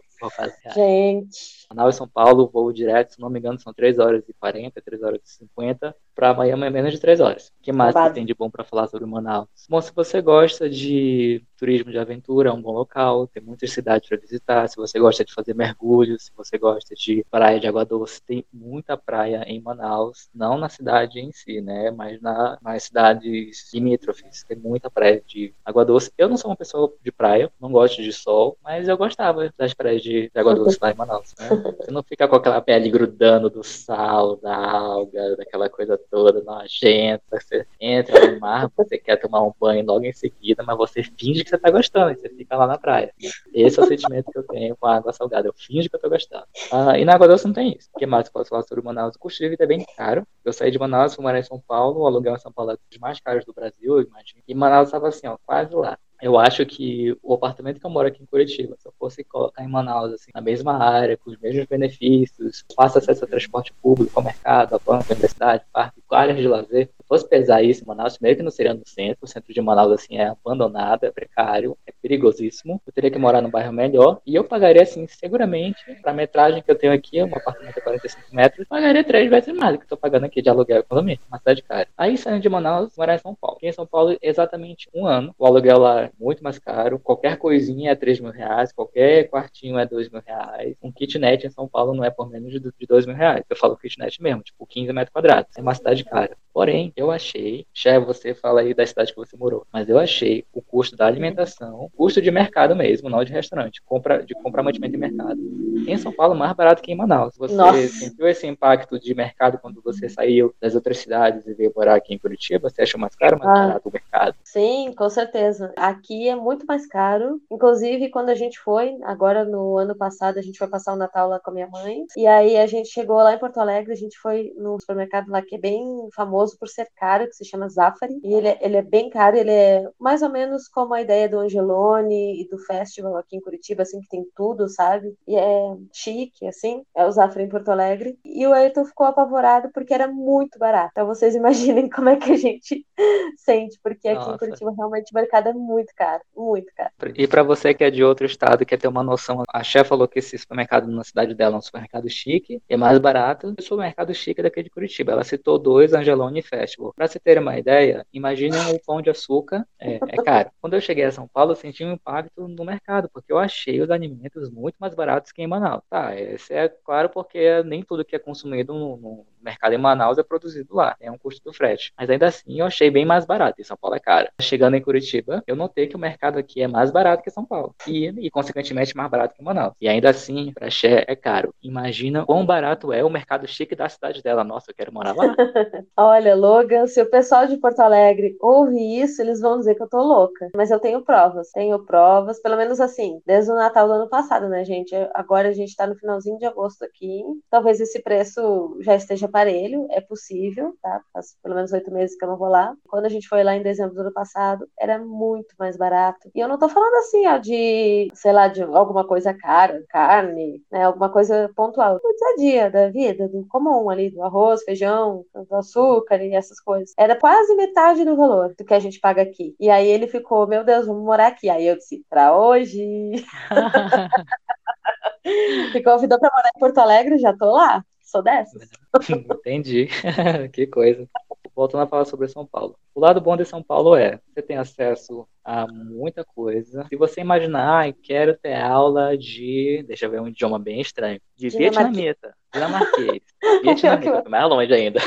Gente. 0.73 1.67
Manaus 1.69 1.95
e 1.95 1.97
São 1.97 2.07
Paulo, 2.07 2.47
voo 2.47 2.71
direto, 2.71 3.13
se 3.13 3.19
não 3.19 3.29
me 3.29 3.39
engano, 3.39 3.59
são 3.59 3.73
3 3.73 3.99
horas 3.99 4.27
e 4.27 4.33
40, 4.33 4.81
3 4.81 5.03
horas 5.03 5.21
e 5.23 5.29
50. 5.29 5.95
Para 6.13 6.33
Miami 6.33 6.65
é 6.65 6.69
menos 6.69 6.91
de 6.91 6.99
3 6.99 7.19
horas. 7.19 7.49
O 7.59 7.61
que 7.61 7.71
mais 7.71 7.93
que 7.93 8.13
tem 8.13 8.25
de 8.25 8.33
bom 8.33 8.49
para 8.49 8.63
falar 8.63 8.87
sobre 8.87 9.05
Manaus? 9.05 9.47
Bom, 9.69 9.81
se 9.81 9.93
você 9.93 10.21
gosta 10.21 10.69
de 10.69 11.43
turismo 11.57 11.91
de 11.91 11.97
aventura, 11.97 12.49
é 12.49 12.53
um 12.53 12.61
bom 12.61 12.71
local, 12.71 13.27
tem 13.27 13.41
muitas 13.41 13.71
cidades 13.71 14.07
para 14.07 14.17
visitar. 14.17 14.67
Se 14.67 14.75
você 14.75 14.99
gosta 14.99 15.23
de 15.23 15.33
fazer 15.33 15.55
mergulhos, 15.55 16.25
se 16.25 16.31
você 16.35 16.57
gosta 16.57 16.93
de 16.95 17.25
praia 17.29 17.59
de 17.59 17.67
água 17.67 17.85
doce, 17.85 18.21
tem 18.21 18.45
muita 18.51 18.97
praia 18.97 19.43
em 19.47 19.61
Manaus, 19.61 20.29
não 20.33 20.57
na 20.57 20.69
cidade 20.69 21.19
em 21.19 21.31
si, 21.31 21.61
né, 21.61 21.91
mas 21.91 22.21
na, 22.21 22.57
nas 22.61 22.83
cidades 22.83 23.73
limítrofes. 23.73 24.43
Tem 24.43 24.57
muita 24.57 24.89
praia 24.89 25.21
de 25.25 25.53
água 25.63 25.85
doce. 25.85 26.11
Eu 26.17 26.29
não 26.29 26.37
sou 26.37 26.51
uma 26.51 26.57
pessoa 26.57 26.93
de 27.03 27.11
praia, 27.11 27.51
não 27.59 27.71
gosto 27.71 28.01
de 28.01 28.11
sol, 28.11 28.57
mas 28.63 28.87
eu 28.87 28.97
gostava 28.97 29.51
das 29.57 29.73
praias 29.73 30.01
de, 30.01 30.29
de 30.29 30.39
água 30.39 30.55
doce 30.55 30.77
lá 30.81 30.91
em 30.91 30.95
Manaus. 30.95 31.33
Né? 31.39 31.47
Você 31.79 31.91
não 31.91 32.03
fica 32.03 32.27
com 32.27 32.35
aquela 32.35 32.61
pele 32.61 32.89
grudando 32.89 33.49
do 33.49 33.63
sal, 33.63 34.37
da 34.37 34.55
alga, 34.55 35.35
daquela 35.37 35.69
coisa 35.69 35.97
toda 36.09 36.41
nojenta. 36.41 37.23
Você 37.31 37.65
entra 37.79 38.31
no 38.31 38.39
mar, 38.39 38.69
você 38.75 38.97
quer 38.97 39.17
tomar 39.17 39.41
um 39.43 39.53
banho 39.59 39.85
logo 39.85 40.05
em 40.05 40.13
seguida, 40.13 40.63
mas 40.63 40.77
você 40.77 41.03
finge 41.03 41.44
que 41.45 41.49
você 41.49 41.57
tá 41.57 41.71
gostando, 41.71 42.11
e 42.11 42.15
você 42.15 42.29
fica 42.29 42.57
lá 42.57 42.67
na 42.67 42.77
praia. 42.77 43.13
Esse 43.53 43.79
é 43.79 43.83
o 43.83 43.85
sentimento 43.85 44.31
que 44.31 44.37
eu 44.37 44.43
tenho 44.43 44.75
com 44.75 44.87
a 44.87 44.97
água 44.97 45.13
salgada. 45.13 45.47
Eu 45.47 45.53
finge 45.53 45.87
que 45.89 45.95
eu 45.95 45.99
tô 45.99 46.09
gostando. 46.09 46.45
Ah, 46.71 46.97
e 46.97 47.05
na 47.05 47.13
água 47.13 47.27
doce 47.27 47.45
não 47.45 47.53
tem 47.53 47.75
isso. 47.77 47.89
O 47.93 47.99
que 47.99 48.05
mais 48.05 48.27
eu 48.27 48.33
posso 48.33 48.49
falar 48.49 48.63
sobre 48.63 48.83
Manaus? 48.83 49.15
O 49.15 49.19
custo 49.19 49.41
de 49.41 49.49
vida 49.49 49.63
é 49.63 49.67
bem 49.67 49.85
caro. 49.95 50.27
Eu 50.43 50.51
saí 50.51 50.71
de 50.71 50.79
Manaus, 50.79 51.15
fui 51.15 51.23
morar 51.23 51.39
em 51.39 51.43
São 51.43 51.61
Paulo, 51.65 52.01
o 52.01 52.07
aluguel 52.07 52.35
em 52.35 52.39
São 52.39 52.51
Paulo 52.51 52.71
é 52.71 52.77
dos 52.89 52.99
mais 52.99 53.19
caros 53.19 53.45
do 53.45 53.53
Brasil, 53.53 53.99
eu 53.99 54.01
imagino. 54.01 54.41
E 54.47 54.53
Manaus 54.53 54.89
estava 54.89 55.07
assim, 55.07 55.27
ó, 55.27 55.37
quase 55.45 55.73
lá 55.73 55.97
eu 56.21 56.37
acho 56.37 56.65
que 56.65 57.15
o 57.21 57.33
apartamento 57.33 57.79
que 57.79 57.85
eu 57.85 57.89
moro 57.89 58.07
aqui 58.07 58.21
em 58.21 58.25
Curitiba, 58.25 58.75
se 58.77 58.87
eu 58.87 58.93
fosse 58.97 59.23
colocar 59.23 59.63
em 59.63 59.67
Manaus, 59.67 60.13
assim, 60.13 60.31
na 60.33 60.41
mesma 60.41 60.77
área, 60.77 61.17
com 61.17 61.29
os 61.29 61.37
mesmos 61.37 61.65
benefícios, 61.65 62.63
fácil 62.75 62.99
acesso 62.99 63.25
a 63.25 63.27
transporte 63.27 63.73
público, 63.81 64.11
ao 64.15 64.23
mercado, 64.23 64.75
a 64.75 64.79
banco, 64.79 65.05
a 65.09 65.13
universidade, 65.13 65.63
parque, 65.71 66.01
áreas 66.11 66.37
de 66.37 66.47
lazer, 66.47 66.87
se 66.87 67.07
fosse 67.07 67.27
pesar 67.27 67.61
isso 67.61 67.83
em 67.83 67.87
Manaus, 67.87 68.17
primeiro 68.17 68.37
que 68.37 68.43
não 68.43 68.51
seria 68.51 68.73
no 68.73 68.87
centro, 68.87 69.17
o 69.21 69.27
centro 69.27 69.53
de 69.53 69.61
Manaus, 69.61 69.91
assim, 69.91 70.17
é 70.17 70.27
abandonado, 70.27 71.03
é 71.03 71.11
precário, 71.11 71.77
é 71.85 71.91
perigosíssimo, 72.01 72.81
eu 72.87 72.93
teria 72.93 73.11
que 73.11 73.19
morar 73.19 73.41
num 73.41 73.49
bairro 73.49 73.73
melhor, 73.73 74.21
e 74.25 74.33
eu 74.33 74.43
pagaria, 74.43 74.81
assim, 74.81 75.05
seguramente, 75.07 75.83
para 76.01 76.11
a 76.11 76.15
metragem 76.15 76.63
que 76.63 76.71
eu 76.71 76.75
tenho 76.75 76.93
aqui, 76.93 77.21
um 77.21 77.35
apartamento 77.35 77.75
de 77.75 77.81
45 77.81 78.35
metros, 78.35 78.67
pagaria 78.67 79.03
três 79.03 79.29
vezes 79.29 79.53
mais 79.53 79.73
do 79.73 79.79
que 79.79 79.85
eu 79.85 79.89
tô 79.89 79.97
pagando 79.97 80.25
aqui 80.25 80.41
de 80.41 80.49
aluguel 80.49 80.79
economia, 80.79 81.19
uma 81.27 81.37
cidade 81.37 81.61
cara. 81.61 81.87
Aí, 81.97 82.17
saindo 82.17 82.41
de 82.41 82.49
Manaus, 82.49 82.95
morar 82.97 83.15
em 83.15 83.19
São 83.19 83.35
Paulo. 83.35 83.57
Aqui 83.57 83.67
em 83.67 83.71
São 83.71 83.85
Paulo, 83.85 84.17
exatamente 84.21 84.89
um 84.93 85.05
ano, 85.05 85.35
o 85.37 85.45
aluguel 85.45 85.79
lá 85.79 86.04
muito 86.19 86.43
mais 86.43 86.59
caro. 86.59 86.99
Qualquer 86.99 87.37
coisinha 87.37 87.91
é 87.91 87.95
3 87.95 88.19
mil 88.19 88.31
reais, 88.31 88.71
qualquer 88.71 89.29
quartinho 89.29 89.77
é 89.77 89.85
2 89.85 90.09
mil 90.09 90.21
reais. 90.25 90.75
Um 90.81 90.91
kitnet 90.91 91.45
em 91.45 91.49
São 91.49 91.67
Paulo 91.67 91.93
não 91.93 92.03
é 92.03 92.09
por 92.09 92.29
menos 92.29 92.51
de 92.51 92.59
2 92.59 93.05
mil 93.05 93.15
reais. 93.15 93.43
Eu 93.49 93.55
falo 93.55 93.77
kitnet 93.77 94.21
mesmo, 94.21 94.43
tipo 94.43 94.65
15 94.65 94.91
metros 94.93 95.13
quadrados. 95.13 95.55
É 95.57 95.61
uma 95.61 95.75
cidade 95.75 96.03
cara. 96.03 96.37
Porém, 96.55 96.93
eu 96.95 97.11
achei, 97.11 97.67
chefe, 97.73 98.05
você 98.05 98.33
fala 98.33 98.61
aí 98.61 98.73
da 98.73 98.85
cidade 98.85 99.11
que 99.11 99.17
você 99.17 99.35
morou, 99.35 99.67
mas 99.73 99.89
eu 99.89 99.99
achei 99.99 100.45
o 100.53 100.61
custo 100.61 100.95
da 100.95 101.05
alimentação, 101.05 101.91
custo 101.97 102.21
de 102.21 102.31
mercado 102.31 102.73
mesmo, 102.73 103.09
não 103.09 103.25
de 103.25 103.33
restaurante, 103.33 103.81
compra, 103.83 104.23
de 104.23 104.33
comprar 104.35 104.63
mantimento 104.63 104.95
em 104.95 104.99
mercado. 104.99 105.37
Em 105.85 105.97
São 105.97 106.13
Paulo, 106.13 106.33
mais 106.33 106.53
barato 106.53 106.81
que 106.81 106.93
em 106.93 106.95
Manaus. 106.95 107.35
Você 107.37 107.53
Nossa. 107.53 107.85
sentiu 107.89 108.25
esse 108.25 108.47
impacto 108.47 108.97
de 108.97 109.13
mercado 109.13 109.59
quando 109.61 109.81
você 109.83 110.07
saiu 110.07 110.55
das 110.61 110.75
outras 110.75 110.97
cidades 110.99 111.45
e 111.45 111.53
veio 111.53 111.73
morar 111.75 111.95
aqui 111.95 112.13
em 112.13 112.17
Curitiba? 112.17 112.69
Você 112.69 112.83
achou 112.83 113.01
mais 113.01 113.13
caro 113.15 113.37
mais 113.37 113.51
ah, 113.51 113.67
barato 113.67 113.89
o 113.89 113.91
mercado? 113.91 114.37
Sim, 114.45 114.93
com 114.97 115.09
certeza. 115.09 115.73
Aqui 115.75 116.29
é 116.29 116.37
muito 116.37 116.65
mais 116.65 116.87
caro. 116.87 117.41
Inclusive, 117.51 118.09
quando 118.09 118.29
a 118.29 118.35
gente 118.35 118.57
foi, 118.59 118.97
agora 119.03 119.43
no 119.43 119.77
ano 119.77 119.93
passado, 119.93 120.39
a 120.39 120.41
gente 120.41 120.57
foi 120.57 120.69
passar 120.69 120.93
o 120.93 120.97
Natal 120.97 121.27
lá 121.27 121.37
com 121.37 121.51
a 121.51 121.53
minha 121.53 121.67
mãe. 121.67 122.05
E 122.15 122.25
aí 122.25 122.55
a 122.55 122.65
gente 122.65 122.87
chegou 122.87 123.17
lá 123.17 123.33
em 123.33 123.39
Porto 123.39 123.59
Alegre, 123.59 123.91
a 123.91 123.97
gente 123.97 124.17
foi 124.17 124.53
no 124.57 124.79
supermercado 124.79 125.29
lá 125.29 125.41
que 125.41 125.55
é 125.55 125.59
bem 125.59 126.07
famoso 126.15 126.44
famoso 126.45 126.57
por 126.57 126.69
ser 126.69 126.87
caro, 126.95 127.27
que 127.27 127.35
se 127.35 127.45
chama 127.45 127.67
Zafari. 127.67 128.19
E 128.23 128.33
ele, 128.33 128.47
é, 128.47 128.59
ele 128.61 128.77
é 128.77 128.81
bem 128.81 129.09
caro, 129.09 129.35
ele 129.35 129.51
é 129.51 129.83
mais 129.99 130.21
ou 130.21 130.29
menos 130.29 130.67
como 130.67 130.93
a 130.93 131.01
ideia 131.01 131.27
do 131.27 131.39
Angelone 131.39 132.41
e 132.41 132.47
do 132.47 132.57
Festival 132.59 133.17
aqui 133.17 133.35
em 133.35 133.41
Curitiba, 133.41 133.81
assim, 133.81 133.99
que 134.01 134.07
tem 134.07 134.25
tudo, 134.35 134.69
sabe? 134.69 135.15
E 135.27 135.35
é 135.35 135.75
chique, 135.91 136.45
assim. 136.47 136.83
É 136.95 137.05
o 137.05 137.11
Zafari 137.11 137.45
em 137.45 137.49
Porto 137.49 137.69
Alegre. 137.69 138.17
E 138.23 138.45
o 138.45 138.53
Ayrton 138.53 138.85
ficou 138.85 139.07
apavorado 139.07 139.69
porque 139.73 139.93
era 139.93 140.07
muito 140.07 140.59
barato. 140.59 140.91
Então 140.91 141.07
vocês 141.07 141.35
imaginem 141.35 141.89
como 141.89 142.09
é 142.09 142.15
que 142.15 142.31
a 142.31 142.37
gente 142.37 142.85
sente, 143.37 143.79
porque 143.81 144.07
aqui 144.07 144.19
Nossa. 144.19 144.35
em 144.35 144.37
Curitiba 144.37 144.73
realmente 144.75 145.11
o 145.11 145.15
mercado 145.15 145.49
é 145.49 145.53
muito 145.53 145.93
caro, 145.95 146.21
muito 146.35 146.71
caro. 146.75 146.91
E 147.15 147.27
para 147.27 147.43
você 147.43 147.73
que 147.73 147.83
é 147.83 147.91
de 147.91 148.03
outro 148.03 148.25
estado 148.25 148.63
e 148.63 148.65
quer 148.65 148.77
ter 148.77 148.87
uma 148.87 149.03
noção, 149.03 149.43
a 149.51 149.63
chefe 149.63 149.89
falou 149.89 150.07
que 150.07 150.19
esse 150.19 150.37
supermercado 150.37 150.87
na 150.87 151.03
cidade 151.03 151.33
dela 151.33 151.55
é 151.55 151.57
um 151.57 151.61
supermercado 151.61 152.09
chique, 152.09 152.61
é 152.69 152.77
mais 152.77 152.97
barato. 152.99 153.53
O 153.57 153.61
supermercado 153.61 154.13
chique 154.13 154.41
daqui 154.41 154.63
de 154.63 154.69
Curitiba. 154.69 155.11
Ela 155.11 155.23
citou 155.23 155.57
dois 155.57 155.93
Angelone 155.93 156.34
Festival. 156.41 156.93
Para 156.95 157.07
você 157.07 157.19
ter 157.19 157.37
uma 157.37 157.57
ideia, 157.57 158.05
imagine 158.13 158.57
o 158.73 158.79
pão 158.85 159.01
de 159.01 159.09
açúcar, 159.09 159.65
é, 159.79 159.95
é 159.95 160.23
caro. 160.23 160.49
Quando 160.61 160.73
eu 160.73 160.81
cheguei 160.81 161.05
a 161.05 161.11
São 161.11 161.27
Paulo, 161.27 161.51
eu 161.51 161.55
senti 161.55 161.83
um 161.83 161.93
impacto 161.93 162.47
no 162.47 162.65
mercado, 162.65 163.09
porque 163.13 163.31
eu 163.31 163.37
achei 163.37 163.81
os 163.81 163.89
alimentos 163.89 164.49
muito 164.49 164.75
mais 164.79 164.93
baratos 164.93 165.31
que 165.31 165.41
em 165.41 165.47
Manaus. 165.47 165.83
Tá, 165.89 166.15
esse 166.19 166.53
é 166.53 166.67
claro 166.69 167.09
porque 167.09 167.63
nem 167.63 167.83
tudo 167.83 168.05
que 168.05 168.15
é 168.15 168.19
consumido 168.19 168.73
no, 168.73 168.97
no 168.97 169.25
mercado 169.41 169.73
em 169.73 169.77
Manaus 169.77 170.17
é 170.17 170.23
produzido 170.23 170.75
lá, 170.75 170.95
é 170.99 171.11
um 171.11 171.17
custo 171.17 171.43
do 171.43 171.53
frete. 171.53 171.93
Mas 171.97 172.09
ainda 172.09 172.27
assim 172.27 172.59
eu 172.59 172.65
achei 172.65 172.89
bem 172.89 173.05
mais 173.05 173.25
barato, 173.25 173.61
e 173.61 173.63
São 173.63 173.77
Paulo 173.77 173.95
é 173.95 173.99
caro. 173.99 174.27
Chegando 174.41 174.75
em 174.75 174.81
Curitiba, 174.81 175.43
eu 175.45 175.55
notei 175.55 175.87
que 175.87 175.95
o 175.95 175.99
mercado 175.99 176.39
aqui 176.39 176.61
é 176.61 176.67
mais 176.67 176.91
barato 176.91 177.23
que 177.23 177.29
São 177.29 177.45
Paulo, 177.45 177.75
e, 177.87 178.07
e 178.07 178.31
consequentemente 178.31 178.95
mais 178.95 179.09
barato 179.09 179.35
que 179.35 179.43
Manaus. 179.43 179.73
E 179.79 179.87
ainda 179.87 180.09
assim, 180.09 180.51
para 180.53 180.69
Xé 180.69 181.05
é 181.07 181.15
caro. 181.15 181.53
Imagina 181.61 182.25
quão 182.25 182.45
barato 182.45 182.91
é 182.91 183.03
o 183.03 183.09
mercado 183.09 183.47
chique 183.47 183.75
da 183.75 183.87
cidade 183.87 184.23
dela. 184.23 184.43
Nossa, 184.43 184.71
eu 184.71 184.75
quero 184.75 184.93
morar 184.93 185.15
lá. 185.15 185.35
Olha, 185.95 186.24
Logan, 186.33 186.87
se 186.87 187.01
o 187.01 187.09
pessoal 187.09 187.45
de 187.45 187.57
Porto 187.57 187.79
Alegre 187.81 188.35
ouve 188.39 189.01
isso, 189.01 189.21
eles 189.21 189.39
vão 189.39 189.59
dizer 189.59 189.75
que 189.75 189.83
eu 189.83 189.89
tô 189.89 190.01
louca. 190.01 190.49
Mas 190.55 190.71
eu 190.71 190.79
tenho 190.79 191.03
provas, 191.03 191.51
tenho 191.51 191.83
provas, 191.85 192.41
pelo 192.41 192.57
menos 192.57 192.79
assim, 192.79 193.21
desde 193.25 193.51
o 193.51 193.55
Natal 193.55 193.87
do 193.87 193.93
ano 193.93 194.09
passado, 194.09 194.47
né, 194.49 194.63
gente? 194.63 194.95
Agora 195.13 195.49
a 195.49 195.53
gente 195.53 195.75
tá 195.75 195.85
no 195.85 195.95
finalzinho 195.95 196.37
de 196.37 196.45
agosto 196.45 196.83
aqui. 196.83 197.23
Talvez 197.49 197.79
esse 197.79 198.01
preço 198.01 198.77
já 198.81 198.95
esteja 198.95 199.25
aparelho, 199.25 199.87
é 199.91 200.01
possível, 200.01 200.73
tá? 200.81 201.01
Faz 201.13 201.35
pelo 201.43 201.55
menos 201.55 201.71
oito 201.73 201.91
meses 201.91 202.17
que 202.17 202.23
eu 202.23 202.29
não 202.29 202.37
vou 202.37 202.49
lá. 202.49 202.73
Quando 202.87 203.05
a 203.05 203.09
gente 203.09 203.27
foi 203.27 203.43
lá 203.43 203.55
em 203.55 203.63
dezembro 203.63 203.93
do 203.93 204.01
ano 204.01 204.13
passado, 204.13 204.67
era 204.79 204.97
muito 204.97 205.53
mais 205.59 205.77
barato. 205.77 206.29
E 206.33 206.39
eu 206.39 206.47
não 206.47 206.57
tô 206.57 206.69
falando 206.69 206.95
assim, 206.95 207.27
ó, 207.27 207.37
de, 207.37 208.09
sei 208.13 208.31
lá, 208.31 208.47
de 208.47 208.63
alguma 208.63 209.05
coisa 209.05 209.33
cara, 209.33 209.83
carne, 209.89 210.61
né? 210.71 210.83
Alguma 210.85 211.09
coisa 211.09 211.49
pontual. 211.55 211.99
Do 211.99 212.15
dia 212.15 212.27
a 212.27 212.35
dia 212.37 212.71
da 212.71 212.89
vida, 212.89 213.27
do 213.27 213.45
comum 213.47 213.89
ali, 213.89 214.09
do 214.09 214.21
arroz, 214.23 214.63
feijão, 214.63 215.25
do 215.33 215.55
açúcar 215.55 216.14
e 216.21 216.33
essas 216.33 216.59
coisas. 216.59 216.93
Era 216.97 217.15
quase 217.15 217.55
metade 217.55 218.05
do 218.05 218.15
valor 218.15 218.53
do 218.57 218.65
que 218.65 218.73
a 218.73 218.79
gente 218.79 218.99
paga 218.99 219.21
aqui. 219.21 219.55
E 219.59 219.69
aí 219.69 219.87
ele 219.87 220.07
ficou, 220.07 220.47
meu 220.47 220.63
Deus, 220.63 220.87
vamos 220.87 221.03
morar 221.03 221.27
aqui. 221.27 221.49
Aí 221.49 221.67
eu 221.67 221.77
disse, 221.77 222.03
pra 222.09 222.37
hoje. 222.37 222.81
Me 225.73 225.83
convidou 225.83 226.19
pra 226.19 226.29
morar 226.31 226.49
em 226.55 226.59
Porto 226.59 226.77
Alegre, 226.77 227.17
já 227.17 227.35
tô 227.35 227.51
lá 227.51 227.83
sou 228.15 228.21
dessas. 228.21 228.69
Entendi. 229.09 229.87
que 230.53 230.67
coisa. 230.67 231.07
Voltando 231.53 231.83
a 231.83 231.87
falar 231.87 232.05
sobre 232.05 232.27
São 232.27 232.45
Paulo. 232.45 232.77
O 232.93 232.99
lado 232.99 233.21
bom 233.21 233.35
de 233.35 233.45
São 233.45 233.63
Paulo 233.63 233.95
é, 233.95 234.19
você 234.33 234.41
tem 234.41 234.57
acesso 234.57 235.27
a 235.43 235.67
muita 235.67 236.23
coisa. 236.23 236.85
Se 236.89 236.95
você 236.95 237.21
imaginar, 237.21 237.87
ah, 237.87 237.93
quero 238.03 238.37
ter 238.37 238.55
aula 238.55 239.17
de, 239.17 239.83
deixa 239.87 240.05
eu 240.05 240.11
ver 240.11 240.21
um 240.21 240.27
idioma 240.27 240.59
bem 240.59 240.81
estranho, 240.81 241.19
de 241.35 241.49
vietnamita, 241.49 242.35
dinamarquês. 242.53 243.21
Vietnamita, 243.63 244.23
é 244.25 244.29
mais 244.29 244.49
longe 244.49 244.73
ainda. 244.73 244.99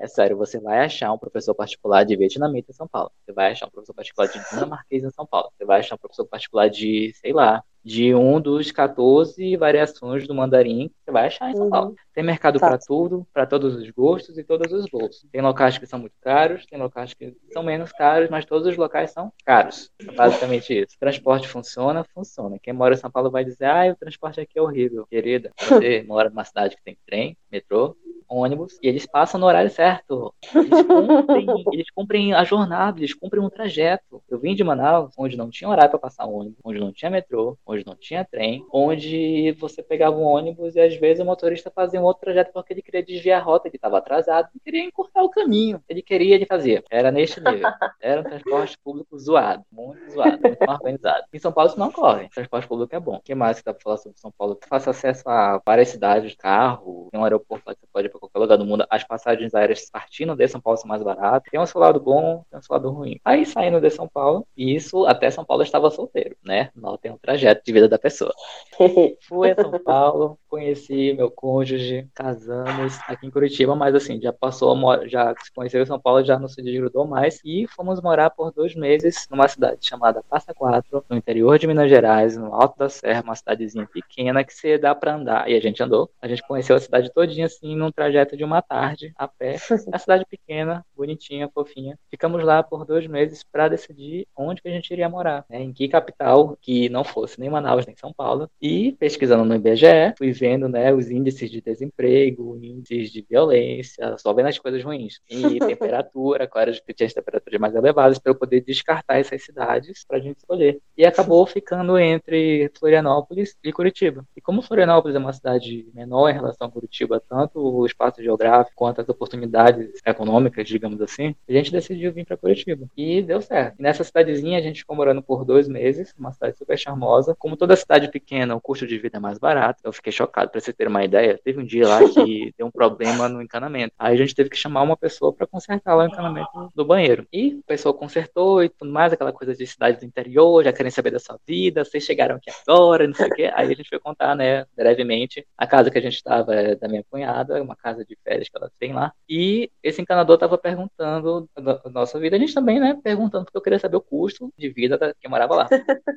É 0.00 0.06
sério, 0.06 0.36
você 0.36 0.58
vai 0.60 0.80
achar 0.84 1.12
um 1.12 1.18
professor 1.18 1.54
particular 1.54 2.04
de 2.04 2.16
vietnamita 2.16 2.70
em 2.70 2.74
São 2.74 2.88
Paulo. 2.88 3.10
Você 3.24 3.32
vai 3.32 3.52
achar 3.52 3.66
um 3.66 3.70
professor 3.70 3.94
particular 3.94 4.26
de 4.26 4.40
dinamarquês 4.50 5.04
em 5.04 5.10
São 5.10 5.26
Paulo. 5.26 5.50
Você 5.56 5.64
vai 5.64 5.80
achar 5.80 5.94
um 5.94 5.98
professor 5.98 6.26
particular 6.26 6.68
de, 6.68 7.12
sei 7.14 7.32
lá, 7.32 7.62
de 7.82 8.14
um 8.14 8.40
dos 8.40 8.70
14 8.70 9.56
variações 9.56 10.26
do 10.26 10.34
mandarim 10.34 10.90
você 11.10 11.12
vai 11.12 11.26
achar 11.26 11.50
em 11.50 11.56
São 11.56 11.64
uhum. 11.64 11.70
Paulo. 11.70 11.94
Tem 12.14 12.22
mercado 12.22 12.60
para 12.60 12.78
tudo, 12.78 13.26
para 13.32 13.46
todos 13.46 13.74
os 13.74 13.90
gostos 13.90 14.38
e 14.38 14.44
todos 14.44 14.72
os 14.72 14.86
bolsos. 14.86 15.26
Tem 15.30 15.40
locais 15.40 15.76
que 15.76 15.86
são 15.86 15.98
muito 15.98 16.14
caros, 16.20 16.64
tem 16.66 16.78
locais 16.78 17.12
que 17.14 17.34
são 17.52 17.62
menos 17.62 17.90
caros, 17.92 18.30
mas 18.30 18.44
todos 18.44 18.68
os 18.68 18.76
locais 18.76 19.10
são 19.10 19.32
caros. 19.44 19.90
É 20.00 20.12
basicamente 20.12 20.72
isso. 20.72 20.96
transporte 20.98 21.48
funciona? 21.48 22.04
Funciona. 22.14 22.58
Quem 22.62 22.72
mora 22.72 22.94
em 22.94 22.98
São 22.98 23.10
Paulo 23.10 23.30
vai 23.30 23.44
dizer, 23.44 23.64
ah, 23.64 23.90
o 23.90 23.96
transporte 23.96 24.40
aqui 24.40 24.58
é 24.58 24.62
horrível. 24.62 25.06
Querida, 25.06 25.50
você 25.58 26.04
mora 26.06 26.30
numa 26.30 26.44
cidade 26.44 26.76
que 26.76 26.82
tem 26.82 26.96
trem, 27.06 27.36
metrô, 27.50 27.96
ônibus 28.30 28.78
e 28.82 28.88
eles 28.88 29.06
passam 29.06 29.40
no 29.40 29.46
horário 29.46 29.70
certo. 29.70 30.32
Eles 30.54 30.82
cumprem, 30.82 31.46
eles 31.72 31.90
cumprem 31.90 32.32
a 32.32 32.44
jornada, 32.44 32.98
eles 33.00 33.12
cumprem 33.12 33.42
um 33.42 33.50
trajeto. 33.50 34.22
Eu 34.28 34.38
vim 34.38 34.54
de 34.54 34.62
Manaus, 34.62 35.12
onde 35.18 35.36
não 35.36 35.50
tinha 35.50 35.68
horário 35.68 35.90
para 35.90 35.98
passar 35.98 36.26
ônibus, 36.26 36.58
onde 36.64 36.78
não 36.78 36.92
tinha 36.92 37.10
metrô, 37.10 37.58
onde 37.66 37.84
não 37.84 37.96
tinha 37.96 38.24
trem, 38.24 38.64
onde 38.72 39.52
você 39.58 39.82
pegava 39.82 40.16
um 40.16 40.22
ônibus 40.22 40.76
e 40.76 40.80
às 40.80 40.94
vezes 40.96 41.22
o 41.22 41.26
motorista 41.26 41.70
fazia 41.70 42.00
um 42.00 42.04
outro 42.04 42.22
trajeto 42.22 42.52
porque 42.52 42.72
ele 42.72 42.82
queria 42.82 43.02
desviar 43.02 43.40
a 43.40 43.44
rota, 43.44 43.68
ele 43.68 43.76
estava 43.76 43.98
atrasado, 43.98 44.48
ele 44.54 44.62
queria 44.64 44.84
encurtar 44.84 45.22
o 45.22 45.30
caminho. 45.30 45.82
Ele 45.88 46.02
queria, 46.02 46.34
ele 46.34 46.46
fazia. 46.46 46.84
Era 46.90 47.10
neste 47.10 47.40
nível. 47.40 47.68
Era 48.00 48.20
um 48.20 48.24
transporte 48.24 48.78
público 48.78 49.18
zoado, 49.18 49.64
muito 49.72 50.10
zoado, 50.12 50.38
muito 50.42 50.58
mal 50.66 50.76
organizado. 50.76 51.24
Em 51.32 51.38
São 51.38 51.52
Paulo 51.52 51.70
isso 51.70 51.78
não 51.78 51.88
ocorre. 51.88 52.26
O 52.26 52.30
transporte 52.30 52.68
público 52.68 52.94
é 52.94 53.00
bom. 53.00 53.16
O 53.16 53.20
que 53.20 53.34
mais 53.34 53.58
que 53.58 53.64
dá 53.64 53.74
para 53.74 53.82
falar 53.82 53.96
sobre 53.96 54.18
São 54.18 54.30
Paulo? 54.30 54.58
Faça 54.68 54.90
acesso 54.90 55.28
a 55.28 55.60
várias 55.64 55.88
cidades 55.88 56.30
de 56.30 56.36
carro, 56.36 57.08
tem 57.10 57.20
um 57.20 57.24
aeroporto 57.24 57.64
lá 57.66 57.74
que 57.74 57.80
você 57.80 57.86
pode 57.92 58.06
ir 58.06 58.10
qualquer 58.20 58.38
lugar 58.38 58.58
do 58.58 58.64
mundo, 58.64 58.86
as 58.88 59.02
passagens 59.04 59.54
aéreas 59.54 59.90
partindo 59.90 60.36
de 60.36 60.46
São 60.48 60.60
Paulo 60.60 60.78
são 60.78 60.88
mais 60.88 61.02
baratas. 61.02 61.50
Tem 61.50 61.58
um 61.58 61.66
seu 61.66 61.80
lado 61.80 61.98
bom, 61.98 62.44
tem 62.50 62.58
um 62.58 62.62
seu 62.62 62.74
lado 62.74 62.90
ruim. 62.90 63.18
Aí 63.24 63.44
saindo 63.46 63.80
de 63.80 63.90
São 63.90 64.06
Paulo, 64.06 64.46
e 64.56 64.74
isso 64.74 65.06
até 65.06 65.30
São 65.30 65.44
Paulo 65.44 65.62
estava 65.62 65.90
solteiro, 65.90 66.36
né? 66.44 66.70
Não 66.74 66.96
tem 66.96 67.10
um 67.10 67.18
trajeto 67.18 67.62
de 67.64 67.72
vida 67.72 67.88
da 67.88 67.98
pessoa. 67.98 68.32
Fui 69.26 69.50
a 69.50 69.54
São 69.54 69.78
Paulo, 69.82 70.38
conheci 70.50 71.14
meu 71.14 71.30
cônjuge, 71.30 72.08
casamos 72.12 72.98
aqui 73.06 73.26
em 73.26 73.30
Curitiba, 73.30 73.76
mas 73.76 73.94
assim, 73.94 74.20
já 74.20 74.32
passou, 74.32 74.76
já 75.06 75.32
se 75.40 75.52
conheceu 75.52 75.82
em 75.82 75.86
São 75.86 76.00
Paulo, 76.00 76.24
já 76.24 76.38
não 76.38 76.48
se 76.48 76.60
desgrudou 76.60 77.06
mais, 77.06 77.40
e 77.44 77.66
fomos 77.68 78.00
morar 78.02 78.30
por 78.30 78.52
dois 78.52 78.74
meses 78.74 79.28
numa 79.30 79.46
cidade 79.46 79.86
chamada 79.86 80.22
Passa 80.28 80.52
Quatro, 80.52 81.04
no 81.08 81.16
interior 81.16 81.58
de 81.58 81.66
Minas 81.66 81.88
Gerais, 81.88 82.36
no 82.36 82.52
Alto 82.52 82.76
da 82.78 82.88
Serra, 82.88 83.22
uma 83.22 83.36
cidadezinha 83.36 83.86
pequena 83.86 84.42
que 84.42 84.52
você 84.52 84.76
dá 84.76 84.94
para 84.94 85.14
andar. 85.14 85.48
E 85.48 85.54
a 85.54 85.60
gente 85.60 85.82
andou, 85.82 86.10
a 86.20 86.26
gente 86.26 86.42
conheceu 86.46 86.74
a 86.74 86.80
cidade 86.80 87.12
todinha 87.12 87.46
assim, 87.46 87.76
num 87.76 87.92
trajeto 87.92 88.36
de 88.36 88.42
uma 88.42 88.60
tarde 88.60 89.12
a 89.16 89.28
pé. 89.28 89.56
A 89.92 89.98
cidade 89.98 90.24
pequena, 90.28 90.84
bonitinha, 90.96 91.48
fofinha. 91.48 91.98
Ficamos 92.10 92.42
lá 92.42 92.62
por 92.62 92.84
dois 92.84 93.06
meses 93.06 93.44
para 93.44 93.68
decidir 93.68 94.26
onde 94.36 94.60
que 94.60 94.68
a 94.68 94.72
gente 94.72 94.90
iria 94.90 95.08
morar, 95.08 95.44
né? 95.48 95.62
em 95.62 95.72
que 95.72 95.88
capital 95.88 96.56
que 96.60 96.88
não 96.88 97.04
fosse 97.04 97.38
nem 97.38 97.48
Manaus 97.50 97.86
nem 97.86 97.96
São 97.96 98.12
Paulo. 98.12 98.50
E 98.60 98.92
pesquisando 98.92 99.44
no 99.44 99.54
IBGE, 99.54 100.14
fui 100.16 100.32
vendo 100.40 100.68
né, 100.68 100.92
os 100.92 101.10
índices 101.10 101.50
de 101.50 101.60
desemprego, 101.60 102.58
índices 102.62 103.10
de 103.10 103.20
violência, 103.28 104.16
só 104.16 104.32
vendo 104.32 104.48
as 104.48 104.58
coisas 104.58 104.82
ruins. 104.82 105.20
E 105.28 105.58
temperatura, 105.60 106.48
quais 106.48 106.80
que 106.80 106.94
tinha 106.94 107.06
as 107.06 107.12
temperaturas 107.12 107.60
mais 107.60 107.74
elevadas, 107.74 108.18
para 108.18 108.32
eu 108.32 108.34
poder 108.34 108.62
descartar 108.62 109.18
essas 109.18 109.44
cidades 109.44 110.04
para 110.04 110.16
a 110.16 110.20
gente 110.20 110.38
escolher. 110.38 110.80
E 110.96 111.04
acabou 111.04 111.46
ficando 111.46 111.98
entre 111.98 112.70
Florianópolis 112.78 113.56
e 113.62 113.72
Curitiba. 113.72 114.24
E 114.34 114.40
como 114.40 114.62
Florianópolis 114.62 115.14
é 115.14 115.18
uma 115.18 115.32
cidade 115.32 115.86
menor 115.92 116.30
em 116.30 116.34
relação 116.34 116.66
a 116.66 116.70
Curitiba, 116.70 117.22
tanto 117.28 117.60
o 117.60 117.84
espaço 117.84 118.22
geográfico 118.22 118.74
quanto 118.74 119.00
as 119.00 119.08
oportunidades 119.08 120.00
econômicas, 120.06 120.66
digamos 120.66 121.00
assim, 121.02 121.34
a 121.48 121.52
gente 121.52 121.70
decidiu 121.70 122.12
vir 122.12 122.24
para 122.24 122.36
Curitiba. 122.36 122.86
E 122.96 123.20
deu 123.22 123.42
certo. 123.42 123.78
E 123.78 123.82
nessa 123.82 124.02
cidadezinha 124.02 124.58
a 124.58 124.62
gente 124.62 124.80
ficou 124.80 124.96
morando 124.96 125.22
por 125.22 125.44
dois 125.44 125.68
meses, 125.68 126.14
uma 126.18 126.32
cidade 126.32 126.56
super 126.56 126.78
charmosa. 126.78 127.34
Como 127.38 127.56
toda 127.56 127.76
cidade 127.76 128.10
pequena, 128.10 128.54
o 128.54 128.60
custo 128.60 128.86
de 128.86 128.98
vida 128.98 129.18
é 129.18 129.20
mais 129.20 129.38
barato. 129.38 129.80
Eu 129.84 129.92
fiquei 129.92 130.12
chocado, 130.12 130.29
para 130.30 130.60
você 130.60 130.72
ter 130.72 130.88
uma 130.88 131.04
ideia. 131.04 131.38
Teve 131.42 131.60
um 131.60 131.64
dia 131.64 131.86
lá 131.86 132.00
que 132.08 132.52
deu 132.56 132.66
um 132.66 132.70
problema 132.70 133.28
no 133.28 133.42
encanamento. 133.42 133.94
Aí 133.98 134.14
a 134.14 134.18
gente 134.18 134.34
teve 134.34 134.50
que 134.50 134.56
chamar 134.56 134.82
uma 134.82 134.96
pessoa 134.96 135.32
para 135.32 135.46
consertar 135.46 135.94
lá 135.94 136.04
o 136.04 136.06
encanamento 136.06 136.70
do 136.74 136.84
banheiro. 136.84 137.26
E 137.32 137.60
a 137.64 137.66
pessoa 137.66 137.94
consertou 137.94 138.62
e 138.62 138.68
tudo 138.68 138.90
mais, 138.90 139.12
aquela 139.12 139.32
coisa 139.32 139.54
de 139.54 139.66
cidade 139.66 139.98
do 139.98 140.04
interior, 140.04 140.64
já 140.64 140.72
querem 140.72 140.90
saber 140.90 141.10
da 141.10 141.18
sua 141.18 141.38
vida, 141.46 141.84
vocês 141.84 142.04
chegaram 142.04 142.36
aqui 142.36 142.50
agora, 142.66 143.06
não 143.06 143.14
sei 143.14 143.26
o 143.28 143.34
quê. 143.34 143.50
Aí 143.54 143.72
a 143.72 143.76
gente 143.76 143.88
foi 143.88 143.98
contar, 143.98 144.34
né, 144.34 144.64
brevemente, 144.76 145.46
a 145.56 145.66
casa 145.66 145.90
que 145.90 145.98
a 145.98 146.02
gente 146.02 146.14
estava 146.14 146.54
é 146.54 146.74
da 146.74 146.88
minha 146.88 147.04
cunhada, 147.10 147.62
uma 147.62 147.76
casa 147.76 148.04
de 148.04 148.16
férias 148.24 148.48
que 148.48 148.56
ela 148.56 148.70
tem 148.78 148.92
lá. 148.92 149.12
E 149.28 149.70
esse 149.82 150.00
encanador 150.00 150.34
estava 150.34 150.56
perguntando 150.58 151.48
da 151.56 151.80
nossa 151.90 152.18
vida, 152.18 152.36
a 152.36 152.38
gente 152.38 152.54
também, 152.54 152.80
né, 152.80 152.98
perguntando 153.02 153.44
porque 153.44 153.58
eu 153.58 153.62
queria 153.62 153.78
saber 153.78 153.96
o 153.96 154.00
custo 154.00 154.52
de 154.56 154.68
vida 154.68 154.96
da 154.96 155.14
que 155.14 155.28
morava 155.28 155.54
lá. 155.54 155.68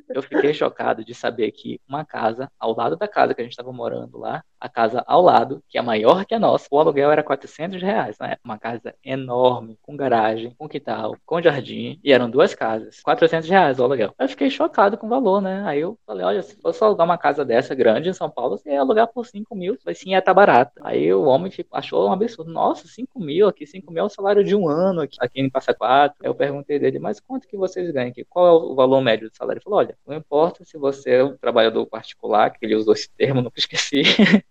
Eu 0.08 0.22
fiquei 0.22 0.54
chocado 0.54 1.04
de 1.04 1.14
saber 1.14 1.50
que 1.52 1.80
uma 1.88 2.04
casa, 2.04 2.50
ao 2.58 2.74
lado 2.76 2.96
da 2.96 3.08
casa 3.08 3.34
que 3.34 3.40
a 3.40 3.44
gente 3.44 3.52
estava 3.52 3.72
morando 3.72 4.03
lá, 4.12 4.44
a 4.64 4.68
casa 4.68 5.04
ao 5.06 5.20
lado, 5.20 5.62
que 5.68 5.76
é 5.76 5.82
maior 5.82 6.24
que 6.24 6.34
a 6.34 6.38
nossa. 6.38 6.66
O 6.70 6.78
aluguel 6.78 7.12
era 7.12 7.22
400 7.22 7.82
reais, 7.82 8.16
né? 8.18 8.36
Uma 8.42 8.58
casa 8.58 8.94
enorme, 9.04 9.78
com 9.82 9.94
garagem, 9.94 10.54
com 10.56 10.66
quintal, 10.66 11.16
com 11.26 11.42
jardim, 11.42 12.00
e 12.02 12.12
eram 12.12 12.30
duas 12.30 12.54
casas. 12.54 13.00
400 13.02 13.48
reais 13.48 13.78
o 13.78 13.84
aluguel. 13.84 14.14
Eu 14.18 14.28
fiquei 14.28 14.48
chocado 14.48 14.96
com 14.96 15.06
o 15.06 15.10
valor, 15.10 15.42
né? 15.42 15.62
Aí 15.66 15.80
eu 15.80 15.98
falei, 16.06 16.24
olha, 16.24 16.42
se 16.42 16.56
fosse 16.56 16.82
alugar 16.82 17.04
uma 17.04 17.18
casa 17.18 17.44
dessa 17.44 17.74
grande 17.74 18.08
em 18.08 18.14
São 18.14 18.30
Paulo, 18.30 18.56
você 18.56 18.70
ia 18.70 18.80
alugar 18.80 19.06
por 19.08 19.26
5 19.26 19.54
mil, 19.54 19.76
mas 19.84 19.98
sim, 19.98 20.12
ia 20.12 20.18
estar 20.18 20.34
tá. 20.34 20.72
Aí 20.82 21.12
o 21.12 21.24
homem 21.24 21.52
achou 21.72 22.08
um 22.08 22.12
absurdo. 22.12 22.50
Nossa, 22.50 22.88
5 22.88 23.20
mil 23.20 23.46
aqui, 23.46 23.66
5 23.66 23.92
mil 23.92 24.02
é 24.02 24.06
o 24.06 24.08
salário 24.08 24.42
de 24.42 24.56
um 24.56 24.66
ano 24.66 25.02
aqui, 25.02 25.16
aqui 25.20 25.40
em 25.40 25.50
Passa 25.50 25.74
Quatro. 25.74 26.16
Eu 26.22 26.34
perguntei 26.34 26.78
dele, 26.78 26.98
mas 26.98 27.20
quanto 27.20 27.46
que 27.46 27.56
vocês 27.56 27.90
ganham 27.90 28.08
aqui? 28.08 28.24
Qual 28.24 28.46
é 28.46 28.50
o 28.52 28.74
valor 28.74 29.02
médio 29.02 29.28
do 29.28 29.36
salário? 29.36 29.58
Ele 29.58 29.64
falou, 29.64 29.80
olha, 29.80 29.96
não 30.06 30.16
importa 30.16 30.64
se 30.64 30.78
você 30.78 31.16
é 31.16 31.24
um 31.24 31.36
trabalhador 31.36 31.86
particular, 31.86 32.50
que 32.50 32.64
ele 32.64 32.74
usou 32.74 32.94
esse 32.94 33.10
termo, 33.10 33.42
nunca 33.42 33.58
esqueci, 33.58 34.02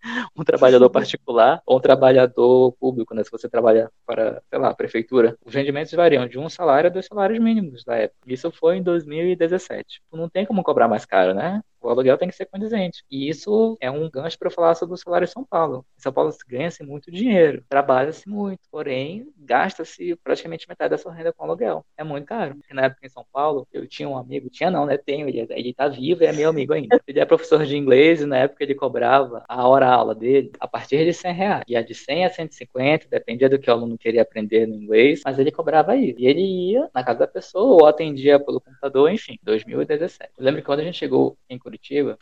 um 0.36 0.43
trabalhador 0.43 0.89
particular 0.89 1.62
ou 1.66 1.78
um 1.78 1.82
trabalhador 1.82 2.74
público, 2.74 3.14
né? 3.14 3.24
Se 3.24 3.32
você 3.32 3.49
trabalha 3.49 3.89
para, 4.06 4.41
sei 4.49 4.60
lá, 4.60 4.70
a 4.70 4.76
prefeitura. 4.76 5.38
Os 5.45 5.54
rendimentos 5.54 5.93
variam 5.93 6.28
de 6.28 6.38
um 6.38 6.49
salário 6.49 6.89
a 6.89 6.93
dois 6.93 7.06
salários 7.06 7.39
mínimos 7.39 7.84
da 7.84 7.95
época. 7.95 8.20
Isso 8.28 8.51
foi 8.51 8.78
em 8.78 8.84
2017. 8.84 10.01
Não 10.12 10.30
tem 10.30 10.45
como 10.45 10.64
cobrar 10.64 10.88
mais 10.88 11.06
caro, 11.06 11.34
né? 11.34 11.62
O 11.84 11.89
aluguel 11.89 12.17
tem 12.17 12.29
que 12.29 12.36
ser 12.36 12.45
condizente. 12.45 13.03
E 13.11 13.29
isso 13.29 13.77
é 13.79 13.91
um 13.91 14.09
gancho 14.09 14.39
para 14.39 14.49
falar 14.49 14.75
sobre 14.75 14.95
o 14.95 14.97
salário 14.97 15.25
em 15.25 15.27
São 15.27 15.43
Paulo. 15.43 15.86
Em 15.97 16.01
São 16.01 16.13
Paulo 16.13 16.31
se 16.31 16.39
ganha-se 16.47 16.84
muito 16.84 17.11
dinheiro, 17.11 17.63
trabalha-se 17.69 18.27
muito, 18.27 18.61
porém 18.71 19.27
gasta-se 19.38 20.15
praticamente 20.23 20.67
metade 20.67 20.91
da 20.91 20.97
sua 20.97 21.13
renda 21.13 21.34
com 21.34 21.43
aluguel. 21.43 21.86
É 21.97 22.03
muito 22.03 22.25
caro. 22.25 22.55
Porque 22.55 22.73
na 22.73 22.84
época 22.84 23.05
em 23.05 23.09
São 23.09 23.25
Paulo, 23.31 23.67
eu 23.71 23.86
tinha 23.88 24.07
um 24.07 24.17
amigo, 24.17 24.49
tinha 24.49 24.71
não, 24.71 24.86
né? 24.86 24.97
Tenho, 24.97 25.27
ele, 25.27 25.45
ele 25.49 25.73
tá 25.73 25.88
vivo 25.88 26.23
e 26.23 26.27
é 26.27 26.34
meu 26.34 26.49
amigo 26.49 26.73
ainda. 26.73 26.99
Ele 27.07 27.19
é 27.19 27.25
professor 27.25 27.65
de 27.65 27.75
inglês 27.75 28.21
e 28.21 28.25
na 28.25 28.38
época 28.38 28.63
ele 28.63 28.75
cobrava 28.75 29.43
a 29.47 29.67
hora-aula 29.67 30.15
dele 30.15 30.51
a 30.59 30.67
partir 30.67 31.03
de 31.05 31.13
100 31.13 31.34
reais. 31.34 31.63
E 31.67 31.75
a 31.75 31.81
de 31.81 31.93
100 31.93 32.25
a 32.25 32.29
150, 32.29 33.07
dependia 33.09 33.49
do 33.49 33.59
que 33.59 33.69
o 33.69 33.73
aluno 33.73 33.97
queria 33.97 34.21
aprender 34.21 34.67
no 34.67 34.75
inglês, 34.75 35.21
mas 35.25 35.38
ele 35.38 35.51
cobrava 35.51 35.95
isso. 35.95 36.19
E 36.19 36.25
ele 36.25 36.71
ia 36.71 36.89
na 36.93 37.03
casa 37.03 37.19
da 37.19 37.27
pessoa 37.27 37.84
ou 37.84 37.88
atendia 37.88 38.39
pelo 38.39 38.61
computador, 38.61 39.11
enfim, 39.11 39.38
2017. 39.43 40.31
Eu 40.38 40.45
lembro 40.45 40.61
que 40.61 40.65
quando 40.65 40.79
a 40.79 40.84
gente 40.84 40.97
chegou 40.97 41.38
em 41.49 41.57
Curitiba, 41.57 41.72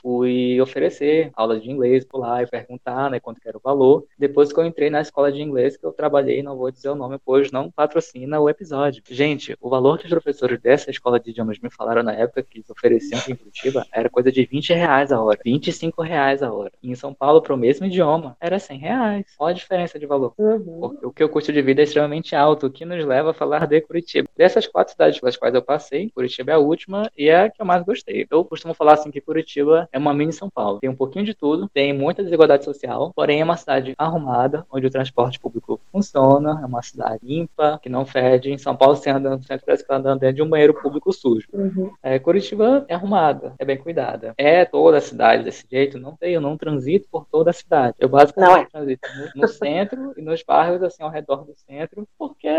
fui 0.01 0.59
oferecer 0.61 1.31
aulas 1.35 1.61
de 1.61 1.71
inglês 1.71 2.05
por 2.05 2.19
lá 2.19 2.41
e 2.41 2.47
perguntar, 2.47 3.09
né, 3.09 3.19
quanto 3.19 3.39
era 3.45 3.57
o 3.57 3.61
valor. 3.61 4.05
Depois 4.17 4.51
que 4.51 4.59
eu 4.59 4.65
entrei 4.65 4.89
na 4.89 5.01
escola 5.01 5.31
de 5.31 5.41
inglês 5.41 5.77
que 5.77 5.85
eu 5.85 5.91
trabalhei, 5.91 6.43
não 6.43 6.57
vou 6.57 6.71
dizer 6.71 6.89
o 6.89 6.95
nome, 6.95 7.17
pois 7.23 7.51
não 7.51 7.69
patrocina 7.69 8.39
o 8.39 8.49
episódio. 8.49 9.03
Gente, 9.09 9.55
o 9.59 9.69
valor 9.69 9.97
que 9.97 10.05
os 10.05 10.09
professores 10.09 10.59
dessa 10.59 10.89
escola 10.89 11.19
de 11.19 11.31
idiomas 11.31 11.59
me 11.59 11.69
falaram 11.69 12.03
na 12.03 12.13
época 12.13 12.43
que 12.43 12.59
eles 12.59 12.69
ofereciam 12.69 13.19
aqui 13.19 13.31
em 13.31 13.35
Curitiba 13.35 13.85
era 13.91 14.09
coisa 14.09 14.31
de 14.31 14.45
20 14.45 14.73
reais 14.73 15.11
a 15.11 15.21
hora, 15.21 15.39
25 15.43 16.01
reais 16.01 16.43
a 16.43 16.51
hora. 16.51 16.71
E 16.81 16.91
em 16.91 16.95
São 16.95 17.13
Paulo, 17.13 17.41
para 17.41 17.53
o 17.53 17.57
mesmo 17.57 17.85
idioma, 17.85 18.35
era 18.39 18.59
100 18.59 18.79
reais. 18.79 19.25
Olha 19.39 19.51
a 19.51 19.55
diferença 19.55 19.99
de 19.99 20.05
valor. 20.05 20.33
Uhum. 20.37 20.97
O 21.03 21.11
que 21.11 21.23
o 21.23 21.29
custo 21.29 21.51
de 21.51 21.61
vida 21.61 21.81
é 21.81 21.83
extremamente 21.83 22.35
alto, 22.35 22.67
o 22.67 22.71
que 22.71 22.85
nos 22.85 23.03
leva 23.05 23.31
a 23.31 23.33
falar 23.33 23.67
de 23.67 23.81
Curitiba. 23.81 24.29
Dessas 24.35 24.67
quatro 24.67 24.93
cidades 24.93 25.19
pelas 25.19 25.37
quais 25.37 25.53
eu 25.53 25.61
passei, 25.61 26.09
Curitiba 26.09 26.51
é 26.51 26.55
a 26.55 26.59
última 26.59 27.11
e 27.17 27.29
é 27.29 27.43
a 27.43 27.49
que 27.49 27.61
eu 27.61 27.65
mais 27.65 27.83
gostei. 27.83 28.27
Eu 28.29 28.45
costumo 28.45 28.73
falar 28.73 28.93
assim 28.93 29.11
que 29.11 29.21
Curitiba 29.21 29.40
é 29.91 29.97
uma 29.97 30.13
mini 30.13 30.33
São 30.33 30.49
Paulo. 30.49 30.79
Tem 30.79 30.89
um 30.89 30.95
pouquinho 30.95 31.25
de 31.25 31.33
tudo, 31.33 31.69
tem 31.69 31.93
muita 31.93 32.23
desigualdade 32.23 32.63
social, 32.63 33.11
porém 33.15 33.41
é 33.41 33.43
uma 33.43 33.57
cidade 33.57 33.93
arrumada, 33.97 34.65
onde 34.71 34.85
o 34.85 34.89
transporte 34.89 35.39
público 35.39 35.79
funciona, 35.91 36.59
é 36.61 36.65
uma 36.65 36.81
cidade 36.81 37.19
limpa, 37.23 37.79
que 37.81 37.89
não 37.89 38.05
fede. 38.05 38.51
Em 38.51 38.57
São 38.57 38.75
Paulo, 38.75 38.95
você 38.95 39.09
anda 39.09 39.29
no 39.29 39.41
centro, 39.43 39.65
parece 39.65 39.85
que 39.85 39.93
andando 39.93 40.19
dentro 40.19 40.35
de 40.37 40.41
um 40.41 40.49
banheiro 40.49 40.73
público 40.73 41.11
sujo. 41.11 41.47
Uhum. 41.53 41.91
É, 42.01 42.19
Curitiba 42.19 42.85
é 42.87 42.93
arrumada, 42.93 43.53
é 43.59 43.65
bem 43.65 43.77
cuidada. 43.77 44.33
É 44.37 44.65
toda 44.65 44.97
a 44.97 45.01
cidade 45.01 45.43
desse 45.43 45.65
jeito? 45.69 45.97
Não 45.97 46.15
tem, 46.15 46.33
eu 46.33 46.41
não 46.41 46.57
transito 46.57 47.07
por 47.11 47.25
toda 47.25 47.49
a 47.49 47.53
cidade. 47.53 47.95
Eu 47.99 48.09
basicamente 48.09 48.51
não 48.51 48.61
é. 48.61 48.65
transito 48.65 49.07
no, 49.35 49.41
no 49.41 49.47
centro 49.47 50.13
e 50.17 50.21
nos 50.21 50.43
bairros 50.43 50.83
assim 50.83 51.03
ao 51.03 51.09
redor 51.09 51.45
do 51.45 51.53
centro, 51.55 52.07
porque 52.17 52.49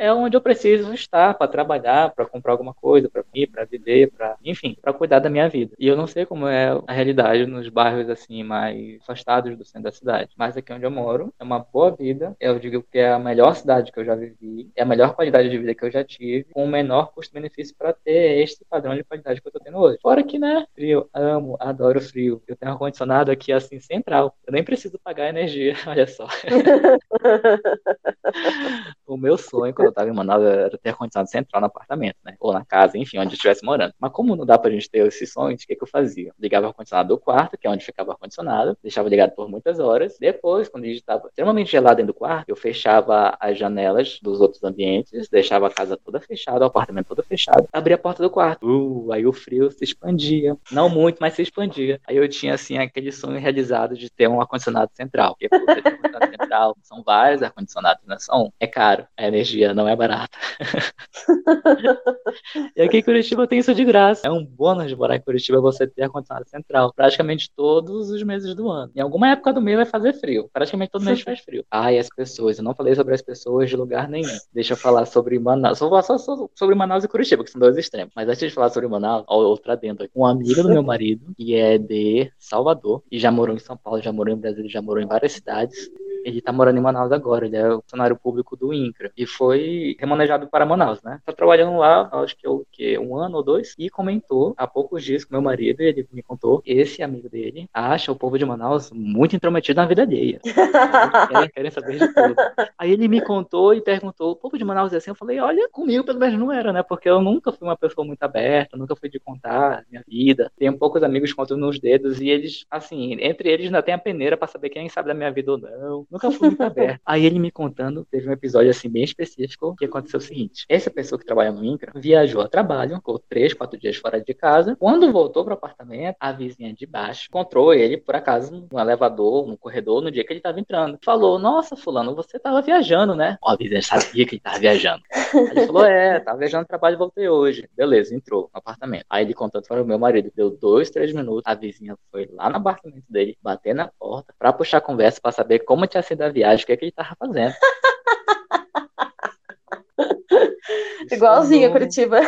é 0.00 0.10
onde 0.10 0.34
eu 0.34 0.40
preciso 0.40 0.94
estar 0.94 1.34
para 1.34 1.46
trabalhar, 1.46 2.14
para 2.14 2.24
comprar 2.24 2.52
alguma 2.52 2.72
coisa, 2.72 3.10
para 3.10 3.22
ir, 3.34 3.46
para 3.46 3.66
viver, 3.66 4.10
para, 4.10 4.34
enfim, 4.42 4.74
para 4.80 4.94
cuidar 4.94 5.18
da 5.18 5.28
minha 5.28 5.46
vida. 5.46 5.74
E 5.78 5.86
eu 5.86 5.94
não 5.94 6.06
sei 6.06 6.24
como 6.24 6.48
é 6.48 6.70
a 6.86 6.92
realidade 6.92 7.44
nos 7.44 7.68
bairros 7.68 8.08
assim 8.08 8.42
mais 8.42 8.98
afastados 9.02 9.54
do 9.58 9.64
centro 9.64 9.82
da 9.82 9.92
cidade, 9.92 10.30
mas 10.38 10.56
aqui 10.56 10.72
onde 10.72 10.86
eu 10.86 10.90
moro 10.90 11.34
é 11.38 11.44
uma 11.44 11.58
boa 11.58 11.90
vida. 11.90 12.34
Eu 12.40 12.58
digo 12.58 12.82
que 12.82 12.98
é 12.98 13.12
a 13.12 13.18
melhor 13.18 13.54
cidade 13.54 13.92
que 13.92 14.00
eu 14.00 14.04
já 14.04 14.14
vivi, 14.14 14.70
é 14.74 14.82
a 14.82 14.86
melhor 14.86 15.14
qualidade 15.14 15.50
de 15.50 15.58
vida 15.58 15.74
que 15.74 15.84
eu 15.84 15.90
já 15.90 16.02
tive, 16.02 16.44
com 16.44 16.64
o 16.64 16.68
menor 16.68 17.12
custo-benefício 17.12 17.76
para 17.76 17.92
ter 17.92 18.42
este 18.42 18.64
padrão 18.64 18.96
de 18.96 19.04
qualidade 19.04 19.42
que 19.42 19.48
eu 19.48 19.52
tô 19.52 19.60
tendo 19.60 19.76
hoje. 19.76 19.98
Fora 20.00 20.22
que, 20.22 20.38
né, 20.38 20.66
frio, 20.74 21.10
amo, 21.12 21.58
adoro 21.60 22.00
frio. 22.00 22.42
Eu 22.48 22.56
tenho 22.56 22.72
ar 22.72 22.78
condicionado 22.78 23.30
aqui 23.30 23.52
assim 23.52 23.78
central. 23.78 24.34
Eu 24.46 24.52
nem 24.54 24.64
preciso 24.64 24.98
pagar 24.98 25.28
energia, 25.28 25.74
olha 25.86 26.06
só. 26.06 26.26
o 29.06 29.18
meu 29.18 29.36
sonho 29.36 29.74
quando 29.74 29.89
eu 29.90 29.94
tava 29.94 30.08
em 30.08 30.12
Manaus 30.12 30.42
era 30.44 30.78
ter 30.78 30.90
ar-condicionado 30.90 31.30
central 31.30 31.60
no 31.60 31.66
apartamento, 31.66 32.16
né? 32.24 32.34
Ou 32.40 32.52
na 32.52 32.64
casa, 32.64 32.96
enfim, 32.96 33.18
onde 33.18 33.30
eu 33.30 33.34
estivesse 33.34 33.64
morando. 33.64 33.94
Mas 33.98 34.12
como 34.12 34.36
não 34.36 34.46
dá 34.46 34.58
pra 34.58 34.70
gente 34.70 34.88
ter 34.88 35.06
esses 35.06 35.32
sonhos, 35.32 35.62
o 35.62 35.66
que, 35.66 35.76
que 35.76 35.82
eu 35.82 35.88
fazia? 35.88 36.32
Ligava 36.38 36.66
o 36.66 36.68
ar-condicionado 36.68 37.08
do 37.08 37.18
quarto, 37.18 37.58
que 37.58 37.66
é 37.66 37.70
onde 37.70 37.84
ficava 37.84 38.10
o 38.10 38.12
ar-condicionado, 38.12 38.76
deixava 38.82 39.08
ligado 39.08 39.32
por 39.32 39.48
muitas 39.48 39.78
horas. 39.78 40.16
Depois, 40.18 40.68
quando 40.68 40.86
estava 40.86 41.28
extremamente 41.28 41.70
gelado 41.70 41.96
dentro 41.96 42.12
do 42.12 42.18
quarto, 42.18 42.48
eu 42.48 42.56
fechava 42.56 43.36
as 43.40 43.58
janelas 43.58 44.18
dos 44.22 44.40
outros 44.40 44.62
ambientes, 44.62 45.28
deixava 45.28 45.66
a 45.66 45.70
casa 45.70 45.96
toda 45.96 46.20
fechada, 46.20 46.64
o 46.64 46.68
apartamento 46.68 47.08
todo 47.08 47.22
fechado, 47.22 47.68
abria 47.72 47.96
a 47.96 47.98
porta 47.98 48.22
do 48.22 48.30
quarto. 48.30 48.66
Uh, 48.66 49.12
aí 49.12 49.26
o 49.26 49.32
frio 49.32 49.70
se 49.70 49.84
expandia. 49.84 50.56
Não 50.70 50.88
muito, 50.88 51.18
mas 51.20 51.34
se 51.34 51.42
expandia. 51.42 52.00
Aí 52.06 52.16
eu 52.16 52.28
tinha, 52.28 52.54
assim, 52.54 52.78
aquele 52.78 53.12
sonho 53.12 53.38
realizado 53.38 53.96
de 53.96 54.10
ter 54.10 54.28
um 54.28 54.40
ar-condicionado 54.40 54.90
central. 54.94 55.36
Porque 55.38 55.48
por 55.48 55.64
ter 55.66 55.82
um 55.84 55.94
ar-condicionado 55.94 56.30
central, 56.40 56.76
são 56.82 57.02
vários 57.02 57.42
ar-condicionados, 57.42 58.02
é 58.08 58.18
só 58.18 58.44
um. 58.44 58.50
É 58.58 58.66
caro, 58.66 59.06
a 59.16 59.26
energia 59.26 59.74
não 59.74 59.79
é 59.88 59.96
barata. 59.96 60.36
e 62.76 62.82
aqui 62.82 62.98
em 62.98 63.02
Curitiba 63.02 63.46
tem 63.46 63.58
isso 63.58 63.74
de 63.74 63.84
graça. 63.84 64.26
É 64.26 64.30
um 64.30 64.44
bônus 64.44 64.88
de 64.88 64.96
morar 64.96 65.16
em 65.16 65.20
Curitiba 65.20 65.60
você 65.60 65.86
ter 65.86 66.02
ar-condicionado 66.02 66.48
central. 66.48 66.92
Praticamente 66.94 67.50
todos 67.54 68.10
os 68.10 68.22
meses 68.22 68.54
do 68.54 68.68
ano. 68.68 68.90
Em 68.94 69.00
alguma 69.00 69.30
época 69.30 69.52
do 69.52 69.60
mês 69.60 69.76
vai 69.76 69.86
fazer 69.86 70.12
frio. 70.14 70.48
Praticamente 70.52 70.92
todo 70.92 71.04
mês 71.04 71.20
faz 71.22 71.40
frio. 71.40 71.64
Ah, 71.70 71.92
e 71.92 71.98
as 71.98 72.08
pessoas. 72.08 72.58
Eu 72.58 72.64
não 72.64 72.74
falei 72.74 72.94
sobre 72.94 73.14
as 73.14 73.22
pessoas 73.22 73.68
de 73.68 73.76
lugar 73.76 74.08
nenhum. 74.08 74.38
Deixa 74.52 74.72
eu 74.72 74.76
falar 74.76 75.06
sobre 75.06 75.38
Manaus. 75.38 75.78
Vou 75.78 75.88
falar 75.88 76.02
só 76.02 76.18
sobre 76.54 76.74
Manaus 76.74 77.04
e 77.04 77.08
Curitiba, 77.08 77.44
que 77.44 77.50
são 77.50 77.60
dois 77.60 77.76
extremos. 77.76 78.12
Mas 78.14 78.28
antes 78.28 78.40
de 78.40 78.50
falar 78.50 78.70
sobre 78.70 78.88
Manaus, 78.88 79.24
outra 79.28 79.76
dentro 79.76 80.04
aqui. 80.04 80.12
Um 80.16 80.26
amigo 80.26 80.62
do 80.62 80.68
meu 80.68 80.82
marido, 80.82 81.32
que 81.36 81.54
é 81.54 81.78
de 81.78 82.30
Salvador, 82.38 83.02
e 83.10 83.18
já 83.18 83.30
morou 83.30 83.54
em 83.54 83.58
São 83.58 83.76
Paulo, 83.76 84.02
já 84.02 84.12
morou 84.12 84.34
em 84.34 84.38
Brasília, 84.38 84.70
já 84.70 84.82
morou 84.82 85.02
em 85.02 85.06
várias 85.06 85.32
cidades. 85.32 85.90
Ele 86.24 86.40
tá 86.40 86.52
morando 86.52 86.78
em 86.78 86.82
Manaus 86.82 87.12
agora, 87.12 87.46
ele 87.46 87.56
é 87.56 87.68
o 87.68 87.80
funcionário 87.82 88.16
público 88.16 88.56
do 88.56 88.72
INCRA. 88.72 89.10
E 89.16 89.26
foi 89.26 89.96
remanejado 89.98 90.46
para 90.48 90.66
Manaus, 90.66 91.02
né? 91.02 91.20
Tá 91.24 91.32
trabalhando 91.32 91.76
lá, 91.78 92.08
acho 92.12 92.36
que, 92.36 92.46
que 92.72 92.98
um 92.98 93.16
ano 93.16 93.36
ou 93.38 93.42
dois, 93.42 93.74
e 93.78 93.88
comentou 93.88 94.54
há 94.56 94.66
poucos 94.66 95.02
dias 95.02 95.24
com 95.24 95.34
meu 95.34 95.42
marido, 95.42 95.80
ele 95.80 96.06
me 96.12 96.22
contou, 96.22 96.62
esse 96.64 97.02
amigo 97.02 97.28
dele 97.28 97.68
acha 97.72 98.12
o 98.12 98.16
povo 98.16 98.38
de 98.38 98.44
Manaus 98.44 98.90
muito 98.92 99.34
intrometido 99.34 99.80
na 99.80 99.86
vida 99.86 100.02
alheia. 100.02 100.40
querem, 101.28 101.48
querem 101.50 101.70
saber 101.70 101.98
de 101.98 102.12
tudo. 102.12 102.34
Aí 102.78 102.92
ele 102.92 103.08
me 103.08 103.20
contou 103.20 103.74
e 103.74 103.80
perguntou, 103.80 104.32
o 104.32 104.36
povo 104.36 104.58
de 104.58 104.64
Manaus 104.64 104.92
é 104.92 104.96
assim? 104.96 105.10
Eu 105.10 105.14
falei, 105.14 105.38
olha, 105.40 105.68
comigo 105.70 106.04
pelo 106.04 106.18
menos 106.18 106.38
não 106.38 106.52
era, 106.52 106.72
né? 106.72 106.82
Porque 106.82 107.08
eu 107.08 107.20
nunca 107.20 107.52
fui 107.52 107.66
uma 107.66 107.76
pessoa 107.76 108.06
muito 108.06 108.22
aberta, 108.22 108.76
nunca 108.76 108.96
fui 108.96 109.08
de 109.08 109.18
contar 109.18 109.84
minha 109.90 110.04
vida. 110.06 110.50
Tenho 110.56 110.76
poucos 110.76 111.02
amigos 111.02 111.32
conto 111.32 111.56
nos 111.56 111.78
dedos, 111.78 112.20
e 112.20 112.28
eles, 112.28 112.64
assim, 112.70 113.16
entre 113.20 113.50
eles 113.50 113.66
ainda 113.66 113.82
tem 113.82 113.94
a 113.94 113.98
peneira 113.98 114.36
para 114.36 114.48
saber 114.48 114.70
quem 114.70 114.88
sabe 114.88 115.08
da 115.08 115.14
minha 115.14 115.30
vida 115.30 115.52
ou 115.52 115.58
não. 115.58 116.06
Nunca 116.10 116.30
fui 116.30 116.48
muito 116.48 116.62
aberto. 116.62 117.00
Aí 117.06 117.24
ele 117.24 117.38
me 117.38 117.50
contando, 117.50 118.04
teve 118.10 118.28
um 118.28 118.32
episódio 118.32 118.70
assim 118.70 118.88
bem 118.88 119.04
específico 119.04 119.76
que 119.76 119.84
aconteceu 119.84 120.18
o 120.18 120.22
seguinte: 120.22 120.64
essa 120.68 120.90
pessoa 120.90 121.18
que 121.18 121.24
trabalha 121.24 121.52
no 121.52 121.64
INCRA 121.64 121.92
viajou 121.94 122.42
a 122.42 122.48
trabalho, 122.48 122.96
ficou 122.96 123.18
três, 123.18 123.54
quatro 123.54 123.78
dias 123.78 123.96
fora 123.96 124.20
de 124.20 124.34
casa. 124.34 124.76
Quando 124.76 125.12
voltou 125.12 125.44
para 125.44 125.52
o 125.52 125.56
apartamento, 125.56 126.16
a 126.18 126.32
vizinha 126.32 126.74
de 126.74 126.86
baixo 126.86 127.26
encontrou 127.28 127.72
ele, 127.72 127.96
por 127.96 128.16
acaso, 128.16 128.66
no 128.70 128.80
elevador, 128.80 129.46
no 129.46 129.56
corredor, 129.56 130.02
no 130.02 130.10
dia 130.10 130.24
que 130.24 130.32
ele 130.32 130.40
estava 130.40 130.58
entrando. 130.58 130.98
Falou: 131.04 131.38
Nossa, 131.38 131.76
Fulano, 131.76 132.14
você 132.14 132.36
estava 132.38 132.60
viajando, 132.60 133.14
né? 133.14 133.38
Ó, 133.42 133.52
a 133.52 133.56
vizinha 133.56 133.82
sabia 133.82 134.26
que 134.26 134.34
ele 134.34 134.38
estava 134.38 134.58
viajando. 134.58 135.02
Aí 135.12 135.50
ele 135.50 135.66
falou: 135.66 135.84
É, 135.84 136.18
tava 136.20 136.38
viajando 136.38 136.66
trabalho 136.66 136.94
e 136.94 136.98
voltei 136.98 137.28
hoje. 137.28 137.68
Beleza, 137.76 138.14
entrou 138.14 138.50
no 138.52 138.58
apartamento. 138.58 139.04
Aí 139.08 139.24
ele 139.24 139.34
contando 139.34 139.64
para 139.66 139.82
o 139.82 139.86
meu 139.86 139.98
marido, 139.98 140.32
deu 140.34 140.50
dois, 140.50 140.90
três 140.90 141.12
minutos. 141.12 141.42
A 141.46 141.54
vizinha 141.54 141.96
foi 142.10 142.28
lá 142.32 142.50
no 142.50 142.56
apartamento 142.56 143.04
dele, 143.08 143.36
bater 143.40 143.74
na 143.74 143.88
porta, 143.98 144.34
para 144.38 144.52
puxar 144.52 144.80
conversa, 144.80 145.20
para 145.20 145.32
saber 145.32 145.60
como 145.60 145.86
tinha 145.86 145.99
sido 146.02 146.22
a 146.22 146.28
viagem, 146.28 146.64
o 146.64 146.66
que, 146.66 146.72
é 146.72 146.76
que 146.76 146.84
ele 146.84 146.90
estava 146.90 147.16
fazendo. 147.18 147.54
Igualzinho 151.10 151.68
a 151.68 151.72
Curitiba. 151.72 152.20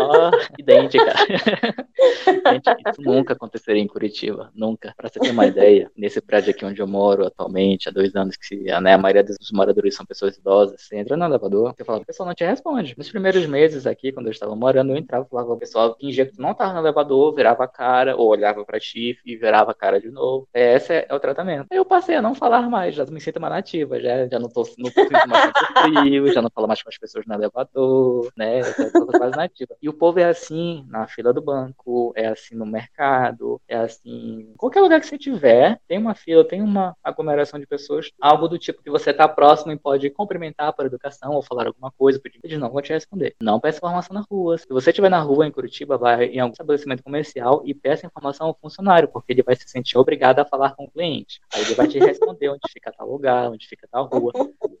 Ó, 0.00 0.30
idêntica. 0.58 1.12
Gente, 2.24 2.70
isso 2.90 3.02
nunca 3.02 3.32
aconteceria 3.34 3.82
em 3.82 3.86
Curitiba, 3.86 4.50
nunca. 4.54 4.92
Para 4.96 5.08
você 5.08 5.18
ter 5.18 5.30
uma 5.30 5.46
ideia, 5.46 5.90
nesse 5.96 6.20
prédio 6.20 6.50
aqui 6.50 6.64
onde 6.64 6.80
eu 6.80 6.86
moro 6.86 7.26
atualmente, 7.26 7.88
há 7.88 7.92
dois 7.92 8.14
anos 8.14 8.36
que 8.36 8.56
né, 8.56 8.94
a 8.94 8.98
maioria 8.98 9.22
dos 9.22 9.50
moradores 9.52 9.94
são 9.94 10.04
pessoas 10.04 10.36
idosas, 10.36 10.82
você 10.82 10.96
entra 10.96 11.16
no 11.16 11.24
elevador, 11.24 11.72
você 11.74 11.84
fala, 11.84 11.98
o 11.98 12.06
pessoal 12.06 12.26
não 12.26 12.34
te 12.34 12.44
responde. 12.44 12.94
Nos 12.96 13.10
primeiros 13.10 13.46
meses 13.46 13.86
aqui, 13.86 14.12
quando 14.12 14.26
eu 14.26 14.32
estava 14.32 14.54
morando, 14.54 14.92
eu 14.92 14.96
entrava 14.96 15.24
e 15.24 15.28
falava, 15.28 15.52
o 15.52 15.58
pessoal 15.58 15.96
fingia 15.98 16.26
que 16.26 16.32
tu 16.32 16.42
não 16.42 16.52
estava 16.52 16.72
no 16.72 16.80
elevador, 16.80 17.34
virava 17.34 17.64
a 17.64 17.68
cara, 17.68 18.16
ou 18.16 18.28
olhava 18.28 18.64
para 18.64 18.80
ti 18.80 19.18
e 19.24 19.36
virava 19.36 19.70
a 19.70 19.74
cara 19.74 20.00
de 20.00 20.10
novo. 20.10 20.48
É, 20.52 20.74
esse 20.74 20.92
é, 20.92 21.06
é, 21.08 21.14
o 21.14 21.20
tratamento. 21.20 21.66
Aí 21.70 21.78
eu 21.78 21.84
passei 21.84 22.16
a 22.16 22.22
não 22.22 22.34
falar 22.34 22.68
mais, 22.68 22.94
já 22.94 23.04
me 23.06 23.20
sinto 23.20 23.38
uma 23.38 23.48
nativa, 23.48 24.00
já, 24.00 24.26
já 24.26 24.38
não 24.38 24.48
tô, 24.48 24.64
tô 24.64 25.28
mais 25.28 25.52
frio, 25.82 26.32
já 26.32 26.42
não 26.42 26.50
falo 26.50 26.66
mais 26.66 26.82
com 26.82 26.88
as 26.88 26.98
pessoas 26.98 27.24
no 27.26 27.34
elevador, 27.34 28.32
né? 28.36 28.62
Já 28.62 28.90
tô 28.90 29.06
quase 29.06 29.36
nativa. 29.36 29.63
E 29.80 29.88
o 29.88 29.92
povo 29.92 30.18
é 30.18 30.24
assim 30.24 30.84
na 30.88 31.06
fila 31.06 31.32
do 31.32 31.42
banco, 31.42 32.12
é 32.16 32.26
assim 32.26 32.54
no 32.54 32.66
mercado, 32.66 33.60
é 33.68 33.76
assim. 33.76 34.52
Qualquer 34.56 34.80
lugar 34.80 35.00
que 35.00 35.06
você 35.06 35.18
tiver, 35.18 35.80
tem 35.86 35.98
uma 35.98 36.14
fila, 36.14 36.46
tem 36.46 36.62
uma 36.62 36.96
aglomeração 37.02 37.58
de 37.58 37.66
pessoas, 37.66 38.10
algo 38.20 38.48
do 38.48 38.58
tipo 38.58 38.82
que 38.82 38.90
você 38.90 39.12
tá 39.12 39.28
próximo 39.28 39.72
e 39.72 39.78
pode 39.78 40.08
cumprimentar 40.10 40.72
para 40.72 40.86
educação 40.86 41.32
ou 41.32 41.42
falar 41.42 41.66
alguma 41.66 41.90
coisa, 41.92 42.20
pedir, 42.20 42.40
eles 42.42 42.58
não 42.58 42.70
vão 42.70 42.82
te 42.82 42.92
responder. 42.92 43.34
Não 43.40 43.60
peça 43.60 43.78
informação 43.78 44.14
na 44.14 44.24
rua. 44.30 44.58
Se 44.58 44.68
você 44.68 44.90
estiver 44.90 45.08
na 45.08 45.20
rua 45.20 45.46
em 45.46 45.50
Curitiba, 45.50 45.96
vai 45.96 46.26
em 46.26 46.40
algum 46.40 46.52
estabelecimento 46.52 47.02
comercial 47.02 47.62
e 47.64 47.74
peça 47.74 48.06
informação 48.06 48.46
ao 48.48 48.58
funcionário, 48.60 49.08
porque 49.08 49.32
ele 49.32 49.42
vai 49.42 49.56
se 49.56 49.68
sentir 49.68 49.98
obrigado 49.98 50.38
a 50.38 50.44
falar 50.44 50.74
com 50.74 50.84
o 50.84 50.90
cliente. 50.90 51.40
Aí 51.52 51.62
ele 51.62 51.74
vai 51.74 51.86
te 51.86 51.98
responder 51.98 52.48
onde 52.48 52.62
fica 52.72 52.92
tal 52.92 53.08
lugar, 53.08 53.50
onde 53.50 53.66
fica 53.66 53.88
tal 53.90 54.06
rua. 54.06 54.32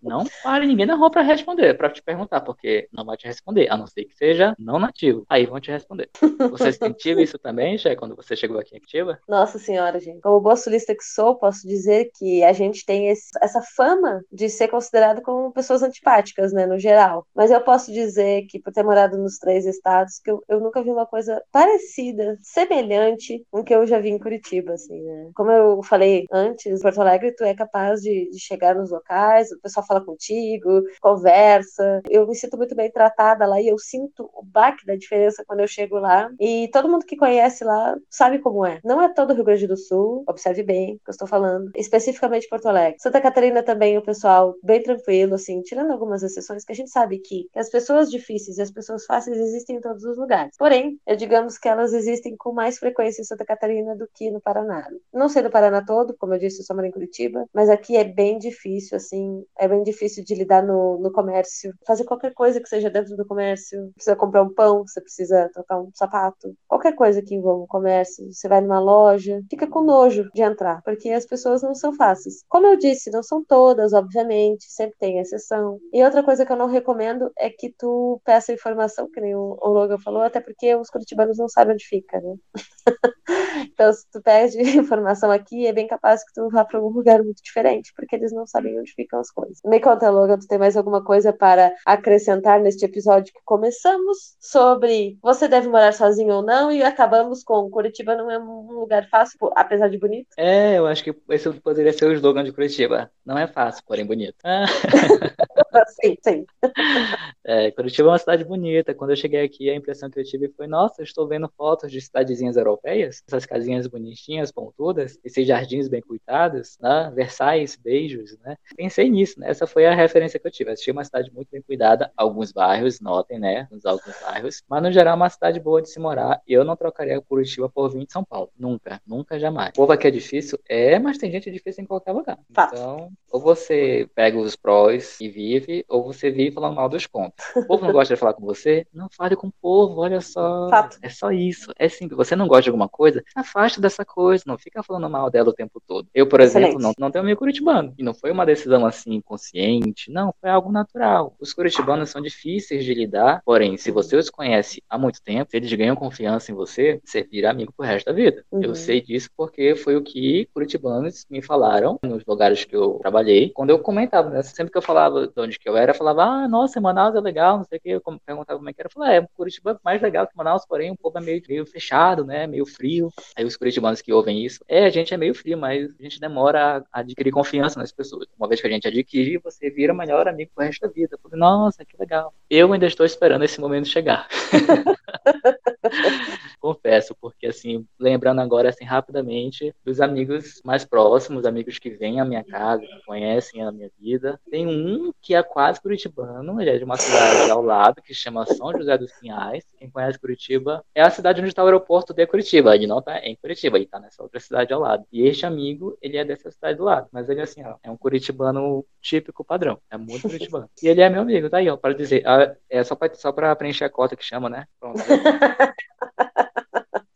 Não 0.02 0.24
pare 0.42 0.66
ninguém 0.66 0.86
na 0.86 0.94
rua 0.94 1.10
para 1.10 1.22
responder, 1.22 1.74
para 1.74 1.90
te 1.90 2.02
perguntar, 2.02 2.40
porque 2.42 2.88
não 2.92 3.04
vai 3.04 3.16
te 3.16 3.26
responder, 3.26 3.70
a 3.70 3.76
não 3.76 3.86
ser 3.86 4.04
que 4.04 4.14
seja 4.14 4.54
não 4.58 4.73
nativo. 4.78 5.24
Aí 5.28 5.46
vão 5.46 5.60
te 5.60 5.70
responder. 5.70 6.08
Você 6.50 6.72
sentiu 6.72 7.18
isso 7.20 7.38
também, 7.38 7.78
Jé, 7.78 7.94
quando 7.96 8.16
você 8.16 8.36
chegou 8.36 8.58
aqui 8.58 8.74
em 8.74 8.78
Ativa? 8.78 9.18
Nossa 9.28 9.58
senhora, 9.58 9.98
gente. 10.00 10.20
Como 10.20 10.40
boa 10.40 10.56
sulista 10.56 10.94
que 10.94 11.04
sou, 11.04 11.36
posso 11.36 11.66
dizer 11.66 12.10
que 12.16 12.42
a 12.44 12.52
gente 12.52 12.84
tem 12.84 13.08
esse, 13.08 13.30
essa 13.40 13.60
fama 13.76 14.22
de 14.32 14.48
ser 14.48 14.68
considerado 14.68 15.22
como 15.22 15.52
pessoas 15.52 15.82
antipáticas, 15.82 16.52
né, 16.52 16.66
no 16.66 16.78
geral. 16.78 17.26
Mas 17.34 17.50
eu 17.50 17.60
posso 17.60 17.92
dizer 17.92 18.46
que, 18.46 18.58
por 18.58 18.72
ter 18.72 18.82
morado 18.82 19.16
nos 19.18 19.38
três 19.38 19.66
estados, 19.66 20.18
que 20.18 20.30
eu, 20.30 20.42
eu 20.48 20.60
nunca 20.60 20.82
vi 20.82 20.90
uma 20.90 21.06
coisa 21.06 21.42
parecida, 21.52 22.38
semelhante 22.42 23.44
com 23.50 23.60
o 23.60 23.64
que 23.64 23.74
eu 23.74 23.86
já 23.86 23.98
vi 23.98 24.10
em 24.10 24.18
Curitiba, 24.18 24.74
assim, 24.74 25.00
né? 25.02 25.30
Como 25.34 25.50
eu 25.50 25.82
falei 25.82 26.24
antes, 26.32 26.80
Porto 26.80 27.00
Alegre, 27.00 27.34
tu 27.34 27.44
é 27.44 27.54
capaz 27.54 28.00
de, 28.00 28.28
de 28.30 28.38
chegar 28.38 28.74
nos 28.74 28.90
locais, 28.90 29.50
o 29.52 29.60
pessoal 29.60 29.86
fala 29.86 30.04
contigo, 30.04 30.82
conversa. 31.00 32.02
Eu 32.08 32.26
me 32.26 32.34
sinto 32.34 32.56
muito 32.56 32.74
bem 32.74 32.90
tratada 32.90 33.46
lá 33.46 33.60
e 33.60 33.68
eu 33.68 33.78
sinto 33.78 34.30
o 34.34 34.42
baque 34.64 34.86
da 34.86 34.96
diferença 34.96 35.44
quando 35.46 35.60
eu 35.60 35.68
chego 35.68 35.98
lá. 35.98 36.30
E 36.40 36.68
todo 36.72 36.88
mundo 36.88 37.04
que 37.04 37.16
conhece 37.16 37.64
lá 37.64 37.96
sabe 38.08 38.38
como 38.38 38.64
é. 38.64 38.80
Não 38.84 39.02
é 39.02 39.12
todo 39.12 39.30
o 39.30 39.34
Rio 39.34 39.44
Grande 39.44 39.66
do 39.66 39.76
Sul, 39.76 40.24
observe 40.26 40.62
bem 40.62 40.94
o 40.94 40.98
que 40.98 41.10
eu 41.10 41.12
estou 41.12 41.28
falando, 41.28 41.70
especificamente 41.76 42.48
Porto 42.48 42.68
Alegre. 42.68 42.98
Santa 42.98 43.20
Catarina 43.20 43.62
também, 43.62 43.98
o 43.98 44.02
pessoal 44.02 44.54
bem 44.62 44.82
tranquilo, 44.82 45.34
assim, 45.34 45.60
tirando 45.62 45.90
algumas 45.90 46.22
exceções, 46.22 46.64
que 46.64 46.72
a 46.72 46.76
gente 46.76 46.90
sabe 46.90 47.18
que 47.18 47.48
as 47.54 47.68
pessoas 47.68 48.10
difíceis 48.10 48.58
e 48.58 48.62
as 48.62 48.70
pessoas 48.70 49.04
fáceis 49.04 49.36
existem 49.38 49.76
em 49.76 49.80
todos 49.80 50.04
os 50.04 50.16
lugares. 50.16 50.56
Porém, 50.56 50.98
eu 51.06 51.16
digamos 51.16 51.58
que 51.58 51.68
elas 51.68 51.92
existem 51.92 52.36
com 52.36 52.52
mais 52.52 52.78
frequência 52.78 53.20
em 53.20 53.24
Santa 53.24 53.44
Catarina 53.44 53.96
do 53.96 54.08
que 54.14 54.30
no 54.30 54.40
Paraná. 54.40 54.88
Não 55.12 55.28
sei 55.28 55.42
do 55.42 55.50
Paraná 55.50 55.84
todo, 55.84 56.14
como 56.16 56.34
eu 56.34 56.38
disse, 56.38 56.64
eu 56.68 56.76
moro 56.76 56.86
em 56.86 56.92
Curitiba, 56.92 57.46
mas 57.52 57.68
aqui 57.68 57.96
é 57.96 58.04
bem 58.04 58.38
difícil, 58.38 58.96
assim, 58.96 59.44
é 59.58 59.68
bem 59.68 59.82
difícil 59.82 60.24
de 60.24 60.34
lidar 60.34 60.62
no, 60.62 60.98
no 60.98 61.12
comércio. 61.12 61.74
Fazer 61.86 62.04
qualquer 62.04 62.32
coisa 62.32 62.60
que 62.60 62.68
seja 62.68 62.90
dentro 62.90 63.16
do 63.16 63.26
comércio, 63.26 63.90
precisa 63.94 64.16
comprar 64.16 64.42
um 64.42 64.53
pão, 64.54 64.86
você 64.86 65.00
precisa 65.00 65.50
trocar 65.52 65.80
um 65.80 65.90
sapato, 65.94 66.54
qualquer 66.68 66.94
coisa 66.94 67.22
que 67.22 67.34
envolva 67.34 67.64
o 67.64 67.66
comércio, 67.66 68.32
você 68.32 68.48
vai 68.48 68.60
numa 68.60 68.80
loja, 68.80 69.40
fica 69.50 69.66
com 69.66 69.82
nojo 69.82 70.30
de 70.34 70.42
entrar, 70.42 70.82
porque 70.82 71.10
as 71.10 71.26
pessoas 71.26 71.62
não 71.62 71.74
são 71.74 71.92
fáceis. 71.94 72.44
Como 72.48 72.66
eu 72.66 72.76
disse, 72.76 73.10
não 73.10 73.22
são 73.22 73.44
todas, 73.44 73.92
obviamente, 73.92 74.64
sempre 74.68 74.96
tem 74.98 75.18
exceção. 75.18 75.78
E 75.92 76.02
outra 76.04 76.22
coisa 76.22 76.44
que 76.46 76.52
eu 76.52 76.56
não 76.56 76.66
recomendo 76.66 77.30
é 77.38 77.50
que 77.50 77.70
tu 77.76 78.20
peça 78.24 78.52
informação, 78.52 79.10
que 79.10 79.20
nem 79.20 79.34
o, 79.34 79.58
Logan 79.62 79.98
falou, 79.98 80.22
até 80.22 80.40
porque 80.40 80.74
os 80.76 80.90
curitibanos 80.90 81.38
não 81.38 81.48
sabem 81.48 81.74
onde 81.74 81.84
fica, 81.86 82.20
né? 82.20 82.34
então, 83.74 83.92
se 83.92 84.06
tu 84.10 84.22
pede 84.22 84.56
informação 84.78 85.30
aqui, 85.30 85.66
é 85.66 85.72
bem 85.72 85.86
capaz 85.86 86.24
que 86.24 86.32
tu 86.32 86.48
vá 86.48 86.64
para 86.64 86.78
algum 86.78 86.94
lugar 86.94 87.22
muito 87.22 87.42
diferente, 87.42 87.92
porque 87.94 88.16
eles 88.16 88.32
não 88.32 88.46
sabem 88.46 88.78
onde 88.78 88.92
ficam 88.92 89.20
as 89.20 89.30
coisas. 89.30 89.58
Me 89.64 89.80
conta, 89.80 90.10
Logan, 90.10 90.38
tu 90.38 90.46
tem 90.46 90.58
mais 90.58 90.76
alguma 90.76 91.02
coisa 91.02 91.32
para 91.32 91.72
acrescentar 91.84 92.60
neste 92.60 92.84
episódio 92.84 93.32
que 93.32 93.40
começamos 93.44 94.36
sobre 94.40 95.18
você 95.20 95.48
deve 95.48 95.68
morar 95.68 95.92
sozinho 95.92 96.34
ou 96.34 96.42
não 96.42 96.70
e 96.70 96.82
acabamos 96.82 97.42
com 97.42 97.68
Curitiba 97.70 98.14
não 98.14 98.30
é 98.30 98.38
um 98.38 98.70
lugar 98.72 99.08
fácil, 99.08 99.38
apesar 99.56 99.88
de 99.88 99.98
bonito? 99.98 100.28
É, 100.38 100.78
eu 100.78 100.86
acho 100.86 101.02
que 101.02 101.14
esse 101.30 101.50
poderia 101.60 101.92
ser 101.92 102.06
o 102.06 102.12
slogan 102.12 102.44
de 102.44 102.52
Curitiba. 102.52 103.10
Não 103.24 103.36
é 103.36 103.46
fácil, 103.46 103.82
porém 103.86 104.06
bonito. 104.06 104.36
Ah. 104.44 104.64
sim, 106.00 106.16
sim. 106.22 106.46
É, 107.46 107.70
Curitiba 107.72 108.08
é 108.08 108.12
uma 108.12 108.18
cidade 108.18 108.42
bonita. 108.42 108.94
Quando 108.94 109.10
eu 109.10 109.16
cheguei 109.16 109.42
aqui, 109.42 109.68
a 109.68 109.74
impressão 109.74 110.08
que 110.08 110.18
eu 110.18 110.24
tive 110.24 110.48
foi: 110.48 110.66
nossa, 110.66 111.02
eu 111.02 111.04
estou 111.04 111.28
vendo 111.28 111.46
fotos 111.56 111.92
de 111.92 112.00
cidadezinhas 112.00 112.56
europeias, 112.56 113.22
essas 113.28 113.44
casinhas 113.44 113.86
bonitinhas, 113.86 114.50
pontudas, 114.50 115.18
esses 115.22 115.46
jardins 115.46 115.86
bem 115.86 116.00
cuidados, 116.00 116.78
né? 116.80 117.12
Versailles, 117.14 117.76
beijos, 117.76 118.38
né? 118.38 118.56
Pensei 118.74 119.10
nisso, 119.10 119.38
né? 119.38 119.50
Essa 119.50 119.66
foi 119.66 119.84
a 119.84 119.94
referência 119.94 120.40
que 120.40 120.46
eu 120.46 120.50
tive. 120.50 120.70
Achei 120.70 120.90
uma 120.90 121.04
cidade 121.04 121.30
muito 121.34 121.48
bem 121.50 121.60
cuidada, 121.60 122.10
alguns 122.16 122.50
bairros, 122.50 122.98
notem, 122.98 123.38
né? 123.38 123.68
Nos 123.70 123.84
alguns 123.84 124.18
bairros, 124.22 124.62
mas 124.66 124.82
no 124.82 124.90
geral, 124.90 125.12
é 125.12 125.16
uma 125.16 125.28
cidade 125.28 125.60
boa 125.60 125.82
de 125.82 125.90
se 125.90 126.00
morar. 126.00 126.40
Eu 126.46 126.64
não 126.64 126.76
trocaria 126.76 127.20
Curitiba 127.20 127.68
por 127.68 127.92
vir 127.92 128.06
de 128.06 128.12
São 128.12 128.24
Paulo. 128.24 128.50
Nunca, 128.58 129.00
nunca, 129.06 129.38
jamais. 129.38 129.70
O 129.70 129.74
povo 129.74 129.92
aqui 129.92 130.06
é 130.06 130.10
difícil? 130.10 130.58
É, 130.68 130.98
mas 130.98 131.18
tem 131.18 131.30
gente 131.30 131.50
difícil 131.50 131.84
em 131.84 131.86
qualquer 131.86 132.12
lugar. 132.12 132.38
Então, 132.50 133.10
ou 133.30 133.40
você 133.40 134.08
pega 134.14 134.38
os 134.38 134.56
prós 134.56 135.20
e 135.20 135.28
vive, 135.28 135.63
ou 135.88 136.04
você 136.04 136.30
vive 136.30 136.52
falando 136.52 136.76
mal 136.76 136.88
dos 136.88 137.06
contos. 137.06 137.44
O 137.56 137.66
povo 137.66 137.84
não 137.84 137.92
gosta 137.92 138.14
de 138.14 138.20
falar 138.20 138.34
com 138.34 138.44
você? 138.44 138.86
Não 138.92 139.08
fale 139.10 139.36
com 139.36 139.48
o 139.48 139.52
povo, 139.60 140.00
olha 140.00 140.20
só. 140.20 140.68
Fato. 140.68 140.98
É 141.02 141.08
só 141.08 141.30
isso. 141.30 141.72
É 141.78 141.88
simples. 141.88 142.16
Você 142.16 142.36
não 142.36 142.46
gosta 142.46 142.64
de 142.64 142.70
alguma 142.70 142.88
coisa? 142.88 143.22
Afaste 143.34 143.80
dessa 143.80 144.04
coisa, 144.04 144.44
não 144.46 144.58
fica 144.58 144.82
falando 144.82 145.08
mal 145.08 145.30
dela 145.30 145.50
o 145.50 145.52
tempo 145.52 145.80
todo. 145.86 146.08
Eu, 146.14 146.26
por 146.26 146.40
Excelente. 146.40 146.70
exemplo, 146.70 146.82
não, 146.82 146.92
não 146.98 147.10
tenho 147.10 147.24
amigo 147.24 147.38
curitibano. 147.38 147.94
E 147.98 148.02
não 148.02 148.14
foi 148.14 148.30
uma 148.30 148.46
decisão 148.46 148.86
assim 148.86 149.20
consciente, 149.20 150.10
não, 150.10 150.34
foi 150.40 150.50
algo 150.50 150.70
natural. 150.70 151.34
Os 151.40 151.52
curitibanos 151.52 152.10
são 152.10 152.20
difíceis 152.20 152.84
de 152.84 152.94
lidar, 152.94 153.42
porém, 153.44 153.76
se 153.76 153.90
você 153.90 154.16
os 154.16 154.30
conhece 154.30 154.82
há 154.88 154.98
muito 154.98 155.22
tempo, 155.22 155.50
eles 155.52 155.72
ganham 155.72 155.96
confiança 155.96 156.50
em 156.50 156.54
você, 156.54 157.00
você 157.04 157.22
vira 157.22 157.50
amigo 157.50 157.72
pro 157.76 157.86
resto 157.86 158.06
da 158.06 158.12
vida. 158.12 158.44
Uhum. 158.50 158.62
Eu 158.62 158.74
sei 158.74 159.00
disso 159.00 159.28
porque 159.36 159.74
foi 159.74 159.96
o 159.96 160.02
que 160.02 160.48
curitibanos 160.52 161.26
me 161.30 161.42
falaram 161.42 161.98
nos 162.02 162.24
lugares 162.26 162.64
que 162.64 162.74
eu 162.74 162.98
trabalhei. 163.00 163.50
Quando 163.50 163.70
eu 163.70 163.78
comentava, 163.78 164.30
né? 164.30 164.42
Sempre 164.42 164.72
que 164.72 164.78
eu 164.78 164.82
falava 164.82 165.26
de 165.26 165.40
onde 165.40 165.53
que 165.58 165.68
eu 165.68 165.76
era, 165.76 165.94
falava, 165.94 166.24
ah, 166.24 166.48
nossa, 166.48 166.80
Manaus 166.80 167.14
é 167.14 167.20
legal, 167.20 167.58
não 167.58 167.64
sei 167.64 167.78
o 167.78 167.80
que. 167.80 167.88
Eu 167.90 168.00
perguntava 168.00 168.58
como 168.58 168.68
é 168.68 168.72
que 168.72 168.80
era. 168.80 168.88
Eu 168.88 168.92
falava, 168.92 169.14
é, 169.14 169.26
Curitiba 169.34 169.72
é 169.72 169.76
mais 169.84 170.02
legal 170.02 170.26
que 170.26 170.36
Manaus, 170.36 170.64
porém 170.66 170.90
o 170.90 170.96
povo 170.96 171.18
é 171.18 171.20
meio, 171.20 171.42
meio 171.48 171.66
fechado, 171.66 172.24
né? 172.24 172.46
Meio 172.46 172.66
frio. 172.66 173.10
Aí 173.36 173.44
os 173.44 173.56
curitibanos 173.56 174.00
que 174.00 174.12
ouvem 174.12 174.44
isso, 174.44 174.64
é, 174.68 174.84
a 174.84 174.90
gente 174.90 175.14
é 175.14 175.16
meio 175.16 175.34
frio, 175.34 175.58
mas 175.58 175.90
a 175.98 176.02
gente 176.02 176.20
demora 176.20 176.84
a 176.92 177.00
adquirir 177.00 177.30
confiança 177.30 177.78
nas 177.78 177.92
pessoas. 177.92 178.26
Uma 178.38 178.48
vez 178.48 178.60
que 178.60 178.66
a 178.66 178.70
gente 178.70 178.88
adquire, 178.88 179.38
você 179.38 179.70
vira 179.70 179.94
melhor 179.94 180.28
amigo 180.28 180.50
pro 180.54 180.64
resto 180.64 180.82
da 180.82 180.88
vida. 180.92 181.14
Eu 181.14 181.18
falei, 181.18 181.38
nossa, 181.38 181.84
que 181.84 181.96
legal. 181.98 182.32
Eu 182.48 182.72
ainda 182.72 182.86
estou 182.86 183.06
esperando 183.06 183.44
esse 183.44 183.60
momento 183.60 183.88
chegar. 183.88 184.28
Confesso, 186.64 187.14
porque 187.20 187.48
assim, 187.48 187.86
lembrando 188.00 188.40
agora 188.40 188.70
assim 188.70 188.86
rapidamente 188.86 189.74
dos 189.84 190.00
amigos 190.00 190.62
mais 190.64 190.82
próximos, 190.82 191.44
amigos 191.44 191.78
que 191.78 191.90
vêm 191.90 192.20
à 192.20 192.24
minha 192.24 192.42
casa, 192.42 192.80
que 192.80 193.04
conhecem 193.04 193.62
a 193.62 193.70
minha 193.70 193.90
vida. 194.00 194.40
Tem 194.50 194.66
um 194.66 195.12
que 195.20 195.34
é 195.34 195.42
quase 195.42 195.78
curitibano, 195.78 196.58
ele 196.58 196.70
é 196.70 196.78
de 196.78 196.84
uma 196.84 196.96
cidade 196.96 197.50
ao 197.50 197.60
lado 197.60 198.00
que 198.00 198.14
chama 198.14 198.46
São 198.46 198.72
José 198.72 198.96
dos 198.96 199.12
Pinhais. 199.12 199.62
Quem 199.78 199.90
conhece 199.90 200.18
Curitiba 200.18 200.82
é 200.94 201.02
a 201.02 201.10
cidade 201.10 201.38
onde 201.38 201.50
está 201.50 201.62
o 201.62 201.66
aeroporto 201.66 202.14
de 202.14 202.26
Curitiba. 202.26 202.74
Ele 202.74 202.86
não 202.86 203.00
está 203.00 203.18
em 203.18 203.36
Curitiba, 203.36 203.76
ele 203.76 203.84
está 203.84 204.00
nessa 204.00 204.22
outra 204.22 204.40
cidade 204.40 204.72
ao 204.72 204.80
lado. 204.80 205.04
E 205.12 205.20
este 205.28 205.44
amigo, 205.44 205.98
ele 206.00 206.16
é 206.16 206.24
dessa 206.24 206.50
cidade 206.50 206.78
do 206.78 206.84
lado, 206.84 207.08
mas 207.12 207.28
ele 207.28 207.42
assim, 207.42 207.62
ó, 207.62 207.74
é 207.82 207.90
um 207.90 207.96
curitibano 207.98 208.86
típico 209.02 209.44
padrão, 209.44 209.78
é 209.90 209.98
muito 209.98 210.22
curitibano. 210.22 210.70
e 210.82 210.88
ele 210.88 211.02
é 211.02 211.10
meu 211.10 211.20
amigo, 211.20 211.50
tá 211.50 211.58
aí, 211.58 211.68
ó, 211.68 211.76
para 211.76 211.92
dizer, 211.92 212.22
ah, 212.26 212.56
é 212.70 212.82
só 212.82 212.94
para 212.96 213.12
só 213.12 213.30
para 213.32 213.54
preencher 213.54 213.84
a 213.84 213.90
cota 213.90 214.16
que 214.16 214.24
chama, 214.24 214.48
né? 214.48 214.66
Pronto. 214.80 214.98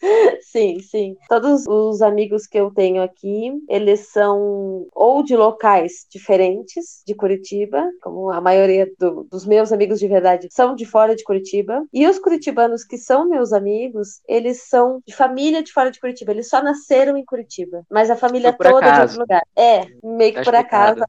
Sim, 0.42 0.80
sim. 0.80 1.16
Todos 1.28 1.64
os 1.66 2.01
amigos 2.01 2.46
que 2.46 2.59
eu 2.59 2.70
tenho 2.70 3.03
aqui, 3.03 3.53
eles 3.68 4.09
são 4.11 4.86
ou 4.94 5.22
de 5.22 5.36
locais 5.36 6.07
diferentes 6.11 7.03
de 7.07 7.14
Curitiba, 7.14 7.84
como 8.01 8.30
a 8.30 8.40
maioria 8.40 8.90
do, 8.99 9.24
dos 9.24 9.44
meus 9.44 9.72
amigos 9.72 9.99
de 9.99 10.09
verdade 10.09 10.49
são 10.51 10.74
de 10.74 10.84
fora 10.84 11.14
de 11.14 11.24
Curitiba. 11.24 11.84
E 11.92 12.07
os 12.07 12.18
curitibanos 12.18 12.84
que 12.84 12.96
são 12.96 13.28
meus 13.28 13.53
amigos, 13.53 14.20
eles 14.26 14.68
são 14.68 15.01
de 15.07 15.14
família 15.14 15.62
de 15.62 15.72
fora 15.72 15.90
de 15.90 16.01
Curitiba. 16.01 16.32
Eles 16.32 16.49
só 16.49 16.62
nasceram 16.62 17.16
em 17.16 17.24
Curitiba, 17.24 17.84
mas 17.90 18.11
a 18.11 18.16
família 18.16 18.53
toda 18.53 18.86
é 18.86 18.92
de 18.92 19.01
outro 19.01 19.20
lugar. 19.20 19.42
É, 19.57 19.86
meio 20.03 20.32
que 20.32 20.38
tá 20.38 20.44
por 20.44 20.55
acaso 20.55 21.05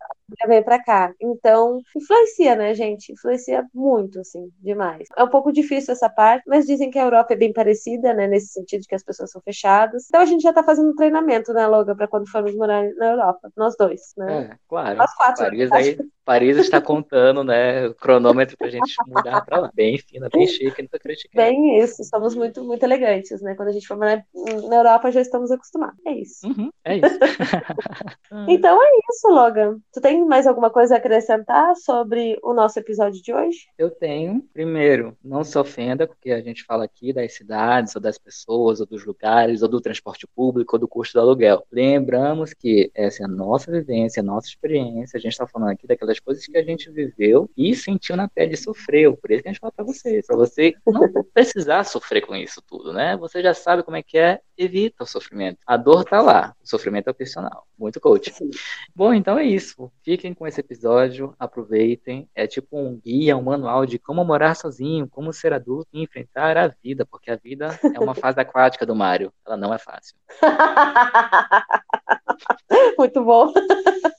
veio 0.47 0.63
para 0.63 0.81
cá. 0.81 1.13
Então, 1.19 1.81
influencia, 1.95 2.55
né, 2.55 2.73
gente? 2.73 3.11
Influencia 3.11 3.65
muito, 3.73 4.19
assim, 4.19 4.49
demais. 4.59 5.07
É 5.17 5.23
um 5.23 5.29
pouco 5.29 5.51
difícil 5.51 5.93
essa 5.93 6.09
parte, 6.09 6.43
mas 6.47 6.65
dizem 6.65 6.89
que 6.89 6.99
a 6.99 7.03
Europa 7.03 7.33
é 7.33 7.37
bem 7.37 7.53
parecida, 7.53 8.13
né, 8.13 8.27
nesse 8.27 8.53
sentido 8.53 8.81
de 8.81 8.87
que 8.87 8.95
as 8.95 9.03
pessoas 9.03 9.31
são 9.31 9.41
fechadas. 9.41 10.05
Então 10.07 10.21
a 10.21 10.25
gente 10.25 10.41
já 10.41 10.53
tá 10.53 10.63
fazendo 10.63 10.95
treinamento, 10.95 11.53
né, 11.53 11.67
Loga, 11.67 11.95
para 11.95 12.07
quando 12.07 12.29
formos 12.29 12.55
morar 12.55 12.83
na 12.95 13.11
Europa, 13.11 13.51
nós 13.55 13.75
dois, 13.77 14.13
né? 14.17 14.49
É, 14.51 14.57
claro. 14.67 14.97
Nós 14.97 15.13
quatro. 15.15 15.45
Paris, 15.45 15.71
aí, 15.71 15.97
Paris 16.25 16.57
está 16.57 16.79
contando, 16.81 17.43
né, 17.43 17.87
o 17.87 17.95
cronômetro 17.95 18.57
pra 18.57 18.69
gente 18.69 18.95
mudar 19.07 19.41
pra 19.45 19.59
lá. 19.59 19.71
Bem 19.73 19.97
fina, 19.97 20.29
bem 20.31 20.47
chique, 20.47 20.81
não 20.81 20.89
tô 20.89 20.99
criticando. 20.99 21.43
Bem 21.43 21.79
isso, 21.79 22.03
somos 22.03 22.35
muito, 22.35 22.63
muito 22.63 22.83
elegantes, 22.83 23.41
né? 23.41 23.55
Quando 23.55 23.69
a 23.69 23.71
gente 23.71 23.87
for 23.87 23.97
morar 23.97 24.23
na 24.67 24.75
Europa, 24.75 25.11
já 25.11 25.21
estamos 25.21 25.51
acostumados. 25.51 25.99
É 26.05 26.11
isso. 26.11 26.47
Uhum, 26.47 26.69
é 26.83 26.97
isso. 26.97 27.19
então 28.47 28.81
é 28.81 28.89
isso, 29.11 29.27
Logan. 29.27 29.77
Tu 29.93 30.01
tem 30.01 30.18
mais 30.25 30.47
alguma 30.47 30.69
coisa 30.69 30.95
a 30.95 30.97
acrescentar 30.97 31.75
sobre 31.75 32.37
o 32.43 32.53
nosso 32.53 32.79
episódio 32.79 33.21
de 33.21 33.33
hoje? 33.33 33.67
Eu 33.77 33.89
tenho. 33.89 34.41
Primeiro, 34.53 35.17
não 35.23 35.43
se 35.43 35.57
ofenda, 35.57 36.07
porque 36.07 36.31
a 36.31 36.41
gente 36.41 36.63
fala 36.63 36.85
aqui 36.85 37.11
das 37.13 37.33
cidades, 37.33 37.95
ou 37.95 38.01
das 38.01 38.17
pessoas, 38.17 38.79
ou 38.79 38.85
dos 38.85 39.05
lugares, 39.05 39.61
ou 39.61 39.67
do 39.67 39.81
transporte 39.81 40.27
público, 40.35 40.75
ou 40.75 40.79
do 40.79 40.87
custo 40.87 41.13
do 41.13 41.21
aluguel. 41.21 41.63
Lembramos 41.71 42.53
que 42.53 42.91
essa 42.93 43.23
é 43.23 43.25
a 43.25 43.29
nossa 43.29 43.71
vivência, 43.71 44.21
a 44.21 44.23
nossa 44.23 44.47
experiência. 44.47 45.17
A 45.17 45.21
gente 45.21 45.31
está 45.31 45.47
falando 45.47 45.71
aqui 45.71 45.87
daquelas 45.87 46.19
coisas 46.19 46.45
que 46.45 46.57
a 46.57 46.63
gente 46.63 46.89
viveu 46.91 47.49
e 47.57 47.75
sentiu 47.75 48.15
na 48.15 48.27
pele 48.27 48.53
e 48.53 48.57
sofreu. 48.57 49.17
Por 49.17 49.31
isso 49.31 49.43
que 49.43 49.49
a 49.49 49.51
gente 49.51 49.61
fala 49.61 49.71
para 49.71 49.85
vocês, 49.85 50.25
para 50.25 50.37
você 50.37 50.73
não 50.85 51.09
precisar 51.33 51.83
sofrer 51.83 52.21
com 52.21 52.35
isso 52.35 52.61
tudo, 52.67 52.93
né? 52.93 53.17
Você 53.17 53.41
já 53.41 53.53
sabe 53.53 53.83
como 53.83 53.97
é 53.97 54.03
que 54.03 54.17
é, 54.17 54.39
evita 54.59 55.03
o 55.03 55.07
sofrimento. 55.07 55.59
A 55.65 55.77
dor 55.77 56.03
tá 56.03 56.21
lá, 56.21 56.53
o 56.61 56.67
sofrimento 56.67 57.07
é 57.07 57.11
opcional. 57.11 57.65
Muito 57.77 57.99
coach. 57.99 58.33
Sim. 58.33 58.49
Bom, 58.93 59.13
então 59.13 59.39
é 59.39 59.45
isso. 59.45 59.89
Fiquem 60.03 60.33
com 60.33 60.45
esse 60.45 60.59
episódio, 60.59 61.33
aproveitem. 61.39 62.29
É 62.35 62.45
tipo 62.45 62.77
um 62.77 62.99
guia, 62.99 63.37
um 63.37 63.43
manual 63.43 63.85
de 63.85 63.97
como 63.97 64.23
morar 64.25 64.55
sozinho, 64.55 65.07
como 65.07 65.31
ser 65.31 65.53
adulto 65.53 65.87
e 65.93 66.03
enfrentar 66.03 66.57
a 66.57 66.67
vida, 66.67 67.05
porque 67.05 67.31
a 67.31 67.37
vida 67.37 67.79
é 67.95 67.99
uma 67.99 68.13
fase 68.13 68.39
aquática 68.39 68.85
do 68.85 68.95
Mário. 68.95 69.31
Ela 69.45 69.55
não 69.55 69.73
é 69.73 69.77
fácil. 69.77 70.17
Muito 72.97 73.23
bom. 73.23 73.53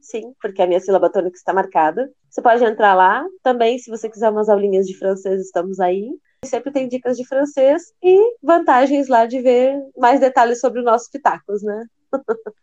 sim, 0.00 0.34
porque 0.42 0.60
a 0.62 0.66
minha 0.66 0.80
sílaba 0.80 1.08
tônica 1.08 1.36
está 1.36 1.52
marcada. 1.52 2.10
Você 2.28 2.42
pode 2.42 2.64
entrar 2.64 2.94
lá. 2.94 3.24
Também, 3.40 3.78
se 3.78 3.88
você 3.88 4.10
quiser 4.10 4.30
umas 4.30 4.48
aulinhas 4.48 4.88
de 4.88 4.98
francês, 4.98 5.42
estamos 5.42 5.78
aí. 5.78 6.10
Sempre 6.44 6.72
tem 6.72 6.88
dicas 6.88 7.16
de 7.16 7.24
francês 7.24 7.92
e 8.02 8.18
vantagens 8.42 9.06
lá 9.06 9.26
de 9.26 9.40
ver 9.40 9.80
mais 9.96 10.18
detalhes 10.18 10.58
sobre 10.58 10.80
o 10.80 10.84
nosso 10.84 11.08
Pitacos, 11.08 11.62
né? 11.62 11.86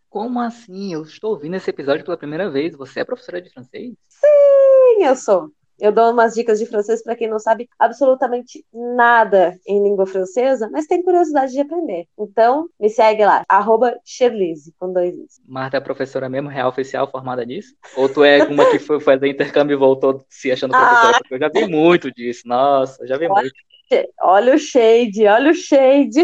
Como 0.09 0.39
assim? 0.39 0.93
Eu 0.93 1.03
estou 1.03 1.31
ouvindo 1.31 1.55
esse 1.55 1.69
episódio 1.69 2.03
pela 2.03 2.17
primeira 2.17 2.49
vez. 2.49 2.75
Você 2.75 2.99
é 2.99 3.05
professora 3.05 3.41
de 3.41 3.49
francês? 3.49 3.93
Sim, 4.07 5.03
eu 5.03 5.15
sou. 5.15 5.51
Eu 5.79 5.93
dou 5.93 6.11
umas 6.11 6.33
dicas 6.33 6.59
de 6.59 6.65
francês 6.65 7.01
para 7.01 7.15
quem 7.15 7.29
não 7.29 7.39
sabe 7.39 7.69
absolutamente 7.79 8.65
nada 8.73 9.57
em 9.65 9.81
língua 9.81 10.05
francesa, 10.05 10.69
mas 10.69 10.87
tem 10.87 11.01
curiosidade 11.01 11.53
de 11.53 11.61
aprender. 11.61 12.05
Então, 12.19 12.67
me 12.77 12.89
segue 12.89 13.25
lá, 13.25 13.45
arroba 13.47 13.97
Sherlise, 14.03 14.73
com 14.77 14.91
dois 14.91 15.15
is. 15.15 15.39
Marta 15.47 15.77
é 15.77 15.79
professora 15.79 16.27
mesmo, 16.27 16.49
real 16.49 16.67
oficial, 16.67 17.09
formada 17.09 17.45
nisso? 17.45 17.73
Ou 17.95 18.09
tu 18.09 18.25
é 18.25 18.43
uma 18.43 18.69
que 18.69 18.77
foi 18.77 18.99
fazer 18.99 19.29
intercâmbio 19.29 19.75
e 19.75 19.77
voltou 19.77 20.21
se 20.29 20.51
achando 20.51 20.71
professora? 20.71 21.15
Ah. 21.15 21.19
Porque 21.19 21.35
eu 21.35 21.39
já 21.39 21.47
vi 21.47 21.65
muito 21.65 22.11
disso, 22.11 22.41
nossa, 22.45 23.07
já 23.07 23.17
vi 23.17 23.27
olha, 23.29 23.41
muito. 23.43 24.09
Olha 24.21 24.55
o 24.55 24.59
shade, 24.59 25.25
olha 25.27 25.51
o 25.51 25.55
shade. 25.55 26.23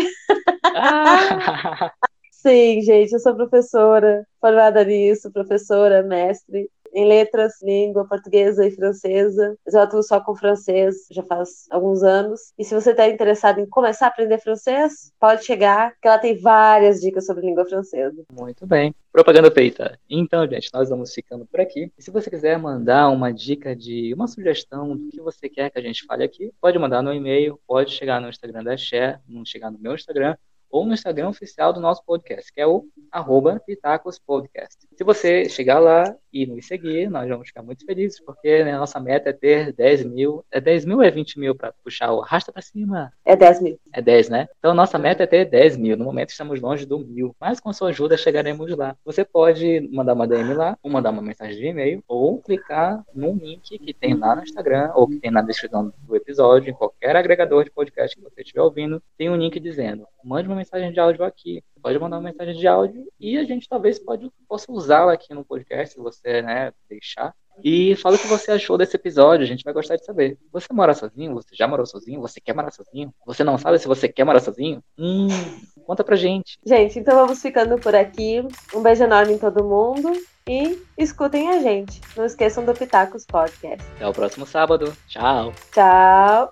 Ah. 0.65 1.93
Sim, 2.45 2.79
gente, 2.83 3.11
eu 3.11 3.19
sou 3.19 3.33
professora, 3.35 4.23
formada 4.39 4.83
nisso, 4.83 5.31
professora, 5.31 6.03
mestre 6.03 6.69
em 6.93 7.07
letras, 7.07 7.53
língua 7.59 8.07
portuguesa 8.07 8.67
e 8.67 8.69
francesa. 8.69 9.57
Eu 9.65 9.79
atuo 9.79 10.03
só 10.03 10.21
com 10.21 10.35
francês 10.35 11.07
já 11.09 11.23
faz 11.23 11.65
alguns 11.71 12.03
anos. 12.03 12.53
E 12.55 12.63
se 12.63 12.75
você 12.75 12.91
está 12.91 13.09
interessado 13.09 13.59
em 13.59 13.65
começar 13.65 14.05
a 14.05 14.09
aprender 14.09 14.37
francês, 14.37 15.11
pode 15.19 15.43
chegar, 15.43 15.95
que 15.99 16.07
ela 16.07 16.19
tem 16.19 16.37
várias 16.37 17.01
dicas 17.01 17.25
sobre 17.25 17.47
língua 17.47 17.65
francesa. 17.65 18.23
Muito 18.31 18.67
bem. 18.67 18.93
Propaganda 19.11 19.49
feita. 19.49 19.97
Então, 20.07 20.47
gente, 20.47 20.69
nós 20.71 20.87
vamos 20.87 21.11
ficando 21.15 21.47
por 21.47 21.59
aqui. 21.59 21.91
E 21.97 22.03
se 22.03 22.11
você 22.11 22.29
quiser 22.29 22.59
mandar 22.59 23.09
uma 23.09 23.33
dica 23.33 23.75
de 23.75 24.13
uma 24.13 24.27
sugestão 24.27 24.95
do 24.95 25.09
que 25.09 25.19
você 25.19 25.49
quer 25.49 25.71
que 25.71 25.79
a 25.79 25.81
gente 25.81 26.05
fale 26.05 26.23
aqui, 26.23 26.51
pode 26.61 26.77
mandar 26.77 27.01
no 27.01 27.11
e-mail, 27.11 27.59
pode 27.65 27.89
chegar 27.89 28.21
no 28.21 28.29
Instagram 28.29 28.63
da 28.63 28.77
Share, 28.77 29.17
não 29.27 29.43
chegar 29.43 29.71
no 29.71 29.79
meu 29.79 29.95
Instagram, 29.95 30.35
ou 30.75 30.85
no 30.85 30.93
Instagram 30.93 31.29
oficial 31.29 31.71
do 31.71 31.79
nosso 31.79 32.03
podcast, 32.03 32.51
que 32.51 32.59
é 32.59 32.67
o 32.67 32.85
arroba 33.09 33.61
Pitacos 33.65 34.19
Podcast. 34.19 34.85
Se 34.93 35.03
você 35.05 35.47
chegar 35.47 35.79
lá 35.79 36.13
e 36.35 36.45
nos 36.45 36.67
seguir, 36.67 37.09
nós 37.09 37.29
vamos 37.29 37.47
ficar 37.47 37.63
muito 37.63 37.85
felizes, 37.85 38.19
porque 38.19 38.61
né, 38.61 38.73
a 38.73 38.79
nossa 38.79 38.99
meta 38.99 39.29
é 39.29 39.33
ter 39.33 39.71
10 39.71 40.03
mil. 40.03 40.43
É 40.51 40.59
10 40.59 40.83
mil 40.83 40.97
ou 40.97 41.03
é 41.03 41.09
20 41.09 41.39
mil 41.39 41.55
para 41.55 41.71
puxar 41.81 42.11
o 42.11 42.21
arrasta 42.21 42.51
para 42.51 42.61
cima? 42.61 43.13
É 43.23 43.37
10 43.37 43.61
mil. 43.61 43.79
É 43.93 44.01
10, 44.01 44.29
né? 44.29 44.49
Então 44.59 44.73
nossa 44.73 44.99
meta 44.99 45.23
é 45.23 45.27
ter 45.27 45.45
10 45.45 45.77
mil. 45.77 45.95
No 45.95 46.03
momento 46.03 46.31
estamos 46.31 46.59
longe 46.59 46.85
do 46.85 46.99
mil, 46.99 47.33
mas 47.39 47.61
com 47.61 47.71
sua 47.71 47.87
ajuda 47.87 48.17
chegaremos 48.17 48.75
lá. 48.75 48.97
Você 49.05 49.23
pode 49.23 49.89
mandar 49.93 50.13
uma 50.13 50.27
DM 50.27 50.53
lá, 50.53 50.77
ou 50.83 50.91
mandar 50.91 51.11
uma 51.11 51.21
mensagem 51.21 51.57
de 51.57 51.67
e-mail, 51.67 52.03
ou 52.05 52.41
clicar 52.41 53.01
no 53.13 53.33
link 53.33 53.79
que 53.79 53.93
tem 53.93 54.13
lá 54.13 54.35
no 54.35 54.43
Instagram, 54.43 54.91
ou 54.93 55.07
que 55.07 55.17
tem 55.17 55.31
na 55.31 55.41
descrição 55.41 55.93
do 56.05 56.15
episódio, 56.17 56.69
em 56.69 56.73
qualquer 56.73 57.15
agregador 57.15 57.63
de 57.63 57.71
podcast 57.71 58.13
que 58.13 58.21
você 58.21 58.41
estiver 58.41 58.61
ouvindo, 58.61 59.01
tem 59.17 59.29
um 59.29 59.37
link 59.37 59.57
dizendo: 59.57 60.05
mande 60.21 60.49
uma 60.49 60.57
mensagem 60.57 60.91
de 60.91 60.99
áudio 60.99 61.23
aqui. 61.23 61.63
Pode 61.85 61.99
mandar 61.99 62.17
uma 62.17 62.31
mensagem 62.31 62.55
de 62.55 62.67
áudio 62.67 63.07
e 63.19 63.37
a 63.37 63.43
gente 63.43 63.69
talvez 63.69 63.99
pode, 63.99 64.27
possa 64.49 64.71
usá-la 64.71 65.13
aqui 65.13 65.35
no 65.35 65.45
podcast, 65.45 65.93
se 65.93 66.01
você 66.01 66.41
né, 66.41 66.73
deixar. 66.89 67.31
E 67.63 67.95
fala 67.97 68.15
o 68.15 68.19
que 68.19 68.25
você 68.25 68.53
achou 68.53 68.75
desse 68.75 68.95
episódio, 68.95 69.43
a 69.43 69.47
gente 69.47 69.63
vai 69.63 69.71
gostar 69.71 69.95
de 69.95 70.03
saber. 70.03 70.35
Você 70.51 70.65
mora 70.73 70.95
sozinho? 70.95 71.35
Você 71.35 71.55
já 71.55 71.67
morou 71.67 71.85
sozinho? 71.85 72.19
Você 72.21 72.41
quer 72.41 72.55
morar 72.55 72.71
sozinho? 72.71 73.13
Você 73.23 73.43
não 73.43 73.59
sabe 73.59 73.77
se 73.77 73.87
você 73.87 74.09
quer 74.09 74.23
morar 74.23 74.39
sozinho? 74.39 74.83
Hum, 74.97 75.27
conta 75.85 76.03
pra 76.03 76.15
gente. 76.15 76.57
Gente, 76.65 76.97
então 76.97 77.15
vamos 77.17 77.39
ficando 77.39 77.77
por 77.77 77.93
aqui. 77.93 78.41
Um 78.73 78.81
beijo 78.81 79.03
enorme 79.03 79.33
em 79.33 79.37
todo 79.37 79.63
mundo 79.63 80.11
e 80.49 80.81
escutem 80.97 81.49
a 81.49 81.59
gente. 81.59 82.01
Não 82.17 82.25
esqueçam 82.25 82.65
do 82.65 82.73
Pitacos 82.73 83.27
Podcast. 83.27 83.85
Até 83.97 84.07
o 84.07 84.11
próximo 84.11 84.47
sábado. 84.47 84.91
Tchau. 85.07 85.53
Tchau. 85.71 86.51